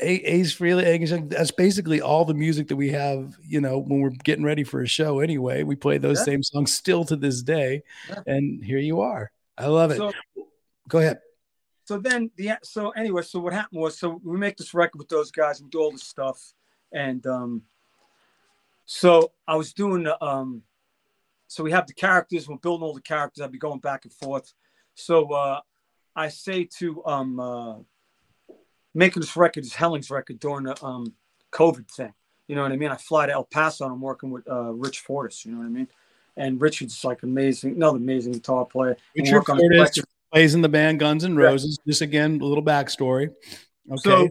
A- 0.01 0.25
Ace 0.33 0.53
Frehley 0.57 0.85
Angus 0.85 1.11
Young, 1.11 1.29
that's 1.29 1.51
basically 1.51 2.01
all 2.01 2.25
the 2.25 2.33
music 2.33 2.67
that 2.69 2.75
we 2.75 2.89
have 2.89 3.35
you 3.45 3.61
know 3.61 3.79
when 3.79 4.01
we're 4.01 4.09
getting 4.23 4.43
ready 4.43 4.63
for 4.63 4.81
a 4.81 4.87
show 4.87 5.19
anyway 5.19 5.63
we 5.63 5.75
play 5.75 5.97
those 5.97 6.19
Yeah. 6.19 6.23
same 6.25 6.43
songs 6.43 6.73
still 6.73 7.05
to 7.05 7.15
this 7.15 7.41
day 7.43 7.83
Yeah. 8.09 8.23
and 8.27 8.63
here 8.63 8.79
you 8.79 9.01
are 9.01 9.31
I 9.57 9.67
love 9.67 9.91
it 9.91 9.97
so, 9.97 10.11
go 10.87 10.99
ahead 10.99 11.19
so 11.89 11.97
then 11.97 12.29
the 12.35 12.51
so 12.61 12.91
anyway, 12.91 13.23
so 13.23 13.39
what 13.39 13.51
happened 13.51 13.81
was, 13.81 13.97
so 13.97 14.21
we 14.23 14.37
make 14.37 14.57
this 14.57 14.75
record 14.75 14.99
with 14.99 15.09
those 15.09 15.31
guys, 15.31 15.59
we 15.59 15.69
do 15.69 15.79
all 15.79 15.89
this 15.89 16.03
stuff, 16.03 16.53
and 16.91 17.25
um, 17.25 17.63
so 18.85 19.31
I 19.47 19.55
was 19.55 19.73
doing 19.73 20.07
um, 20.21 20.61
so 21.47 21.63
we 21.63 21.71
have 21.71 21.87
the 21.87 21.95
characters, 21.95 22.47
we're 22.47 22.57
building 22.57 22.85
all 22.85 22.93
the 22.93 23.01
characters. 23.01 23.41
I'd 23.41 23.51
be 23.51 23.57
going 23.57 23.79
back 23.79 24.05
and 24.05 24.13
forth. 24.13 24.53
So 24.93 25.33
uh, 25.33 25.61
I 26.15 26.29
say 26.29 26.65
to 26.77 27.03
um, 27.07 27.39
uh, 27.39 27.77
making 28.93 29.21
this 29.21 29.35
record, 29.35 29.63
is 29.63 29.73
Helling's 29.73 30.11
record 30.11 30.39
during 30.39 30.65
the 30.65 30.85
um, 30.85 31.15
COVID 31.51 31.89
thing. 31.89 32.13
You 32.47 32.55
know 32.55 32.61
what 32.61 32.71
I 32.71 32.77
mean? 32.77 32.91
I 32.91 32.97
fly 32.97 33.25
to 33.25 33.31
El 33.31 33.45
Paso 33.45 33.85
and 33.85 33.93
I'm 33.93 34.01
working 34.01 34.29
with 34.29 34.47
uh, 34.47 34.73
Rich 34.73 34.99
Fortus. 34.99 35.43
You 35.43 35.53
know 35.53 35.57
what 35.57 35.65
I 35.65 35.69
mean? 35.69 35.87
And 36.37 36.61
Richard's 36.61 37.03
like 37.03 37.23
amazing, 37.23 37.77
another 37.77 37.97
amazing 37.97 38.33
guitar 38.33 38.65
player. 38.65 38.95
Richard 39.71 40.05
plays 40.31 40.53
in 40.53 40.61
the 40.61 40.69
band 40.69 40.99
Guns 40.99 41.23
Yeah. 41.23 41.33
Roses 41.33 41.79
just 41.87 42.01
again 42.01 42.39
a 42.41 42.45
little 42.45 42.63
backstory 42.63 43.29
okay 43.91 43.97
So 43.97 44.29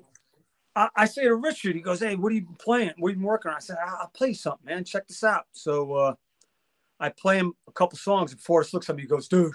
I, 0.77 0.89
I 0.95 1.05
say 1.07 1.25
to 1.25 1.35
Richard, 1.35 1.75
he 1.75 1.81
goes, 1.81 1.99
"Hey, 1.99 2.15
what 2.15 2.31
are 2.31 2.37
you 2.37 2.47
playing? 2.61 2.93
What 2.99 3.09
are 3.09 3.17
you 3.17 3.21
working 3.21 3.51
on?" 3.51 3.57
I 3.57 3.61
said, 3.61 3.79
"I- 3.85 3.97
"I'll 4.03 4.13
play 4.15 4.33
something, 4.33 4.65
man. 4.65 4.85
Check 4.85 5.09
this 5.09 5.25
out." 5.25 5.47
So 5.51 5.93
uh, 5.95 6.15
I 7.01 7.09
play 7.09 7.39
him 7.39 7.53
a 7.67 7.73
couple 7.73 7.99
songs, 7.99 8.31
and 8.31 8.41
Fortus 8.41 8.73
looks 8.73 8.89
at 8.89 8.95
me. 8.95 9.03
He 9.03 9.09
goes, 9.09 9.27
"Dude, 9.27 9.55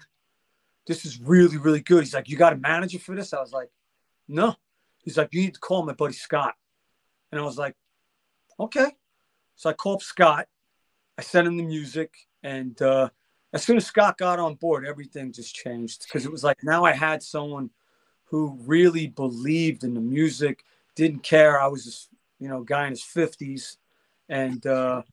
this 0.85 1.05
is 1.05 1.21
really, 1.21 1.55
really 1.55 1.79
good." 1.79 2.03
He's 2.03 2.13
like, 2.13 2.27
"You 2.27 2.35
got 2.35 2.51
a 2.51 2.57
manager 2.57 2.99
for 2.99 3.15
this?" 3.15 3.31
I 3.33 3.39
was 3.39 3.53
like, 3.53 3.69
"No." 4.27 4.55
He's 4.97 5.17
like, 5.17 5.29
"You 5.31 5.43
need 5.43 5.53
to 5.53 5.61
call 5.61 5.85
my 5.85 5.93
buddy 5.93 6.13
Scott," 6.13 6.55
and 7.31 7.39
I 7.39 7.43
was 7.45 7.57
like, 7.57 7.75
"Okay." 8.59 8.91
So 9.55 9.69
I 9.69 9.73
called 9.73 10.01
Scott. 10.03 10.47
I 11.17 11.21
sent 11.21 11.47
him 11.47 11.55
the 11.55 11.63
music, 11.63 12.13
and 12.41 12.81
uh, 12.81 13.11
as 13.54 13.64
soon 13.64 13.78
as 13.78 13.86
Scott 13.86 14.18
got 14.18 14.39
on 14.39 14.56
board, 14.56 14.86
everything 14.86 15.32
just 15.32 15.56
changed 15.56 16.04
because 16.04 16.26
it 16.26 16.32
was 16.32 16.43
like 16.43 16.64
now 16.64 16.84
I 16.84 16.91
had 16.91 17.22
someone 17.22 17.70
who 18.26 18.58
really 18.66 19.08
believed 19.08 19.84
in 19.84 19.93
the 19.93 20.01
music, 20.01 20.64
didn't 20.95 21.22
care. 21.22 21.62
I 21.62 21.68
was 21.68 21.86
this, 21.86 22.10
you 22.39 22.49
know, 22.49 22.64
guy 22.64 22.86
in 22.86 22.89
his 22.89 23.04
fifties, 23.04 23.78
and 24.28 24.66
uh, 24.66 25.04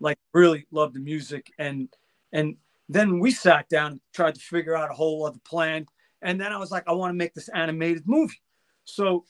like 0.00 0.18
really 0.32 0.66
loved 0.72 0.94
the 0.94 1.00
music. 1.00 1.52
And 1.58 1.88
and 2.32 2.56
then 2.88 3.20
we 3.20 3.30
sat 3.30 3.68
down 3.68 3.92
and 3.92 4.00
tried 4.12 4.34
to 4.34 4.40
figure 4.40 4.76
out 4.76 4.90
a 4.90 4.94
whole 4.94 5.24
other 5.24 5.40
plan. 5.44 5.86
And 6.20 6.40
then 6.40 6.52
I 6.52 6.56
was 6.58 6.70
like, 6.70 6.84
I 6.88 6.92
want 6.92 7.10
to 7.10 7.14
make 7.16 7.34
this 7.34 7.48
animated 7.48 8.06
movie. 8.06 8.42
So 8.84 9.24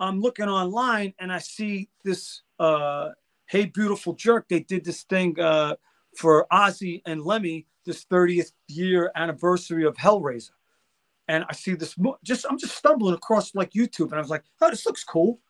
I'm 0.00 0.20
looking 0.20 0.48
online 0.48 1.14
and 1.18 1.32
I 1.32 1.38
see 1.38 1.88
this 2.04 2.42
uh, 2.58 3.10
Hey 3.46 3.66
Beautiful 3.66 4.14
Jerk. 4.14 4.48
They 4.48 4.60
did 4.60 4.84
this 4.84 5.04
thing 5.04 5.38
uh, 5.38 5.76
for 6.16 6.46
Ozzy 6.52 7.02
and 7.06 7.22
Lemmy, 7.22 7.66
this 7.88 8.04
30th 8.04 8.52
year 8.68 9.10
anniversary 9.16 9.84
of 9.84 9.96
Hellraiser. 9.96 10.50
And 11.26 11.44
I 11.48 11.54
see 11.54 11.74
this, 11.74 11.96
just 12.22 12.46
I'm 12.48 12.58
just 12.58 12.76
stumbling 12.76 13.14
across 13.14 13.54
like 13.54 13.72
YouTube, 13.72 14.06
and 14.06 14.14
I 14.14 14.20
was 14.20 14.30
like, 14.30 14.44
oh, 14.60 14.70
this 14.70 14.86
looks 14.86 15.04
cool. 15.04 15.40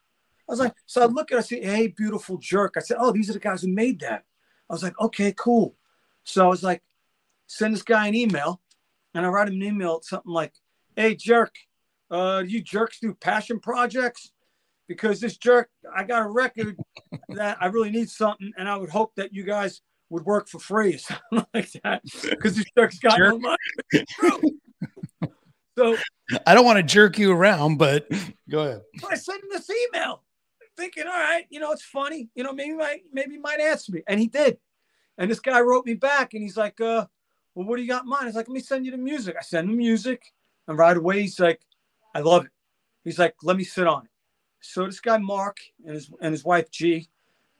I 0.49 0.53
was 0.53 0.61
like, 0.61 0.74
so 0.86 1.03
I 1.03 1.07
look 1.07 1.30
at, 1.30 1.36
it, 1.36 1.39
I 1.39 1.43
see, 1.43 1.61
hey, 1.61 1.89
beautiful 1.89 2.39
jerk. 2.39 2.74
I 2.76 2.80
said, 2.80 2.97
oh, 2.99 3.12
these 3.12 3.28
are 3.28 3.34
the 3.34 3.39
guys 3.39 3.62
who 3.62 3.68
made 3.68 4.01
that. 4.01 4.24
I 4.70 4.72
was 4.72 4.82
like, 4.82 4.99
okay, 4.99 5.34
cool. 5.36 5.76
So 6.24 6.45
I 6.45 6.49
was 6.49 6.62
like, 6.62 6.82
send 7.47 7.74
this 7.74 7.82
guy 7.82 8.07
an 8.09 8.14
email, 8.14 8.61
and 9.14 9.26
I 9.26 9.28
write 9.28 9.49
him 9.49 9.55
an 9.55 9.62
email, 9.62 10.01
something 10.03 10.32
like, 10.32 10.55
hey, 10.97 11.14
jerk, 11.14 11.55
uh, 12.11 12.43
you 12.47 12.62
jerks 12.62 12.99
do 13.01 13.14
passion 13.14 13.61
projects? 13.61 14.32
Because 14.89 15.20
this 15.20 15.36
jerk, 15.36 15.68
I 15.95 16.05
got 16.05 16.24
a 16.24 16.30
record 16.30 16.76
that 17.30 17.59
I 17.61 17.66
really 17.66 17.91
need 17.91 18.09
something, 18.09 18.53
and 18.57 18.68
I 18.68 18.76
would 18.76 18.91
hope 18.91 19.14
that 19.16 19.34
you 19.34 19.45
guys 19.45 19.82
would 20.11 20.24
work 20.24 20.48
for 20.48 20.59
free 20.59 20.94
or 20.94 20.98
something 21.30 21.46
like 21.54 21.72
that. 21.84 22.02
Because 22.22 22.56
this 22.56 22.66
jerk's 22.76 22.98
got 22.98 23.18
no 23.18 23.38
money. 23.38 24.56
so 25.76 25.96
I 26.46 26.54
don't 26.54 26.64
want 26.64 26.78
to 26.78 26.82
jerk 26.82 27.18
you 27.18 27.32
around, 27.32 27.78
but 27.78 28.11
go 28.50 28.61
ahead. 28.61 28.82
I 29.09 29.14
sent 29.14 29.42
him 29.42 29.48
this 29.50 29.70
email, 29.70 30.22
thinking, 30.76 31.04
all 31.06 31.12
right, 31.12 31.46
you 31.50 31.61
know, 31.61 31.72
it's 31.72 31.84
funny, 31.84 32.28
you 32.34 32.42
know, 32.42 32.52
maybe 32.52 32.74
might 32.74 33.02
maybe 33.12 33.32
he 33.32 33.38
might 33.38 33.61
answer 33.61 33.92
me, 33.92 34.02
and 34.06 34.20
he 34.20 34.26
did. 34.26 34.59
And 35.16 35.30
this 35.30 35.40
guy 35.40 35.61
wrote 35.61 35.84
me 35.84 35.94
back, 35.94 36.34
and 36.34 36.42
he's 36.42 36.56
like, 36.56 36.80
uh, 36.80 37.06
well, 37.54 37.66
what 37.66 37.76
do 37.76 37.82
you 37.82 37.88
got 37.88 38.04
in 38.04 38.09
mind? 38.09 38.26
He's 38.26 38.36
like, 38.36 38.48
let 38.48 38.54
me 38.54 38.61
send 38.61 38.84
you 38.86 38.92
the 38.92 38.98
music. 38.98 39.36
I 39.38 39.42
send 39.42 39.68
him 39.68 39.76
music, 39.76 40.22
and 40.68 40.78
right 40.78 40.96
away 40.96 41.22
he's 41.22 41.40
like, 41.40 41.61
I 42.14 42.20
love 42.20 42.44
it. 42.44 42.52
He's 43.04 43.18
like, 43.18 43.34
let 43.42 43.56
me 43.56 43.64
sit 43.64 43.86
on 43.86 44.04
it. 44.04 44.11
So 44.61 44.86
this 44.86 45.00
guy 45.00 45.18
Mark 45.18 45.59
and 45.84 45.94
his 45.94 46.11
and 46.20 46.32
his 46.32 46.44
wife 46.44 46.70
G, 46.70 47.09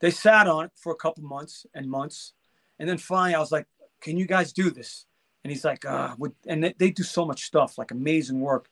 they 0.01 0.11
sat 0.11 0.47
on 0.47 0.67
it 0.67 0.73
for 0.77 0.93
a 0.93 0.97
couple 0.97 1.25
months 1.25 1.67
and 1.75 1.89
months, 1.89 2.35
and 2.79 2.89
then 2.89 2.99
finally 2.99 3.35
I 3.35 3.41
was 3.41 3.53
like, 3.53 3.67
can 4.01 4.17
you 4.17 4.27
guys 4.27 4.53
do 4.53 4.71
this? 4.71 5.07
And 5.45 5.51
he's 5.51 5.65
like, 5.65 5.85
uh, 5.85 6.15
would, 6.19 6.35
and 6.47 6.63
they, 6.63 6.75
they 6.79 6.91
do 6.91 7.03
so 7.03 7.25
much 7.25 7.45
stuff, 7.45 7.79
like 7.79 7.91
amazing 7.91 8.41
work. 8.41 8.69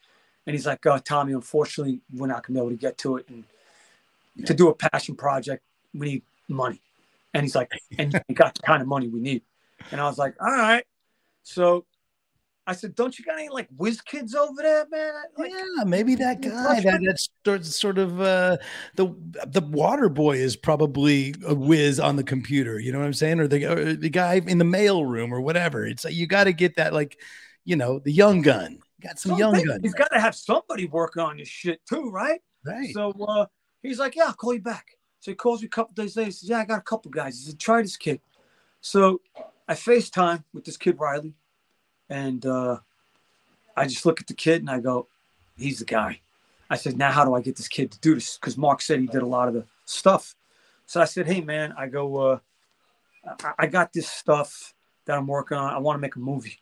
And 0.47 0.55
he's 0.55 0.67
like, 0.67 0.85
uh, 0.87 1.01
Tommy, 1.05 1.33
unfortunately, 1.33 2.01
we're 2.13 2.27
not 2.27 2.47
gonna 2.47 2.59
be 2.59 2.61
able 2.61 2.71
to 2.71 2.77
get 2.77 2.99
to 2.99 3.17
it. 3.17 3.29
And 3.29 3.45
to 4.47 4.55
do 4.55 4.69
a 4.69 4.75
passion 4.75 5.17
project, 5.17 5.63
we 5.95 6.07
need 6.07 6.23
money. 6.49 6.81
And 7.35 7.43
he's 7.43 7.55
like, 7.55 7.71
and 7.99 8.21
you 8.29 8.35
got 8.35 8.55
the 8.55 8.63
kind 8.63 8.83
of 8.83 8.89
money 8.89 9.09
we 9.09 9.21
need. 9.21 9.43
And 9.91 10.01
I 10.01 10.05
was 10.05 10.19
like, 10.19 10.35
all 10.41 10.49
right. 10.49 10.85
So 11.43 11.85
I 12.69 12.73
said, 12.73 12.97
don't 12.97 13.17
you 13.17 13.25
got 13.25 13.39
any 13.39 13.49
like 13.49 13.69
whiz 13.77 14.01
kids 14.01 14.35
over 14.35 14.61
there, 14.61 14.87
man? 14.91 15.13
Like, 15.39 15.53
yeah, 15.53 15.85
maybe 15.85 16.17
that 16.17 16.41
guy 16.41 16.81
that 16.81 17.01
that's 17.05 17.29
sort 17.45 17.65
sort 17.65 17.99
of 17.99 18.21
uh, 18.21 18.57
the 18.97 19.15
the 19.47 19.61
water 19.61 20.09
boy 20.09 20.37
is 20.39 20.57
probably 20.57 21.35
a 21.47 21.55
whiz 21.55 22.01
on 22.01 22.17
the 22.17 22.25
computer. 22.25 22.81
You 22.81 22.91
know 22.91 22.99
what 22.99 23.07
I'm 23.07 23.13
saying, 23.13 23.39
or 23.39 23.47
the 23.47 23.67
or 23.67 23.95
the 23.95 24.11
guy 24.11 24.41
in 24.45 24.59
the 24.59 24.65
mail 24.65 25.05
room 25.05 25.33
or 25.33 25.41
whatever. 25.41 25.87
It's 25.87 26.05
like 26.05 26.15
you 26.15 26.27
got 26.27 26.45
to 26.45 26.53
get 26.53 26.77
that 26.77 26.93
like, 26.93 27.19
you 27.65 27.77
know, 27.77 28.01
the 28.01 28.13
young 28.13 28.43
gun. 28.43 28.81
Got 29.01 29.19
some 29.19 29.33
so 29.33 29.39
young 29.39 29.53
gun, 29.53 29.81
He's 29.83 29.95
got 29.95 30.11
to 30.13 30.21
have 30.21 30.35
somebody 30.35 30.87
working 30.87 31.23
on 31.23 31.37
this 31.37 31.49
shit 31.49 31.81
too, 31.89 32.11
right? 32.11 32.41
right? 32.65 32.93
So 32.93 33.11
uh, 33.29 33.47
he's 33.83 33.99
like, 33.99 34.17
yeah, 34.17 34.25
I'll 34.25 34.35
call 34.35 34.55
you 34.55 34.63
back. 34.63 34.87
So 35.21 35.31
he 35.31 35.37
calls 35.37 35.61
me 35.61 35.67
a 35.67 35.71
couple 35.71 35.95
days 35.95 36.17
later. 36.17 36.27
He 36.27 36.33
says, 36.33 36.49
yeah, 36.49 36.61
I 36.61 36.65
got 36.65 36.79
a 36.79 36.83
couple 36.83 37.11
guys. 37.11 37.39
He 37.39 37.51
said, 37.51 37.61
try 37.61 37.83
this 37.83 37.97
kid. 37.97 38.21
So 38.81 39.21
I 39.69 39.75
FaceTime 39.75 40.45
with 40.53 40.65
this 40.65 40.77
kid, 40.77 40.99
Riley. 40.99 41.35
And 42.09 42.45
uh, 42.47 42.79
I 43.77 43.87
just 43.87 44.07
look 44.07 44.21
at 44.21 44.27
the 44.27 44.35
kid 44.35 44.61
and 44.61 44.71
I 44.71 44.81
go, 44.81 45.09
he's 45.57 45.79
the 45.79 45.85
guy. 45.85 46.21
I 46.69 46.77
said, 46.77 46.97
now 46.97 47.11
how 47.11 47.25
do 47.25 47.35
I 47.35 47.41
get 47.41 47.57
this 47.57 47.69
kid 47.69 47.93
to 47.93 48.01
do 48.01 48.15
this? 48.15 48.37
Because 48.39 48.57
Mark 48.57 48.81
said 48.81 49.01
he 49.01 49.07
did 49.07 49.23
a 49.23 49.27
lot 49.27 49.49
of 49.49 49.55
the 49.55 49.65
stuff. 49.85 50.35
So 50.87 51.01
I 51.01 51.05
said, 51.05 51.27
hey, 51.27 51.41
man, 51.41 51.75
I 51.77 51.87
go, 51.87 52.17
uh, 52.17 52.39
I, 53.43 53.53
I 53.61 53.67
got 53.67 53.93
this 53.93 54.09
stuff 54.09 54.75
that 55.07 55.17
I'm 55.17 55.27
working 55.27 55.59
on. 55.59 55.73
I 55.73 55.79
want 55.79 55.97
to 55.97 56.01
make 56.01 56.17
a 56.17 56.21
movie. 56.21 56.59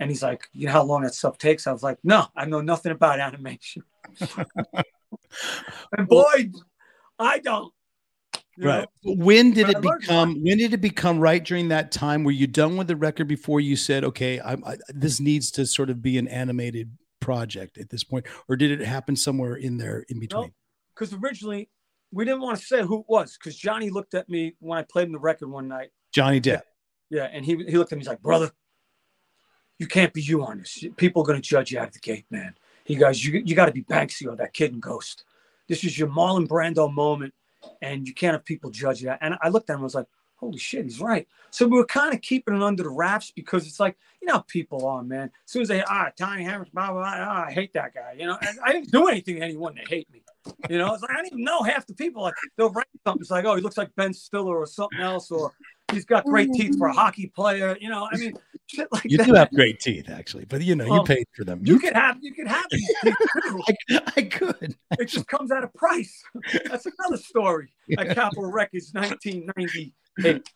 And 0.00 0.10
he's 0.10 0.22
like, 0.22 0.48
you 0.52 0.66
know 0.66 0.72
how 0.72 0.82
long 0.82 1.02
that 1.02 1.14
stuff 1.14 1.38
takes? 1.38 1.66
I 1.66 1.72
was 1.72 1.82
like, 1.82 1.98
no, 2.02 2.26
I 2.34 2.44
know 2.44 2.60
nothing 2.60 2.92
about 2.92 3.20
animation. 3.20 3.84
and 5.96 6.08
boy, 6.08 6.50
I 7.18 7.38
don't. 7.38 7.72
Right 8.58 8.86
know? 9.04 9.14
when 9.16 9.52
did 9.52 9.66
But 9.66 9.70
it 9.70 9.76
I 9.76 9.80
learned 9.80 9.84
a 9.84 9.88
lot. 9.88 10.00
become 10.00 10.42
when 10.42 10.58
did 10.58 10.74
it 10.74 10.80
become 10.80 11.18
right 11.18 11.42
during 11.42 11.68
that 11.68 11.90
time 11.92 12.22
were 12.24 12.30
you 12.32 12.46
done 12.46 12.76
with 12.76 12.86
the 12.88 12.96
record 12.96 13.26
before 13.28 13.60
you 13.60 13.76
said 13.76 14.04
okay 14.04 14.40
I'm, 14.40 14.62
I, 14.64 14.76
this 14.88 15.20
needs 15.20 15.50
to 15.52 15.64
sort 15.66 15.88
of 15.90 16.02
be 16.02 16.18
an 16.18 16.28
animated 16.28 16.90
project 17.20 17.78
at 17.78 17.88
this 17.88 18.04
point 18.04 18.26
or 18.48 18.56
did 18.56 18.70
it 18.70 18.84
happen 18.86 19.16
somewhere 19.16 19.54
in 19.54 19.78
there 19.78 20.04
in 20.08 20.18
between 20.20 20.52
Because 20.94 21.14
originally 21.14 21.70
we 22.12 22.24
didn't 22.26 22.42
want 22.42 22.58
to 22.58 22.64
say 22.64 22.82
who 22.82 23.00
it 23.00 23.06
was 23.08 23.38
because 23.38 23.56
Johnny 23.56 23.88
looked 23.88 24.12
at 24.14 24.28
me 24.28 24.54
when 24.58 24.78
I 24.78 24.82
played 24.82 25.06
him 25.06 25.12
the 25.12 25.18
record 25.18 25.48
one 25.48 25.66
night. 25.68 25.90
johnny 26.12 26.40
depp 26.40 26.62
Yeah, 27.08 27.24
and 27.32 27.44
he 27.44 27.56
he 27.56 27.78
looked 27.78 27.92
at 27.92 27.96
me. 27.96 28.00
He's 28.00 28.08
like, 28.08 28.20
"Brother, 28.22 28.50
you 29.78 29.86
can't 29.86 30.12
be 30.12 30.20
you 30.22 30.44
on 30.44 30.58
this. 30.58 30.84
People 30.96 31.22
are 31.22 31.26
gonna 31.26 31.40
judge 31.40 31.72
you 31.72 31.78
out 31.78 31.88
of 31.88 31.94
the 31.94 32.00
gate, 32.00 32.26
man." 32.30 32.54
He 32.84 32.96
goes, 32.96 33.24
"You 33.24 33.42
you 33.44 33.54
got 33.54 33.66
to 33.66 33.72
be 33.72 33.82
Banksy 33.84 34.26
or 34.26 34.36
that 34.36 34.52
kid 34.52 34.72
in 34.72 34.80
Ghost. 34.80 35.24
This 35.68 35.84
is 35.84 35.98
your 35.98 36.08
Marlon 36.08 36.46
Brando 36.46 36.92
moment, 36.92 37.32
and 37.80 38.06
you 38.06 38.14
can't 38.14 38.32
have 38.32 38.44
people 38.44 38.70
judge 38.70 39.02
that. 39.02 39.18
And 39.20 39.36
I 39.42 39.48
looked 39.48 39.70
at 39.70 39.74
him. 39.74 39.80
I 39.80 39.84
was 39.84 39.94
like, 39.94 40.06
"Holy 40.36 40.58
shit, 40.58 40.84
he's 40.84 41.00
right." 41.00 41.26
So 41.50 41.66
we 41.66 41.76
were 41.76 41.86
kind 41.86 42.14
of 42.14 42.20
keeping 42.20 42.56
it 42.56 42.62
under 42.62 42.82
the 42.82 42.90
wraps 42.90 43.30
because 43.30 43.66
it's 43.66 43.80
like 43.80 43.96
you 44.20 44.28
know 44.28 44.40
people 44.48 44.86
are, 44.86 45.02
man. 45.02 45.30
As 45.44 45.52
soon 45.52 45.62
as 45.62 45.68
they 45.68 45.82
ah 45.82 46.10
Tiny 46.16 46.44
Hammers, 46.44 46.70
blah 46.70 46.92
blah 46.92 47.02
blah, 47.02 47.14
ah, 47.16 47.44
I 47.46 47.52
hate 47.52 47.72
that 47.74 47.94
guy. 47.94 48.16
You 48.18 48.26
know, 48.26 48.38
and 48.40 48.58
I 48.64 48.72
didn't 48.72 48.90
do 48.90 49.08
anything 49.08 49.36
to 49.36 49.42
anyone 49.42 49.74
to 49.74 49.82
hate 49.88 50.10
me. 50.12 50.22
You 50.68 50.78
know, 50.78 50.92
it's 50.92 51.02
like 51.02 51.10
I 51.10 51.14
don't 51.14 51.26
even 51.26 51.44
know 51.44 51.62
half 51.62 51.86
the 51.86 51.94
people. 51.94 52.22
Like 52.22 52.34
they'll 52.56 52.70
write 52.70 52.86
something. 53.04 53.20
It's 53.20 53.30
like, 53.30 53.44
oh, 53.44 53.54
he 53.54 53.62
looks 53.62 53.76
like 53.76 53.94
Ben 53.96 54.12
Stiller 54.12 54.56
or 54.56 54.66
something 54.66 55.00
else, 55.00 55.30
or 55.30 55.52
he's 55.92 56.04
got 56.04 56.24
great 56.24 56.50
teeth 56.52 56.76
for 56.78 56.88
a 56.88 56.92
hockey 56.92 57.26
player. 57.28 57.76
You 57.80 57.90
know, 57.90 58.08
I 58.10 58.16
mean, 58.16 58.34
shit 58.66 58.88
like 58.92 59.04
you 59.04 59.18
that. 59.18 59.26
do 59.26 59.34
have 59.34 59.50
great 59.50 59.80
teeth 59.80 60.08
actually 60.08 60.44
but 60.44 60.62
you 60.62 60.74
know 60.74 60.84
you 60.84 61.02
paid 61.04 61.26
for 61.36 61.44
them 61.44 61.60
You 61.62 61.78
could 61.78 61.94
have, 61.94 62.18
you 62.20 62.32
could 62.32 62.48
have 62.48 62.64
these 62.70 62.88
teeth 63.02 63.16
too. 63.42 63.62
I, 63.68 64.00
I 64.16 64.22
could 64.22 64.76
It 64.98 65.06
just 65.06 65.26
comes 65.28 65.50
at 65.52 65.64
a 65.64 65.68
price. 65.68 66.22
That's 66.64 66.86
another 66.86 67.18
story. 67.18 67.72
At 67.98 68.14
Capitol 68.14 68.50
Records, 68.50 68.92
1998. 68.94 70.48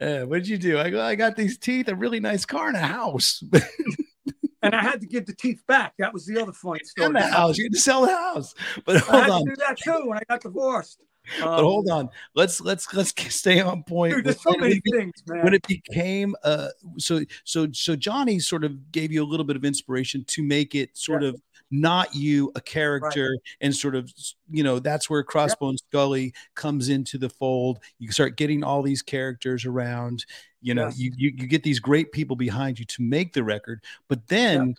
uh, 0.00 0.26
what 0.26 0.36
did 0.38 0.48
you 0.48 0.58
do 0.58 0.78
I, 0.78 0.90
go, 0.90 1.00
I 1.00 1.14
got 1.14 1.36
these 1.36 1.58
teeth 1.58 1.88
a 1.88 1.94
really 1.94 2.20
nice 2.20 2.44
car 2.44 2.68
and 2.68 2.76
a 2.76 2.80
house 2.80 3.42
And 4.64 4.76
I 4.76 4.80
had 4.82 5.00
to 5.00 5.08
give 5.08 5.26
the 5.26 5.34
teeth 5.34 5.60
back. 5.66 5.94
That 5.98 6.14
was 6.14 6.24
the 6.24 6.40
other 6.40 6.52
funny 6.52 6.84
story. 6.84 7.06
and 7.08 7.16
a 7.16 7.22
house 7.22 7.58
you 7.58 7.64
had 7.64 7.72
to 7.72 7.80
sell 7.80 8.02
the 8.02 8.16
house 8.16 8.54
but 8.84 9.08
I 9.10 9.20
had 9.22 9.30
on 9.30 9.44
to 9.44 9.50
do 9.50 9.56
that 9.56 9.76
too 9.78 10.06
when 10.06 10.18
I 10.18 10.22
got 10.28 10.40
divorced. 10.40 11.00
But 11.40 11.48
Um, 11.58 11.64
hold 11.64 11.88
on. 11.90 12.08
Let's 12.34 12.60
let's 12.60 12.92
let's 12.94 13.12
stay 13.34 13.60
on 13.60 13.82
point 13.84 14.14
Dude, 14.14 14.24
there's 14.26 14.42
so 14.42 14.56
many 14.58 14.80
things, 14.90 15.12
man. 15.26 15.44
when 15.44 15.54
it 15.54 15.66
became 15.66 16.34
uh 16.44 16.68
so 16.98 17.20
so 17.44 17.68
so 17.72 17.94
johnny 17.96 18.38
sort 18.38 18.64
of 18.64 18.90
gave 18.92 19.12
you 19.12 19.22
a 19.22 19.26
little 19.26 19.44
bit 19.44 19.56
of 19.56 19.64
inspiration 19.64 20.24
to 20.28 20.42
make 20.42 20.74
it 20.74 20.96
sort 20.96 21.22
Yeah. 21.22 21.28
of 21.30 21.42
not 21.70 22.14
you 22.14 22.52
a 22.54 22.60
character 22.60 23.38
and 23.62 23.74
sort 23.74 23.94
of 23.94 24.12
you 24.50 24.62
know 24.62 24.78
that's 24.78 25.08
where 25.08 25.24
crossbone 25.24 25.76
scully 25.88 26.34
comes 26.54 26.88
into 26.90 27.16
the 27.18 27.30
fold. 27.30 27.78
You 27.98 28.10
start 28.12 28.36
getting 28.36 28.62
all 28.62 28.82
these 28.82 29.00
characters 29.00 29.64
around. 29.64 30.26
You 30.60 30.74
know 30.74 30.86
Yes. 30.86 30.98
you, 30.98 31.12
you 31.16 31.32
you 31.36 31.46
get 31.46 31.62
these 31.62 31.80
great 31.80 32.12
people 32.12 32.36
behind 32.36 32.78
you 32.78 32.84
to 32.84 33.02
make 33.02 33.32
the 33.32 33.42
record 33.42 33.82
but 34.08 34.26
then 34.28 34.74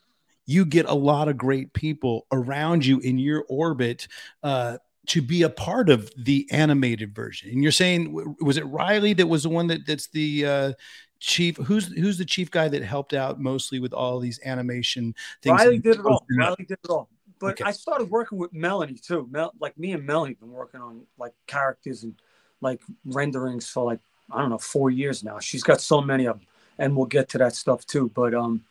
you 0.45 0.65
get 0.65 0.85
a 0.87 0.93
lot 0.93 1.27
of 1.29 1.37
great 1.37 1.73
people 1.73 2.25
around 2.31 2.85
you 2.85 2.99
in 2.99 3.17
your 3.17 3.43
orbit 3.49 4.07
uh 4.43 4.77
to 5.07 5.21
be 5.21 5.41
a 5.43 5.49
part 5.49 5.89
of 5.89 6.11
the 6.17 6.47
animated 6.51 7.13
version. 7.13 7.49
And 7.49 7.61
you're 7.61 7.71
saying 7.71 8.35
was 8.39 8.57
it 8.57 8.65
Riley 8.67 9.13
that 9.13 9.27
was 9.27 9.43
the 9.43 9.49
one 9.49 9.67
that 9.67 9.85
that's 9.85 10.07
the 10.07 10.45
uh 10.45 10.73
chief 11.19 11.57
who's 11.57 11.87
who's 11.87 12.17
the 12.17 12.25
chief 12.25 12.51
guy 12.51 12.67
that 12.67 12.83
helped 12.83 13.13
out 13.13 13.39
mostly 13.39 13.79
with 13.79 13.93
all 13.93 14.19
these 14.19 14.39
animation 14.43 15.15
things 15.41 15.59
Riley 15.59 15.79
did 15.79 15.99
it 15.99 16.05
all. 16.05 16.25
Riley 16.37 16.65
did 16.67 16.77
it 16.83 16.89
all. 16.89 17.09
but 17.39 17.53
Okay. 17.53 17.63
I 17.63 17.71
started 17.71 18.09
working 18.09 18.37
with 18.37 18.53
Melanie 18.53 18.95
too. 18.95 19.27
Mel, 19.31 19.53
like 19.59 19.77
me 19.77 19.93
and 19.93 20.05
Melanie 20.05 20.31
have 20.31 20.39
been 20.39 20.51
working 20.51 20.81
on 20.81 21.01
like 21.17 21.33
characters 21.47 22.03
and 22.03 22.15
like 22.61 22.81
renderings 23.05 23.69
for 23.69 23.83
like 23.85 23.99
I 24.31 24.39
don't 24.39 24.49
know 24.49 24.57
four 24.57 24.89
years 24.89 25.23
now. 25.23 25.39
She's 25.39 25.63
got 25.63 25.81
so 25.81 26.01
many 26.01 26.25
of 26.25 26.39
them, 26.39 26.47
and 26.77 26.95
we'll 26.95 27.05
get 27.05 27.29
to 27.29 27.37
that 27.39 27.55
stuff 27.55 27.85
too. 27.85 28.09
But 28.15 28.33
um, 28.33 28.63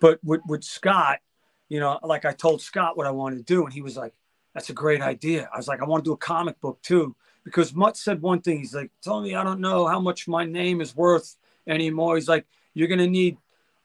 but 0.00 0.18
with 0.22 0.42
with 0.46 0.62
Scott, 0.62 1.20
you 1.68 1.80
know, 1.80 1.98
like 2.02 2.24
I 2.24 2.32
told 2.32 2.60
Scott 2.60 2.96
what 2.96 3.06
I 3.06 3.10
wanted 3.10 3.36
to 3.36 3.42
do, 3.42 3.64
and 3.64 3.72
he 3.72 3.82
was 3.82 3.96
like, 3.96 4.12
"That's 4.54 4.70
a 4.70 4.72
great 4.74 5.00
idea." 5.02 5.48
I 5.52 5.56
was 5.56 5.68
like, 5.68 5.80
"I 5.80 5.84
want 5.84 6.04
to 6.04 6.08
do 6.08 6.12
a 6.14 6.16
comic 6.16 6.60
book 6.60 6.80
too," 6.82 7.14
because 7.44 7.74
Mutt 7.74 7.96
said 7.96 8.22
one 8.22 8.40
thing. 8.40 8.58
He's 8.58 8.74
like, 8.74 8.90
tell 9.02 9.20
me, 9.20 9.34
I 9.34 9.44
don't 9.44 9.60
know 9.60 9.86
how 9.86 10.00
much 10.00 10.26
my 10.28 10.44
name 10.44 10.80
is 10.80 10.94
worth 10.96 11.36
anymore." 11.66 12.14
He's 12.16 12.28
like, 12.28 12.46
"You're 12.74 12.88
gonna 12.88 13.06
need 13.06 13.36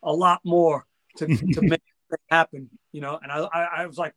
a 0.04 0.14
lot 0.14 0.40
more 0.44 0.86
to 1.18 1.26
to 1.28 1.62
make 1.62 1.82
it 2.12 2.20
happen," 2.30 2.70
you 2.92 3.02
know. 3.02 3.20
And 3.22 3.32
I 3.32 3.40
I, 3.54 3.64
I 3.84 3.86
was 3.88 3.98
like, 3.98 4.14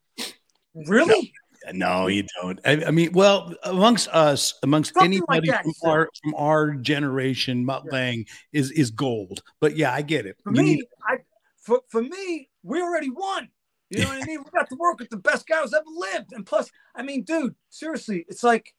"Really?" 0.74 1.32
No, 1.72 2.09
you 2.09 2.24
don't. 2.40 2.59
I, 2.64 2.86
I 2.86 2.90
mean, 2.90 3.12
well, 3.12 3.55
amongst 3.62 4.09
us, 4.09 4.55
amongst 4.64 4.94
Something 4.94 5.20
like 5.28 5.42
anybody 5.44 5.50
that, 5.50 5.62
from 5.62 5.72
so- 5.74 5.88
our 5.90 6.09
from 6.22 6.34
our 6.34 6.74
generation, 6.74 7.64
Mutt 7.64 7.84
Yeah. 7.86 7.92
Lange 7.92 8.26
is 8.53 8.72
is 8.72 8.90
gold. 8.90 9.42
But 9.61 9.76
yeah, 9.76 9.92
I 9.94 10.03
get 10.03 10.26
it. 10.26 10.36
For 10.42 10.50
You 10.50 10.62
me, 10.62 10.74
need- 10.74 10.84
I 11.09 11.18
for, 11.59 11.82
for 11.88 12.03
me, 12.03 12.48
we 12.64 12.82
already 12.82 13.11
won. 13.11 13.48
You 13.93 14.03
know 14.05 14.09
what 14.09 14.22
I 14.22 14.26
mean? 14.26 14.38
We 14.43 14.51
got 14.59 14.68
to 14.70 14.76
work 14.76 14.99
with 14.99 15.11
the 15.11 15.18
best 15.18 15.47
guy 15.47 15.61
who's 15.61 15.74
ever 15.74 15.84
lived. 15.86 16.32
And 16.32 16.47
plus, 16.47 16.70
I 16.95 17.03
mean, 17.03 17.24
dude, 17.24 17.55
seriously, 17.68 18.24
it's 18.28 18.43
like 18.43 18.74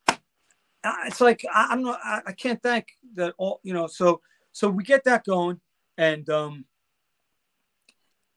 it's 1.06 1.22
like 1.22 1.46
I, 1.54 1.68
I'm 1.70 1.84
not 1.84 2.00
I, 2.04 2.22
I 2.28 2.32
can't 2.34 2.62
thank 2.62 2.88
that 3.16 3.34
all 3.38 3.60
you 3.64 3.74
know, 3.74 3.88
so 3.88 4.22
so 4.52 4.70
we 4.70 4.84
get 4.84 5.04
that 5.06 5.24
going 5.24 5.60
and 5.98 6.28
um 6.30 6.66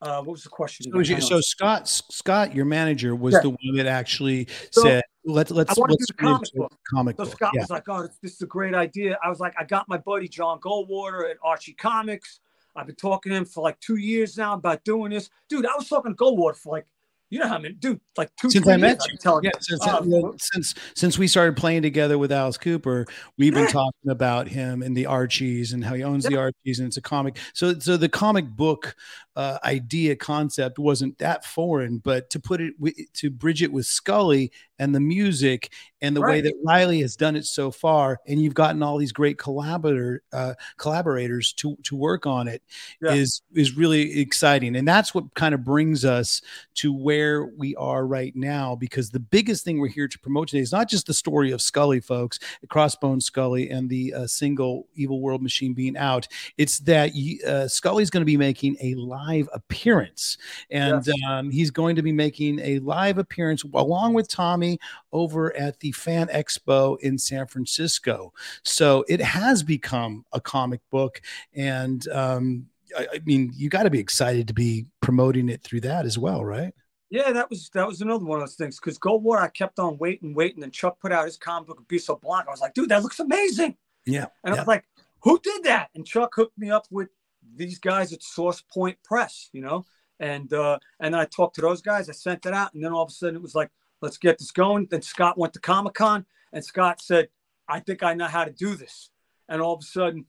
uh 0.03 0.19
what 0.19 0.33
was 0.33 0.43
the 0.43 0.51
question? 0.51 0.93
so, 0.93 0.99
you- 0.99 1.21
so. 1.23 1.41
Scott 1.41 1.89
Scott, 1.89 2.55
your 2.55 2.67
manager, 2.67 3.17
was 3.17 3.33
Yeah. 3.35 3.41
the 3.41 3.51
one 3.51 3.77
that 3.77 3.87
actually 3.87 4.47
So, 4.71 4.83
said, 4.83 5.03
"Let's 5.25 5.51
let's 5.51 5.75
do 5.75 5.83
let's 5.89 6.07
the 6.07 6.13
comic 6.13 6.53
book. 6.55 6.73
comic 6.93 7.17
So 7.17 7.25
book." 7.25 7.33
Scott 7.33 7.53
Yeah. 7.55 7.63
was 7.63 7.71
like, 7.71 7.89
"Oh, 7.89 8.07
this 8.23 8.35
is 8.35 8.43
a 8.43 8.47
great 8.47 8.75
idea." 8.75 9.19
I 9.25 9.31
was 9.31 9.41
like, 9.41 9.55
"I 9.59 9.65
got 9.65 9.89
my 9.89 9.97
buddy 9.97 10.29
John 10.29 10.61
Goldwater 10.61 11.31
at 11.31 11.39
Archie 11.43 11.73
Comics. 11.73 12.41
I've 12.77 12.87
been 12.87 12.97
talking 12.97 13.31
to 13.31 13.37
him 13.37 13.45
for 13.45 13.63
like 13.63 13.81
two 13.81 13.97
years 13.97 14.37
now 14.37 14.55
about 14.55 14.85
doing 14.85 15.11
this, 15.11 15.31
dude. 15.49 15.67
I 15.67 15.75
was 15.77 15.89
talking 15.89 16.13
to 16.13 16.17
Goldwater 16.17 16.57
for 16.57 16.73
like, 16.75 16.87
you 17.29 17.41
know 17.41 17.49
how 17.49 17.57
I 17.57 17.59
many, 17.59 17.75
dude, 17.75 18.01
like 18.17 18.31
two, 18.41 18.51
since 18.51 18.69
I 18.69 18.77
met 18.77 18.91
years, 18.91 19.07
you, 19.11 19.19
been 19.19 19.43
yeah, 19.43 19.51
since, 19.59 19.85
Uh, 19.85 20.33
since 20.39 20.75
since 20.95 21.19
we 21.19 21.27
started 21.27 21.57
playing 21.57 21.83
together 21.83 22.19
with 22.19 22.31
Alice 22.31 22.57
Cooper, 22.57 23.05
we've 23.37 23.53
been 23.53 23.65
Yeah. 23.65 23.69
talking 23.73 24.11
about 24.11 24.47
him 24.47 24.81
and 24.83 24.97
the 24.97 25.07
Archies 25.07 25.73
and 25.73 25.85
how 25.85 25.95
he 25.95 26.05
owns 26.05 26.25
the 26.25 26.37
Archies 26.37 26.79
and 26.79 26.87
it's 26.87 26.97
a 26.99 27.03
comic. 27.03 27.39
So 27.53 27.81
so 27.81 27.97
the 27.97 28.09
comic 28.09 28.47
book 28.47 28.95
uh, 29.37 29.59
idea 29.65 30.17
concept 30.17 30.79
wasn't 30.79 31.17
that 31.19 31.45
foreign, 31.45 31.99
but 31.99 32.31
to 32.31 32.41
put 32.41 32.61
it 32.61 32.75
wi- 32.79 33.07
to 33.15 33.31
bridge 33.31 33.63
it 33.63 33.71
with 33.73 33.87
Scully 33.87 34.51
and 34.79 34.95
the 34.95 35.01
music 35.01 35.73
and 36.03 36.15
the 36.15 36.21
way 36.21 36.43
that 36.43 36.53
Riley 36.65 37.01
has 37.01 37.17
done 37.17 37.37
it 37.37 37.47
so 37.47 37.71
far, 37.71 38.21
and 38.27 38.41
you've 38.43 38.53
gotten 38.55 38.83
all 38.83 38.99
these 38.99 39.13
great 39.13 39.39
collaborator 39.39 40.23
uh, 40.33 40.55
collaborators 40.77 41.53
to 41.55 41.77
to 41.85 41.97
work 41.97 42.27
on 42.27 42.49
it 42.49 42.63
is 43.03 43.43
Yeah. 43.53 43.61
is 43.63 43.77
really 43.77 44.21
exciting. 44.21 44.77
And 44.77 44.87
that's 44.87 45.15
what 45.15 45.33
kind 45.35 45.55
of 45.55 45.65
brings 45.65 46.05
us 46.05 46.43
to 46.77 46.93
where 46.93 47.47
we 47.47 47.75
are 47.77 48.07
right 48.07 48.35
now 48.37 48.75
because 48.77 49.11
the 49.11 49.21
biggest 49.21 49.65
thing 49.65 49.79
we're 49.81 49.89
here 49.89 50.09
to 50.09 50.19
promote 50.19 50.49
today 50.49 50.63
is 50.63 50.73
not 50.73 50.89
just 50.89 51.07
the 51.07 51.15
story 51.15 51.51
of 51.53 51.61
scully 51.63 52.01
folks 52.01 52.39
crossbone 52.69 53.23
scully 53.23 53.71
and 53.71 53.89
the 53.89 54.13
uh, 54.15 54.27
single 54.27 54.87
evil 54.95 55.21
war 55.21 55.39
machine 55.39 55.73
being 55.75 55.97
out. 55.97 56.29
It's 56.59 56.79
that 56.81 57.11
uh, 57.47 57.69
scully's 57.69 58.11
going 58.11 58.21
to 58.23 58.27
be 58.27 58.37
making 58.37 58.77
a 58.83 58.95
live 58.95 59.26
appearance 59.53 60.39
and 60.71 61.07
Yes. 61.07 61.17
um, 61.29 61.51
he's 61.51 61.71
going 61.71 61.97
to 61.97 62.03
be 62.03 62.13
making 62.13 62.59
a 62.61 62.79
live 62.81 63.19
appearance 63.19 63.63
along 63.63 64.15
with 64.15 64.29
tommy 64.29 64.79
over 65.13 65.55
at 65.57 65.79
the 65.81 65.93
fan 65.93 66.29
expo 66.29 66.99
in 67.01 67.19
san 67.19 67.47
francisco 67.47 68.33
so 68.63 69.05
it 69.09 69.21
has 69.21 69.63
become 69.63 70.25
a 70.33 70.41
comic 70.41 70.81
book 70.91 71.21
and 71.55 72.09
um, 72.09 72.67
I, 72.97 73.07
I 73.15 73.21
mean, 73.25 73.53
you 73.55 73.69
got 73.69 73.83
to 73.83 73.91
be 73.91 73.99
excited 73.99 74.47
to 74.49 74.55
be 74.55 74.87
promoting 75.01 75.49
it 75.49 75.63
through 75.63 75.81
that 75.83 76.07
as 76.07 76.19
well, 76.19 76.45
right? 76.45 76.73
Yeah, 77.11 77.33
that 77.33 77.49
was 77.51 77.69
that 77.71 77.87
was 77.87 78.01
another 78.01 78.25
one 78.25 78.41
of 78.41 78.43
those 78.43 78.55
things. 78.57 78.79
Because 78.79 78.99
Goldwater, 78.99 79.41
I 79.41 79.49
kept 79.49 79.79
on 79.79 79.97
waiting, 79.99 80.35
waiting, 80.35 80.63
and 80.63 80.73
Chuck 80.73 80.99
put 81.01 81.13
out 81.13 81.25
his 81.25 81.37
comic 81.37 81.69
book 81.69 81.85
Beasto 81.89 82.21
Blanco. 82.21 82.49
I 82.49 82.53
was 82.53 82.61
like, 82.61 82.75
dude, 82.75 82.89
that 82.89 83.03
looks 83.03 83.21
amazing. 83.21 83.77
Yeah. 84.07 84.27
And 84.45 84.55
I 84.55 84.59
was 84.59 84.67
like, 84.67 84.85
who 85.21 85.39
did 85.41 85.65
that? 85.65 85.91
And 85.95 86.07
Chuck 86.07 86.33
hooked 86.35 86.57
me 86.59 86.71
up 86.71 86.87
with 86.91 87.09
these 87.57 87.79
guys 87.79 88.13
at 88.13 88.23
Source 88.23 88.63
Point 88.63 88.99
Press, 89.05 89.49
you 89.53 89.63
know. 89.63 89.85
And 90.19 90.53
uh, 90.53 90.79
and 91.01 91.15
I 91.15 91.27
talked 91.27 91.57
to 91.57 91.61
those 91.61 91.83
guys. 91.83 92.09
I 92.09 92.13
sent 92.13 92.47
it 92.47 92.55
out, 92.55 92.73
and 92.75 92.83
then 92.83 92.93
all 92.93 93.03
of 93.03 93.11
a 93.11 93.13
sudden 93.13 93.37
it 93.37 93.43
was 93.43 93.55
like, 93.55 93.71
let's 94.01 94.19
get 94.19 94.39
this 94.39 94.51
going. 94.51 94.87
Then 94.91 95.03
Scott 95.03 95.39
went 95.39 95.53
to 95.55 95.61
Comic 95.61 95.95
Con, 95.95 96.25
and 96.53 96.65
Scott 96.65 97.01
said, 97.01 97.29
I 97.69 97.81
think 97.81 98.03
I 98.03 98.15
know 98.15 98.27
how 98.27 98.45
to 98.45 98.53
do 98.53 98.77
this. 98.77 99.11
And 99.49 99.61
all 99.61 99.75
of 99.75 99.81
a 99.81 99.87
sudden, 99.87 100.27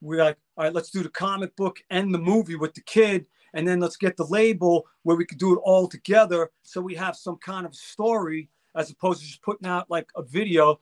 we're 0.00 0.24
like, 0.24 0.38
all 0.56 0.64
right, 0.64 0.72
let's 0.72 0.90
do 0.90 1.02
the 1.02 1.08
comic 1.08 1.54
book 1.56 1.80
and 1.90 2.14
the 2.14 2.18
movie 2.18 2.56
with 2.56 2.74
the 2.74 2.80
kid, 2.80 3.26
and 3.52 3.66
then 3.66 3.80
let's 3.80 3.96
get 3.96 4.16
the 4.16 4.26
label 4.26 4.86
where 5.02 5.16
we 5.16 5.24
can 5.26 5.38
do 5.38 5.54
it 5.54 5.60
all 5.64 5.88
together, 5.88 6.50
so 6.62 6.80
we 6.80 6.94
have 6.94 7.16
some 7.16 7.36
kind 7.36 7.66
of 7.66 7.74
story 7.74 8.48
as 8.74 8.90
opposed 8.90 9.20
to 9.20 9.26
just 9.26 9.42
putting 9.42 9.68
out 9.68 9.90
like 9.90 10.08
a 10.16 10.22
video 10.22 10.80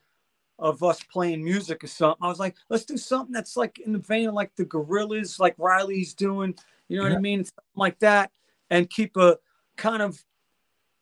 of 0.59 0.82
us 0.82 1.02
playing 1.04 1.44
music 1.44 1.84
or 1.84 1.86
something. 1.86 2.24
I 2.24 2.28
was 2.28 2.38
like, 2.38 2.57
let's 2.68 2.84
do 2.84 2.96
something 2.96 3.32
that's 3.32 3.57
like 3.57 3.78
in 3.78 3.92
the 3.92 3.98
vein 3.98 4.28
of 4.28 4.34
like 4.34 4.54
the 4.57 4.64
Gorillaz, 4.64 5.38
like 5.38 5.54
Riley's 5.59 6.14
doing. 6.14 6.54
You 6.88 6.98
know 6.98 7.02
what 7.04 7.12
I 7.12 7.18
mean? 7.18 7.44
Something 7.44 7.62
like 7.74 7.98
that, 7.98 8.30
and 8.70 8.88
keep 8.88 9.16
a 9.16 9.38
kind 9.76 10.02
of, 10.02 10.22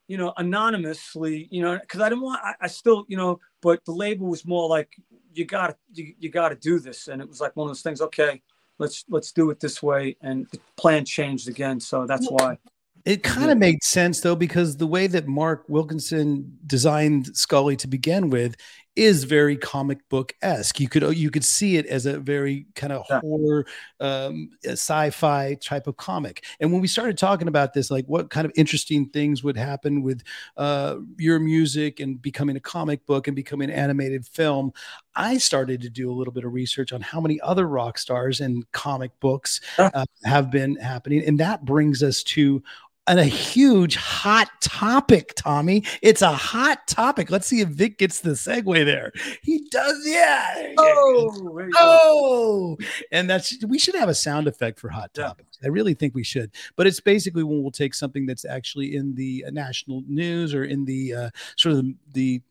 you 0.09 0.17
know, 0.17 0.33
anonymously. 0.37 1.47
You 1.51 1.63
know, 1.63 1.79
because 1.79 2.01
I 2.01 2.09
didn't 2.09 2.23
want. 2.23 2.41
I, 2.43 2.55
I 2.63 2.67
still, 2.69 3.05
you 3.09 3.17
know, 3.17 3.39
but 3.61 3.85
the 3.85 3.93
label 3.93 4.27
was 4.27 4.47
more 4.47 4.69
like 4.69 4.89
you 5.33 5.45
got 5.45 5.69
to 5.69 5.77
you, 5.93 6.15
you 6.19 6.31
got 6.31 6.49
to 6.49 6.57
do 6.57 6.79
this, 6.79 7.09
and 7.09 7.21
it 7.21 7.29
was 7.29 7.41
like 7.41 7.55
one 7.55 7.67
of 7.67 7.71
those 7.71 7.83
things. 7.83 8.01
Okay, 8.01 8.43
let's 8.79 9.05
let's 9.09 9.31
do 9.31 9.51
it 9.51 9.61
this 9.61 9.83
way, 9.83 10.17
and 10.23 10.47
the 10.53 10.59
plan 10.77 11.05
changed 11.05 11.49
again, 11.49 11.79
so 11.81 12.07
that's 12.07 12.29
why. 12.29 12.59
It 13.05 13.23
kind 13.23 13.51
of 13.51 13.59
made 13.59 13.85
sense 13.85 14.23
though, 14.23 14.35
because 14.35 14.79
the 14.79 14.87
way 14.87 15.07
that 15.09 15.27
Mark 15.27 15.65
Wilkinson 15.69 16.57
designed 16.67 17.37
Scully 17.37 17.77
to 17.77 17.87
begin 17.87 18.31
with 18.31 18.57
is 18.97 19.25
very 19.25 19.57
comic 19.57 19.99
book 20.09 20.35
esque. 20.43 20.79
You 20.79 20.89
could 20.89 21.17
you 21.17 21.31
could 21.31 21.45
see 21.45 21.77
it 21.77 21.87
as 21.87 22.07
a 22.07 22.19
very 22.21 22.67
kind 22.75 22.93
of 22.93 23.05
Yeah. 23.11 23.21
horror, 23.21 23.67
um, 24.01 24.51
sci-fi 24.65 25.55
type 25.55 25.87
of 25.87 25.97
comic. 25.97 26.45
And 26.61 26.73
when 26.73 26.81
we 26.81 26.87
started 26.89 27.19
talking 27.19 27.49
about 27.49 27.75
this, 27.75 27.91
like 27.91 28.07
what 28.07 28.31
kind 28.31 28.45
of 28.45 28.53
interesting 28.57 29.09
things 29.09 29.43
would 29.43 29.57
happen 29.57 30.03
with 30.03 30.23
uh, 30.57 30.97
your 31.19 31.39
music 31.41 31.99
and 32.01 32.21
becoming 32.23 32.57
a 32.57 32.61
comic 32.61 33.05
book 33.07 33.27
and 33.27 33.35
becoming 33.35 33.71
an 33.71 33.77
animated 33.77 34.27
film, 34.27 34.73
I 35.17 35.39
started 35.39 35.81
to 35.83 35.91
do 35.91 36.11
a 36.11 36.15
little 36.15 36.33
bit 36.33 36.45
of 36.45 36.53
research 36.53 36.93
on 36.93 37.01
how 37.01 37.21
many 37.21 37.41
other 37.41 37.67
rock 37.67 37.99
stars 37.99 38.41
and 38.41 38.71
comic 38.73 39.11
books 39.21 39.61
uh, 39.79 40.05
have 40.25 40.51
been 40.51 40.77
happening, 40.77 41.25
and 41.25 41.39
that 41.41 41.65
brings 41.65 42.03
us 42.03 42.23
to 42.25 42.63
and 43.07 43.21
a 43.21 43.25
huge 43.25 43.97
hot 43.97 44.49
topic, 44.61 45.35
Tommy. 45.37 45.85
It's 46.03 46.23
a 46.23 46.33
hot 46.33 46.87
topic. 46.87 47.31
Let's 47.31 47.47
see 47.47 47.61
if 47.61 47.69
Vic 47.69 47.99
gets 47.99 48.21
the 48.21 48.31
segue 48.31 48.85
there. 48.85 49.13
He 49.43 49.67
does, 49.71 50.03
yeah. 50.07 50.53
there 50.55 50.71
you 50.71 50.77
go. 50.77 50.85
Oh, 50.87 51.57
there 51.57 51.67
you 51.67 51.73
go. 51.73 51.79
Oh, 51.81 52.79
and 53.13 53.29
that's 53.29 53.63
we 53.67 53.79
should 53.79 53.95
have 53.95 54.09
a 54.09 54.15
sound 54.15 54.47
effect 54.47 54.81
for 54.81 54.89
hot 54.89 55.11
Yeah. 55.17 55.29
topics. 55.29 55.59
I 55.63 55.69
really 55.69 55.95
think 55.95 56.15
we 56.15 56.25
should. 56.25 56.51
But 56.77 56.87
it's 56.87 57.01
basically 57.01 57.43
when 57.43 57.63
we'll 57.63 57.71
take 57.71 57.95
something 57.95 58.27
that's 58.27 58.45
actually 58.45 58.97
in 58.97 59.15
the 59.15 59.45
uh, 59.47 59.51
national 59.51 60.03
news 60.07 60.55
or 60.55 60.65
in 60.65 60.85
the 60.85 61.15
uh, 61.15 61.31
sort 61.57 61.77
of 61.77 61.87
the, 62.13 62.43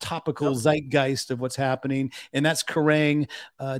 topical 0.00 0.54
zeitgeist 0.54 1.30
of 1.30 1.40
what's 1.40 1.56
happening, 1.56 2.12
and 2.34 2.44
that's 2.44 2.62
Kerrang 2.62 3.26
uh. 3.58 3.78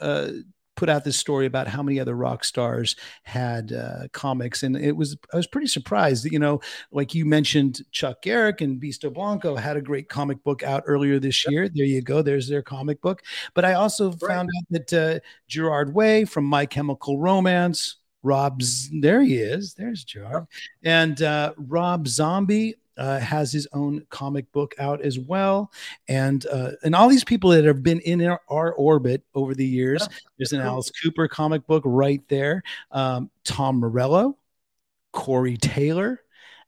Uh, 0.00 0.28
put 0.76 0.88
out 0.88 1.04
this 1.04 1.16
story 1.16 1.46
about 1.46 1.68
how 1.68 1.82
many 1.82 2.00
other 2.00 2.14
rock 2.14 2.44
stars 2.44 2.96
had 3.22 3.72
uh, 3.72 4.08
comics 4.12 4.62
and 4.62 4.76
it 4.76 4.96
was 4.96 5.16
i 5.32 5.36
was 5.36 5.46
pretty 5.46 5.66
surprised 5.66 6.24
that 6.24 6.32
you 6.32 6.38
know 6.38 6.60
like 6.92 7.14
you 7.14 7.24
mentioned 7.24 7.80
chuck 7.90 8.22
garrick 8.22 8.60
and 8.60 8.80
Beasto 8.80 9.12
blanco 9.12 9.56
had 9.56 9.76
a 9.76 9.82
great 9.82 10.08
comic 10.08 10.42
book 10.42 10.62
out 10.62 10.82
earlier 10.86 11.18
this 11.18 11.46
year. 11.48 11.68
There 11.68 11.84
you 11.84 12.02
go 12.02 12.22
there's 12.22 12.48
their 12.48 12.62
comic 12.62 13.00
book. 13.00 13.22
But 13.54 13.64
i 13.64 13.74
also 13.74 14.12
found 14.12 14.50
out 14.56 14.64
that 14.70 14.92
uh, 14.92 15.20
gerard 15.48 15.94
way 15.94 16.24
from 16.24 16.44
my 16.44 16.66
chemical 16.66 17.18
romance 17.18 17.96
rob's 18.22 18.90
there 19.00 19.22
he 19.22 19.36
is 19.36 19.74
there's 19.74 20.02
gerard 20.02 20.46
and 20.82 21.20
uh, 21.22 21.52
rob 21.56 22.08
zombie 22.08 22.74
uh, 22.96 23.18
has 23.18 23.52
his 23.52 23.66
own 23.72 24.06
comic 24.10 24.50
book 24.52 24.74
out 24.78 25.00
as 25.02 25.18
well, 25.18 25.70
and 26.08 26.46
uh, 26.46 26.72
and 26.82 26.94
all 26.94 27.08
these 27.08 27.24
people 27.24 27.50
that 27.50 27.64
have 27.64 27.82
been 27.82 28.00
in 28.00 28.24
our, 28.24 28.40
our 28.48 28.72
orbit 28.74 29.22
over 29.34 29.54
the 29.54 29.66
years. 29.66 30.06
Yeah. 30.10 30.16
There's 30.38 30.52
an 30.52 30.60
Cool. 30.60 30.68
Alice 30.68 30.90
Cooper 31.02 31.28
comic 31.28 31.66
book 31.66 31.82
right 31.86 32.22
there. 32.28 32.62
Um, 32.90 33.30
Tom 33.44 33.80
Morello, 33.80 34.38
Corey 35.12 35.56
Taylor, 35.56 36.20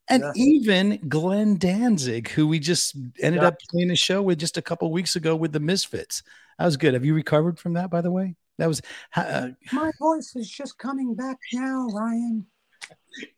and 0.09 0.25
even 0.37 0.99
Glenn 1.09 1.57
Danzig, 1.59 2.29
who 2.31 2.47
we 2.47 2.59
just 2.59 2.97
ended 3.21 3.43
Yeah. 3.43 3.49
up 3.49 3.55
playing 3.71 3.91
a 3.91 3.97
show 3.97 4.23
with 4.23 4.39
just 4.39 4.57
a 4.57 4.63
couple 4.63 4.91
weeks 4.93 5.17
ago 5.17 5.35
with 5.37 5.53
the 5.53 5.61
Misfits. 5.61 6.23
That 6.59 6.65
was 6.65 6.77
good. 6.77 6.95
Have 6.95 7.05
you 7.05 7.15
recovered 7.15 7.59
from 7.59 7.75
that, 7.75 7.91
by 7.91 8.01
the 8.01 8.11
way? 8.11 8.35
That 8.59 8.69
was 8.69 8.81
uh, 9.15 9.49
My 9.73 9.91
voice 9.99 10.35
is 10.35 10.51
just 10.51 10.79
coming 10.79 11.15
back 11.15 11.37
now, 11.53 11.89
Ryan. 11.93 12.47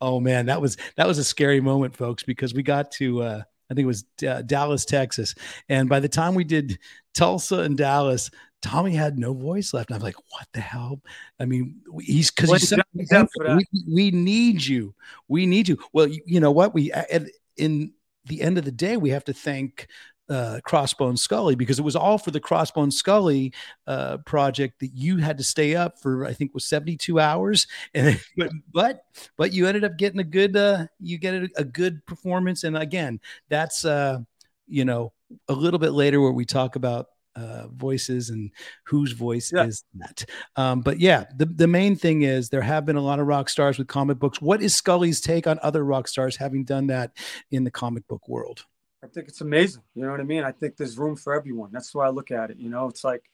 Oh 0.01 0.21
man, 0.21 0.47
that 0.47 0.61
was 0.61 0.77
that 0.97 1.07
was 1.07 1.19
a 1.19 1.25
scary 1.25 1.61
moment, 1.61 1.97
folks, 1.97 2.23
because 2.23 2.55
we 2.55 2.63
got 2.63 2.91
to 2.93 3.23
uh, 3.23 3.43
I 3.71 3.75
think 3.75 3.85
it 3.85 3.87
was 3.87 4.05
uh, 4.27 4.43
Dallas, 4.43 4.85
Texas, 4.85 5.35
and 5.69 5.89
by 5.89 6.01
the 6.01 6.09
time 6.09 6.35
we 6.35 6.45
did 6.45 6.79
Tulsa 7.15 7.61
and 7.61 7.77
Dallas, 7.77 8.31
Tommy 8.63 8.95
had 8.95 9.19
no 9.19 9.35
voice 9.35 9.73
left. 9.73 9.91
And 9.91 9.97
I'm 9.97 10.03
like, 10.03 10.17
what 10.31 10.47
the 10.53 10.61
hell? 10.61 11.01
I 11.39 11.45
mean, 11.45 11.77
he's 12.01 12.31
because 12.31 12.51
he's 12.51 12.73
we, 12.95 13.67
we, 13.89 14.11
need 14.11 14.65
you. 14.65 14.95
We 15.29 15.47
need 15.47 15.69
you. 15.69 15.79
Well, 15.93 16.09
you, 16.09 16.21
you 16.27 16.41
know 16.41 16.51
what? 16.51 16.75
We 16.75 16.91
at, 16.93 17.23
in 17.57 17.93
the 18.27 18.43
end 18.43 18.59
of 18.59 18.65
the 18.65 18.73
day, 18.73 18.97
we 18.97 19.11
have 19.11 19.25
to 19.25 19.33
thank 19.33 19.87
uh, 20.29 20.61
Crossbone 20.67 21.19
Scully 21.19 21.55
because 21.55 21.79
it 21.79 21.85
was 21.85 21.97
all 21.97 22.19
for 22.19 22.31
the 22.31 22.41
Crossbone 22.41 22.93
Scully 22.93 23.53
uh, 23.87 24.19
project 24.19 24.81
that 24.81 24.93
you 24.95 25.19
had 25.19 25.39
to 25.39 25.45
stay 25.45 25.75
up 25.75 26.01
for. 26.01 26.27
I 26.27 26.33
think 26.33 26.55
was 26.55 26.65
seventy 26.65 26.97
two 26.97 27.21
hours, 27.21 27.67
and 27.95 28.21
but 28.37 28.51
but 28.73 29.05
but 29.37 29.53
you 29.53 29.67
ended 29.67 29.85
up 29.85 29.97
getting 29.97 30.21
a 30.21 30.25
good 30.25 30.57
uh, 30.57 30.87
you 31.01 31.19
get 31.19 31.35
a, 31.35 31.49
a 31.57 31.65
good 31.65 32.05
performance. 32.07 32.65
And 32.65 32.77
again, 32.77 33.21
that's 33.49 33.85
uh, 33.85 34.21
you 34.67 34.85
know 34.85 35.13
a 35.49 35.53
little 35.53 35.79
bit 35.79 35.93
later 35.93 36.21
where 36.21 36.33
we 36.33 36.45
talk 36.45 36.77
about 36.77 37.09
uh, 37.37 37.69
voices 37.69 38.31
and 38.31 38.51
whose 38.85 39.13
voice 39.13 39.53
yeah. 39.55 39.65
is 39.65 39.85
that. 39.95 40.25
Um, 40.57 40.81
but 40.81 40.99
yeah, 40.99 41.25
the, 41.37 41.47
the 41.47 41.69
main 41.69 41.95
thing 41.95 42.23
is 42.23 42.49
there 42.49 42.63
have 42.63 42.85
been 42.85 42.97
a 42.97 43.01
lot 43.01 43.21
of 43.21 43.27
rock 43.27 43.49
stars 43.49 43.79
with 43.79 43.87
comic 43.87 44.19
books. 44.19 44.41
What 44.41 44.61
is 44.61 44.75
Scully's 44.75 45.21
take 45.21 45.47
on 45.47 45.59
other 45.63 45.85
rock 45.85 46.09
stars 46.09 46.37
having 46.37 46.65
done 46.65 46.89
that 46.89 47.13
in 47.53 47.63
the 47.63 47.71
comic 47.71 48.09
book 48.09 48.29
world? 48.29 48.65
I 49.03 49.07
think 49.07 49.29
it's 49.29 49.41
amazing. 49.41 49.83
You 49.95 50.03
know 50.03 50.11
what 50.11 50.21
I 50.21 50.25
mean? 50.25 50.45
I 50.45 50.53
think 50.53 50.77
there's 50.77 50.99
room 50.99 51.17
for 51.17 51.35
everyone. 51.35 51.71
That's 51.73 51.95
why 51.95 52.07
I 52.07 52.11
look 52.11 52.31
at 52.31 52.51
it. 52.51 52.59
You 52.59 52.69
know, 52.69 52.89
it's 52.89 53.05
like 53.05 53.31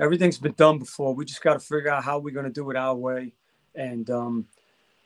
everything's 0.00 0.38
been 0.38 0.52
done 0.52 0.78
before. 0.78 1.14
We 1.14 1.24
just 1.24 1.42
got 1.42 1.54
to 1.54 1.60
figure 1.60 1.90
out 1.90 2.04
how 2.04 2.18
we're 2.18 2.34
going 2.34 2.46
to 2.46 2.52
do 2.52 2.70
it 2.70 2.76
our 2.76 2.94
way. 2.94 3.34
And, 3.74 4.08
um, 4.10 4.46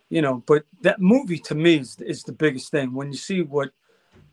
you 0.09 0.23
know, 0.23 0.43
but 0.47 0.65
that 0.83 1.01
movie 1.01 1.39
to 1.41 1.55
me 1.55 1.77
is, 1.77 1.97
is 2.01 2.23
the 2.23 2.33
biggest 2.33 2.71
thing. 2.71 2.95
When 2.95 3.13
you 3.13 3.19
see 3.19 3.43
what 3.43 3.71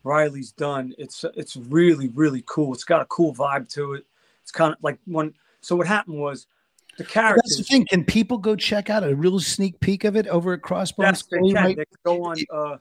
Riley's 0.06 0.52
done, 0.52 0.94
it's 0.98 1.26
it's 1.36 1.58
really 1.58 2.08
really 2.10 2.44
cool. 2.46 2.74
It's 2.74 2.84
got 2.84 3.02
a 3.02 3.06
cool 3.06 3.34
vibe 3.34 3.68
to 3.74 3.94
it. 3.96 4.06
It's 4.44 4.52
kind 4.52 4.74
of 4.74 4.78
like 4.82 5.00
when. 5.06 5.34
So 5.62 5.76
what 5.76 5.88
happened 5.88 6.20
was 6.20 6.48
the 6.98 7.04
characters. 7.04 7.42
That's 7.44 7.58
the 7.58 7.64
thing. 7.64 7.88
Can 7.90 8.06
people 8.06 8.38
go 8.38 8.56
check 8.56 8.90
out 8.90 9.04
a 9.04 9.16
real 9.16 9.40
sneak 9.40 9.80
peek 9.80 10.04
of 10.04 10.16
it 10.16 10.28
over 10.28 10.54
at 10.54 10.62
Crossbones? 10.62 11.08
Yes, 11.08 11.24
they 11.24 11.38
can. 11.40 11.54
Right? 11.56 11.76
They 11.76 11.86
can 11.86 11.98
go 12.06 12.24
on. 12.24 12.38
Uh, 12.54 12.78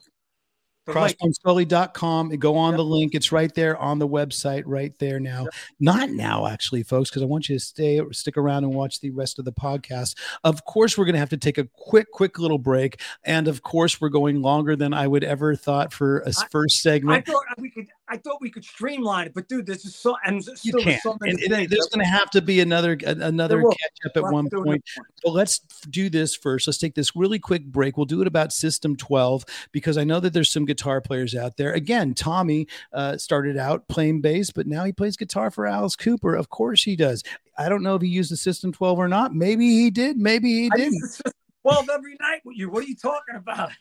crossbonescully.com 0.87 2.31
and 2.31 2.41
go 2.41 2.55
on 2.55 2.73
yep. 2.73 2.77
the 2.77 2.85
link. 2.85 3.15
It's 3.15 3.31
right 3.31 3.53
there 3.53 3.77
on 3.77 3.99
the 3.99 4.07
website 4.07 4.63
right 4.65 4.97
there 4.99 5.19
now. 5.19 5.43
Yep. 5.43 5.53
not 5.79 6.09
now 6.09 6.47
actually 6.47 6.83
folks 6.83 7.09
because 7.09 7.21
i 7.21 7.25
want 7.25 7.49
you 7.49 7.55
to 7.55 7.59
stay 7.63 8.01
stick 8.11 8.37
around 8.37 8.63
and 8.63 8.73
watch 8.73 8.99
the 8.99 9.11
rest 9.11 9.39
of 9.39 9.45
the 9.45 9.51
podcast. 9.53 10.15
Of 10.43 10.65
course 10.65 10.97
we're 10.97 11.05
going 11.05 11.13
to 11.13 11.19
have 11.19 11.29
to 11.29 11.37
take 11.37 11.57
a 11.57 11.65
quick 11.73 12.11
quick 12.11 12.39
little 12.39 12.59
break. 12.59 13.01
And 13.23 13.47
of 13.47 13.61
course 13.63 13.99
we're 13.99 14.09
going 14.09 14.41
longer 14.41 14.75
than 14.75 14.93
i 14.93 15.07
would 15.07 15.23
ever 15.23 15.55
thought 15.55 15.93
for 15.93 16.19
a 16.19 16.29
I, 16.29 16.47
first 16.49 16.81
segment. 16.81 17.27
I 17.27 17.31
thought 17.31 17.43
we 17.57 17.69
could 17.69 17.87
I 18.07 18.17
thought 18.17 18.39
we 18.39 18.51
could 18.51 18.63
streamline 18.63 19.27
it, 19.27 19.33
but 19.33 19.47
dude, 19.47 19.65
there's 19.65 19.83
just 19.83 20.01
so 20.01 20.15
and 20.23 20.45
you 20.61 20.73
can't. 20.73 21.01
So 21.01 21.17
and, 21.21 21.39
and 21.39 21.69
there's 21.69 21.87
going 21.87 22.05
to 22.05 22.09
have 22.09 22.29
to 22.31 22.41
be 22.41 22.59
another 22.59 22.97
another 23.05 23.61
catch 23.63 23.97
up 24.05 24.17
at 24.17 24.31
one 24.31 24.49
point. 24.49 24.83
But 25.23 25.31
let's 25.31 25.59
do 25.89 26.09
this 26.09 26.35
first. 26.35 26.67
Let's 26.67 26.77
take 26.77 26.93
this 26.93 27.15
really 27.15 27.39
quick 27.39 27.65
break. 27.65 27.97
We'll 27.97 28.05
do 28.05 28.21
it 28.21 28.27
about 28.27 28.53
System 28.53 28.95
12 28.95 29.45
because 29.71 29.97
I 29.97 30.03
know 30.03 30.19
that 30.19 30.33
there's 30.33 30.51
some 30.51 30.65
guitar 30.65 31.01
players 31.01 31.35
out 31.35 31.57
there. 31.57 31.73
Again, 31.73 32.13
Tommy 32.13 32.67
uh, 32.93 33.17
started 33.17 33.57
out 33.57 33.87
playing 33.87 34.21
bass, 34.21 34.51
but 34.51 34.67
now 34.67 34.83
he 34.83 34.91
plays 34.91 35.17
guitar 35.17 35.49
for 35.49 35.65
Alice 35.65 35.95
Cooper. 35.95 36.35
Of 36.35 36.49
course 36.49 36.83
he 36.83 36.95
does. 36.95 37.23
I 37.57 37.69
don't 37.69 37.83
know 37.83 37.95
if 37.95 38.01
he 38.01 38.07
used 38.07 38.31
the 38.31 38.37
System 38.37 38.71
12 38.71 38.99
or 38.99 39.07
not. 39.07 39.33
Maybe 39.33 39.67
he 39.67 39.89
did. 39.89 40.17
Maybe 40.17 40.53
he 40.53 40.69
didn't. 40.69 41.21
12 41.65 41.89
every 41.91 42.15
night 42.21 42.41
with 42.45 42.55
you. 42.55 42.69
What 42.69 42.83
are 42.83 42.87
you 42.87 42.95
talking 42.95 43.35
about? 43.35 43.71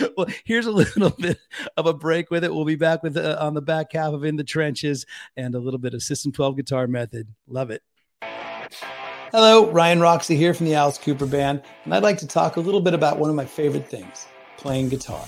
well, 0.16 0.26
here's 0.44 0.64
a 0.64 0.70
little 0.70 1.10
bit 1.10 1.38
of 1.76 1.84
a 1.84 1.92
break 1.92 2.30
with 2.30 2.44
it. 2.44 2.54
We'll 2.54 2.64
be 2.64 2.76
back 2.76 3.02
with 3.02 3.14
uh, 3.14 3.36
on 3.38 3.52
the 3.52 3.60
back 3.60 3.92
half 3.92 4.14
of 4.14 4.24
In 4.24 4.36
the 4.36 4.44
Trenches 4.44 5.04
and 5.36 5.54
a 5.54 5.58
little 5.58 5.78
bit 5.78 5.92
of 5.92 6.02
System 6.02 6.32
12 6.32 6.56
guitar 6.56 6.86
method. 6.86 7.28
Love 7.46 7.70
it. 7.70 7.82
Hello, 9.32 9.70
Ryan 9.70 10.00
Roxy 10.00 10.34
here 10.34 10.54
from 10.54 10.64
the 10.64 10.76
Alice 10.76 10.96
Cooper 10.96 11.26
Band, 11.26 11.60
and 11.84 11.94
I'd 11.94 12.02
like 12.02 12.16
to 12.18 12.26
talk 12.26 12.56
a 12.56 12.60
little 12.60 12.80
bit 12.80 12.94
about 12.94 13.18
one 13.18 13.28
of 13.28 13.36
my 13.36 13.44
favorite 13.44 13.86
things 13.86 14.26
playing 14.56 14.88
guitar. 14.88 15.26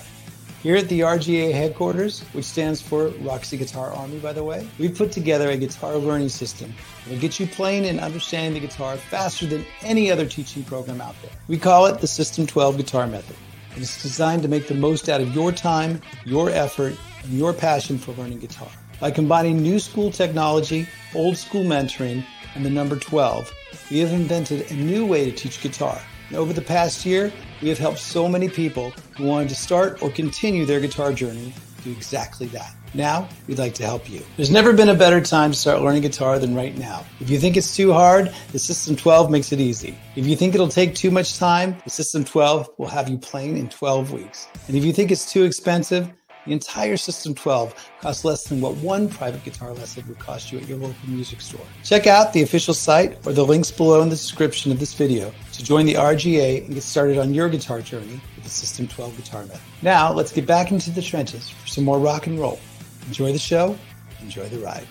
Here 0.61 0.75
at 0.75 0.89
the 0.89 0.99
RGA 0.99 1.53
headquarters, 1.53 2.21
which 2.33 2.45
stands 2.45 2.83
for 2.83 3.07
Roxy 3.21 3.57
Guitar 3.57 3.91
Army, 3.93 4.19
by 4.19 4.31
the 4.31 4.43
way, 4.43 4.67
we've 4.77 4.95
put 4.95 5.11
together 5.11 5.49
a 5.49 5.57
guitar 5.57 5.95
learning 5.95 6.29
system 6.29 6.71
that 7.03 7.13
will 7.13 7.19
get 7.19 7.39
you 7.39 7.47
playing 7.47 7.87
and 7.87 7.99
understanding 7.99 8.61
the 8.61 8.67
guitar 8.67 8.95
faster 8.95 9.47
than 9.47 9.65
any 9.81 10.11
other 10.11 10.27
teaching 10.27 10.63
program 10.63 11.01
out 11.01 11.15
there. 11.23 11.31
We 11.47 11.57
call 11.57 11.87
it 11.87 11.99
the 11.99 12.05
System 12.05 12.45
12 12.45 12.77
Guitar 12.77 13.07
Method. 13.07 13.35
It 13.75 13.81
is 13.81 14.03
designed 14.03 14.43
to 14.43 14.47
make 14.47 14.67
the 14.67 14.75
most 14.75 15.09
out 15.09 15.19
of 15.19 15.33
your 15.33 15.51
time, 15.51 15.99
your 16.25 16.51
effort, 16.51 16.95
and 17.23 17.33
your 17.33 17.53
passion 17.53 17.97
for 17.97 18.11
learning 18.11 18.37
guitar. 18.37 18.69
By 18.99 19.09
combining 19.09 19.63
new 19.63 19.79
school 19.79 20.11
technology, 20.11 20.87
old 21.15 21.37
school 21.37 21.63
mentoring, 21.63 22.23
and 22.53 22.63
the 22.63 22.69
number 22.69 22.97
12, 22.97 23.51
we 23.89 23.97
have 23.97 24.11
invented 24.11 24.69
a 24.69 24.75
new 24.75 25.07
way 25.07 25.25
to 25.25 25.35
teach 25.35 25.59
guitar 25.59 25.99
over 26.35 26.53
the 26.53 26.61
past 26.61 27.05
year, 27.05 27.31
we 27.61 27.69
have 27.69 27.77
helped 27.77 27.99
so 27.99 28.27
many 28.27 28.49
people 28.49 28.91
who 29.17 29.25
wanted 29.25 29.49
to 29.49 29.55
start 29.55 30.01
or 30.01 30.09
continue 30.09 30.65
their 30.65 30.79
guitar 30.79 31.13
journey 31.13 31.53
do 31.83 31.91
exactly 31.91 32.47
that. 32.47 32.75
Now, 32.93 33.27
we'd 33.47 33.57
like 33.57 33.73
to 33.75 33.83
help 33.83 34.09
you. 34.09 34.21
There's 34.35 34.51
never 34.51 34.73
been 34.73 34.89
a 34.89 34.95
better 34.95 35.21
time 35.21 35.51
to 35.51 35.57
start 35.57 35.81
learning 35.81 36.01
guitar 36.01 36.39
than 36.39 36.53
right 36.53 36.77
now. 36.77 37.05
If 37.19 37.29
you 37.29 37.39
think 37.39 37.55
it's 37.55 37.75
too 37.75 37.93
hard, 37.93 38.33
the 38.51 38.59
System 38.59 38.95
12 38.95 39.31
makes 39.31 39.51
it 39.51 39.59
easy. 39.59 39.97
If 40.15 40.27
you 40.27 40.35
think 40.35 40.53
it'll 40.53 40.67
take 40.67 40.93
too 40.93 41.09
much 41.09 41.37
time, 41.37 41.77
the 41.83 41.89
System 41.89 42.25
12 42.25 42.69
will 42.77 42.87
have 42.87 43.09
you 43.09 43.17
playing 43.17 43.57
in 43.57 43.69
12 43.69 44.11
weeks. 44.11 44.47
And 44.67 44.75
if 44.75 44.83
you 44.83 44.91
think 44.91 45.11
it's 45.11 45.31
too 45.31 45.43
expensive, 45.43 46.11
the 46.45 46.53
entire 46.53 46.97
System 46.97 47.35
12 47.35 47.73
costs 48.01 48.25
less 48.25 48.45
than 48.45 48.61
what 48.61 48.75
one 48.77 49.07
private 49.07 49.43
guitar 49.43 49.73
lesson 49.73 50.03
would 50.07 50.19
cost 50.19 50.51
you 50.51 50.59
at 50.59 50.67
your 50.67 50.77
local 50.77 51.09
music 51.09 51.41
store. 51.41 51.65
Check 51.83 52.07
out 52.07 52.33
the 52.33 52.41
official 52.41 52.73
site 52.73 53.25
or 53.25 53.33
the 53.33 53.45
links 53.45 53.71
below 53.71 54.01
in 54.01 54.09
the 54.09 54.15
description 54.15 54.71
of 54.71 54.79
this 54.79 54.93
video 54.93 55.31
to 55.53 55.63
join 55.63 55.85
the 55.85 55.95
RGA 55.95 56.65
and 56.65 56.73
get 56.73 56.83
started 56.83 57.17
on 57.17 57.33
your 57.33 57.49
guitar 57.49 57.81
journey 57.81 58.19
with 58.35 58.43
the 58.43 58.49
System 58.49 58.87
12 58.87 59.17
guitar 59.17 59.41
method. 59.43 59.61
Now, 59.81 60.11
let's 60.11 60.31
get 60.31 60.45
back 60.45 60.71
into 60.71 60.91
the 60.91 61.01
trenches 61.01 61.49
for 61.49 61.67
some 61.67 61.83
more 61.83 61.99
rock 61.99 62.27
and 62.27 62.39
roll. 62.39 62.59
Enjoy 63.07 63.31
the 63.31 63.39
show, 63.39 63.77
enjoy 64.21 64.47
the 64.49 64.59
ride. 64.59 64.87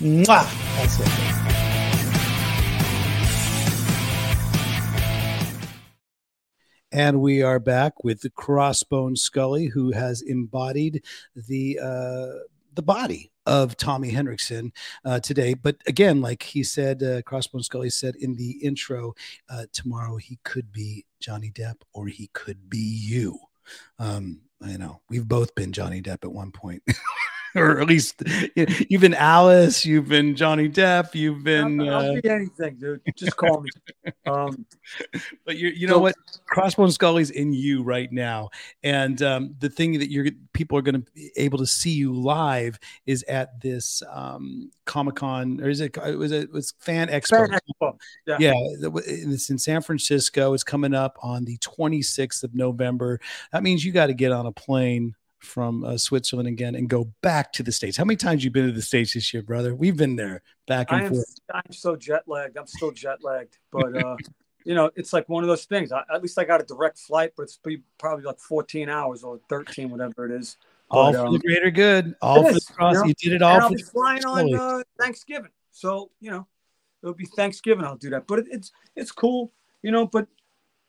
Mwah! 0.00 0.26
That's 0.76 1.00
it. 1.00 1.71
And 6.92 7.22
we 7.22 7.42
are 7.42 7.58
back 7.58 8.04
with 8.04 8.20
the 8.20 8.28
Crossbone 8.28 9.16
Scully, 9.16 9.66
who 9.66 9.92
has 9.92 10.20
embodied 10.20 11.02
the 11.34 11.78
uh, 11.82 12.44
the 12.74 12.82
body 12.82 13.30
of 13.46 13.78
Tommy 13.78 14.10
Henriksen 14.10 14.72
uh, 15.06 15.18
today. 15.18 15.54
But 15.54 15.76
again, 15.86 16.20
like 16.20 16.42
he 16.42 16.62
said, 16.62 17.02
uh, 17.02 17.22
Crossbone 17.22 17.64
Scully 17.64 17.88
said 17.88 18.14
in 18.16 18.36
the 18.36 18.52
intro, 18.62 19.14
uh, 19.48 19.64
tomorrow 19.72 20.16
he 20.16 20.38
could 20.44 20.70
be 20.70 21.06
Johnny 21.18 21.50
Depp 21.50 21.76
or 21.94 22.08
he 22.08 22.28
could 22.34 22.68
be 22.68 22.78
you. 22.78 23.38
Um, 23.98 24.42
I 24.62 24.76
know 24.76 25.00
we've 25.08 25.26
both 25.26 25.54
been 25.54 25.72
Johnny 25.72 26.02
Depp 26.02 26.24
at 26.24 26.32
one 26.32 26.52
point. 26.52 26.82
or 27.56 27.80
at 27.80 27.86
least 27.86 28.22
you've 28.54 29.00
been 29.00 29.14
Alice, 29.14 29.84
you've 29.84 30.08
been 30.08 30.34
Johnny 30.34 30.68
Depp, 30.68 31.14
you've 31.14 31.44
been. 31.44 31.80
I'll, 31.80 31.94
I'll 31.94 32.16
uh, 32.16 32.20
be 32.20 32.28
anything, 32.28 32.76
dude. 32.76 33.00
Just 33.16 33.36
call 33.36 33.60
me. 33.60 33.70
Um, 34.24 34.66
but 35.44 35.56
you, 35.56 35.68
you 35.68 35.88
know 35.88 35.94
so, 35.94 35.98
what? 35.98 36.14
Crossbone 36.50 36.92
Scully's 36.92 37.30
in 37.30 37.52
you 37.52 37.82
right 37.82 38.10
now, 38.12 38.50
and 38.84 39.20
um, 39.20 39.56
the 39.58 39.68
thing 39.68 39.98
that 39.98 40.10
you're 40.10 40.26
people 40.52 40.78
are 40.78 40.82
going 40.82 41.02
to 41.02 41.12
be 41.12 41.30
able 41.36 41.58
to 41.58 41.66
see 41.66 41.90
you 41.90 42.12
live 42.12 42.78
is 43.04 43.24
at 43.24 43.60
this 43.60 44.02
um, 44.10 44.70
Comic 44.84 45.16
Con, 45.16 45.60
or 45.60 45.68
is 45.68 45.80
it? 45.80 45.96
It 45.96 46.16
was 46.16 46.30
it 46.30 46.52
was 46.52 46.74
Fan 46.78 47.08
Expo. 47.08 47.48
Fan 47.48 47.58
Expo. 47.58 47.98
Yeah, 48.26 48.36
yeah. 48.38 48.54
It's 49.06 49.50
in 49.50 49.58
San 49.58 49.82
Francisco. 49.82 50.54
It's 50.54 50.64
coming 50.64 50.94
up 50.94 51.18
on 51.20 51.44
the 51.44 51.58
26th 51.58 52.44
of 52.44 52.54
November. 52.54 53.20
That 53.52 53.62
means 53.62 53.84
you 53.84 53.92
got 53.92 54.06
to 54.06 54.14
get 54.14 54.32
on 54.32 54.46
a 54.46 54.52
plane 54.52 55.14
from 55.42 55.84
uh, 55.84 55.98
Switzerland 55.98 56.48
again 56.48 56.74
and 56.74 56.88
go 56.88 57.12
back 57.20 57.52
to 57.54 57.62
the 57.62 57.72
States. 57.72 57.96
How 57.96 58.04
many 58.04 58.16
times 58.16 58.44
you've 58.44 58.52
been 58.52 58.66
to 58.66 58.72
the 58.72 58.82
States 58.82 59.14
this 59.14 59.32
year, 59.34 59.42
brother? 59.42 59.74
We've 59.74 59.96
been 59.96 60.16
there 60.16 60.42
back 60.66 60.90
and 60.90 61.02
I 61.02 61.04
am, 61.04 61.14
forth. 61.14 61.34
I'm 61.52 61.72
so 61.72 61.96
jet 61.96 62.22
lagged. 62.26 62.56
I'm 62.56 62.66
still 62.66 62.90
jet 62.90 63.18
lagged, 63.22 63.58
but 63.70 63.96
uh, 63.96 64.16
you 64.64 64.74
know, 64.74 64.90
it's 64.96 65.12
like 65.12 65.28
one 65.28 65.42
of 65.42 65.48
those 65.48 65.64
things. 65.64 65.92
I, 65.92 66.02
at 66.12 66.22
least 66.22 66.38
I 66.38 66.44
got 66.44 66.60
a 66.60 66.64
direct 66.64 66.98
flight, 66.98 67.32
but 67.36 67.44
it's 67.44 67.58
probably 67.98 68.24
like 68.24 68.38
14 68.38 68.88
hours 68.88 69.24
or 69.24 69.40
13, 69.48 69.90
whatever 69.90 70.26
it 70.26 70.32
is. 70.32 70.56
All 70.90 71.12
but, 71.12 71.18
for 71.18 71.26
um, 71.26 71.32
the 71.32 71.38
greater 71.40 71.70
good. 71.70 72.14
All 72.20 72.42
for 72.42 72.50
is, 72.50 72.66
the 72.66 72.72
cross. 72.72 72.94
You, 72.94 73.00
know? 73.00 73.06
you, 73.06 73.14
did 73.14 73.32
it 73.32 73.42
all. 73.42 73.54
And 73.54 73.62
I'll 73.62 73.70
be 73.70 73.82
flying 73.82 74.24
on 74.24 74.54
uh, 74.54 74.82
Thanksgiving, 75.00 75.50
so 75.70 76.10
you 76.20 76.30
know, 76.30 76.46
it'll 77.02 77.14
be 77.14 77.26
Thanksgiving. 77.26 77.84
I'll 77.84 77.96
do 77.96 78.10
that, 78.10 78.26
but 78.26 78.40
it, 78.40 78.46
it's 78.50 78.72
it's 78.94 79.10
cool, 79.10 79.52
you 79.82 79.90
know. 79.90 80.06
But 80.06 80.28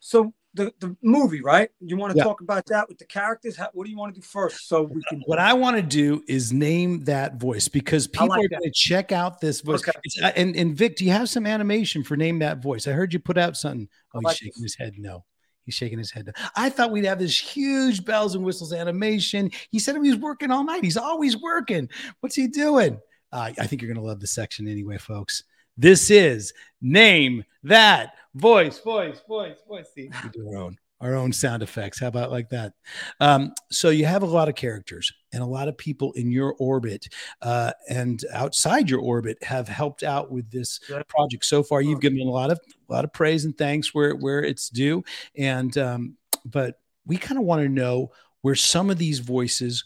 so 0.00 0.34
the, 0.54 0.72
the 0.80 0.96
movie, 1.02 1.40
right? 1.40 1.68
You 1.80 1.96
want 1.96 2.12
to 2.12 2.16
yeah. 2.16 2.24
talk 2.24 2.40
about 2.40 2.64
that 2.66 2.88
with 2.88 2.98
the 2.98 3.04
characters? 3.04 3.56
How, 3.56 3.68
what 3.74 3.84
do 3.84 3.90
you 3.90 3.98
want 3.98 4.14
to 4.14 4.20
do 4.20 4.24
first? 4.24 4.68
So 4.68 4.82
we 4.82 5.02
can. 5.08 5.22
What 5.26 5.38
I 5.38 5.52
want 5.52 5.76
to 5.76 5.82
do 5.82 6.22
is 6.26 6.52
name 6.52 7.04
that 7.04 7.40
voice 7.40 7.68
because 7.68 8.06
people 8.06 8.28
like 8.28 8.44
are 8.44 8.48
going 8.48 8.62
to 8.62 8.70
check 8.70 9.12
out 9.12 9.40
this 9.40 9.60
voice. 9.60 9.86
Okay. 9.86 9.92
Uh, 10.22 10.32
and 10.36 10.56
and 10.56 10.76
Vic, 10.76 10.96
do 10.96 11.04
you 11.04 11.10
have 11.10 11.28
some 11.28 11.46
animation 11.46 12.02
for 12.04 12.16
name 12.16 12.38
that 12.38 12.62
voice? 12.62 12.86
I 12.86 12.92
heard 12.92 13.12
you 13.12 13.18
put 13.18 13.36
out 13.36 13.56
something. 13.56 13.88
Oh, 14.14 14.20
he's 14.20 14.24
like 14.24 14.36
shaking 14.36 14.62
this. 14.62 14.74
his 14.74 14.76
head. 14.76 14.94
No, 14.96 15.24
He's 15.64 15.74
shaking 15.74 15.98
his 15.98 16.10
head. 16.10 16.30
I 16.56 16.68
thought 16.68 16.92
we'd 16.92 17.06
have 17.06 17.18
this 17.18 17.38
huge 17.38 18.04
bells 18.04 18.34
and 18.34 18.44
whistles 18.44 18.72
animation. 18.72 19.50
He 19.70 19.78
said 19.78 19.94
he 19.94 20.10
was 20.10 20.18
working 20.18 20.50
all 20.50 20.64
night. 20.64 20.84
He's 20.84 20.96
always 20.96 21.40
working. 21.40 21.88
What's 22.20 22.34
he 22.34 22.48
doing? 22.48 23.00
Uh, 23.32 23.50
I 23.58 23.66
think 23.66 23.80
you're 23.80 23.92
going 23.92 24.02
to 24.02 24.06
love 24.06 24.20
the 24.20 24.26
section 24.26 24.68
anyway, 24.68 24.98
folks. 24.98 25.44
This 25.76 26.10
is 26.10 26.52
name 26.82 27.44
that 27.64 28.14
voice, 28.34 28.78
voice, 28.78 29.20
voice, 29.26 29.58
voice. 29.68 29.86
See, 29.94 30.10
we 30.22 30.30
do 30.30 30.48
our 30.48 30.56
own 30.56 30.78
our 31.00 31.14
own 31.14 31.32
sound 31.32 31.62
effects. 31.62 32.00
How 32.00 32.06
about 32.06 32.30
like 32.30 32.48
that? 32.50 32.72
Um, 33.20 33.52
so 33.70 33.90
you 33.90 34.06
have 34.06 34.22
a 34.22 34.26
lot 34.26 34.48
of 34.48 34.54
characters 34.54 35.12
and 35.32 35.42
a 35.42 35.46
lot 35.46 35.68
of 35.68 35.76
people 35.76 36.12
in 36.12 36.30
your 36.30 36.54
orbit 36.58 37.06
uh, 37.42 37.72
and 37.90 38.24
outside 38.32 38.88
your 38.88 39.00
orbit 39.00 39.36
have 39.42 39.68
helped 39.68 40.02
out 40.02 40.30
with 40.30 40.50
this 40.50 40.80
project 41.08 41.44
so 41.44 41.62
far. 41.62 41.82
You've 41.82 42.00
given 42.00 42.20
a 42.20 42.30
lot 42.30 42.50
of 42.50 42.58
a 42.88 42.92
lot 42.92 43.04
of 43.04 43.12
praise 43.12 43.44
and 43.44 43.56
thanks 43.56 43.92
where 43.94 44.14
where 44.14 44.42
it's 44.42 44.68
due, 44.68 45.04
and 45.36 45.76
um, 45.78 46.16
but 46.44 46.76
we 47.06 47.16
kind 47.16 47.38
of 47.38 47.44
want 47.44 47.62
to 47.62 47.68
know 47.68 48.10
where 48.40 48.54
some 48.54 48.90
of 48.90 48.98
these 48.98 49.18
voices 49.18 49.84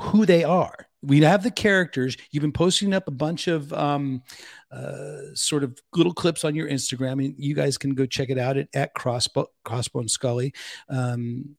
who 0.00 0.26
they 0.26 0.44
are. 0.44 0.85
We 1.02 1.20
have 1.20 1.42
the 1.42 1.50
characters. 1.50 2.16
You've 2.30 2.42
been 2.42 2.52
posting 2.52 2.92
up 2.92 3.06
a 3.06 3.12
bunch 3.12 3.48
of 3.48 3.72
um, 3.72 4.22
uh, 4.70 5.34
sort 5.34 5.62
of 5.62 5.78
little 5.94 6.14
clips 6.14 6.44
on 6.44 6.54
your 6.54 6.68
Instagram, 6.68 7.24
and 7.24 7.34
you 7.38 7.54
guys 7.54 7.78
can 7.78 7.94
go 7.94 8.06
check 8.06 8.30
it 8.30 8.38
out 8.38 8.56
at, 8.56 8.68
at 8.74 8.94
Crossbo- 8.94 9.46
Crossbone 9.64 10.10
Scully 10.10 10.52
um, 10.88 11.56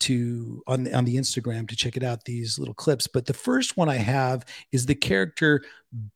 to 0.00 0.62
on 0.66 0.84
the, 0.84 0.94
on 0.94 1.04
the 1.04 1.16
Instagram 1.16 1.68
to 1.68 1.76
check 1.76 1.96
it 1.96 2.02
out. 2.02 2.24
These 2.24 2.58
little 2.58 2.74
clips, 2.74 3.06
but 3.06 3.26
the 3.26 3.34
first 3.34 3.76
one 3.76 3.88
I 3.88 3.96
have 3.96 4.44
is 4.72 4.86
the 4.86 4.94
character 4.94 5.62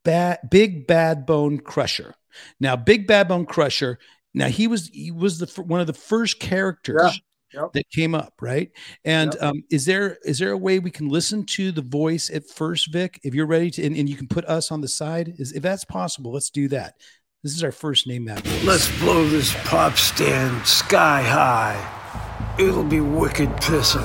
Bad 0.04 0.40
Big 0.50 0.86
Bad 0.86 1.24
Bone 1.24 1.58
Crusher. 1.58 2.14
Now, 2.60 2.76
Big 2.76 3.06
Bad 3.06 3.28
Bone 3.28 3.46
Crusher. 3.46 3.98
Now 4.34 4.48
he 4.48 4.66
was 4.66 4.88
he 4.88 5.10
was 5.10 5.38
the 5.38 5.62
one 5.62 5.80
of 5.80 5.86
the 5.86 5.94
first 5.94 6.40
characters. 6.40 7.00
Yeah 7.02 7.18
Yep. 7.52 7.72
that 7.74 7.90
came 7.90 8.14
up, 8.14 8.34
right? 8.40 8.70
And 9.04 9.34
Yep. 9.34 9.42
um, 9.42 9.64
is 9.70 9.84
there 9.86 10.18
is 10.24 10.38
there 10.38 10.50
a 10.50 10.58
way 10.58 10.78
we 10.78 10.90
can 10.90 11.08
listen 11.08 11.44
to 11.44 11.72
the 11.72 11.82
voice 11.82 12.28
at 12.30 12.48
first, 12.48 12.92
Vic? 12.92 13.20
If 13.22 13.34
you're 13.34 13.46
ready 13.46 13.70
to, 13.72 13.84
and, 13.84 13.96
and 13.96 14.08
you 14.08 14.16
can 14.16 14.28
put 14.28 14.44
us 14.46 14.70
on 14.70 14.80
the 14.80 14.88
side, 14.88 15.34
is 15.38 15.52
if 15.52 15.62
that's 15.62 15.84
possible, 15.84 16.32
let's 16.32 16.50
do 16.50 16.68
that. 16.68 16.94
This 17.42 17.54
is 17.54 17.62
our 17.62 17.72
first 17.72 18.06
name 18.08 18.24
map. 18.24 18.44
Let's 18.64 18.90
blow 18.98 19.28
this 19.28 19.54
pop 19.64 19.96
stand 19.96 20.66
sky 20.66 21.22
high. 21.22 22.56
It'll 22.58 22.82
be 22.82 23.00
wicked 23.00 23.50
pisser. 23.50 24.02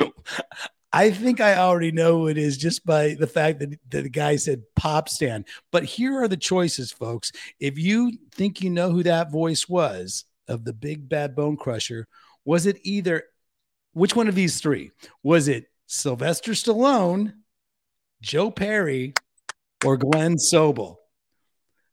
I 0.92 1.10
think 1.10 1.40
I 1.40 1.56
already 1.56 1.92
know 1.92 2.18
who 2.18 2.28
it 2.28 2.38
is 2.38 2.56
just 2.56 2.84
by 2.86 3.14
the 3.18 3.26
fact 3.26 3.60
that, 3.60 3.78
that 3.90 4.02
the 4.02 4.08
guy 4.08 4.36
said 4.36 4.62
pop 4.74 5.08
stand. 5.08 5.46
But 5.70 5.84
here 5.84 6.20
are 6.22 6.28
the 6.28 6.36
choices, 6.36 6.90
folks. 6.90 7.32
If 7.60 7.78
you 7.78 8.12
think 8.32 8.62
you 8.62 8.70
know 8.70 8.90
who 8.90 9.02
that 9.02 9.30
voice 9.30 9.68
was 9.68 10.24
of 10.48 10.64
the 10.64 10.72
big 10.72 11.08
bad 11.08 11.34
bone 11.34 11.56
crusher, 11.56 12.06
was 12.44 12.66
it 12.66 12.78
either 12.82 13.24
which 13.92 14.14
one 14.14 14.28
of 14.28 14.34
these 14.34 14.60
three? 14.60 14.90
Was 15.22 15.48
it 15.48 15.66
Sylvester 15.86 16.52
Stallone, 16.52 17.32
Joe 18.20 18.50
Perry, 18.50 19.14
or 19.84 19.96
Glenn 19.96 20.36
Sobel? 20.36 20.96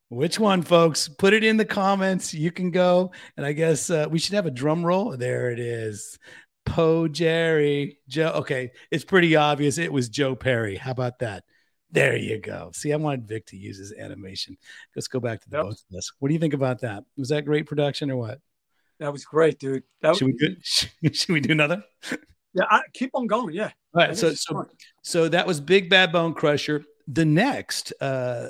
Which 0.10 0.38
one, 0.38 0.62
folks? 0.62 1.08
Put 1.08 1.34
it 1.34 1.44
in 1.44 1.58
the 1.58 1.66
comments. 1.66 2.34
You 2.34 2.52
can 2.52 2.70
go. 2.70 3.12
And 3.36 3.46
I 3.46 3.54
guess 3.54 3.90
uh, 3.90 4.08
we 4.12 4.20
should 4.20 4.36
have 4.36 4.46
a 4.46 4.52
drum 4.52 4.86
roll. 4.86 5.18
There 5.18 5.50
it 5.50 5.60
is. 5.60 6.20
Poe 6.66 7.08
Jerry. 7.08 7.98
Joe. 8.08 8.32
Okay. 8.36 8.74
It's 8.92 9.04
pretty 9.04 9.36
obvious. 9.36 9.80
It 9.80 9.92
was 9.92 10.10
Joe 10.10 10.36
Perry. 10.36 10.76
How 10.76 10.92
about 10.92 11.20
that? 11.20 11.46
There 11.94 12.18
you 12.18 12.40
go. 12.40 12.72
See, 12.74 12.92
I 12.92 12.96
wanted 12.96 13.28
Vic 13.28 13.46
to 13.48 13.58
use 13.58 13.78
his 13.78 13.94
animation. 13.94 14.58
Let's 14.96 15.08
go 15.08 15.20
back 15.20 15.42
to 15.42 15.50
the 15.50 15.58
Yep. 15.58 15.66
both 15.66 15.84
of 15.92 15.98
us. 15.98 16.12
What 16.18 16.30
do 16.30 16.34
you 16.34 16.40
think 16.40 16.56
about 16.56 16.82
that? 16.82 17.04
Was 17.18 17.30
that 17.30 17.46
great 17.46 17.68
production 17.68 18.10
or 18.10 18.18
what? 18.18 18.40
That 19.00 19.12
was 19.12 19.26
great, 19.26 19.60
dude. 19.60 19.84
That 20.02 20.16
Should 20.16 20.26
we 20.26 20.34
do, 20.34 20.56
should 20.64 21.30
we 21.30 21.40
do 21.40 21.52
another? 21.52 21.84
yeah, 22.54 22.64
I, 22.70 22.82
keep 22.94 23.12
on 23.14 23.28
going. 23.28 23.54
Yeah. 23.54 23.72
All 23.94 24.02
I 24.02 24.14
So, 24.14 24.34
so 24.34 24.54
fun. 24.56 24.68
So 25.04 25.30
that 25.30 25.46
was 25.46 25.62
Big 25.62 25.88
Bad 25.88 26.12
Bone 26.12 26.34
Crusher. 26.34 26.84
The 27.08 27.26
next, 27.26 27.94
uh, 28.02 28.50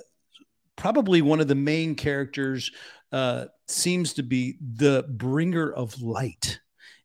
probably 0.77 1.21
one 1.21 1.41
of 1.41 1.49
the 1.49 1.55
main 1.55 1.95
characters, 1.95 2.71
uh, 3.11 3.45
seems 3.67 4.13
to 4.13 4.23
be 4.23 4.57
the 4.61 5.05
Bringer 5.09 5.69
of 5.71 6.01
Light. 6.01 6.61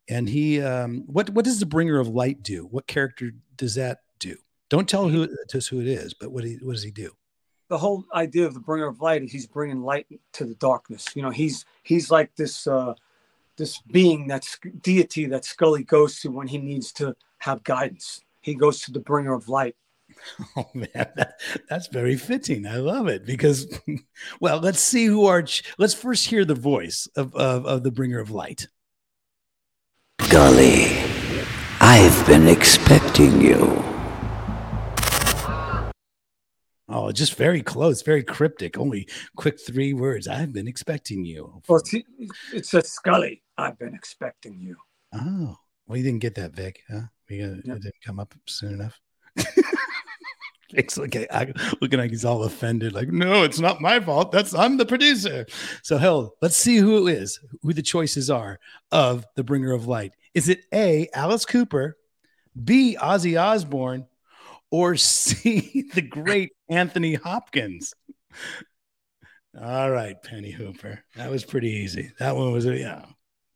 And 0.09 0.29
he, 0.29 0.61
um, 0.63 1.03
what 1.07 1.31
what 1.31 1.45
does 1.45 1.59
the 1.59 1.67
Bringer 1.67 1.99
of 1.99 2.09
Light 2.09 2.43
do? 2.43 2.65
What 2.71 2.87
character 2.87 3.33
does 3.57 3.75
that 3.75 3.99
do? 4.19 4.37
Don't 4.69 4.89
tell 4.89 5.09
who 5.09 5.29
to 5.49 5.59
us 5.59 5.67
who 5.67 5.81
it 5.81 5.89
is, 5.89 6.15
but 6.15 6.31
what 6.31 6.45
he, 6.45 6.59
what 6.63 6.73
does 6.73 6.83
he 6.83 6.91
do? 6.91 7.13
the 7.69 7.79
whole 7.79 8.05
idea 8.15 8.47
of 8.47 8.55
the 8.55 8.61
bringer 8.61 8.87
of 8.87 9.01
light 9.01 9.23
is 9.23 9.31
he's 9.31 9.47
bringing 9.47 9.83
light 9.83 10.07
to 10.33 10.45
the 10.45 10.55
darkness. 10.55 11.15
You 11.15 11.23
know, 11.23 11.31
he's 11.31 11.65
he's 11.83 12.11
like 12.11 12.35
this 12.35 12.67
uh, 12.67 12.95
this 13.57 13.81
being 13.83 14.27
that's 14.27 14.59
deity 14.81 15.27
that 15.27 15.45
Scully 15.45 15.85
goes 15.85 16.21
to 16.21 16.31
when 16.31 16.49
he 16.49 16.59
needs 16.59 16.93
to 16.95 17.15
have 17.39 17.63
guidance. 17.65 18.23
He 18.41 18.55
goes 18.55 18.81
to 18.83 18.93
the 18.93 19.01
bringer 19.01 19.35
of 19.35 19.49
light. 19.49 19.77
Oh 20.57 20.67
man, 20.75 20.89
that, 20.95 21.39
that's 21.69 21.87
very 21.89 22.17
fitting. 22.17 22.67
I 22.67 22.79
love 22.79 23.07
it 23.07 23.25
because, 23.25 23.69
well, 24.41 24.59
let's 24.59 24.81
see 24.81 25.05
who 25.05 25.27
our. 25.27 25.45
Let's 25.77 25.95
first 25.95 26.27
hear 26.27 26.45
the 26.45 26.55
voice 26.55 27.07
of, 27.15 27.35
of 27.37 27.67
of 27.67 27.83
the 27.83 27.93
Bringer 27.93 28.19
of 28.19 28.31
Light. 28.31 28.67
Scully, 30.23 30.99
I've 31.81 32.27
been 32.27 32.49
expecting 32.49 33.41
you. 33.41 33.98
Oh, 36.89 37.13
just 37.13 37.35
very 37.35 37.63
close, 37.63 38.01
very 38.01 38.23
cryptic. 38.23 38.79
Only 38.79 39.09
quick 39.37 39.61
three 39.61 39.93
words. 39.93 40.27
I've 40.27 40.53
been 40.53 40.67
expecting 40.67 41.25
you. 41.25 41.61
Well, 41.69 41.81
it's, 41.81 41.95
it 42.53 42.67
says 42.67 42.91
Scully. 42.91 43.43
I've 43.59 43.79
been 43.79 43.95
expecting 43.95 44.59
you. 44.59 44.77
Oh, 45.13 45.57
well, 45.87 45.97
you 45.99 46.03
didn't 46.03 46.21
get 46.21 46.35
that, 46.37 46.53
Vic, 46.53 46.81
huh? 46.91 47.03
We 47.29 47.41
it 47.41 47.65
didn't 47.65 48.01
come 48.03 48.19
up 48.19 48.35
soon 48.47 48.73
enough. 48.75 48.99
Vic's 50.73 50.97
looking, 50.99 51.27
I, 51.31 51.53
looking 51.81 51.99
like 51.99 52.11
he's 52.11 52.25
all 52.25 52.45
offended. 52.45 52.93
Like, 52.93 53.09
no, 53.09 53.43
it's 53.43 53.59
not 53.59 53.81
my 53.81 54.01
fault. 54.01 54.33
That's 54.33 54.55
I'm 54.55 54.77
the 54.77 54.87
producer. 54.87 55.47
So, 55.83 55.99
hell, 55.99 56.35
let's 56.43 56.57
see 56.57 56.77
who 56.77 57.07
it 57.07 57.13
is, 57.15 57.39
who 57.63 57.73
the 57.73 57.83
choices 57.83 58.31
are 58.31 58.59
of 58.93 59.27
the 59.35 59.45
Bringer 59.45 59.73
of 59.73 59.87
Light. 59.87 60.13
Is 60.35 60.49
it 60.49 60.65
A. 60.73 61.09
Alice 61.15 61.45
Cooper, 61.45 61.97
B. 62.65 62.97
Ozzy 63.01 63.41
Osbourne, 63.41 64.07
or 64.71 64.97
C. 64.97 65.91
the 65.95 66.03
great 66.03 66.53
Anthony 66.69 67.15
Hopkins? 67.15 67.95
All 69.61 69.91
right, 69.91 70.21
Penny 70.23 70.51
Hooper. 70.51 71.03
That 71.17 71.31
was 71.31 71.45
pretty 71.45 71.71
easy. 71.71 72.13
That 72.19 72.37
one 72.37 72.53
was, 72.53 72.65
yeah, 72.67 73.05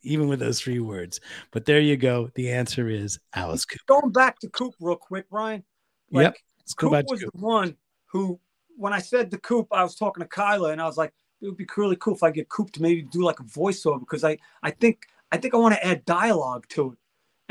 even 0.03 0.27
with 0.29 0.41
those 0.41 0.61
three 0.61 0.81
words. 0.81 1.21
But 1.53 1.65
there 1.65 1.81
you 1.81 1.97
go. 1.97 2.31
The 2.35 2.51
answer 2.51 2.89
is 2.89 3.19
Alice 3.35 3.65
Cooper. 3.65 3.85
Going 3.87 4.13
back 4.13 4.39
to 4.41 4.49
Coop 4.49 4.75
real 4.81 4.97
quick, 4.97 5.27
Ryan. 5.31 5.65
Like, 6.11 6.25
Yep. 6.25 6.37
Let's 6.59 6.75
go 6.75 6.87
Coop 6.89 6.93
back 6.93 7.07
to 7.07 7.13
was 7.13 7.21
Coop. 7.23 7.33
the 7.33 7.41
one 7.41 7.77
who, 8.07 8.41
when 8.77 8.93
I 8.93 8.99
said 9.01 9.31
the 9.31 9.39
Coop, 9.39 9.69
I 9.71 9.83
was 9.83 9.95
talking 9.95 10.23
to 10.23 10.29
Kyla, 10.29 10.71
and 10.73 10.81
I 10.81 10.87
was 10.87 10.97
like, 10.97 11.13
it 11.41 11.47
would 11.47 11.57
be 11.57 11.67
really 11.77 11.97
cool 11.97 12.15
if 12.15 12.23
I 12.23 12.31
get 12.31 12.49
Coop 12.49 12.71
to 12.73 12.83
maybe 12.83 13.03
do 13.03 13.23
like 13.23 13.41
a 13.41 13.45
voiceover 13.45 14.01
because 14.01 14.25
I, 14.25 14.39
I 14.63 14.71
think, 14.71 15.03
I 15.31 15.37
think 15.37 15.55
I 15.55 15.59
want 15.59 15.75
to 15.75 15.87
add 15.87 16.05
dialogue 16.05 16.67
to 16.71 16.93
it. 16.93 16.99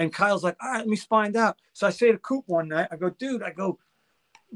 And 0.01 0.11
Kyle's 0.11 0.43
like, 0.43 0.57
all 0.61 0.71
right, 0.71 0.79
let 0.79 0.87
me 0.87 0.95
find 0.95 1.35
out. 1.35 1.57
So 1.73 1.85
I 1.85 1.91
say 1.91 2.11
to 2.11 2.17
Coop 2.17 2.45
one 2.47 2.69
night, 2.69 2.87
I 2.91 2.95
go, 2.95 3.11
dude, 3.11 3.43
I 3.43 3.51
go, 3.51 3.77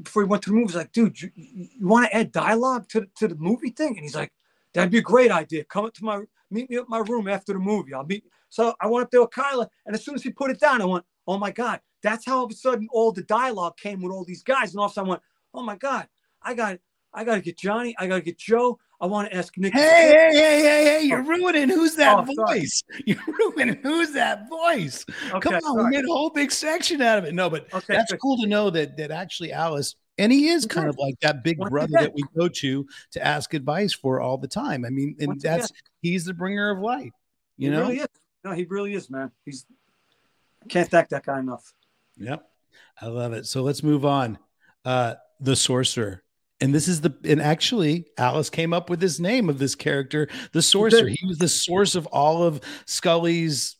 before 0.02 0.22
he 0.22 0.28
went 0.28 0.42
to 0.42 0.50
the 0.50 0.56
movie, 0.56 0.64
I 0.64 0.66
was 0.66 0.74
like, 0.74 0.92
dude, 0.92 1.22
you, 1.22 1.30
you, 1.36 1.86
want 1.86 2.06
to 2.06 2.16
add 2.16 2.32
dialogue 2.32 2.88
to, 2.90 3.06
to 3.16 3.28
the 3.28 3.36
movie 3.36 3.70
thing? 3.70 3.90
And 3.90 4.00
he's 4.00 4.16
like, 4.16 4.32
that'd 4.74 4.90
be 4.90 4.98
a 4.98 5.02
great 5.02 5.30
idea. 5.30 5.62
Come 5.64 5.84
up 5.84 5.94
to 5.94 6.04
my, 6.04 6.22
meet 6.50 6.68
me 6.68 6.76
at 6.76 6.88
my 6.88 6.98
room 6.98 7.28
after 7.28 7.52
the 7.52 7.60
movie. 7.60 7.94
I'll 7.94 8.04
meet. 8.04 8.24
So 8.48 8.74
I 8.80 8.88
went 8.88 9.04
up 9.04 9.10
there 9.10 9.20
with 9.20 9.30
Kyla, 9.30 9.70
and 9.86 9.94
as 9.94 10.04
soon 10.04 10.16
as 10.16 10.22
he 10.22 10.30
put 10.30 10.50
it 10.50 10.58
down, 10.58 10.82
I 10.82 10.84
went, 10.84 11.04
oh 11.28 11.38
my 11.38 11.52
God, 11.52 11.80
that's 12.02 12.26
how 12.26 12.38
all 12.38 12.44
of 12.44 12.50
a 12.50 12.54
sudden 12.54 12.88
all 12.92 13.12
the 13.12 13.22
dialogue 13.22 13.76
came 13.76 14.02
with 14.02 14.12
all 14.12 14.24
these 14.24 14.42
guys. 14.42 14.72
And 14.72 14.80
all 14.80 14.86
of 14.86 14.92
a 14.92 14.94
sudden 14.94 15.08
I 15.08 15.10
went, 15.10 15.22
oh 15.54 15.62
my 15.62 15.76
God, 15.76 16.08
I 16.42 16.54
got, 16.54 16.78
I 17.14 17.24
got 17.24 17.36
to 17.36 17.40
get 17.40 17.56
Johnny. 17.56 17.94
I 17.98 18.08
got 18.08 18.16
to 18.16 18.22
get 18.22 18.38
Joe. 18.38 18.78
I 19.00 19.06
want 19.06 19.30
to 19.30 19.36
ask 19.36 19.56
Nick. 19.58 19.74
Hey, 19.74 19.80
hey, 19.80 20.30
hey, 20.32 20.62
hey, 20.62 20.84
hey, 20.84 21.02
you're 21.06 21.22
ruining 21.22 21.68
who's 21.68 21.96
that 21.96 22.16
Oh, 22.18 22.34
sorry. 22.34 22.60
voice? 22.60 22.82
You're 23.06 23.18
ruining 23.38 23.78
who's 23.82 24.12
that 24.12 24.48
voice? 24.48 25.04
Okay, 25.30 25.40
Come 25.40 25.54
on, 25.56 25.60
sorry. 25.60 25.84
we 25.84 25.90
made 25.90 26.04
a 26.04 26.08
whole 26.08 26.30
big 26.30 26.50
section 26.50 27.02
out 27.02 27.18
of 27.18 27.24
it. 27.24 27.34
No, 27.34 27.50
but 27.50 27.66
Okay, 27.74 27.94
that's 27.94 28.10
good. 28.10 28.20
cool 28.20 28.38
to 28.40 28.46
know 28.46 28.70
that 28.70 28.96
that 28.96 29.10
actually 29.10 29.52
Alice, 29.52 29.96
and 30.16 30.32
he 30.32 30.48
is 30.48 30.64
kind 30.64 30.88
of 30.88 30.96
like 30.98 31.20
that 31.20 31.44
big 31.44 31.58
Once 31.58 31.70
brother 31.70 31.88
again. 31.96 32.02
that 32.04 32.14
we 32.14 32.24
go 32.36 32.48
to 32.48 32.86
to 33.12 33.26
ask 33.26 33.52
advice 33.52 33.92
for 33.92 34.20
all 34.20 34.38
the 34.38 34.48
time. 34.48 34.84
I 34.86 34.88
mean, 34.88 35.14
and 35.18 35.28
Once 35.28 35.42
that's 35.42 35.70
he's 36.00 36.24
the 36.24 36.32
bringer 36.34 36.70
of 36.70 36.78
light. 36.80 37.12
You 37.58 37.70
he 37.70 37.76
know? 37.76 37.82
really 37.82 37.98
is. 37.98 38.08
No, 38.44 38.52
he 38.52 38.64
really 38.64 38.94
is, 38.94 39.10
man. 39.10 39.30
He's 39.44 39.66
can't 40.68 40.88
thank 40.90 41.10
that 41.10 41.24
guy 41.26 41.38
enough. 41.38 41.74
Yep. 42.16 42.48
I 43.00 43.06
love 43.08 43.34
it. 43.34 43.44
So 43.46 43.62
let's 43.62 43.82
move 43.82 44.06
on. 44.06 44.38
Uh 44.86 45.14
the 45.38 45.54
sorcerer. 45.54 46.22
And 46.60 46.74
this 46.74 46.88
is 46.88 47.02
the 47.02 47.14
and 47.24 47.40
actually 47.40 48.06
Alice 48.16 48.48
came 48.48 48.72
up 48.72 48.88
with 48.88 48.98
this 48.98 49.20
name 49.20 49.50
of 49.50 49.58
this 49.58 49.74
character, 49.74 50.28
the 50.52 50.62
sorcerer. 50.62 51.08
He 51.08 51.26
was 51.26 51.38
the 51.38 51.48
source 51.48 51.94
of 51.94 52.06
all 52.06 52.42
of 52.42 52.60
Scully's 52.86 53.76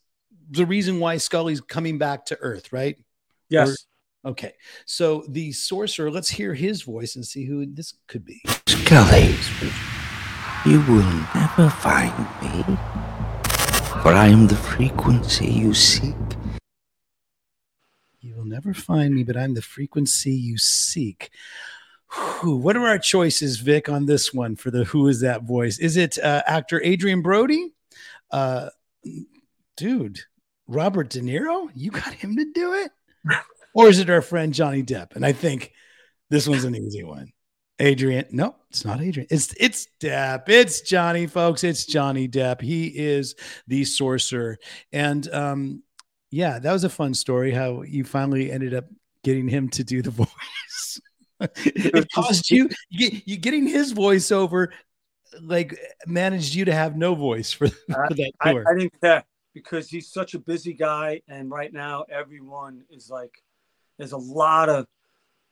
the 0.51 0.67
reason 0.67 1.01
why 1.01 1.17
Scully's 1.17 1.61
coming 1.61 1.99
back 1.99 2.27
to 2.27 2.39
Earth, 2.41 2.73
right? 2.73 2.97
Yes. 3.49 3.87
Okay. 4.25 4.55
So 4.85 5.25
the 5.29 5.53
sorcerer, 5.53 6.11
let's 6.11 6.29
hear 6.29 6.55
his 6.55 6.83
voice 6.83 7.17
and 7.17 7.25
see 7.25 7.45
who 7.45 7.67
this 7.67 7.95
could 8.09 8.25
be. 8.25 8.41
Scully, 8.67 9.35
You 10.65 10.81
will 10.83 11.05
never 11.35 11.71
find 11.71 12.19
me, 12.43 12.77
for 14.03 14.13
I 14.13 14.29
am 14.29 14.49
the 14.49 14.57
frequency 14.57 15.47
you 15.47 15.75
seek. 15.75 16.15
You 18.21 18.35
will 18.35 18.45
never 18.45 18.75
find 18.75 19.15
me, 19.15 19.23
but 19.23 19.37
I'm 19.37 19.55
the 19.55 19.63
frequency 19.63 20.33
you 20.33 20.59
seek. 20.59 21.31
Whew, 22.13 22.57
what 22.57 22.77
are 22.77 22.87
our 22.87 22.99
choices, 22.99 23.59
Vic, 23.59 23.89
on 23.89 24.07
this 24.07 24.33
one 24.33 24.57
for 24.57 24.71
the 24.71 24.85
Who 24.85 25.09
is 25.09 25.21
That 25.21 25.43
voice? 25.43 25.79
Is 25.79 25.97
it 25.97 26.19
uh, 26.19 26.43
actor 26.47 26.83
Adrien 26.85 27.23
Brody? 27.23 27.73
Uh, 28.31 28.71
dude, 29.77 30.21
Robert 30.67 31.11
De 31.11 31.21
Niro? 31.21 31.71
You 31.75 31.91
got 31.91 32.13
him 32.13 32.37
to 32.37 32.45
do 32.53 32.75
it? 32.75 32.91
or 33.75 33.89
is 33.89 33.99
it 33.99 34.11
our 34.11 34.23
friend 34.23 34.55
Johnny 34.55 34.83
Depp? 34.83 35.17
And 35.17 35.27
I 35.27 35.33
think 35.33 35.73
this 36.31 36.49
one's 36.49 36.65
an 36.65 36.75
easy 36.75 37.05
one. 37.05 37.33
Adrian, 37.79 38.25
no, 38.31 38.57
it's 38.71 38.85
not 38.87 39.03
Adrian. 39.03 39.27
It's 39.31 39.55
it's 39.61 39.89
Depp. 40.01 40.49
It's 40.49 40.81
Johnny, 40.81 41.27
folks. 41.27 41.63
It's 41.63 41.85
Johnny 41.85 42.27
Depp. 42.27 42.63
He 42.63 42.87
is 42.87 43.35
the 43.67 43.85
sorcerer. 43.85 44.57
And 44.93 45.29
um, 45.33 45.83
yeah, 46.31 46.59
that 46.59 46.73
was 46.73 46.85
a 46.85 46.89
fun 46.89 47.13
story. 47.13 47.53
How 47.53 47.83
you 47.83 48.05
finally 48.05 48.51
ended 48.51 48.73
up 48.73 48.87
getting 49.23 49.47
him 49.47 49.69
to 49.71 49.85
do 49.85 50.01
the 50.01 50.11
voice. 50.23 50.29
it 51.65 52.11
cost 52.13 52.51
you, 52.51 52.69
you 52.89 53.37
getting 53.37 53.67
his 53.67 53.93
voice 53.93 54.33
over, 54.33 54.73
like 55.41 55.79
managed 56.07 56.55
you 56.55 56.65
to 56.65 56.73
have 56.73 56.97
no 56.97 57.15
voice 57.15 57.53
for, 57.53 57.69
for 57.69 58.07
that 58.11 58.33
I, 58.41 58.53
tour. 58.53 58.65
I 58.69 58.79
think 58.79 58.99
that 59.01 59.27
because 59.55 59.89
he's 59.89 60.09
such 60.09 60.35
a 60.35 60.39
busy 60.39 60.73
guy, 60.73 61.23
and 61.29 61.51
right 61.51 61.73
now 61.73 62.05
everyone 62.11 62.85
is 62.91 63.11
like, 63.11 63.43
there's 63.97 64.13
a 64.13 64.19
lot 64.19 64.69
of 64.69 64.87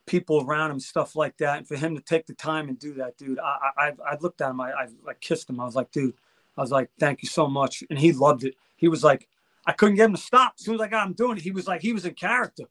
people 0.07 0.43
around 0.43 0.71
him, 0.71 0.81
stuff 0.81 1.17
like 1.17 1.37
that. 1.39 1.59
And 1.59 1.67
for 1.67 1.77
him 1.77 1.95
to 1.97 2.03
take 2.03 2.27
the 2.27 2.35
time 2.35 2.69
and 2.69 2.79
do 2.79 2.95
that, 2.95 3.17
dude, 3.17 3.39
I 3.39 3.71
I, 3.77 3.93
I 4.07 4.17
looked 4.21 4.41
at 4.41 4.51
him, 4.51 4.61
I, 4.61 4.73
I 4.73 4.87
I 5.09 5.15
kissed 5.21 5.49
him. 5.49 5.61
I 5.61 5.65
was 5.65 5.75
like, 5.75 5.91
dude, 5.91 6.15
I 6.57 6.61
was 6.61 6.71
like, 6.71 6.91
thank 6.99 7.23
you 7.23 7.29
so 7.29 7.47
much, 7.47 7.83
and 7.91 7.99
he 7.99 8.13
loved 8.13 8.45
it. 8.45 8.55
He 8.77 8.89
was 8.89 9.03
like, 9.03 9.29
I 9.67 9.73
couldn't 9.73 9.97
get 9.97 10.07
him 10.07 10.15
to 10.15 10.21
stop. 10.21 10.55
As 10.59 10.65
soon 10.65 10.75
as 10.75 10.81
I 10.81 10.89
got 10.89 11.07
him 11.07 11.15
doing 11.15 11.39
it, 11.39 11.43
he 11.43 11.51
was 11.51 11.67
like, 11.67 11.81
he 11.81 11.93
was 11.93 12.05
in 12.05 12.15
character, 12.15 12.65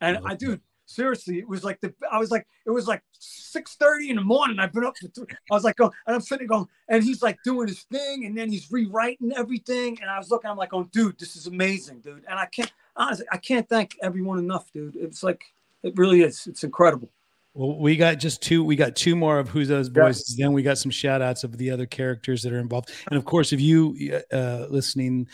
and 0.00 0.18
I, 0.24 0.34
dude. 0.34 0.60
Seriously, 0.88 1.38
it 1.38 1.48
was 1.48 1.64
like 1.64 1.80
the 1.80 1.92
I 2.10 2.18
was 2.18 2.30
like 2.30 2.46
it 2.64 2.70
was 2.70 2.86
like 2.86 3.02
six 3.18 3.74
thirty 3.74 4.08
in 4.08 4.16
the 4.16 4.22
morning. 4.22 4.58
I've 4.60 4.72
been 4.72 4.84
up 4.84 4.96
for 4.96 5.08
three. 5.08 5.26
I 5.50 5.54
was 5.54 5.64
like, 5.64 5.76
going, 5.76 5.90
and 6.06 6.14
I'm 6.14 6.22
sitting 6.22 6.46
going, 6.46 6.66
and 6.88 7.02
he's 7.02 7.22
like 7.22 7.38
doing 7.44 7.66
his 7.66 7.82
thing, 7.90 8.24
and 8.24 8.38
then 8.38 8.50
he's 8.50 8.70
rewriting 8.70 9.32
everything. 9.36 9.98
And 10.00 10.08
I 10.08 10.16
was 10.16 10.30
looking, 10.30 10.48
I'm 10.48 10.56
like, 10.56 10.72
oh, 10.72 10.84
dude, 10.84 11.18
this 11.18 11.34
is 11.34 11.48
amazing, 11.48 12.00
dude. 12.00 12.24
And 12.28 12.38
I 12.38 12.46
can't 12.46 12.72
honestly, 12.96 13.26
I 13.32 13.36
can't 13.36 13.68
thank 13.68 13.96
everyone 14.00 14.38
enough, 14.38 14.72
dude. 14.72 14.96
It's 14.96 15.22
like 15.22 15.44
it 15.82 15.94
really 15.96 16.22
is. 16.22 16.46
It's 16.46 16.64
incredible. 16.64 17.10
Well, 17.54 17.78
we 17.78 17.96
got 17.96 18.18
just 18.18 18.42
two. 18.42 18.62
We 18.62 18.76
got 18.76 18.96
two 18.96 19.16
more 19.16 19.38
of 19.38 19.48
who's 19.48 19.68
those 19.68 19.88
voices. 19.88 20.36
Then 20.36 20.52
we 20.52 20.62
got 20.62 20.78
some 20.78 20.90
shout 20.90 21.22
outs 21.22 21.42
of 21.42 21.56
the 21.56 21.70
other 21.70 21.86
characters 21.86 22.42
that 22.42 22.52
are 22.52 22.58
involved. 22.58 22.92
And 23.10 23.16
of 23.16 23.24
course, 23.24 23.52
if 23.52 23.60
you 23.60 24.22
uh, 24.30 24.66
listening 24.68 25.28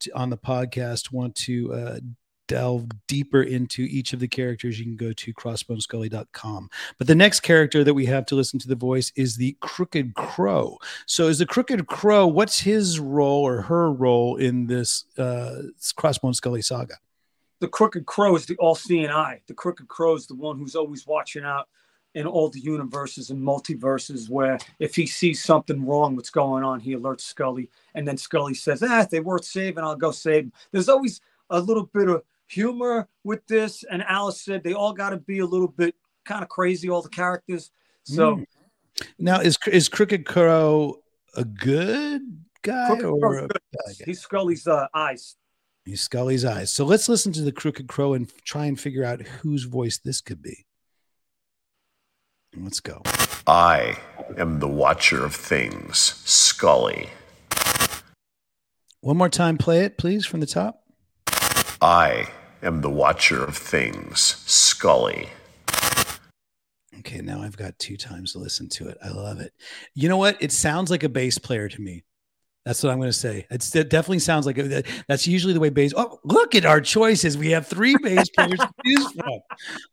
to, 0.00 0.10
on 0.12 0.30
the 0.30 0.38
podcast 0.38 1.12
want 1.12 1.34
to 1.34 1.74
uh, 1.74 1.98
delve 2.48 2.86
deeper 3.06 3.42
into 3.42 3.82
each 3.82 4.12
of 4.12 4.20
the 4.20 4.28
characters, 4.28 4.78
you 4.78 4.84
can 4.84 4.96
go 4.96 5.12
to 5.12 5.34
crossbonescully.com. 5.34 6.70
But 6.98 7.06
the 7.06 7.14
next 7.14 7.40
character 7.40 7.84
that 7.84 7.94
we 7.94 8.06
have 8.06 8.26
to 8.26 8.34
listen 8.34 8.58
to 8.60 8.68
the 8.68 8.74
voice 8.74 9.12
is 9.16 9.36
the 9.36 9.56
Crooked 9.60 10.14
Crow. 10.14 10.78
So, 11.06 11.28
is 11.28 11.38
the 11.38 11.46
Crooked 11.46 11.86
Crow, 11.86 12.26
what's 12.26 12.60
his 12.60 12.98
role 12.98 13.46
or 13.46 13.62
her 13.62 13.92
role 13.92 14.36
in 14.36 14.66
this 14.66 15.04
uh, 15.18 15.62
Scully 15.78 16.62
saga? 16.62 16.94
The 17.60 17.68
Crooked 17.68 18.06
Crow 18.06 18.36
is 18.36 18.46
the 18.46 18.56
all 18.56 18.74
seeing 18.74 19.10
eye. 19.10 19.40
The 19.46 19.54
Crooked 19.54 19.88
Crow 19.88 20.14
is 20.14 20.26
the 20.26 20.34
one 20.34 20.58
who's 20.58 20.76
always 20.76 21.06
watching 21.06 21.44
out 21.44 21.68
in 22.14 22.26
all 22.26 22.48
the 22.48 22.60
universes 22.60 23.30
and 23.30 23.40
multiverses 23.40 24.28
where 24.30 24.58
if 24.78 24.96
he 24.96 25.06
sees 25.06 25.44
something 25.44 25.84
wrong, 25.84 26.16
what's 26.16 26.30
going 26.30 26.64
on, 26.64 26.80
he 26.80 26.94
alerts 26.94 27.20
Scully. 27.20 27.70
And 27.94 28.08
then 28.08 28.16
Scully 28.16 28.54
says, 28.54 28.82
ah, 28.82 29.02
if 29.02 29.10
they 29.10 29.20
worth 29.20 29.44
saving, 29.44 29.84
I'll 29.84 29.96
go 29.96 30.10
save 30.10 30.44
them. 30.44 30.52
There's 30.72 30.88
always 30.88 31.20
a 31.50 31.60
little 31.60 31.84
bit 31.92 32.08
of 32.08 32.22
humor 32.46 33.08
with 33.24 33.46
this. 33.46 33.84
And 33.90 34.02
Alice 34.02 34.40
said 34.40 34.62
they 34.64 34.72
all 34.74 34.92
got 34.92 35.10
to 35.10 35.16
be 35.18 35.40
a 35.40 35.46
little 35.46 35.68
bit 35.68 35.94
kind 36.24 36.42
of 36.42 36.48
crazy, 36.48 36.88
all 36.88 37.02
the 37.02 37.08
characters. 37.08 37.70
So 38.04 38.36
Mm. 38.36 38.46
now 39.18 39.40
is 39.40 39.58
is 39.66 39.88
Crooked 39.88 40.24
Crow 40.26 41.02
a 41.36 41.44
good 41.44 42.22
guy 42.62 42.86
Crooked 42.86 43.04
or 43.04 43.18
Crow's 43.20 43.44
a 43.44 43.48
bad 43.48 43.60
guy? 43.98 44.04
he's 44.06 44.20
Scully's 44.20 44.66
uh, 44.66 44.86
eyes. 44.94 45.36
He's 45.84 46.00
Scully's 46.00 46.44
eyes. 46.44 46.72
So 46.72 46.84
let's 46.84 47.08
listen 47.08 47.32
to 47.32 47.42
the 47.42 47.52
Crooked 47.52 47.86
Crow 47.88 48.14
and 48.14 48.28
try 48.44 48.66
and 48.66 48.78
figure 48.78 49.04
out 49.04 49.20
whose 49.22 49.64
voice 49.64 49.98
this 49.98 50.20
could 50.20 50.42
be. 50.42 50.66
Let's 52.56 52.80
go. 52.80 53.02
I 53.46 53.98
am 54.38 54.60
the 54.60 54.66
Watcher 54.68 55.24
of 55.24 55.34
Things, 55.34 55.98
Scully. 56.24 57.10
One 59.00 59.16
more 59.18 59.28
time, 59.28 59.58
play 59.58 59.84
it, 59.84 59.98
please, 59.98 60.24
from 60.26 60.40
the 60.40 60.46
top. 60.46 60.82
I 61.80 62.28
am 62.62 62.80
the 62.80 62.90
Watcher 62.90 63.44
of 63.44 63.56
Things, 63.56 64.20
Scully. 64.46 65.28
Okay, 67.00 67.20
now 67.20 67.42
I've 67.42 67.56
got 67.56 67.78
two 67.78 67.96
times 67.96 68.32
to 68.32 68.38
listen 68.38 68.68
to 68.70 68.88
it. 68.88 68.96
I 69.04 69.08
love 69.08 69.40
it. 69.40 69.52
You 69.94 70.08
know 70.08 70.16
what? 70.16 70.38
It 70.40 70.52
sounds 70.52 70.90
like 70.90 71.02
a 71.02 71.08
bass 71.08 71.36
player 71.38 71.68
to 71.68 71.80
me. 71.80 72.04
That's 72.64 72.82
what 72.82 72.90
I'm 72.90 72.98
going 72.98 73.10
to 73.10 73.12
say. 73.12 73.46
It's, 73.50 73.76
it 73.76 73.90
definitely 73.90 74.18
sounds 74.20 74.46
like 74.46 74.58
a, 74.58 74.82
that's 75.06 75.26
usually 75.26 75.52
the 75.52 75.60
way 75.60 75.68
bass. 75.68 75.92
Oh, 75.96 76.18
look 76.24 76.54
at 76.54 76.64
our 76.64 76.80
choices. 76.80 77.38
We 77.38 77.50
have 77.50 77.66
three 77.66 77.96
bass 78.02 78.28
players 78.30 78.58
to 78.58 78.70
choose 78.84 79.12
from. 79.12 79.40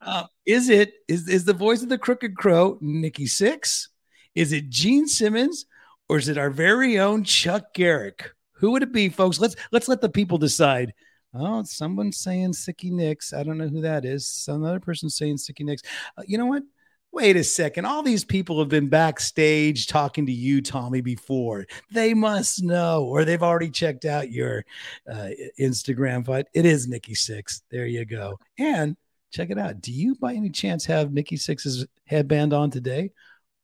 Uh, 0.01 0.23
is 0.45 0.69
it 0.69 0.93
is 1.07 1.27
is 1.27 1.45
the 1.45 1.53
voice 1.53 1.83
of 1.83 1.89
the 1.89 1.99
Crooked 1.99 2.35
Crow 2.35 2.79
Nikki 2.81 3.25
Sixx? 3.25 3.89
Is 4.33 4.53
it 4.53 4.69
Gene 4.69 5.07
Simmons 5.07 5.67
or 6.09 6.17
is 6.17 6.29
it 6.29 6.39
our 6.39 6.49
very 6.49 6.97
own 6.97 7.23
Chuck 7.23 7.75
Garrick? 7.75 8.31
Who 8.53 8.71
would 8.71 8.81
it 8.81 8.91
be, 8.91 9.09
folks? 9.09 9.39
Let's 9.39 9.55
let's 9.71 9.87
let 9.87 10.01
the 10.01 10.09
people 10.09 10.39
decide. 10.39 10.93
Oh, 11.33 11.63
someone's 11.63 12.17
saying 12.17 12.51
Sicky 12.51 12.91
Nicks. 12.91 13.33
I 13.33 13.43
don't 13.43 13.57
know 13.57 13.67
who 13.67 13.81
that 13.81 14.05
is. 14.05 14.27
Some 14.27 14.63
other 14.63 14.79
person's 14.79 15.15
saying 15.15 15.37
Sicky 15.37 15.65
Nicks. 15.65 15.81
Uh, 16.17 16.23
you 16.27 16.37
know 16.37 16.45
what? 16.45 16.63
Wait 17.11 17.35
a 17.35 17.43
second. 17.43 17.85
All 17.85 18.01
these 18.01 18.23
people 18.23 18.57
have 18.59 18.69
been 18.69 18.89
backstage 18.89 19.85
talking 19.85 20.25
to 20.25 20.31
you, 20.31 20.61
Tommy, 20.61 21.01
before. 21.01 21.67
They 21.91 22.15
must 22.15 22.63
know, 22.63 23.03
or 23.03 23.23
they've 23.23 23.43
already 23.43 23.69
checked 23.69 24.05
out 24.05 24.31
your 24.31 24.65
uh, 25.07 25.29
Instagram. 25.59 26.23
But 26.23 26.47
it 26.53 26.65
is 26.65 26.87
Nikki 26.87 27.13
Sixx. 27.13 27.61
There 27.69 27.85
you 27.85 28.03
go. 28.05 28.39
And 28.57 28.97
check 29.31 29.51
it 29.51 29.59
out. 29.59 29.81
Do 29.81 29.91
you, 29.91 30.15
by 30.15 30.33
any 30.33 30.49
chance, 30.49 30.85
have 30.85 31.13
Nikki 31.13 31.37
Sixx's 31.37 31.85
headband 32.05 32.51
on 32.51 32.71
today? 32.71 33.11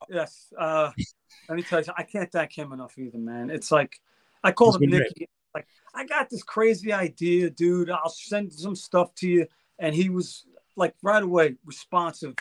Yes. 0.09 0.53
Uh, 0.57 0.91
let 1.49 1.55
me 1.55 1.63
tell 1.63 1.81
you, 1.81 1.93
I 1.97 2.03
can't 2.03 2.31
thank 2.31 2.55
him 2.55 2.71
enough 2.71 2.97
either, 2.97 3.17
man. 3.17 3.49
It's 3.49 3.71
like 3.71 3.99
I 4.43 4.51
called 4.51 4.75
He's 4.75 4.85
him 4.85 4.91
been 4.91 4.99
Nicky. 4.99 5.29
Like 5.55 5.67
I 5.93 6.05
got 6.05 6.29
this 6.29 6.43
crazy 6.43 6.93
idea, 6.93 7.49
dude. 7.49 7.89
I'll 7.89 8.09
send 8.09 8.53
some 8.53 8.75
stuff 8.75 9.13
to 9.15 9.27
you, 9.27 9.47
and 9.77 9.95
he 9.95 10.09
was 10.09 10.45
like 10.75 10.95
right 11.01 11.23
away 11.23 11.55
responsive. 11.65 12.35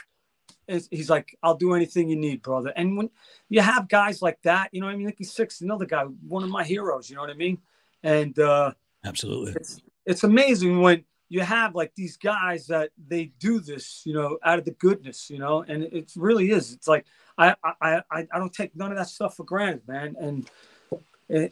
He's 0.67 1.09
like, 1.09 1.37
I'll 1.43 1.57
do 1.57 1.73
anything 1.73 2.11
you 2.11 2.17
need, 2.17 2.43
brother. 2.43 2.73
And 2.77 2.97
when 2.97 3.09
you 3.49 3.63
have 3.63 3.89
guys 3.89 4.21
like 4.21 4.41
that, 4.43 4.69
you 4.73 4.81
know 4.81 4.87
what 4.87 4.93
I 4.93 4.97
mean? 4.97 5.07
Nikki 5.07 5.25
Sixx, 5.25 5.63
another 5.63 5.87
guy, 5.87 6.03
one 6.03 6.45
of 6.45 6.51
my 6.51 6.63
heroes, 6.63 7.09
you 7.09 7.17
know 7.17 7.23
what 7.23 7.31
I 7.31 7.35
mean? 7.35 7.59
And 8.03 8.39
uh, 8.39 8.73
Absolutely. 9.05 9.53
it's 9.53 9.81
it's 10.05 10.25
amazing 10.25 10.81
when 10.81 11.05
you 11.31 11.41
have 11.41 11.75
like 11.75 11.95
these 11.95 12.17
guys 12.17 12.67
that 12.67 12.91
they 13.07 13.33
do 13.39 13.61
this, 13.61 14.03
you 14.05 14.15
know, 14.15 14.39
out 14.45 14.59
of 14.59 14.65
the 14.65 14.73
goodness, 14.73 15.31
you 15.31 15.39
know, 15.39 15.65
and 15.67 15.85
it 15.85 16.13
really 16.17 16.51
is. 16.51 16.73
It's 16.73 16.89
like 16.89 17.07
I 17.37 17.55
I 17.81 18.03
I, 18.11 18.27
I 18.33 18.39
don't 18.39 18.53
take 18.53 18.77
none 18.77 18.91
of 18.91 18.99
that 18.99 19.09
stuff 19.09 19.37
for 19.37 19.45
granted, 19.45 19.87
man. 19.89 20.17
And 20.19 20.51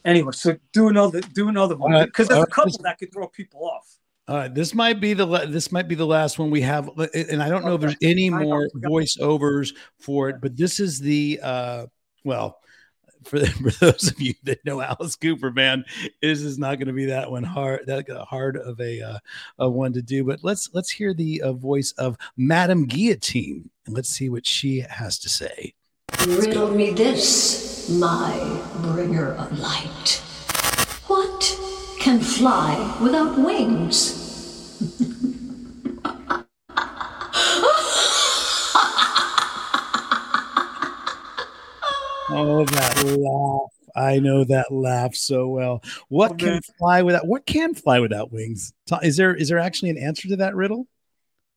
anyway, 0.05 0.33
so 0.33 0.57
do 0.73 0.89
another 0.89 1.21
do 1.21 1.49
another 1.49 1.77
one 1.77 2.05
because 2.05 2.29
there's 2.29 2.43
a 2.43 2.47
couple 2.47 2.79
that 2.83 2.99
could 2.99 3.13
throw 3.13 3.29
people 3.29 3.65
off. 3.65 3.99
All 4.29 4.37
right, 4.37 4.53
this 4.53 4.75
might 4.75 5.01
be 5.01 5.15
the 5.15 5.27
la- 5.27 5.47
this 5.47 5.71
might 5.71 5.87
be 5.87 5.95
the 5.95 6.07
last 6.07 6.39
one 6.39 6.51
we 6.51 6.61
have, 6.63 6.89
and 7.15 7.43
I 7.43 7.49
don't 7.49 7.65
know 7.65 7.77
if 7.77 7.81
there's 7.81 7.97
any 8.03 8.29
more 8.29 8.69
voiceovers 8.77 9.73
for 9.99 10.29
it, 10.29 10.41
but 10.41 10.57
this 10.57 10.81
is 10.81 10.99
the 10.99 11.39
uh, 11.43 11.87
well, 12.25 12.59
for, 13.23 13.45
for 13.47 13.71
those 13.79 14.11
of 14.11 14.21
you 14.21 14.35
that 14.43 14.65
know 14.65 14.81
Alice 14.81 15.15
Cooper, 15.15 15.53
man, 15.53 15.85
this 16.21 16.41
is 16.41 16.59
not 16.59 16.79
going 16.79 16.89
to 16.89 16.93
be 16.93 17.07
that 17.07 17.31
one 17.31 17.45
hard 17.45 17.87
that 17.87 18.09
hard 18.29 18.57
of 18.57 18.81
a 18.81 19.01
uh, 19.01 19.19
a 19.59 19.69
one 19.69 19.93
to 19.93 20.03
do. 20.03 20.25
But 20.25 20.41
let's 20.43 20.71
let's 20.73 20.91
hear 20.91 21.15
the 21.15 21.43
uh, 21.43 21.53
voice 21.53 21.93
of 21.93 22.17
Madame 22.37 22.87
Guillotine, 22.87 23.71
and 23.87 23.95
let's 23.95 24.09
see 24.09 24.29
what 24.29 24.47
she 24.47 24.81
has 24.89 25.19
to 25.21 25.29
say. 25.29 25.75
Riddle 26.27 26.75
me 26.75 26.91
this, 26.91 27.89
my 27.89 28.61
bringer 28.83 29.35
of 29.35 29.57
light. 29.61 30.21
What 31.07 31.57
can 32.01 32.19
fly 32.19 32.99
without 33.01 33.39
wings? 33.39 34.25
Oh, 42.29 42.65
that 42.65 43.05
laugh! 43.05 43.71
I 43.95 44.19
know 44.19 44.43
that 44.45 44.73
laugh 44.73 45.15
so 45.15 45.47
well. 45.47 45.81
What 46.09 46.33
Oh, 46.33 46.35
can 46.35 46.61
fly 46.77 47.03
without? 47.03 47.29
What 47.29 47.47
can 47.47 47.73
fly 47.73 48.01
without 48.01 48.33
wings? 48.33 48.73
Is 49.01 49.17
there 49.17 49.33
is 49.33 49.49
there 49.49 49.61
actually 49.61 49.91
an 49.91 49.99
answer 49.99 50.27
to 50.29 50.37
that 50.37 50.57
riddle? 50.57 50.89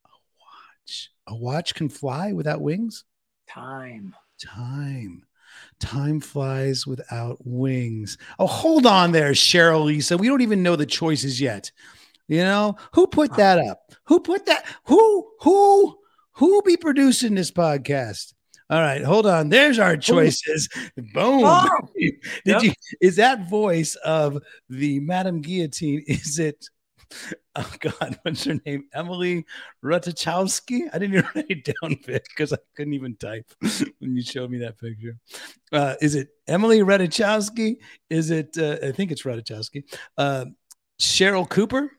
A 0.05 0.09
watch. 0.39 1.09
A 1.26 1.36
watch 1.36 1.74
can 1.74 1.89
fly 1.89 2.34
without 2.34 2.61
wings. 2.61 3.03
Time. 3.49 4.13
Time. 4.39 5.23
Time 5.79 6.19
flies 6.19 6.85
without 6.85 7.37
wings. 7.45 8.17
Oh, 8.37 8.47
hold 8.47 8.85
on 8.85 9.11
there, 9.11 9.31
Cheryl 9.31 9.85
Lisa. 9.85 10.17
We 10.17 10.27
don't 10.27 10.41
even 10.41 10.63
know 10.63 10.75
the 10.75 10.85
choices 10.85 11.39
yet. 11.39 11.71
You 12.27 12.43
know, 12.43 12.75
who 12.93 13.07
put 13.07 13.35
that 13.37 13.57
up? 13.57 13.91
Who 14.05 14.19
put 14.19 14.45
that? 14.45 14.65
Who, 14.85 15.31
who, 15.39 15.97
who 16.33 16.61
be 16.61 16.77
producing 16.77 17.35
this 17.35 17.51
podcast? 17.51 18.33
All 18.69 18.79
right, 18.79 19.03
hold 19.03 19.25
on. 19.25 19.49
There's 19.49 19.79
our 19.79 19.97
choices. 19.97 20.69
Boom. 20.95 21.41
Oh, 21.43 21.67
Did 21.95 22.13
yep. 22.45 22.61
you 22.61 22.73
is 23.01 23.15
that 23.15 23.49
voice 23.49 23.95
of 23.95 24.37
the 24.69 24.99
Madame 24.99 25.41
Guillotine? 25.41 26.03
Is 26.07 26.37
it 26.37 26.69
oh 27.55 27.74
god, 27.80 28.20
what's 28.24 28.43
her 28.45 28.60
name? 28.66 28.86
Emily 28.93 29.45
Ratajkowski? 29.84 30.89
I 30.93 30.99
didn't 30.99 31.16
even 31.16 31.30
write 31.36 31.45
it 31.49 31.66
down 31.82 31.97
Vic 32.05 32.26
because 32.30 32.53
I 32.53 32.57
couldn't 32.76 32.93
even 32.93 33.16
type 33.16 33.45
when 33.99 34.16
you 34.16 34.22
showed 34.22 34.51
me 34.51 34.60
that 34.60 34.80
picture. 34.80 35.18
Uh, 35.72 35.95
is 36.01 36.16
it 36.16 36.30
Emily 36.47 36.80
Ratajkowski? 36.80 37.78
Is 38.10 38.32
it 38.32 38.57
uh, 38.57 38.78
I 38.84 38.91
think 38.91 39.12
it's 39.12 39.24
Ratajkowski? 39.24 39.84
Uh, 40.18 40.45
Sheryl 40.99 41.47
Cooper? 41.47 41.91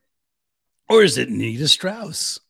Or 0.88 1.02
is 1.02 1.18
it 1.18 1.30
Nita 1.30 1.68
Strauss? 1.68 2.40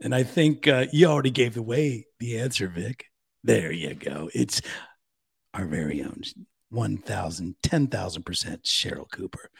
And 0.00 0.14
I 0.14 0.24
think 0.24 0.66
uh, 0.66 0.86
you 0.92 1.06
already 1.06 1.30
gave 1.30 1.56
away 1.56 2.06
the 2.18 2.38
answer, 2.38 2.68
Vic. 2.68 3.06
There 3.44 3.70
you 3.70 3.94
go. 3.94 4.28
It's 4.34 4.60
our 5.54 5.64
very 5.64 6.02
own 6.02 6.22
1,000, 6.70 7.54
10,000% 7.62 8.62
Sheryl 8.62 9.10
Cooper. 9.10 9.50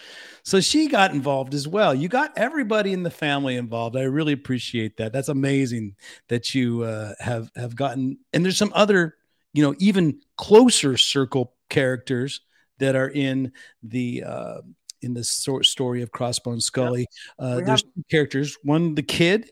So 0.43 0.61
she 0.61 0.89
got 0.89 1.13
involved 1.13 1.55
as 1.55 1.69
well. 1.69 1.95
You 1.95 2.09
got 2.09 2.37
everybody 2.37 2.93
in 2.93 3.03
the 3.03 3.11
family 3.11 3.57
involved. 3.57 3.97
I 3.97 4.03
really 4.03 4.33
appreciate 4.33 4.97
that. 4.97 5.13
That's 5.13 5.29
amazing 5.29 5.95
that 6.29 6.55
you 6.55 6.83
uh, 6.83 7.15
have 7.21 7.51
have 7.57 7.77
gotten. 7.77 8.19
And 8.33 8.45
there's 8.45 8.57
some 8.57 8.73
other, 8.75 9.15
you 9.53 9.63
know, 9.63 9.75
even 9.79 10.21
closer 10.37 10.97
circle 10.97 11.55
characters 11.71 12.41
that 12.79 12.97
are 12.97 13.11
in 13.11 13.53
the 13.83 14.25
uh, 14.25 14.61
in 15.03 15.15
the 15.15 15.23
story 15.23 16.03
of 16.03 16.11
Crossbone 16.11 16.61
Scully. 16.63 17.07
Uh, 17.39 17.57
there's 17.57 17.69
have- 17.69 17.81
two 17.83 18.05
characters. 18.11 18.57
One 18.65 18.95
the 18.95 19.03
kid, 19.03 19.51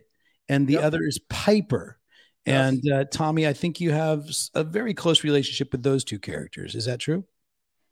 and 0.49 0.67
the 0.67 0.75
Yep. 0.75 0.83
other 0.83 1.03
is 1.05 1.21
Piper. 1.29 1.99
Yes. 2.45 2.73
And 2.73 2.93
uh, 2.93 3.05
Tommy, 3.05 3.47
I 3.47 3.53
think 3.53 3.81
you 3.81 3.93
have 3.93 4.29
a 4.55 4.65
very 4.65 4.95
close 4.95 5.23
relationship 5.23 5.71
with 5.71 5.85
those 5.85 6.03
two 6.03 6.19
characters. 6.19 6.75
Is 6.75 6.87
that 6.87 6.99
true? 6.99 7.25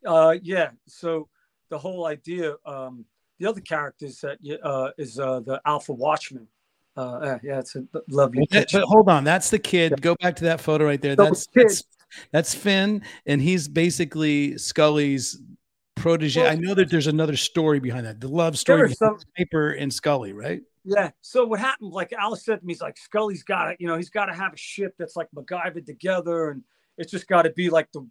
Uh, 0.07 0.37
yeah. 0.43 0.71
So 0.87 1.29
the 1.69 1.79
whole 1.79 2.07
idea, 2.07 2.55
um, 2.67 3.05
the 3.39 3.47
other 3.49 3.61
characters 3.61 4.21
that 4.21 4.39
uh, 4.63 4.91
is 4.99 5.19
uh, 5.19 5.41
the 5.41 5.61
Alpha 5.65 5.93
Watchman. 5.93 6.47
Uh, 6.97 7.01
uh, 7.01 7.39
yeah, 7.43 7.61
it's 7.61 7.77
a 7.77 7.85
lovely 8.09 8.47
picture. 8.47 8.81
but 8.81 8.87
hold 8.87 9.09
on, 9.09 9.25
that's 9.25 9.49
the 9.49 9.59
kid. 9.59 10.01
Go 10.03 10.17
back 10.21 10.37
to 10.37 10.45
that 10.45 10.61
photo 10.61 10.85
right 10.85 11.01
there. 11.01 11.15
So 11.17 11.25
That's 11.25 11.47
the 11.47 11.63
that's, 11.63 11.85
that's 12.33 12.55
Finn, 12.55 13.03
and 13.27 13.41
he's 13.41 13.69
basically 13.69 14.59
Scully's 14.59 15.41
protege. 15.95 16.43
Well- 16.43 16.51
I 16.51 16.57
know 16.57 16.75
that 16.75 16.91
there's 16.91 17.07
another 17.07 17.37
story 17.37 17.79
behind 17.79 18.07
that. 18.07 18.21
The 18.21 18.29
love 18.29 18.59
story 18.59 18.79
There 18.79 18.87
is 18.87 18.99
behind 18.99 19.21
some- 19.21 19.29
Piper 19.39 19.71
and 19.71 19.93
Scully, 19.93 20.33
right? 20.33 20.63
Yeah. 20.85 21.11
So 21.21 21.45
what 21.45 21.61
happened? 21.61 21.93
Like 21.93 22.13
Alice 22.13 22.45
said 22.45 22.61
to 22.61 22.67
me, 22.67 22.73
he's 22.73 22.81
like 22.81 22.97
Scully's 22.99 23.43
got 23.45 23.67
to, 23.67 23.77
you 23.79 23.87
know, 23.87 23.97
he's 23.97 24.11
got 24.11 24.27
to 24.27 24.35
have 24.35 24.53
a 24.53 24.57
ship 24.57 24.95
that's 24.99 25.15
like 25.15 25.29
MacGyver 25.35 25.85
together, 25.87 26.51
and 26.51 26.63
it's 26.99 27.11
just 27.13 27.29
got 27.29 27.43
to 27.43 27.51
be 27.51 27.71
like 27.71 27.91
the 27.93 28.07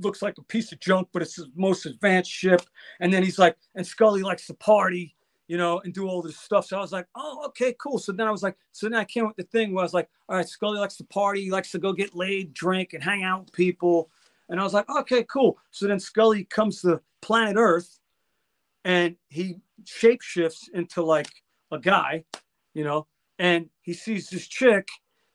looks 0.00 0.22
like 0.22 0.38
a 0.38 0.42
piece 0.42 0.72
of 0.72 0.80
junk, 0.80 1.08
but 1.12 1.22
it's 1.22 1.36
the 1.36 1.50
most 1.54 1.86
advanced 1.86 2.30
ship. 2.30 2.62
And 3.00 3.12
then 3.12 3.22
he's 3.22 3.38
like, 3.38 3.56
and 3.74 3.86
Scully 3.86 4.22
likes 4.22 4.46
to 4.46 4.54
party, 4.54 5.14
you 5.48 5.56
know, 5.56 5.80
and 5.80 5.92
do 5.92 6.08
all 6.08 6.22
this 6.22 6.38
stuff. 6.38 6.66
So 6.66 6.78
I 6.78 6.80
was 6.80 6.92
like, 6.92 7.06
oh, 7.14 7.44
okay, 7.48 7.74
cool. 7.78 7.98
So 7.98 8.12
then 8.12 8.26
I 8.26 8.30
was 8.30 8.42
like, 8.42 8.56
so 8.72 8.88
then 8.88 8.98
I 8.98 9.04
came 9.04 9.26
with 9.26 9.36
the 9.36 9.42
thing 9.44 9.72
where 9.74 9.82
I 9.82 9.84
was 9.84 9.94
like, 9.94 10.08
all 10.28 10.36
right, 10.36 10.48
Scully 10.48 10.78
likes 10.78 10.96
to 10.96 11.04
party, 11.04 11.44
he 11.44 11.50
likes 11.50 11.70
to 11.72 11.78
go 11.78 11.92
get 11.92 12.14
laid, 12.14 12.54
drink, 12.54 12.92
and 12.94 13.02
hang 13.02 13.22
out 13.22 13.40
with 13.40 13.52
people. 13.52 14.10
And 14.48 14.60
I 14.60 14.64
was 14.64 14.74
like, 14.74 14.88
okay, 14.88 15.24
cool. 15.24 15.58
So 15.70 15.86
then 15.86 16.00
Scully 16.00 16.44
comes 16.44 16.82
to 16.82 17.00
planet 17.20 17.56
Earth 17.56 18.00
and 18.84 19.16
he 19.28 19.56
shapeshifts 19.84 20.68
into 20.74 21.02
like 21.02 21.28
a 21.70 21.78
guy, 21.78 22.24
you 22.74 22.84
know, 22.84 23.06
and 23.38 23.68
he 23.80 23.92
sees 23.92 24.28
this 24.28 24.46
chick, 24.46 24.88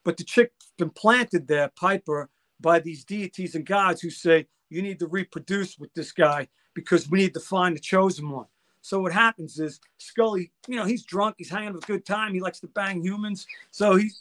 but 0.04 0.18
the 0.18 0.24
chick's 0.24 0.72
been 0.78 0.90
planted 0.90 1.48
there, 1.48 1.72
Piper, 1.76 2.30
by 2.60 2.80
these 2.80 3.04
deities 3.04 3.56
and 3.56 3.66
gods 3.66 4.02
who 4.02 4.10
say, 4.10 4.48
you 4.70 4.82
need 4.82 5.00
to 5.00 5.08
reproduce 5.08 5.78
with 5.78 5.94
this 5.94 6.12
guy 6.12 6.48
because 6.74 7.10
we 7.10 7.20
need 7.20 7.34
to 7.34 7.40
find 7.40 7.76
the 7.76 7.80
chosen 7.80 8.30
one. 8.30 8.48
So 8.82 9.00
what 9.02 9.12
happens 9.12 9.60
is 9.60 9.80
Scully, 9.98 10.52
you 10.68 10.76
know, 10.76 10.86
he's 10.86 11.04
drunk, 11.04 11.36
he's 11.38 11.50
hanging 11.50 11.74
with 11.74 11.84
a 11.84 11.88
good 11.88 12.06
time, 12.06 12.34
he 12.34 12.40
likes 12.40 12.60
to 12.62 12.68
bang 12.68 13.02
humans. 13.02 13.46
So 13.72 13.96
he 13.96 14.12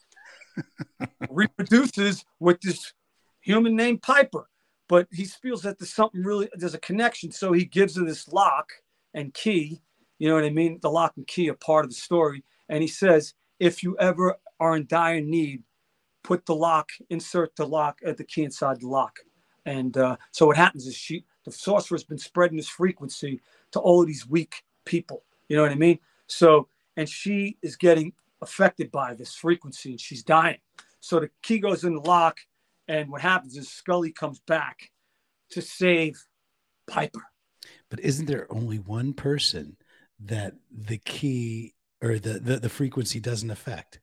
reproduces 1.31 2.25
with 2.41 2.61
this 2.61 2.93
human 3.41 3.77
named 3.77 4.03
Piper. 4.03 4.49
But 4.89 5.09
he 5.11 5.25
feels 5.25 5.63
that 5.63 5.79
there's 5.79 5.93
something 5.93 6.23
really, 6.23 6.49
there's 6.55 6.75
a 6.75 6.81
connection. 6.81 7.33
So 7.33 7.53
he 7.53 7.65
gives 7.65 7.97
her 7.97 8.05
this 8.05 8.29
lock 8.29 8.71
and 9.15 9.35
key. 9.35 9.81
You 10.19 10.29
know 10.29 10.35
what 10.35 10.45
I 10.45 10.51
mean? 10.51 10.79
The 10.81 10.91
lock 10.91 11.15
and 11.17 11.27
key 11.27 11.51
are 11.51 11.55
part 11.55 11.85
of 11.85 11.91
the 11.91 11.97
story. 11.97 12.45
And 12.69 12.83
he 12.83 12.89
says, 12.89 13.35
if 13.59 13.83
you 13.83 13.97
ever 13.99 14.37
are 14.61 14.77
in 14.77 14.87
dire 14.87 15.21
need, 15.21 15.63
put 16.27 16.45
the 16.45 16.55
lock, 16.55 16.91
insert 17.09 17.55
the 17.55 17.65
lock, 17.65 18.01
at 18.05 18.17
the 18.17 18.25
key 18.25 18.43
inside 18.43 18.81
the 18.81 18.89
lock. 18.89 19.21
And 19.65 19.97
uh, 19.97 20.17
so 20.33 20.47
what 20.47 20.57
happens 20.57 20.87
is 20.87 20.95
she, 20.95 21.25
the 21.45 21.53
sorcerer's 21.53 22.03
been 22.03 22.19
spreading 22.19 22.57
this 22.57 22.69
frequency 22.69 23.41
to 23.71 23.79
all 23.79 24.01
of 24.01 24.09
these 24.09 24.27
weak 24.27 24.65
people. 24.85 25.23
You 25.49 25.57
know 25.57 25.63
what 25.63 25.71
I 25.71 25.77
mean? 25.77 26.01
So, 26.27 26.69
and 26.97 27.09
she 27.09 27.59
is 27.63 27.77
getting 27.77 28.13
affected 28.43 28.91
by 28.91 29.15
this 29.15 29.37
frequency 29.37 29.91
and 29.91 30.01
she's 30.01 30.25
dying. 30.25 30.59
So 31.01 31.21
the 31.21 31.31
key 31.43 31.61
goes 31.61 31.85
in 31.85 31.95
the 31.95 32.01
lock. 32.01 32.39
And 32.89 33.09
what 33.11 33.21
happens 33.21 33.57
is 33.57 33.69
Scully 33.69 34.11
comes 34.13 34.41
back 34.41 34.91
to 35.51 35.63
save 35.63 36.25
Piper. 36.89 37.23
But 37.89 38.01
isn't 38.01 38.27
there 38.27 38.47
only 38.51 38.79
one 38.79 39.13
person 39.13 39.77
that 40.21 40.55
the 40.71 40.99
key 40.99 41.75
or 42.03 42.19
the 42.19 42.39
the, 42.39 42.57
the 42.59 42.69
frequency 42.69 43.21
doesn't 43.21 43.51
affect? 43.51 44.01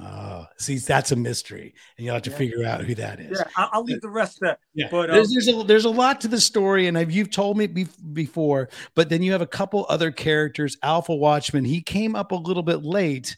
Oh, 0.00 0.46
see, 0.58 0.76
that's 0.78 1.10
a 1.10 1.16
mystery, 1.16 1.74
and 1.96 2.04
you'll 2.04 2.14
have 2.14 2.22
to 2.22 2.30
Yeah. 2.30 2.36
figure 2.36 2.64
out 2.64 2.84
who 2.84 2.94
that 2.94 3.18
is. 3.18 3.38
Yeah, 3.38 3.48
I- 3.56 3.68
I'll 3.72 3.82
leave 3.82 4.00
the 4.00 4.08
rest 4.08 4.38
there. 4.40 4.56
Yeah, 4.74 4.88
But, 4.90 5.10
there's, 5.10 5.28
um, 5.28 5.34
there's 5.34 5.48
a 5.48 5.62
there's 5.64 5.84
a 5.86 5.90
lot 5.90 6.20
to 6.20 6.28
the 6.28 6.40
story, 6.40 6.86
and 6.86 6.96
I've, 6.96 7.10
you've 7.10 7.30
told 7.30 7.56
me 7.58 7.66
be- 7.66 7.88
before. 8.12 8.68
But 8.94 9.08
then 9.08 9.22
you 9.22 9.32
have 9.32 9.42
a 9.42 9.46
couple 9.46 9.86
other 9.88 10.12
characters. 10.12 10.76
Alpha 10.82 11.14
Watchman, 11.14 11.64
he 11.64 11.80
came 11.82 12.14
up 12.14 12.30
a 12.32 12.36
little 12.36 12.62
bit 12.62 12.84
late, 12.84 13.36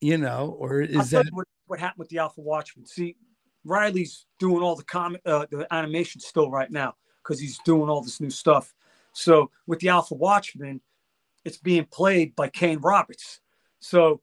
you 0.00 0.16
know, 0.18 0.56
or 0.60 0.80
is 0.80 1.10
that 1.10 1.26
what, 1.32 1.48
what 1.66 1.80
happened 1.80 1.98
with 2.00 2.08
the 2.10 2.18
Alpha 2.18 2.40
Watchman. 2.40 2.86
See, 2.86 3.16
Riley's 3.64 4.26
doing 4.38 4.62
all 4.62 4.76
the 4.76 4.84
comic, 4.84 5.22
uh, 5.26 5.46
the 5.50 5.66
animation 5.74 6.20
still 6.20 6.50
right 6.50 6.70
now 6.70 6.94
because 7.24 7.40
he's 7.40 7.58
doing 7.64 7.88
all 7.90 8.00
this 8.00 8.20
new 8.20 8.30
stuff. 8.30 8.72
So 9.12 9.50
with 9.66 9.80
the 9.80 9.88
Alpha 9.88 10.14
Watchman, 10.14 10.80
it's 11.44 11.56
being 11.56 11.84
played 11.86 12.36
by 12.36 12.48
Kane 12.48 12.78
Roberts. 12.78 13.40
So, 13.80 14.20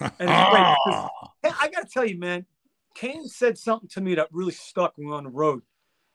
and 0.00 0.28
ah. 0.28 0.74
because- 1.42 1.56
I 1.60 1.68
got 1.68 1.86
to 1.86 1.88
tell 1.92 2.06
you, 2.06 2.18
man, 2.18 2.46
Kane 2.94 3.26
said 3.26 3.58
something 3.58 3.88
to 3.90 4.00
me 4.00 4.14
that 4.14 4.28
really 4.32 4.52
stuck 4.52 4.96
when 4.96 5.06
we 5.06 5.10
were 5.10 5.18
on 5.18 5.24
the 5.24 5.30
road. 5.30 5.62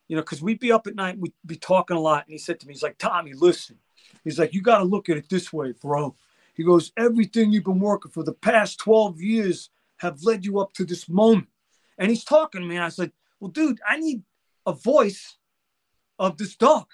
You 0.08 0.16
know, 0.16 0.22
because 0.22 0.42
we'd 0.42 0.58
be 0.58 0.72
up 0.72 0.86
at 0.86 0.96
night, 0.96 1.18
we'd 1.18 1.32
be 1.46 1.56
talking 1.56 1.96
a 1.96 2.00
lot, 2.00 2.26
and 2.26 2.32
he 2.32 2.38
said 2.38 2.58
to 2.60 2.66
me, 2.66 2.74
he's 2.74 2.82
like, 2.82 2.98
Tommy, 2.98 3.32
listen. 3.32 3.78
He's 4.24 4.38
like, 4.38 4.52
you 4.52 4.60
got 4.60 4.78
to 4.78 4.84
look 4.84 5.08
at 5.08 5.16
it 5.16 5.28
this 5.28 5.52
way, 5.52 5.72
bro. 5.80 6.16
He 6.54 6.64
goes, 6.64 6.92
everything 6.96 7.52
you've 7.52 7.64
been 7.64 7.78
working 7.78 8.10
for 8.10 8.24
the 8.24 8.32
past 8.32 8.80
12 8.80 9.20
years 9.20 9.70
have 9.98 10.22
led 10.24 10.44
you 10.44 10.58
up 10.58 10.72
to 10.74 10.84
this 10.84 11.08
moment. 11.08 11.48
And 11.96 12.10
he's 12.10 12.24
talking 12.24 12.60
to 12.60 12.66
me. 12.66 12.76
And 12.76 12.84
I 12.84 12.88
said, 12.88 13.12
well, 13.38 13.50
dude, 13.50 13.80
I 13.86 13.98
need 13.98 14.22
a 14.66 14.72
voice 14.72 15.36
of 16.18 16.36
this 16.36 16.56
dog. 16.56 16.86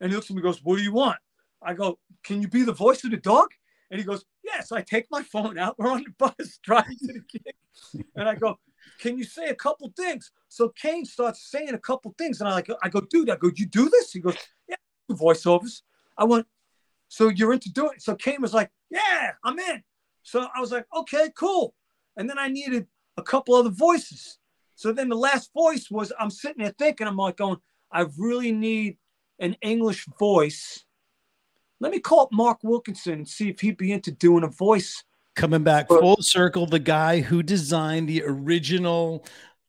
And 0.00 0.10
he 0.10 0.16
looks 0.16 0.28
at 0.28 0.36
me 0.36 0.40
and 0.40 0.44
goes, 0.44 0.62
what 0.62 0.76
do 0.76 0.82
you 0.82 0.92
want? 0.92 1.18
I 1.62 1.74
go, 1.74 1.98
can 2.22 2.42
you 2.42 2.48
be 2.48 2.62
the 2.62 2.72
voice 2.72 3.04
of 3.04 3.10
the 3.10 3.16
dog? 3.16 3.48
And 3.94 4.00
he 4.00 4.04
goes, 4.04 4.24
yes. 4.42 4.72
I 4.72 4.82
take 4.82 5.06
my 5.08 5.22
phone 5.22 5.56
out. 5.56 5.78
We're 5.78 5.88
on 5.88 6.02
the 6.02 6.10
bus 6.18 6.58
driving 6.64 6.98
to 6.98 7.12
the 7.12 7.22
gig. 7.30 7.54
And 8.16 8.28
I 8.28 8.34
go, 8.34 8.58
can 8.98 9.16
you 9.16 9.22
say 9.22 9.50
a 9.50 9.54
couple 9.54 9.88
things? 9.96 10.32
So 10.48 10.70
Kane 10.70 11.04
starts 11.04 11.48
saying 11.48 11.74
a 11.74 11.78
couple 11.78 12.12
things. 12.18 12.40
And 12.40 12.48
I 12.48 12.54
like, 12.54 12.68
I 12.82 12.88
go, 12.88 13.02
dude, 13.02 13.30
I 13.30 13.36
go, 13.36 13.52
you 13.54 13.66
do 13.66 13.88
this? 13.88 14.12
He 14.12 14.18
goes, 14.18 14.34
yeah, 14.68 14.74
voiceovers. 15.12 15.82
I 16.18 16.24
went, 16.24 16.44
so 17.06 17.28
you're 17.28 17.52
into 17.52 17.72
doing 17.72 17.92
it. 17.94 18.02
So 18.02 18.16
Kane 18.16 18.42
was 18.42 18.52
like, 18.52 18.68
yeah, 18.90 19.30
I'm 19.44 19.60
in. 19.60 19.84
So 20.24 20.44
I 20.52 20.60
was 20.60 20.72
like, 20.72 20.86
okay, 20.96 21.30
cool. 21.36 21.76
And 22.16 22.28
then 22.28 22.36
I 22.36 22.48
needed 22.48 22.88
a 23.16 23.22
couple 23.22 23.54
other 23.54 23.70
voices. 23.70 24.40
So 24.74 24.90
then 24.90 25.08
the 25.08 25.14
last 25.14 25.52
voice 25.54 25.88
was 25.88 26.12
I'm 26.18 26.30
sitting 26.30 26.64
there 26.64 26.74
thinking, 26.76 27.06
I'm 27.06 27.16
like 27.16 27.36
going, 27.36 27.58
I 27.92 28.06
really 28.18 28.50
need 28.50 28.98
an 29.38 29.54
English 29.62 30.08
voice. 30.18 30.84
Let 31.84 31.92
me 31.92 32.00
call 32.00 32.20
up 32.20 32.32
Mark 32.32 32.60
Wilkinson 32.62 33.12
and 33.12 33.28
see 33.28 33.50
if 33.50 33.60
he'd 33.60 33.76
be 33.76 33.92
into 33.92 34.10
doing 34.10 34.42
a 34.42 34.48
voice. 34.48 35.04
coming 35.36 35.62
back 35.62 35.86
full 35.88 36.16
circle? 36.22 36.64
The 36.64 36.78
guy 36.78 37.20
who 37.20 37.42
designed 37.42 38.08
the 38.08 38.22
original 38.24 39.26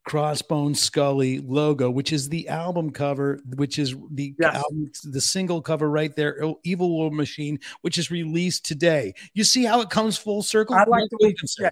Crossbone 0.07 0.77
Scully 0.77 1.39
logo, 1.39 1.91
which 1.91 2.13
is 2.13 2.29
the 2.29 2.47
album 2.47 2.91
cover, 2.91 3.41
which 3.57 3.77
is 3.77 3.95
the 4.11 4.33
Yes. 4.39 4.55
album, 4.55 4.89
the 5.03 5.19
single 5.19 5.61
cover 5.61 5.89
right 5.89 6.15
there, 6.15 6.41
Oh, 6.41 6.61
Evil 6.63 6.89
War 6.89 7.11
Machine, 7.11 7.59
which 7.81 7.97
is 7.97 8.09
released 8.09 8.63
today. 8.63 9.13
You 9.33 9.43
see 9.43 9.65
how 9.65 9.81
it 9.81 9.89
comes 9.89 10.17
full 10.17 10.41
circle? 10.41 10.73
I 10.75 10.85
like 10.87 11.09
the 11.09 11.17
way- 11.19 11.35
yeah. 11.59 11.71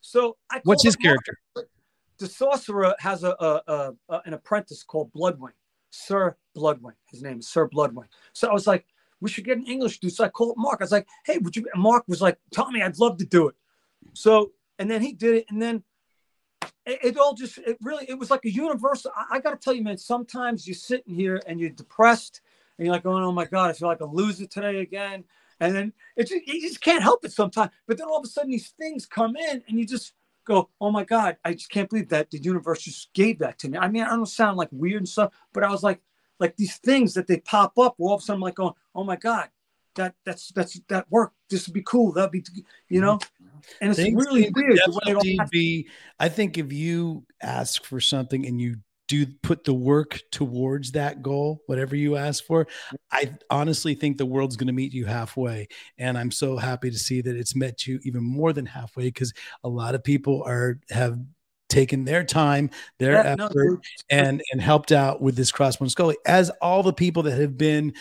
So 0.00 0.38
I 0.50 0.62
What's 0.64 0.82
his 0.82 0.96
Mark. 1.04 1.22
character? 1.26 1.36
the 2.16 2.26
sorcerer 2.26 2.94
has 3.00 3.22
a, 3.22 3.36
a, 3.38 3.62
a, 3.66 3.92
a 4.08 4.22
an 4.24 4.32
apprentice 4.32 4.82
called 4.82 5.12
Bloodwing, 5.12 5.52
Sir 5.90 6.36
Bloodwing. 6.56 6.94
His 7.10 7.22
name 7.22 7.40
is 7.40 7.48
Sir 7.48 7.68
Bloodwing. 7.68 8.06
So 8.32 8.48
I 8.48 8.52
was 8.54 8.66
like, 8.66 8.86
we 9.20 9.30
should 9.30 9.44
get 9.44 9.58
an 9.58 9.66
English 9.66 10.00
dude. 10.00 10.12
So 10.12 10.24
I 10.24 10.28
called 10.28 10.56
Mark. 10.56 10.80
I 10.80 10.84
was 10.84 10.92
like, 10.92 11.08
hey, 11.24 11.38
would 11.38 11.56
you? 11.56 11.66
And 11.72 11.82
Mark 11.82 12.04
was 12.08 12.22
like, 12.22 12.38
Tommy, 12.52 12.82
I'd 12.82 12.98
love 12.98 13.18
to 13.18 13.26
do 13.26 13.48
it. 13.48 13.54
So 14.14 14.52
and 14.78 14.90
then 14.90 15.02
he 15.02 15.12
did 15.12 15.34
it, 15.34 15.46
and 15.48 15.60
then 15.60 15.82
it, 16.86 16.98
it 17.02 17.18
all 17.18 17.34
just 17.34 17.58
it 17.58 17.76
really 17.82 18.06
it 18.08 18.18
was 18.18 18.30
like 18.30 18.44
a 18.44 18.50
universal. 18.50 19.10
I, 19.14 19.36
I 19.36 19.40
got 19.40 19.50
to 19.50 19.56
tell 19.56 19.74
you, 19.74 19.82
man. 19.82 19.98
Sometimes 19.98 20.66
you're 20.66 20.74
sitting 20.74 21.14
here 21.14 21.40
and 21.46 21.60
you're 21.60 21.70
depressed, 21.70 22.40
and 22.78 22.86
you're 22.86 22.94
like, 22.94 23.02
going, 23.02 23.24
oh 23.24 23.32
my 23.32 23.44
god, 23.44 23.70
I 23.70 23.72
feel 23.72 23.88
like 23.88 24.00
a 24.00 24.06
loser 24.06 24.46
today 24.46 24.80
again. 24.80 25.24
And 25.60 25.74
then 25.74 25.92
it 26.16 26.28
just, 26.28 26.46
you 26.46 26.60
just 26.60 26.80
can't 26.80 27.02
help 27.02 27.24
it 27.24 27.32
sometimes. 27.32 27.72
But 27.88 27.98
then 27.98 28.06
all 28.06 28.18
of 28.18 28.24
a 28.24 28.28
sudden 28.28 28.50
these 28.50 28.70
things 28.78 29.06
come 29.06 29.36
in, 29.36 29.62
and 29.66 29.78
you 29.78 29.84
just 29.84 30.12
go, 30.44 30.70
oh 30.80 30.90
my 30.90 31.04
god, 31.04 31.36
I 31.44 31.52
just 31.52 31.70
can't 31.70 31.90
believe 31.90 32.08
that 32.08 32.30
the 32.30 32.38
universe 32.38 32.82
just 32.82 33.12
gave 33.12 33.40
that 33.40 33.58
to 33.58 33.68
me. 33.68 33.78
I 33.78 33.88
mean, 33.88 34.04
I 34.04 34.10
don't 34.10 34.26
sound 34.26 34.56
like 34.56 34.68
weird 34.72 35.02
and 35.02 35.08
stuff, 35.08 35.32
but 35.52 35.64
I 35.64 35.70
was 35.70 35.82
like, 35.82 36.00
like 36.38 36.56
these 36.56 36.76
things 36.78 37.14
that 37.14 37.26
they 37.26 37.38
pop 37.38 37.78
up, 37.78 37.96
all 37.98 38.14
of 38.14 38.20
a 38.20 38.24
sudden 38.24 38.38
I'm 38.38 38.42
like 38.42 38.54
going, 38.54 38.74
oh 38.94 39.04
my 39.04 39.16
god, 39.16 39.48
that 39.96 40.14
that's 40.24 40.48
that's 40.52 40.80
that 40.88 41.10
work. 41.10 41.32
This 41.50 41.66
would 41.66 41.74
be 41.74 41.82
cool. 41.82 42.12
That'd 42.12 42.30
be, 42.30 42.44
you 42.88 43.00
know. 43.00 43.16
Mm-hmm. 43.16 43.58
And 43.80 43.90
it's 43.90 43.98
Things 43.98 44.24
really 44.24 44.50
weird. 44.54 44.78
the 44.84 44.92
way 44.92 45.12
it 45.12 45.14
all 45.16 45.22
definitely 45.22 45.48
be- 45.50 45.88
I 46.18 46.28
think 46.28 46.58
if 46.58 46.72
you 46.72 47.24
ask 47.42 47.84
for 47.84 48.00
something 48.00 48.46
and 48.46 48.60
you 48.60 48.76
do 49.08 49.26
put 49.42 49.64
the 49.64 49.74
work 49.74 50.20
towards 50.30 50.92
that 50.92 51.22
goal, 51.22 51.62
whatever 51.66 51.96
you 51.96 52.16
ask 52.16 52.44
for, 52.44 52.66
I 53.10 53.34
honestly 53.50 53.94
think 53.94 54.18
the 54.18 54.26
world's 54.26 54.56
going 54.56 54.66
to 54.68 54.72
meet 54.72 54.92
you 54.92 55.06
halfway. 55.06 55.68
And 55.96 56.16
I'm 56.16 56.30
so 56.30 56.56
happy 56.58 56.90
to 56.90 56.98
see 56.98 57.22
that 57.22 57.34
it's 57.34 57.56
met 57.56 57.86
you 57.86 57.98
even 58.04 58.22
more 58.22 58.52
than 58.52 58.66
halfway 58.66 59.04
because 59.04 59.32
a 59.64 59.68
lot 59.68 59.94
of 59.94 60.04
people 60.04 60.42
are 60.44 60.78
have 60.90 61.18
taken 61.68 62.04
their 62.04 62.24
time, 62.24 62.70
their 62.98 63.12
Yeah, 63.14 63.34
no, 63.36 63.46
effort, 63.46 63.54
dude. 63.54 63.80
and 64.10 64.42
and 64.52 64.60
helped 64.60 64.92
out 64.92 65.20
with 65.20 65.36
this 65.36 65.52
crossbone 65.52 65.90
scully. 65.90 66.16
As 66.26 66.50
all 66.62 66.82
the 66.82 66.92
people 66.92 67.22
that 67.24 67.38
have 67.38 67.56
been 67.58 67.92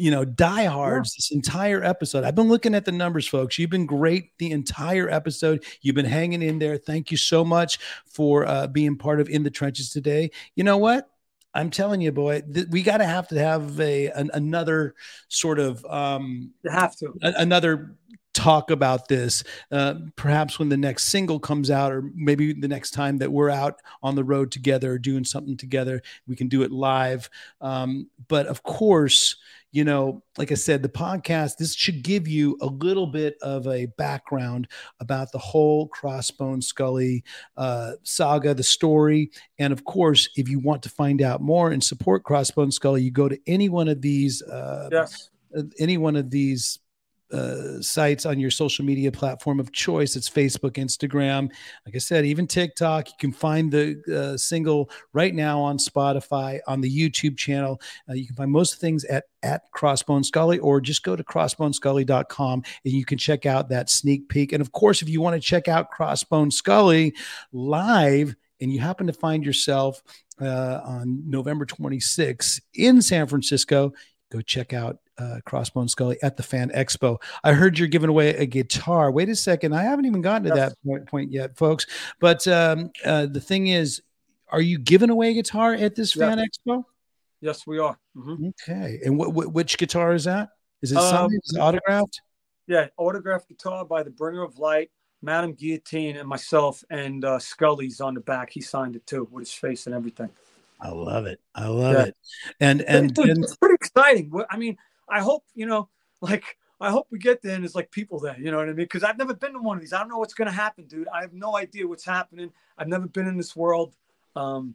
you 0.00 0.12
know 0.12 0.24
diehards 0.24 1.12
this 1.16 1.32
entire 1.32 1.82
episode 1.82 2.22
i've 2.22 2.36
been 2.36 2.46
looking 2.46 2.72
at 2.72 2.84
the 2.84 2.92
numbers 2.92 3.26
folks. 3.26 3.58
You've 3.58 3.70
been 3.70 3.84
great 3.86 4.30
the 4.38 4.52
entire 4.52 5.10
episode. 5.10 5.64
You've 5.82 5.96
been 5.96 6.06
hanging 6.06 6.40
in 6.40 6.60
there. 6.60 6.76
Thank 6.76 7.10
you 7.10 7.16
so 7.16 7.44
much 7.44 7.78
for 8.06 8.46
uh, 8.46 8.68
being 8.68 8.96
part 8.96 9.20
of 9.20 9.28
in 9.28 9.42
the 9.42 9.50
trenches 9.50 9.90
today. 9.90 10.30
You 10.54 10.62
know 10.62 10.76
what? 10.78 11.08
I'm 11.52 11.70
telling 11.70 12.00
you 12.00 12.12
boy 12.12 12.42
th- 12.42 12.68
we 12.70 12.82
got 12.84 12.98
to 12.98 13.06
have 13.06 13.26
to 13.28 13.38
have 13.40 13.80
a 13.80 14.08
an, 14.10 14.30
another 14.34 14.94
sort 15.26 15.58
of 15.58 15.84
um 15.86 16.52
You 16.62 16.70
have 16.70 16.94
to. 16.98 17.12
a- 17.22 17.34
another 17.38 17.96
talk 18.38 18.70
about 18.70 19.08
this 19.08 19.42
uh, 19.72 19.94
perhaps 20.14 20.60
when 20.60 20.68
the 20.68 20.76
next 20.76 21.06
single 21.06 21.40
comes 21.40 21.70
out 21.72 21.90
or 21.90 22.04
maybe 22.14 22.52
the 22.52 22.68
next 22.68 22.92
time 22.92 23.18
that 23.18 23.32
we're 23.32 23.50
out 23.50 23.80
on 24.00 24.14
the 24.14 24.22
road 24.22 24.52
together 24.52 24.92
or 24.92 24.98
doing 24.98 25.24
something 25.24 25.56
together 25.56 26.00
we 26.28 26.36
can 26.36 26.46
do 26.46 26.62
it 26.62 26.70
live 26.70 27.28
um, 27.60 28.08
but 28.28 28.46
of 28.46 28.62
course 28.62 29.36
you 29.72 29.82
know 29.82 30.22
like 30.38 30.52
i 30.52 30.54
said 30.54 30.82
the 30.82 30.88
podcast 30.88 31.56
this 31.56 31.74
should 31.74 32.02
give 32.02 32.28
you 32.28 32.56
a 32.60 32.66
little 32.66 33.08
bit 33.08 33.36
of 33.42 33.66
a 33.66 33.86
background 33.98 34.68
about 35.00 35.32
the 35.32 35.38
whole 35.38 35.88
crossbone 35.88 36.62
scully 36.62 37.24
uh, 37.56 37.92
saga 38.04 38.54
the 38.54 38.62
story 38.62 39.30
and 39.58 39.72
of 39.72 39.84
course 39.84 40.28
if 40.36 40.48
you 40.48 40.60
want 40.60 40.80
to 40.82 40.88
find 40.88 41.20
out 41.22 41.40
more 41.42 41.72
and 41.72 41.82
support 41.82 42.22
crossbone 42.22 42.72
scully 42.72 43.02
you 43.02 43.10
go 43.10 43.28
to 43.28 43.38
any 43.48 43.68
one 43.68 43.88
of 43.88 44.00
these 44.00 44.42
uh, 44.42 44.88
Yes. 44.92 45.30
uh, 45.58 45.62
any 45.80 45.96
one 45.98 46.14
of 46.16 46.30
these 46.30 46.78
uh, 47.32 47.80
sites 47.80 48.26
on 48.26 48.38
your 48.38 48.50
social 48.50 48.84
media 48.84 49.12
platform 49.12 49.60
of 49.60 49.72
choice. 49.72 50.16
It's 50.16 50.28
Facebook, 50.28 50.72
Instagram, 50.72 51.50
like 51.84 51.94
I 51.94 51.98
said, 51.98 52.24
even 52.24 52.46
TikTok. 52.46 53.08
You 53.08 53.14
can 53.18 53.32
find 53.32 53.70
the 53.70 54.02
uh, 54.12 54.36
single 54.36 54.90
right 55.12 55.34
now 55.34 55.60
on 55.60 55.78
Spotify, 55.78 56.60
on 56.66 56.80
the 56.80 56.90
YouTube 56.90 57.36
channel. 57.36 57.80
Uh, 58.08 58.14
you 58.14 58.26
can 58.26 58.36
find 58.36 58.50
most 58.50 58.80
things 58.80 59.04
at 59.04 59.24
at 59.44 59.70
Crossbone 59.72 60.24
Scully, 60.24 60.58
or 60.58 60.80
just 60.80 61.04
go 61.04 61.14
to 61.14 61.22
crossbonescully.com 61.22 62.62
and 62.84 62.92
you 62.92 63.04
can 63.04 63.18
check 63.18 63.46
out 63.46 63.68
that 63.68 63.88
sneak 63.88 64.28
peek. 64.28 64.52
And 64.52 64.60
of 64.60 64.72
course, 64.72 65.00
if 65.00 65.08
you 65.08 65.20
want 65.20 65.34
to 65.34 65.40
check 65.40 65.68
out 65.68 65.92
Crossbone 65.96 66.52
Scully 66.52 67.14
live, 67.52 68.34
and 68.60 68.72
you 68.72 68.80
happen 68.80 69.06
to 69.06 69.12
find 69.12 69.44
yourself 69.44 70.02
uh, 70.40 70.80
on 70.84 71.22
November 71.28 71.66
26th 71.66 72.60
in 72.74 73.00
San 73.02 73.26
Francisco, 73.26 73.92
go 74.30 74.40
check 74.40 74.72
out 74.72 74.98
uh, 75.18 75.40
Crossbone 75.46 75.90
Scully 75.90 76.16
at 76.22 76.36
the 76.36 76.42
Fan 76.42 76.70
Expo. 76.70 77.20
I 77.44 77.52
heard 77.52 77.78
you're 77.78 77.88
giving 77.88 78.08
away 78.10 78.36
a 78.36 78.46
guitar. 78.46 79.10
Wait 79.10 79.28
a 79.28 79.34
second, 79.36 79.74
I 79.74 79.82
haven't 79.82 80.04
even 80.06 80.22
gotten 80.22 80.44
to 80.48 80.54
Yes. 80.54 80.70
that 80.70 80.76
point, 80.86 81.06
point 81.06 81.32
yet, 81.32 81.56
folks. 81.56 81.86
But 82.20 82.46
um, 82.48 82.90
uh, 83.04 83.26
the 83.26 83.40
thing 83.40 83.68
is, 83.68 84.02
are 84.50 84.60
you 84.60 84.78
giving 84.78 85.10
away 85.10 85.30
a 85.30 85.34
guitar 85.34 85.74
at 85.74 85.94
this 85.94 86.14
Yeah. 86.16 86.28
Fan 86.34 86.38
Expo? 86.46 86.84
Yes, 87.40 87.66
we 87.66 87.78
are. 87.78 87.98
Mhm. 88.16 88.48
Okay, 88.62 89.00
and 89.04 89.16
what 89.18 89.28
wh- 89.30 89.54
which 89.54 89.78
guitar 89.78 90.12
is 90.14 90.24
that? 90.24 90.50
Is 90.82 90.92
it 90.92 90.98
Um, 90.98 91.04
signed? 91.10 91.40
Is 91.44 91.54
it 91.54 91.60
autographed? 91.60 92.20
Yeah, 92.66 92.88
autographed 92.96 93.48
guitar 93.48 93.84
by 93.84 94.02
the 94.02 94.10
Bringer 94.10 94.42
of 94.42 94.58
Light, 94.58 94.90
Madame 95.22 95.52
Guillotine, 95.54 96.16
and 96.16 96.28
myself, 96.28 96.82
and 96.90 97.24
uh, 97.24 97.38
Scully's 97.38 98.00
on 98.00 98.14
the 98.14 98.20
back. 98.20 98.50
He 98.50 98.60
signed 98.60 98.96
it 98.96 99.06
too 99.06 99.28
with 99.30 99.42
his 99.42 99.52
face 99.52 99.86
and 99.86 99.94
everything. 99.94 100.30
I 100.80 100.90
love 100.90 101.26
it. 101.26 101.40
I 101.54 101.66
love 101.68 101.94
Yeah. 101.94 102.02
it. 102.04 102.16
And 102.60 102.82
and, 102.82 103.16
and 103.18 103.44
it's 103.44 103.56
pretty 103.56 103.74
exciting. 103.74 104.32
I 104.50 104.56
mean, 104.56 104.76
I 105.10 105.20
hope 105.20 105.44
you 105.54 105.66
know, 105.66 105.88
like, 106.20 106.58
I 106.80 106.90
hope 106.90 107.08
we 107.10 107.18
get 107.18 107.42
there 107.42 107.54
and 107.54 107.64
there's 107.64 107.74
like 107.74 107.90
people 107.90 108.18
there. 108.20 108.38
You 108.38 108.50
know 108.50 108.58
what 108.58 108.68
I 108.68 108.72
mean? 108.72 108.76
Because 108.76 109.02
I've 109.02 109.18
never 109.18 109.34
been 109.34 109.52
to 109.52 109.58
one 109.60 109.76
of 109.76 109.80
these. 109.80 109.92
I 109.92 109.98
don't 109.98 110.08
know 110.08 110.18
what's 110.18 110.34
gonna 110.34 110.52
happen, 110.52 110.86
dude. 110.86 111.08
I 111.08 111.20
have 111.20 111.32
no 111.32 111.56
idea 111.56 111.86
what's 111.86 112.04
happening. 112.04 112.52
I've 112.76 112.88
never 112.88 113.06
been 113.06 113.26
in 113.26 113.36
this 113.36 113.56
world, 113.56 113.94
um, 114.36 114.74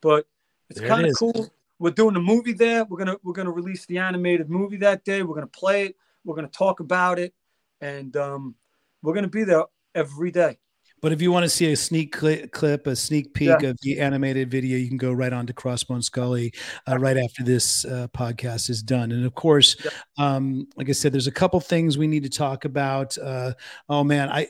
but 0.00 0.26
it's 0.70 0.80
kind 0.80 1.02
of 1.02 1.10
is. 1.10 1.16
cool. 1.18 1.52
We're 1.78 1.90
doing 1.90 2.14
a 2.14 2.20
movie 2.20 2.52
there. 2.52 2.84
We're 2.84 2.98
gonna 2.98 3.16
we're 3.24 3.32
gonna 3.32 3.50
release 3.50 3.86
the 3.86 3.98
animated 3.98 4.48
movie 4.48 4.76
that 4.78 5.04
day. 5.04 5.22
We're 5.22 5.34
gonna 5.34 5.46
play 5.48 5.86
it. 5.86 5.96
We're 6.24 6.36
gonna 6.36 6.48
talk 6.48 6.80
about 6.80 7.18
it, 7.18 7.34
and 7.80 8.16
um, 8.16 8.54
we're 9.02 9.14
gonna 9.14 9.26
be 9.28 9.44
there 9.44 9.64
every 9.94 10.30
day. 10.30 10.58
But 11.02 11.10
if 11.10 11.20
you 11.20 11.32
want 11.32 11.42
to 11.42 11.48
see 11.48 11.70
a 11.72 11.76
sneak 11.76 12.12
cli- 12.16 12.46
clip, 12.46 12.86
a 12.86 12.94
sneak 12.94 13.34
peek 13.34 13.48
Yeah. 13.60 13.70
of 13.70 13.78
the 13.82 13.98
animated 13.98 14.48
video, 14.48 14.78
you 14.78 14.86
can 14.86 14.96
go 14.96 15.12
right 15.12 15.32
on 15.32 15.48
to 15.48 15.52
Crossbone 15.52 16.02
Scully 16.02 16.54
uh, 16.88 16.96
right 16.96 17.16
after 17.16 17.42
this 17.42 17.84
uh, 17.84 18.06
podcast 18.16 18.70
is 18.70 18.84
done. 18.84 19.10
And 19.10 19.26
of 19.26 19.34
course, 19.34 19.74
Yeah. 19.84 19.90
um, 20.16 20.68
like 20.76 20.88
I 20.88 20.92
said, 20.92 21.12
there's 21.12 21.26
a 21.26 21.32
couple 21.32 21.58
things 21.58 21.98
we 21.98 22.06
need 22.06 22.22
to 22.22 22.30
talk 22.30 22.64
about. 22.64 23.18
Uh, 23.18 23.54
oh 23.88 24.04
man, 24.04 24.28
I 24.30 24.46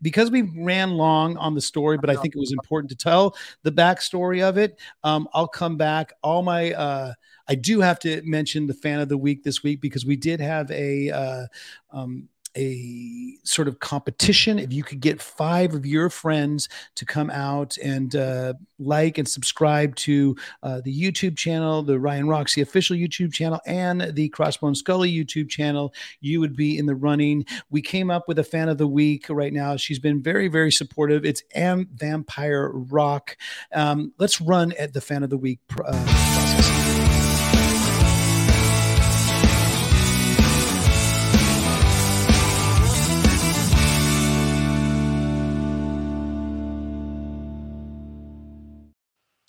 because 0.00 0.30
we 0.30 0.42
ran 0.42 0.92
long 0.92 1.36
on 1.36 1.54
the 1.54 1.60
story, 1.60 1.98
but 1.98 2.08
I 2.08 2.14
think 2.14 2.36
it 2.36 2.38
was 2.38 2.52
important 2.52 2.88
to 2.90 2.96
tell 2.96 3.36
the 3.64 3.72
backstory 3.72 4.42
of 4.48 4.58
it. 4.58 4.78
Um, 5.02 5.28
I'll 5.34 5.48
come 5.48 5.76
back. 5.76 6.12
All 6.22 6.42
my 6.42 6.72
uh, 6.72 7.14
I 7.48 7.56
do 7.56 7.80
have 7.80 7.98
to 8.00 8.22
mention 8.24 8.68
the 8.68 8.74
fan 8.74 9.00
of 9.00 9.08
the 9.08 9.18
week 9.18 9.42
this 9.42 9.64
week 9.64 9.80
because 9.80 10.06
we 10.06 10.14
did 10.14 10.38
have 10.40 10.70
a 10.70 11.10
uh, 11.10 11.46
um, 11.90 12.28
a 12.56 13.36
sort 13.44 13.68
of 13.68 13.80
competition. 13.80 14.58
If 14.58 14.72
you 14.72 14.82
could 14.82 15.00
get 15.00 15.20
five 15.20 15.74
of 15.74 15.86
your 15.86 16.10
friends 16.10 16.68
to 16.96 17.04
come 17.04 17.30
out 17.30 17.76
and 17.78 18.14
uh, 18.14 18.54
like 18.78 19.18
and 19.18 19.28
subscribe 19.28 19.94
to 19.96 20.36
uh, 20.62 20.80
the 20.84 20.94
YouTube 20.94 21.36
channel, 21.36 21.82
the 21.82 21.98
Ryan 21.98 22.28
Roxie 22.28 22.60
official 22.60 22.96
YouTube 22.96 23.32
channel, 23.32 23.60
and 23.66 24.14
the 24.14 24.30
Crossbone 24.30 24.76
Scully 24.76 25.12
YouTube 25.12 25.48
channel, 25.48 25.92
you 26.20 26.40
would 26.40 26.56
be 26.56 26.78
in 26.78 26.86
the 26.86 26.94
running. 26.94 27.44
We 27.70 27.82
came 27.82 28.10
up 28.10 28.28
with 28.28 28.38
a 28.38 28.44
fan 28.44 28.68
of 28.68 28.78
the 28.78 28.88
week 28.88 29.26
right 29.28 29.52
now. 29.52 29.76
She's 29.76 29.98
been 29.98 30.22
very, 30.22 30.48
very 30.48 30.72
supportive. 30.72 31.24
It's 31.24 31.42
Am 31.54 31.88
Vampire 31.94 32.70
Rock. 32.72 33.36
Um, 33.72 34.12
let's 34.18 34.40
run 34.40 34.72
at 34.78 34.92
the 34.92 35.00
fan 35.00 35.22
of 35.22 35.30
the 35.30 35.38
week 35.38 35.60
uh, 35.84 36.39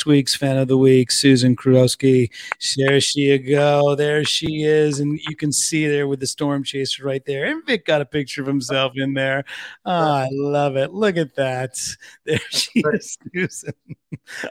week's 0.06 0.36
fan 0.36 0.58
of 0.58 0.68
the 0.68 0.78
week, 0.78 1.12
Susan 1.12 1.56
Krudowski. 1.56 2.30
There 2.78 3.00
she 3.02 3.38
go. 3.38 3.96
There 3.96 4.24
she 4.24 4.64
is. 4.64 5.00
And 5.00 5.20
you 5.28 5.36
can 5.36 5.52
see 5.52 5.88
there 5.88 6.08
with 6.08 6.20
the 6.20 6.28
storm 6.28 6.64
chaser 6.64 7.06
right 7.06 7.24
there. 7.26 7.46
And 7.46 7.66
Vic 7.66 7.86
got 7.86 8.02
a 8.02 8.06
picture 8.06 8.42
of 8.42 8.48
himself 8.48 8.94
in 8.96 9.14
there. 9.14 9.44
Oh, 9.86 9.92
I 9.92 10.30
love 10.32 10.76
it. 10.76 10.94
Look 10.94 11.18
at 11.18 11.36
that. 11.36 11.80
There 12.26 12.40
she 12.50 12.72
is, 12.76 13.18
Susan. 13.34 13.74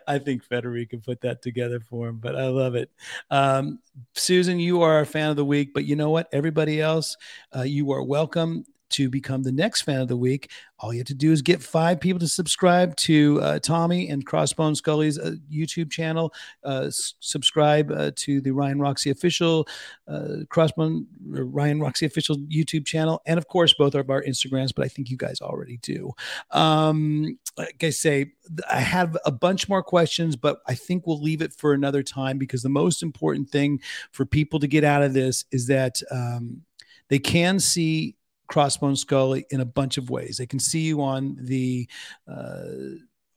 I 0.06 0.18
think 0.18 0.44
Federica 0.44 1.02
put 1.02 1.20
that 1.22 1.40
together 1.42 1.80
for 1.80 2.08
him, 2.08 2.16
but 2.18 2.36
I 2.36 2.48
love 2.48 2.74
it. 2.74 2.90
Um, 3.30 3.78
Susan, 4.14 4.58
you 4.58 4.82
are 4.82 5.00
a 5.00 5.06
fan 5.06 5.30
of 5.30 5.36
the 5.36 5.44
week, 5.44 5.72
but 5.72 5.84
you 5.84 5.96
know 5.96 6.10
what? 6.10 6.28
Everybody 6.32 6.80
else, 6.80 7.16
uh, 7.54 7.62
you 7.62 7.92
are 7.92 8.02
welcome 8.02 8.64
to 8.90 9.08
become 9.08 9.42
the 9.42 9.52
next 9.52 9.82
fan 9.82 10.00
of 10.00 10.08
the 10.08 10.16
week, 10.16 10.50
all 10.78 10.92
you 10.92 10.98
have 11.00 11.06
to 11.06 11.14
do 11.14 11.30
is 11.30 11.42
get 11.42 11.62
five 11.62 12.00
people 12.00 12.18
to 12.18 12.28
subscribe 12.28 12.96
to 12.96 13.38
uh, 13.42 13.58
Tommy 13.58 14.08
and 14.08 14.24
Crossbone 14.26 14.76
Scully's 14.76 15.18
uh, 15.18 15.34
YouTube 15.52 15.90
channel. 15.90 16.32
Uh, 16.64 16.84
s- 16.86 17.14
subscribe 17.20 17.90
uh, 17.90 18.10
to 18.16 18.40
the 18.40 18.50
Ryan 18.50 18.78
Roxie 18.78 19.10
official 19.10 19.68
uh, 20.08 20.44
Crossbone 20.48 21.04
or 21.34 21.44
Ryan 21.44 21.80
Roxie 21.80 22.06
official 22.06 22.36
YouTube 22.38 22.86
channel, 22.86 23.20
and 23.26 23.38
of 23.38 23.46
course 23.48 23.74
both 23.74 23.94
of 23.94 24.08
our 24.10 24.22
Instagrams. 24.22 24.72
But 24.74 24.86
I 24.86 24.88
think 24.88 25.10
you 25.10 25.16
guys 25.16 25.40
already 25.40 25.76
do. 25.78 26.12
Um, 26.50 27.38
like 27.58 27.82
I 27.82 27.90
say, 27.90 28.32
I 28.70 28.80
have 28.80 29.16
a 29.26 29.30
bunch 29.30 29.68
more 29.68 29.82
questions, 29.82 30.34
but 30.34 30.60
I 30.66 30.74
think 30.74 31.06
we'll 31.06 31.20
leave 31.20 31.42
it 31.42 31.52
for 31.52 31.74
another 31.74 32.02
time 32.02 32.38
because 32.38 32.62
the 32.62 32.68
most 32.68 33.02
important 33.02 33.50
thing 33.50 33.80
for 34.12 34.24
people 34.24 34.58
to 34.60 34.66
get 34.66 34.84
out 34.84 35.02
of 35.02 35.12
this 35.12 35.44
is 35.52 35.66
that 35.66 36.00
um, 36.10 36.62
they 37.08 37.18
can 37.18 37.60
see 37.60 38.16
Crossbone 38.50 38.98
Scully 38.98 39.46
in 39.50 39.60
a 39.60 39.64
bunch 39.64 39.96
of 39.96 40.10
ways. 40.10 40.36
They 40.36 40.46
can 40.46 40.58
see 40.58 40.80
you 40.80 41.02
on 41.02 41.36
the 41.40 41.88
uh, 42.28 42.64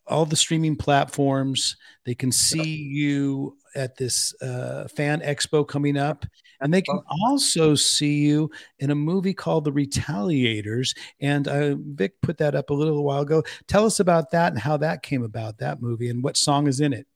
all 0.07 0.25
the 0.25 0.35
streaming 0.35 0.75
platforms. 0.75 1.77
They 2.05 2.15
can 2.15 2.31
see 2.31 2.75
you 2.75 3.57
at 3.75 3.95
this 3.95 4.33
uh, 4.41 4.87
fan 4.89 5.21
expo 5.21 5.67
coming 5.67 5.97
up, 5.97 6.25
and 6.59 6.73
they 6.73 6.81
can 6.81 6.99
also 7.23 7.75
see 7.75 8.25
you 8.25 8.49
in 8.79 8.91
a 8.91 8.95
movie 8.95 9.33
called 9.33 9.63
The 9.63 9.71
Retaliators. 9.71 10.95
And 11.21 11.47
uh, 11.47 11.75
Vic 11.77 12.13
put 12.21 12.37
that 12.39 12.55
up 12.55 12.69
a 12.69 12.73
little 12.73 13.03
while 13.03 13.21
ago. 13.21 13.43
Tell 13.67 13.85
us 13.85 13.99
about 13.99 14.31
that 14.31 14.51
and 14.51 14.59
how 14.59 14.77
that 14.77 15.03
came 15.03 15.23
about, 15.23 15.59
that 15.59 15.81
movie, 15.81 16.09
and 16.09 16.23
what 16.23 16.37
song 16.37 16.67
is 16.67 16.79
in 16.79 16.93
it. 16.93 17.07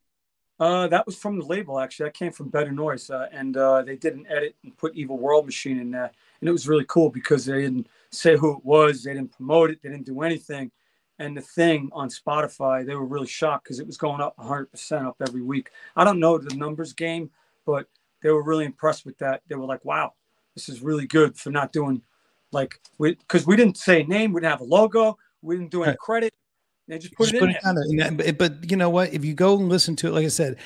Uh, 0.60 0.88
that 0.88 1.06
was 1.06 1.16
from 1.16 1.38
the 1.38 1.46
label 1.46 1.80
actually. 1.80 2.06
That 2.06 2.16
came 2.16 2.32
from 2.32 2.50
Better 2.50 2.72
Noise, 2.72 3.10
uh, 3.10 3.28
and 3.32 3.56
uh, 3.58 3.84
they 3.84 3.96
did 3.96 4.16
an 4.16 4.26
edit 4.28 4.56
and 4.64 4.76
put 4.76 4.96
Evil 4.96 5.18
World 5.18 5.46
Machine 5.46 5.80
in 5.80 5.92
there, 5.92 6.12
and 6.40 6.50
it 6.50 6.52
was 6.52 6.68
really 6.68 6.86
cool 6.88 7.10
because 7.10 7.46
they 7.46 7.62
didn't 7.62 7.88
say 8.12 8.36
who 8.36 8.58
it 8.58 8.66
was, 8.66 9.04
they 9.04 9.14
didn't 9.14 9.36
promote 9.36 9.70
it, 9.70 9.80
they 9.84 9.90
didn't 9.90 10.06
do 10.06 10.22
anything, 10.22 10.72
and 11.20 11.38
the 11.38 11.42
thing 11.42 11.90
on 11.94 12.10
Spotify, 12.10 12.86
they 12.86 12.96
were 12.96 13.06
really 13.06 13.28
shocked 13.28 13.66
because 13.66 13.80
it 13.80 13.86
was 13.86 13.98
going 13.98 14.22
up 14.22 14.36
100% 14.38 15.06
up 15.06 15.18
every 15.22 15.44
week. 15.44 15.70
I 15.96 16.04
don't 16.04 16.20
know 16.20 16.38
the 16.38 16.56
numbers 16.56 16.94
game, 16.94 17.30
but 17.66 17.88
they 18.24 18.32
were 18.32 18.44
really 18.44 18.66
impressed 18.66 19.06
with 19.06 19.18
that. 19.20 19.42
They 19.48 19.56
were 19.56 19.66
like, 19.66 19.86
"Wow, 19.86 20.14
this 20.56 20.70
is 20.70 20.82
really 20.82 21.06
good 21.06 21.38
for 21.38 21.52
not 21.52 21.72
doing 21.72 22.02
like 22.52 22.80
we 22.98 23.14
because 23.14 23.46
we 23.46 23.56
didn't 23.56 23.78
say 23.78 24.02
a 24.02 24.08
name, 24.08 24.34
we 24.34 24.42
didn't 24.42 24.52
have 24.52 24.62
a 24.62 24.64
logo, 24.64 25.20
we 25.44 25.56
didn't 25.56 25.72
do 25.72 25.84
any 25.84 25.96
credit." 25.98 26.34
They 26.88 26.98
just 27.00 27.14
put 27.16 27.26
Just 27.26 27.36
it 27.36 27.40
put 27.40 27.50
in 27.50 27.56
it 27.56 27.62
down 27.64 27.76
there. 27.76 27.84
And 27.84 28.00
that- 28.20 28.38
But, 28.38 28.60
but 28.62 28.72
you 28.72 28.78
know 28.78 28.90
what? 28.90 29.14
If 29.14 29.26
you 29.26 29.34
go 29.34 29.58
and 29.60 29.68
listen 29.70 29.96
to 29.98 30.08
it, 30.08 30.12
like 30.14 30.26
I 30.26 30.30
said, 30.30 30.58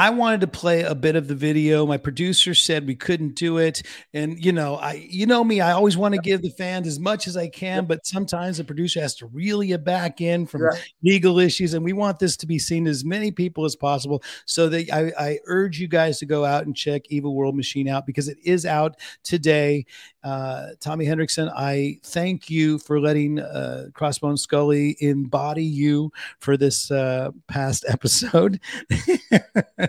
I 0.00 0.08
wanted 0.08 0.40
to 0.40 0.46
play 0.46 0.80
a 0.80 0.94
bit 0.94 1.14
of 1.14 1.28
the 1.28 1.34
video. 1.34 1.84
My 1.84 1.98
producer 1.98 2.54
said 2.54 2.86
we 2.86 2.94
couldn't 2.94 3.34
do 3.34 3.58
it, 3.58 3.82
and 4.14 4.42
you 4.42 4.50
know, 4.50 4.76
I, 4.76 4.94
you 4.94 5.26
know 5.26 5.44
me, 5.44 5.60
I 5.60 5.72
always 5.72 5.94
want 5.94 6.14
to 6.14 6.20
give 6.22 6.40
the 6.40 6.48
fans 6.48 6.86
as 6.86 6.98
much 6.98 7.26
as 7.26 7.36
I 7.36 7.48
can, 7.48 7.84
but 7.84 8.06
sometimes 8.06 8.56
the 8.56 8.64
producer 8.64 9.02
has 9.02 9.14
to 9.16 9.26
reel 9.26 9.62
you 9.62 9.76
back 9.76 10.22
in 10.22 10.46
from 10.46 10.62
legal 11.04 11.38
issues, 11.38 11.74
and 11.74 11.84
we 11.84 11.92
want 11.92 12.18
this 12.18 12.38
to 12.38 12.46
be 12.46 12.58
seen 12.58 12.86
as 12.86 13.04
many 13.04 13.30
people 13.30 13.66
as 13.66 13.76
possible. 13.76 14.22
So 14.46 14.70
that 14.70 14.90
I, 14.90 15.12
I 15.22 15.38
urge 15.44 15.78
you 15.78 15.86
guys 15.86 16.18
to 16.20 16.26
go 16.26 16.46
out 16.46 16.64
and 16.64 16.74
check 16.74 17.02
Evil 17.10 17.34
World 17.34 17.54
Machine 17.54 17.86
out 17.86 18.06
because 18.06 18.26
it 18.26 18.38
is 18.42 18.64
out 18.64 18.96
today. 19.22 19.84
Uh, 20.22 20.68
Tommy 20.80 21.04
Henriksen, 21.04 21.50
I 21.50 21.98
thank 22.04 22.48
you 22.48 22.78
for 22.78 23.00
letting 23.00 23.38
uh, 23.38 23.86
Crossbone 23.92 24.38
Scully 24.38 24.96
embody 25.00 25.64
you 25.64 26.10
for 26.38 26.56
this 26.56 26.90
uh, 26.90 27.30
past 27.48 27.84
episode. 27.88 28.60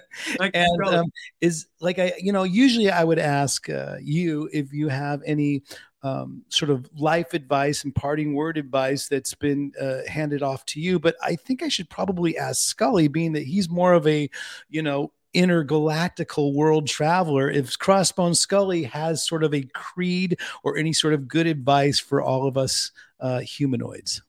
Thank 0.37 0.55
you, 0.55 0.61
and 0.61 0.85
um, 0.87 1.11
is 1.39 1.67
like 1.79 1.99
I, 1.99 2.13
you 2.19 2.31
know, 2.31 2.43
usually 2.43 2.89
I 2.89 3.03
would 3.03 3.19
ask 3.19 3.69
uh, 3.69 3.95
you 4.01 4.49
if 4.51 4.73
you 4.73 4.87
have 4.87 5.21
any 5.25 5.63
um, 6.03 6.43
sort 6.49 6.71
of 6.71 6.89
life 6.97 7.33
advice 7.33 7.83
and 7.83 7.93
parting 7.93 8.33
word 8.33 8.57
advice 8.57 9.07
that's 9.07 9.33
been 9.35 9.71
uh, 9.79 9.99
handed 10.07 10.41
off 10.41 10.65
to 10.67 10.79
you, 10.79 10.99
but 10.99 11.15
I 11.21 11.35
think 11.35 11.61
I 11.63 11.67
should 11.67 11.89
probably 11.89 12.37
ask 12.37 12.63
Scully, 12.63 13.07
being 13.07 13.33
that 13.33 13.43
he's 13.43 13.69
more 13.69 13.93
of 13.93 14.07
a, 14.07 14.29
you 14.69 14.81
know, 14.81 15.11
intergalactical 15.35 16.53
world 16.53 16.87
traveler. 16.87 17.49
If 17.49 17.77
Crossbone 17.77 18.35
Scully 18.35 18.83
has 18.83 19.25
sort 19.25 19.43
of 19.43 19.53
a 19.53 19.63
creed 19.73 20.39
or 20.63 20.77
any 20.77 20.91
sort 20.91 21.13
of 21.13 21.27
good 21.27 21.47
advice 21.47 21.99
for 21.99 22.21
all 22.21 22.47
of 22.47 22.57
us 22.57 22.91
uh, 23.19 23.39
humanoids. 23.39 24.21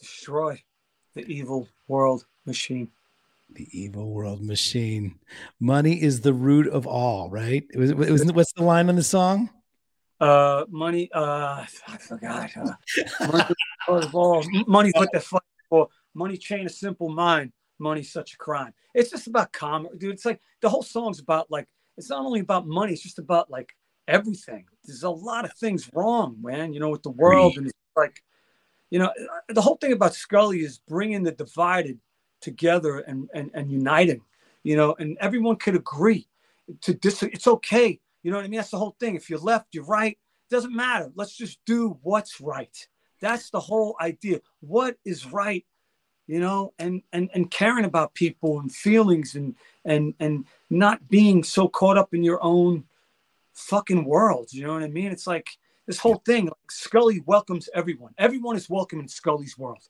destroy 0.00 0.62
the 1.14 1.26
evil 1.26 1.68
world 1.88 2.24
machine. 2.46 2.90
The 3.54 3.68
evil 3.72 4.10
world 4.10 4.42
machine. 4.42 5.18
Money 5.58 6.00
is 6.00 6.20
the 6.20 6.32
root 6.32 6.68
of 6.68 6.86
all, 6.86 7.30
right? 7.30 7.66
It 7.72 7.78
was, 7.78 7.90
it 7.90 7.96
was, 7.96 8.32
what's 8.32 8.52
the 8.52 8.62
line 8.62 8.88
on 8.88 8.96
the 8.96 9.02
song? 9.02 9.50
Uh, 10.20 10.64
money. 10.68 11.10
Uh, 11.12 11.64
I 11.88 11.96
forgot. 11.98 12.50
Uh, 12.56 12.72
money, 13.26 14.64
money's 14.66 14.92
what 14.94 15.08
the 15.12 15.20
fuck? 15.20 15.44
for. 15.70 15.88
Money 16.12 16.36
chain 16.36 16.66
a 16.66 16.68
simple 16.68 17.08
mind. 17.08 17.52
Money's 17.78 18.12
such 18.12 18.34
a 18.34 18.36
crime. 18.36 18.74
It's 18.94 19.10
just 19.10 19.28
about 19.28 19.52
commerce, 19.52 19.96
dude. 19.96 20.12
It's 20.12 20.26
like 20.26 20.40
the 20.60 20.68
whole 20.68 20.82
song's 20.82 21.20
about 21.20 21.50
like 21.50 21.66
it's 21.96 22.10
not 22.10 22.26
only 22.26 22.40
about 22.40 22.66
money. 22.66 22.92
It's 22.92 23.02
just 23.02 23.18
about 23.18 23.48
like 23.48 23.70
everything. 24.06 24.66
There's 24.84 25.04
a 25.04 25.10
lot 25.10 25.44
of 25.44 25.52
things 25.54 25.88
wrong, 25.94 26.36
man. 26.42 26.74
You 26.74 26.80
know, 26.80 26.90
with 26.90 27.04
the 27.04 27.10
world 27.10 27.56
and 27.56 27.66
it's 27.66 27.78
like, 27.96 28.22
you 28.90 28.98
know, 28.98 29.10
the 29.48 29.62
whole 29.62 29.76
thing 29.76 29.92
about 29.92 30.14
Scully 30.14 30.60
is 30.60 30.78
bringing 30.78 31.22
the 31.22 31.32
divided 31.32 31.98
together 32.40 32.98
and 33.00 33.28
and, 33.34 33.50
and 33.54 33.70
uniting. 33.70 34.22
You 34.62 34.76
know, 34.76 34.94
and 34.98 35.16
everyone 35.20 35.56
could 35.56 35.74
agree 35.74 36.28
to 36.82 36.94
dis. 36.94 37.22
It's 37.22 37.46
okay. 37.46 38.00
You 38.22 38.30
know 38.30 38.36
what 38.36 38.44
I 38.44 38.48
mean? 38.48 38.58
That's 38.58 38.70
the 38.70 38.78
whole 38.78 38.96
thing. 39.00 39.14
If 39.14 39.30
you're 39.30 39.38
left, 39.38 39.74
you're 39.74 39.84
right. 39.84 40.18
Doesn't 40.50 40.74
matter. 40.74 41.10
Let's 41.14 41.36
just 41.36 41.58
do 41.64 41.98
what's 42.02 42.40
right. 42.40 42.76
That's 43.20 43.50
the 43.50 43.60
whole 43.60 43.96
idea. 44.00 44.40
What 44.60 44.96
is 45.04 45.26
right, 45.26 45.64
you 46.26 46.40
know, 46.40 46.72
and 46.78 47.02
and 47.12 47.30
and 47.34 47.50
caring 47.50 47.84
about 47.84 48.14
people 48.14 48.60
and 48.60 48.72
feelings 48.72 49.34
and 49.34 49.54
and 49.84 50.14
and 50.20 50.46
not 50.68 51.08
being 51.08 51.44
so 51.44 51.68
caught 51.68 51.98
up 51.98 52.14
in 52.14 52.22
your 52.22 52.42
own 52.42 52.84
fucking 53.54 54.04
world. 54.04 54.52
You 54.52 54.66
know 54.66 54.74
what 54.74 54.82
I 54.82 54.88
mean? 54.88 55.12
It's 55.12 55.26
like 55.26 55.48
this 55.86 55.98
whole 55.98 56.22
thing. 56.26 56.46
Like 56.46 56.70
Scully 56.70 57.22
welcomes 57.26 57.68
everyone. 57.74 58.14
Everyone 58.18 58.56
is 58.56 58.70
welcome 58.70 59.00
in 59.00 59.08
Scully's 59.08 59.58
world. 59.58 59.82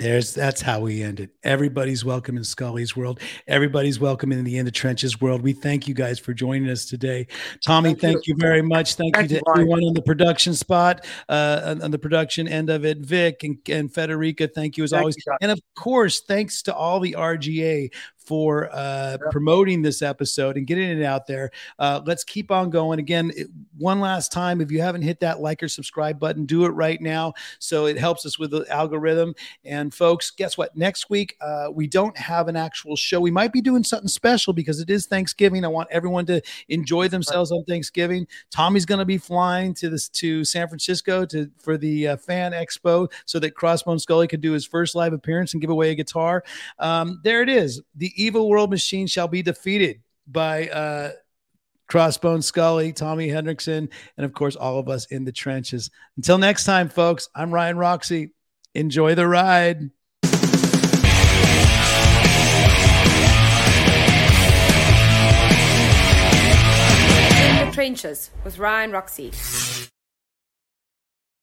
There's 0.00 0.34
that's 0.34 0.60
how 0.60 0.80
we 0.80 1.04
end 1.04 1.20
it. 1.20 1.30
Everybody's 1.44 2.04
welcome 2.04 2.36
in 2.36 2.42
Scully's 2.42 2.96
world. 2.96 3.20
Everybody's 3.46 4.00
welcome 4.00 4.32
in 4.32 4.42
the 4.42 4.58
in 4.58 4.64
the 4.64 4.72
trenches 4.72 5.20
world. 5.20 5.40
We 5.40 5.52
thank 5.52 5.86
you 5.86 5.94
guys 5.94 6.18
for 6.18 6.34
joining 6.34 6.68
us 6.68 6.84
today. 6.84 7.28
Tommy, 7.64 7.90
thank, 7.90 8.00
Thank 8.00 8.26
you. 8.26 8.34
you. 8.34 8.40
very 8.40 8.60
much. 8.60 8.96
Thank, 8.96 9.14
Thank 9.14 9.30
you 9.30 9.36
you, 9.36 9.40
to 9.42 9.50
Ryan. 9.50 9.60
everyone 9.60 9.84
on 9.84 9.94
the 9.94 10.02
production 10.02 10.54
spot, 10.54 11.06
uh, 11.28 11.60
on, 11.64 11.82
on 11.82 11.90
the 11.92 11.98
production 11.98 12.48
end 12.48 12.70
of 12.70 12.84
it. 12.84 12.98
Vic 12.98 13.44
and, 13.44 13.56
and 13.68 13.88
Federica, 13.88 14.52
thank 14.52 14.76
you 14.76 14.82
as 14.82 14.90
Thank 14.90 15.00
always. 15.00 15.16
you, 15.24 15.32
and 15.40 15.52
of 15.52 15.60
course, 15.76 16.22
thanks 16.22 16.60
to 16.62 16.74
all 16.74 16.98
the 16.98 17.12
RGA 17.12 17.88
for 18.24 18.68
uh, 18.72 19.12
Yeah. 19.12 19.16
promoting 19.30 19.82
this 19.82 20.02
episode 20.02 20.56
and 20.56 20.66
getting 20.66 20.88
it 20.98 21.04
out 21.04 21.26
there. 21.26 21.50
Uh, 21.78 22.00
let's 22.04 22.24
keep 22.24 22.50
on 22.50 22.70
going. 22.70 22.98
Again, 22.98 23.30
it- 23.36 23.48
one 23.78 23.98
last 24.00 24.30
time, 24.32 24.60
if 24.60 24.70
you 24.70 24.80
haven't 24.80 25.02
hit 25.02 25.18
that 25.20 25.40
like 25.40 25.62
or 25.62 25.68
subscribe 25.68 26.18
button, 26.20 26.46
do 26.46 26.64
it 26.64 26.68
right 26.70 27.00
now. 27.00 27.32
So 27.58 27.86
it 27.86 27.98
helps 27.98 28.24
us 28.24 28.38
with 28.38 28.52
the 28.52 28.64
algorithm. 28.70 29.34
And 29.64 29.92
folks, 29.92 30.30
guess 30.30 30.56
what? 30.56 30.76
Next 30.76 31.10
week, 31.10 31.36
uh, 31.40 31.68
we 31.72 31.86
don't 31.88 32.16
have 32.16 32.46
an 32.48 32.54
actual 32.56 32.94
show. 32.96 33.20
We 33.20 33.32
might 33.32 33.52
be 33.52 33.60
doing 33.60 33.82
something 33.82 34.08
special 34.08 34.52
because 34.52 34.80
it 34.80 34.90
is 34.90 35.06
Thanksgiving. 35.06 35.64
I 35.64 35.68
want 35.68 35.88
everyone 35.90 36.24
to 36.26 36.40
enjoy 36.68 37.08
themselves 37.08 37.50
on 37.50 37.64
Thanksgiving. 37.64 38.26
Tommy's 38.50 38.86
going 38.86 39.00
to 39.00 39.04
be 39.04 39.18
flying 39.18 39.74
to 39.74 39.88
this 39.90 40.08
to 40.10 40.44
San 40.44 40.68
Francisco 40.68 41.24
to 41.26 41.50
for 41.58 41.76
the 41.76 42.08
uh, 42.08 42.16
fan 42.16 42.52
expo 42.52 43.10
so 43.26 43.38
that 43.40 43.54
Crossbone 43.54 44.00
Scully 44.00 44.28
could 44.28 44.40
do 44.40 44.52
his 44.52 44.64
first 44.64 44.94
live 44.94 45.12
appearance 45.12 45.52
and 45.52 45.60
give 45.60 45.70
away 45.70 45.90
a 45.90 45.94
guitar. 45.96 46.44
Um, 46.78 47.20
there 47.24 47.42
it 47.42 47.48
is. 47.48 47.82
The 47.96 48.12
evil 48.14 48.48
world 48.48 48.70
machine 48.70 49.06
shall 49.06 49.28
be 49.28 49.42
defeated 49.42 50.00
by 50.26 50.68
uh, 50.68 51.10
Crossbone 51.90 52.42
Scully, 52.42 52.92
Tommy 52.92 53.28
Henriksen, 53.28 53.88
and 54.16 54.24
of 54.24 54.32
course, 54.32 54.56
all 54.56 54.78
of 54.78 54.88
us 54.88 55.06
in 55.06 55.24
the 55.24 55.32
trenches. 55.32 55.90
Until 56.16 56.38
next 56.38 56.64
time, 56.64 56.88
folks, 56.88 57.28
I'm 57.34 57.52
Ryan 57.52 57.76
Roxie. 57.76 58.30
Enjoy 58.74 59.14
the 59.14 59.28
ride. 59.28 59.90
The 60.22 60.30
Trenches 67.72 68.30
with 68.44 68.58
Ryan 68.58 68.92
Roxie. 68.92 69.32